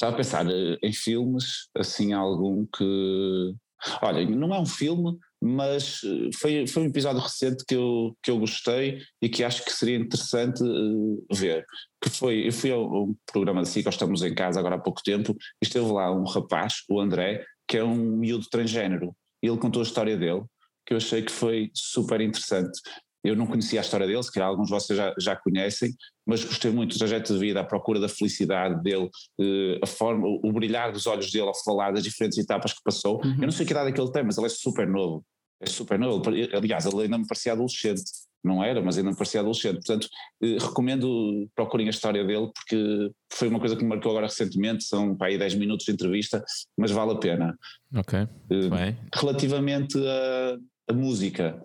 Estava 0.00 0.14
a 0.14 0.16
pensar 0.16 0.46
eh, 0.50 0.78
em 0.82 0.94
filmes, 0.94 1.68
assim, 1.76 2.14
algum 2.14 2.64
que. 2.64 3.54
Olha, 4.00 4.24
não 4.24 4.54
é 4.54 4.58
um 4.58 4.64
filme, 4.64 5.18
mas 5.38 6.00
eh, 6.02 6.30
foi, 6.38 6.66
foi 6.66 6.84
um 6.84 6.86
episódio 6.86 7.20
recente 7.20 7.62
que 7.68 7.74
eu, 7.74 8.16
que 8.22 8.30
eu 8.30 8.38
gostei 8.38 9.02
e 9.20 9.28
que 9.28 9.44
acho 9.44 9.62
que 9.62 9.70
seria 9.70 9.98
interessante 9.98 10.62
uh, 10.62 11.26
ver. 11.30 11.66
Que 12.02 12.08
foi, 12.08 12.48
eu 12.48 12.52
fui 12.52 12.72
a 12.72 12.78
um 12.78 13.14
programa 13.30 13.60
de 13.60 13.68
SIC, 13.68 13.84
nós 13.84 13.94
estamos 13.94 14.22
em 14.22 14.34
casa 14.34 14.58
agora 14.58 14.76
há 14.76 14.80
pouco 14.80 15.02
tempo, 15.02 15.36
e 15.62 15.66
esteve 15.66 15.92
lá 15.92 16.10
um 16.10 16.24
rapaz, 16.24 16.76
o 16.88 16.98
André, 16.98 17.44
que 17.68 17.76
é 17.76 17.84
um 17.84 18.16
miúdo 18.16 18.46
transgênero, 18.50 19.14
e 19.42 19.48
ele 19.48 19.58
contou 19.58 19.82
a 19.82 19.84
história 19.84 20.16
dele, 20.16 20.44
que 20.86 20.94
eu 20.94 20.96
achei 20.96 21.20
que 21.20 21.30
foi 21.30 21.70
super 21.74 22.22
interessante. 22.22 22.80
Eu 23.22 23.36
não 23.36 23.46
conhecia 23.46 23.80
a 23.80 23.82
história 23.82 24.06
dele, 24.06 24.22
se 24.22 24.32
calhar 24.32 24.48
alguns 24.48 24.68
de 24.68 24.74
vocês 24.74 24.96
já, 24.96 25.14
já 25.18 25.36
conhecem, 25.36 25.94
mas 26.26 26.42
gostei 26.42 26.70
muito 26.70 26.94
do 26.94 26.98
trajeto 26.98 27.34
de 27.34 27.38
vida, 27.38 27.60
a 27.60 27.64
procura 27.64 28.00
da 28.00 28.08
felicidade 28.08 28.82
dele, 28.82 29.08
eh, 29.40 29.78
a 29.82 29.86
forma, 29.86 30.26
o 30.26 30.52
brilhar 30.52 30.90
dos 30.92 31.06
olhos 31.06 31.30
dele 31.30 31.48
ao 31.48 31.64
falar 31.64 31.92
das 31.92 32.02
diferentes 32.02 32.38
etapas 32.38 32.72
que 32.72 32.80
passou. 32.82 33.20
Uhum. 33.24 33.34
Eu 33.34 33.42
não 33.42 33.50
sei 33.50 33.66
que 33.66 33.72
idade 33.72 33.90
é 33.90 33.92
que 33.92 34.00
ele 34.00 34.12
tem, 34.12 34.24
mas 34.24 34.38
ele 34.38 34.46
é 34.46 34.50
super 34.50 34.88
novo. 34.88 35.24
É 35.60 35.66
super 35.66 35.98
novo. 35.98 36.22
Aliás, 36.54 36.86
ele 36.86 37.02
ainda 37.02 37.18
me 37.18 37.26
parecia 37.26 37.52
adolescente. 37.52 38.02
Não 38.42 38.64
era, 38.64 38.80
mas 38.80 38.96
ainda 38.96 39.10
me 39.10 39.16
parecia 39.16 39.40
adolescente. 39.40 39.74
Portanto, 39.74 40.08
eh, 40.42 40.56
recomendo 40.58 41.46
procurem 41.54 41.88
a 41.88 41.90
história 41.90 42.24
dele, 42.24 42.50
porque 42.54 43.10
foi 43.30 43.48
uma 43.48 43.60
coisa 43.60 43.76
que 43.76 43.82
me 43.82 43.90
marcou 43.90 44.12
agora 44.12 44.28
recentemente. 44.28 44.84
São 44.84 45.14
para 45.14 45.28
aí 45.28 45.36
10 45.36 45.56
minutos 45.56 45.84
de 45.84 45.92
entrevista, 45.92 46.42
mas 46.78 46.90
vale 46.90 47.12
a 47.12 47.16
pena. 47.16 47.58
Ok. 47.94 48.18
Uh, 48.22 48.96
Relativamente 49.14 49.98
a, 49.98 50.56
a 50.88 50.94
música, 50.94 51.62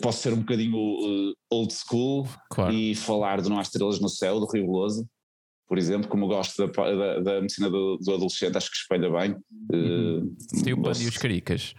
posso 0.00 0.22
ser 0.22 0.32
um 0.32 0.38
bocadinho 0.40 0.76
uh, 0.76 1.34
old 1.50 1.72
school 1.72 2.28
Claro. 2.50 2.72
e 2.72 2.94
falar 2.94 3.40
de 3.40 3.48
Não 3.48 3.58
Há 3.58 3.62
Estrelas 3.62 4.00
no 4.00 4.08
Céu, 4.08 4.38
do 4.40 4.46
Rio 4.46 4.66
por 5.68 5.78
exemplo, 5.78 6.08
como 6.08 6.26
gosto 6.26 6.66
da, 6.66 6.72
da, 6.94 7.20
da 7.20 7.40
medicina 7.40 7.70
do, 7.70 7.96
do 7.96 8.12
adolescente, 8.14 8.56
acho 8.58 8.70
que 8.70 8.76
espelha 8.76 9.08
bem. 9.10 9.32
Uh, 9.72 10.36
Tem 10.62 10.72
o 10.74 10.76
Pano 10.76 10.88
gosto- 10.88 11.02
e 11.02 11.08
os 11.08 11.16
Caricas. 11.16 11.74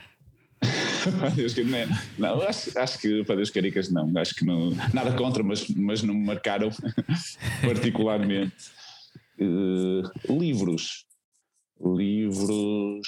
Não, 2.17 2.41
acho, 2.41 2.77
acho 2.79 2.97
que 2.99 3.23
Padeus 3.25 3.49
Caricas 3.49 3.91
não, 3.91 4.09
acho 4.17 4.33
que 4.35 4.45
não, 4.45 4.71
nada 4.93 5.13
contra, 5.17 5.43
mas, 5.43 5.67
mas 5.67 6.01
não 6.01 6.13
me 6.13 6.25
marcaram 6.25 6.69
particularmente. 7.61 8.71
Eh, 9.37 10.01
livros, 10.31 11.05
livros, 11.83 13.07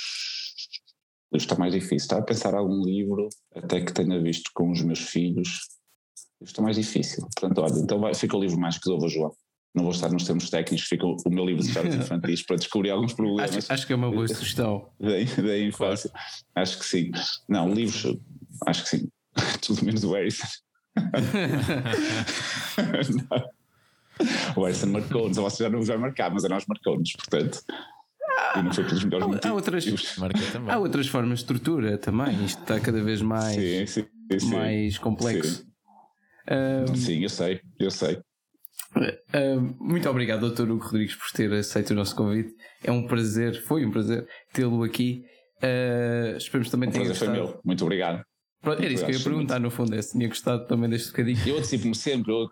está 1.34 1.56
mais 1.56 1.74
difícil, 1.74 1.98
está 1.98 2.18
a 2.18 2.22
pensar 2.22 2.54
algum 2.54 2.84
livro 2.84 3.30
até 3.56 3.82
que 3.82 3.94
tenha 3.94 4.22
visto 4.22 4.52
com 4.54 4.72
os 4.72 4.82
meus 4.82 5.00
filhos, 5.00 5.68
está 6.42 6.62
mais 6.62 6.76
difícil, 6.76 7.28
portanto 7.36 7.62
olha, 7.62 7.80
então 7.82 8.00
vai, 8.00 8.14
fica 8.14 8.38
o 8.38 8.40
livro 8.40 8.60
mais 8.60 8.78
que 8.78 8.90
resolva 8.90 9.08
João. 9.08 9.32
Não 9.74 9.84
vou 9.84 9.92
estar 9.92 10.10
nos 10.10 10.24
termos 10.24 10.50
técnicos, 10.50 10.88
fica 10.88 11.06
o 11.06 11.18
meu 11.30 11.46
livro 11.46 11.62
de 11.62 11.72
jardins 11.72 11.96
infantis 12.06 12.42
para 12.46 12.56
descobrir 12.56 12.92
alguns 12.92 13.14
problemas 13.14 13.56
Acho, 13.58 13.74
acho 13.74 13.88
que 13.88 13.92
é 13.92 13.96
uma 13.96 14.10
boa 14.10 14.26
sugestão. 14.30 14.90
da, 14.98 15.42
da 15.42 15.60
infância. 15.60 16.10
Acho 16.56 16.80
que 16.80 16.86
sim. 16.86 17.12
Não, 17.50 17.74
livros, 17.74 18.18
acho 18.66 18.84
que 18.84 18.90
sim. 18.90 19.10
Tudo 19.62 19.84
menos 19.84 20.04
o 20.06 20.14
Harrison. 20.14 20.48
O 24.56 24.64
Harrison 24.64 24.88
marcou-nos, 24.88 25.36
você 25.36 25.64
já 25.64 25.70
não 25.70 25.82
vai 25.82 25.98
marcar, 25.98 26.32
mas 26.32 26.46
a 26.46 26.50
nós 26.50 26.66
marcou-nos, 26.68 27.12
portanto. 27.12 27.60
E 28.58 28.62
não 28.62 28.74
foi 28.74 28.84
pelos 28.84 29.04
melhores 29.04 29.24
Há, 29.24 29.28
há 29.28 29.32
motivos. 29.34 29.56
outras, 29.56 30.18
Marca 30.18 30.40
também. 30.52 30.74
há 30.74 30.78
outras 30.80 31.08
formas 31.08 31.40
de 31.40 31.44
estrutura 31.46 31.98
também. 31.98 32.46
Isto 32.46 32.62
está 32.62 32.80
cada 32.80 33.02
vez 33.04 33.22
mais, 33.22 33.56
Sim, 33.56 33.86
sim, 33.86 34.40
sim. 34.40 34.50
mais 34.56 34.98
complexo. 34.98 35.64
Sim. 35.64 35.72
Ah, 36.48 36.96
Sim, 36.96 37.24
eu 37.24 37.30
sei, 37.30 37.60
eu 37.80 37.90
sei. 37.92 38.20
ah, 38.96 39.76
muito 39.80 40.10
obrigado, 40.10 40.50
Dr. 40.50 40.70
Hugo 40.70 40.84
Rodrigues, 40.86 41.16
por 41.16 41.32
ter 41.32 41.52
aceito 41.54 41.92
o 41.92 41.96
nosso 41.96 42.16
convite. 42.16 42.54
É 42.84 42.92
um 42.92 43.08
prazer, 43.08 43.62
foi 43.64 43.86
um 43.86 43.92
prazer 43.92 44.28
tê-lo 44.54 44.84
aqui. 44.84 45.26
Ah, 45.62 46.36
esperamos 46.38 46.70
também 46.70 46.90
O 46.90 46.92
tenha 46.92 47.06
prazer 47.06 47.26
foi 47.28 47.34
meu. 47.36 47.60
Muito 47.64 47.84
obrigado. 47.84 48.24
Pronto, 48.62 48.82
era 48.82 48.92
isso 48.94 49.06
que 49.06 49.12
eu 49.12 49.18
ia 49.18 49.24
perguntar, 49.24 49.60
no 49.60 49.70
fundo, 49.70 49.94
é 49.96 50.02
se 50.02 50.14
tinha 50.14 50.28
gostado 50.28 50.66
também 50.68 50.90
deste 50.90 51.10
bocadinho. 51.12 51.38
Eu 51.46 51.58
antecipo-me 51.58 51.94
sempre, 51.96 52.32
eu 52.32 52.48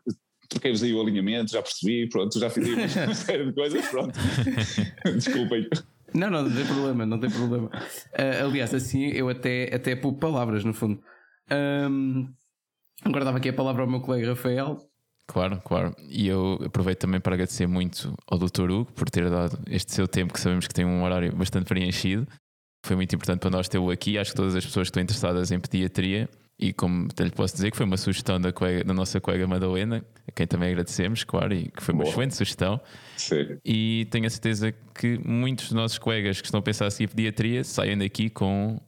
troquei-vos 0.53 0.81
aí 0.83 0.93
o 0.93 1.01
alinhamento, 1.01 1.51
já 1.51 1.61
percebi, 1.61 2.07
pronto, 2.09 2.39
já 2.39 2.49
fiz 2.49 2.67
aí 2.67 2.73
uma 3.05 3.13
série 3.13 3.45
de 3.45 3.53
coisas, 3.53 3.87
pronto. 3.87 4.17
Desculpem. 5.15 5.67
Não, 6.13 6.29
não, 6.29 6.43
não 6.43 6.55
tem 6.55 6.65
problema, 6.65 7.05
não 7.05 7.19
tem 7.19 7.29
problema. 7.29 7.69
Ah, 8.13 8.43
aliás, 8.43 8.73
assim 8.73 9.07
eu 9.07 9.29
até, 9.29 9.73
até 9.73 9.95
pouco 9.95 10.19
palavras, 10.19 10.63
no 10.63 10.73
fundo. 10.73 11.01
Ahm, 11.49 12.27
agora 13.03 13.25
dava 13.25 13.37
aqui 13.37 13.49
a 13.49 13.53
palavra 13.53 13.83
ao 13.83 13.89
meu 13.89 14.01
colega 14.01 14.29
Rafael. 14.29 14.77
Claro, 15.25 15.61
claro. 15.61 15.95
E 16.09 16.27
eu 16.27 16.59
aproveito 16.65 16.99
também 16.99 17.19
para 17.19 17.33
agradecer 17.33 17.65
muito 17.65 18.13
ao 18.27 18.37
Dr. 18.37 18.69
Hugo 18.69 18.91
por 18.93 19.09
ter 19.09 19.29
dado 19.29 19.57
este 19.67 19.93
seu 19.93 20.07
tempo, 20.07 20.33
que 20.33 20.39
sabemos 20.39 20.67
que 20.67 20.73
tem 20.73 20.85
um 20.85 21.03
horário 21.03 21.35
bastante 21.35 21.65
preenchido. 21.65 22.27
Foi 22.85 22.95
muito 22.95 23.15
importante 23.15 23.39
para 23.39 23.49
nós 23.49 23.69
tê-lo 23.69 23.89
aqui. 23.89 24.17
Acho 24.17 24.31
que 24.31 24.37
todas 24.37 24.55
as 24.55 24.65
pessoas 24.65 24.87
que 24.87 24.89
estão 24.89 25.03
interessadas 25.03 25.51
em 25.51 25.59
pediatria, 25.59 26.29
e 26.59 26.71
como 26.71 27.07
até 27.11 27.23
lhe 27.23 27.31
posso 27.31 27.55
dizer 27.55 27.71
que 27.71 27.77
foi 27.77 27.85
uma 27.85 27.97
sugestão 27.97 28.39
da, 28.39 28.53
colega- 28.53 28.83
da 28.83 28.93
nossa 28.93 29.19
colega 29.19 29.45
Madalena, 29.47 30.05
a 30.27 30.31
quem 30.31 30.45
também 30.47 30.69
agradecemos, 30.69 31.23
claro, 31.23 31.53
e 31.53 31.69
que 31.69 31.81
foi 31.83 31.93
uma 31.93 32.03
Boa. 32.03 32.11
excelente 32.11 32.35
sugestão. 32.35 32.79
Sim. 33.17 33.57
E 33.65 34.07
tenho 34.11 34.25
a 34.27 34.29
certeza 34.29 34.71
que 34.93 35.19
muitos 35.27 35.65
dos 35.65 35.73
nossos 35.73 35.97
colegas 35.97 36.39
que 36.39 36.47
estão 36.47 36.59
a 36.59 36.63
pensar 36.63 36.85
a 36.87 36.91
seguir 36.91 37.07
pediatria 37.09 37.63
saem 37.63 37.97
daqui 37.97 38.29
com 38.29 38.79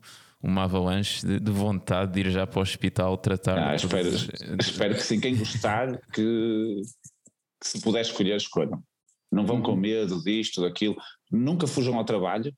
uma 0.41 0.63
avalanche 0.65 1.25
de, 1.25 1.39
de 1.39 1.51
vontade 1.51 2.13
de 2.13 2.19
ir 2.19 2.31
já 2.31 2.45
para 2.45 2.59
o 2.59 2.61
hospital 2.61 3.17
tratar. 3.17 3.71
Ah, 3.71 3.75
espero, 3.75 4.09
as- 4.09 4.29
espero 4.61 4.93
que 4.95 5.01
sim. 5.01 5.19
Quem 5.19 5.35
gostar, 5.35 5.99
que, 6.13 6.81
que 7.59 7.67
se 7.67 7.81
puder 7.81 8.01
escolher, 8.01 8.35
escolham. 8.37 8.81
Não 9.31 9.43
vão 9.45 9.57
Uhum. 9.57 9.63
com 9.63 9.75
medo 9.75 10.23
disto, 10.23 10.61
daquilo. 10.61 10.95
Nunca 11.31 11.65
fujam 11.65 11.95
ao 11.97 12.05
trabalho, 12.05 12.53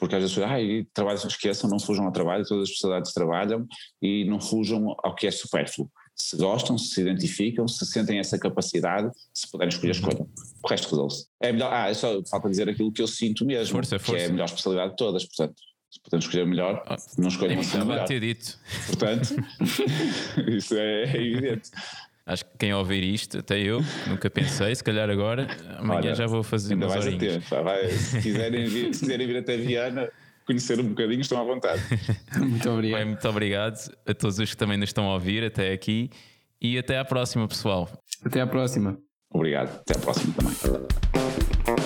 porque 0.00 0.16
às 0.16 0.22
vezes, 0.22 0.38
ai, 0.38 0.84
trabalho, 0.92 1.16
esqueçam, 1.18 1.70
não 1.70 1.78
fujam 1.78 2.06
ao 2.06 2.10
trabalho, 2.12 2.44
todas 2.44 2.64
as 2.64 2.68
especialidades 2.70 3.12
trabalham 3.12 3.66
e 4.02 4.24
não 4.24 4.40
fujam 4.40 4.96
ao 5.04 5.14
que 5.14 5.26
é 5.28 5.30
supérfluo. 5.30 5.88
Se 6.16 6.36
gostam, 6.36 6.76
se 6.76 6.94
se 6.94 7.00
identificam, 7.00 7.66
se 7.68 7.86
sentem 7.86 8.18
essa 8.18 8.38
capacidade, 8.38 9.10
se 9.32 9.48
puderem 9.50 9.68
escolher, 9.72 9.92
Uhum. 9.94 9.98
escolham. 10.00 10.28
O 10.64 10.68
resto 10.68 10.90
resolve-se. 10.90 11.26
É 11.40 11.52
melhor, 11.52 11.72
ah, 11.72 11.88
é 11.88 11.94
só 11.94 12.20
falta 12.30 12.50
dizer 12.50 12.68
aquilo 12.68 12.92
que 12.92 13.00
eu 13.00 13.06
sinto 13.06 13.46
mesmo, 13.46 13.74
Força, 13.76 13.98
que 13.98 14.04
força. 14.04 14.22
é 14.24 14.26
a 14.26 14.30
melhor 14.30 14.44
especialidade 14.46 14.90
de 14.90 14.96
todas, 14.96 15.24
portanto. 15.24 15.54
Se 15.90 16.00
puderem 16.02 16.24
escolher 16.24 16.46
melhor, 16.46 16.84
Ah, 16.86 16.96
não 17.18 17.28
escolham 17.28 17.50
Nem 17.56 17.58
a 17.60 17.64
segunda 17.64 17.84
precisava 17.84 17.84
melhor. 17.92 18.06
ter 18.06 18.20
dito. 18.20 18.58
Portanto, 18.86 19.34
isso 20.56 20.74
é, 20.76 21.02
é 21.04 21.16
evidente. 21.16 21.70
Acho 22.26 22.44
que 22.44 22.50
quem 22.58 22.72
ouvir 22.74 23.02
isto, 23.02 23.38
até 23.38 23.58
eu, 23.58 23.80
nunca 24.06 24.30
pensei, 24.30 24.74
se 24.74 24.84
calhar 24.84 25.08
agora, 25.10 25.48
amanhã 25.78 26.00
Olha, 26.00 26.14
já 26.14 26.26
vou 26.26 26.42
fazer 26.42 26.74
Ainda 26.74 26.86
umas 26.86 26.94
vais 26.94 27.06
a 27.06 27.08
horinhas. 27.16 27.34
tempo. 27.34 27.46
pá, 27.50 27.62
vai, 27.62 27.88
se, 27.90 28.20
quiserem 28.20 28.66
vir, 28.66 28.94
se 28.94 29.00
quiserem 29.00 29.26
vir 29.26 29.36
até 29.38 29.56
Viana, 29.56 30.08
conhecer 30.46 30.78
um 30.78 30.88
bocadinho, 30.90 31.20
estão 31.22 31.40
à 31.40 31.44
vontade. 31.44 31.82
Muito 32.38 32.62
Bem, 32.64 32.72
obrigado. 32.72 33.06
muito 33.06 33.28
obrigado 33.28 33.96
a 34.06 34.14
todos 34.14 34.38
os 34.38 34.50
que 34.50 34.56
também 34.56 34.76
nos 34.76 34.90
estão 34.90 35.08
a 35.10 35.14
ouvir 35.14 35.42
até 35.44 35.72
aqui 35.72 36.10
e 36.60 36.78
até 36.78 36.98
à 36.98 37.04
próxima, 37.04 37.48
pessoal. 37.48 37.88
Até 38.24 38.40
à 38.40 38.46
próxima. 38.46 38.98
Obrigado. 39.32 39.80
Até 39.80 39.96
à 39.96 40.00
próxima 40.00 40.34
também. 40.34 41.79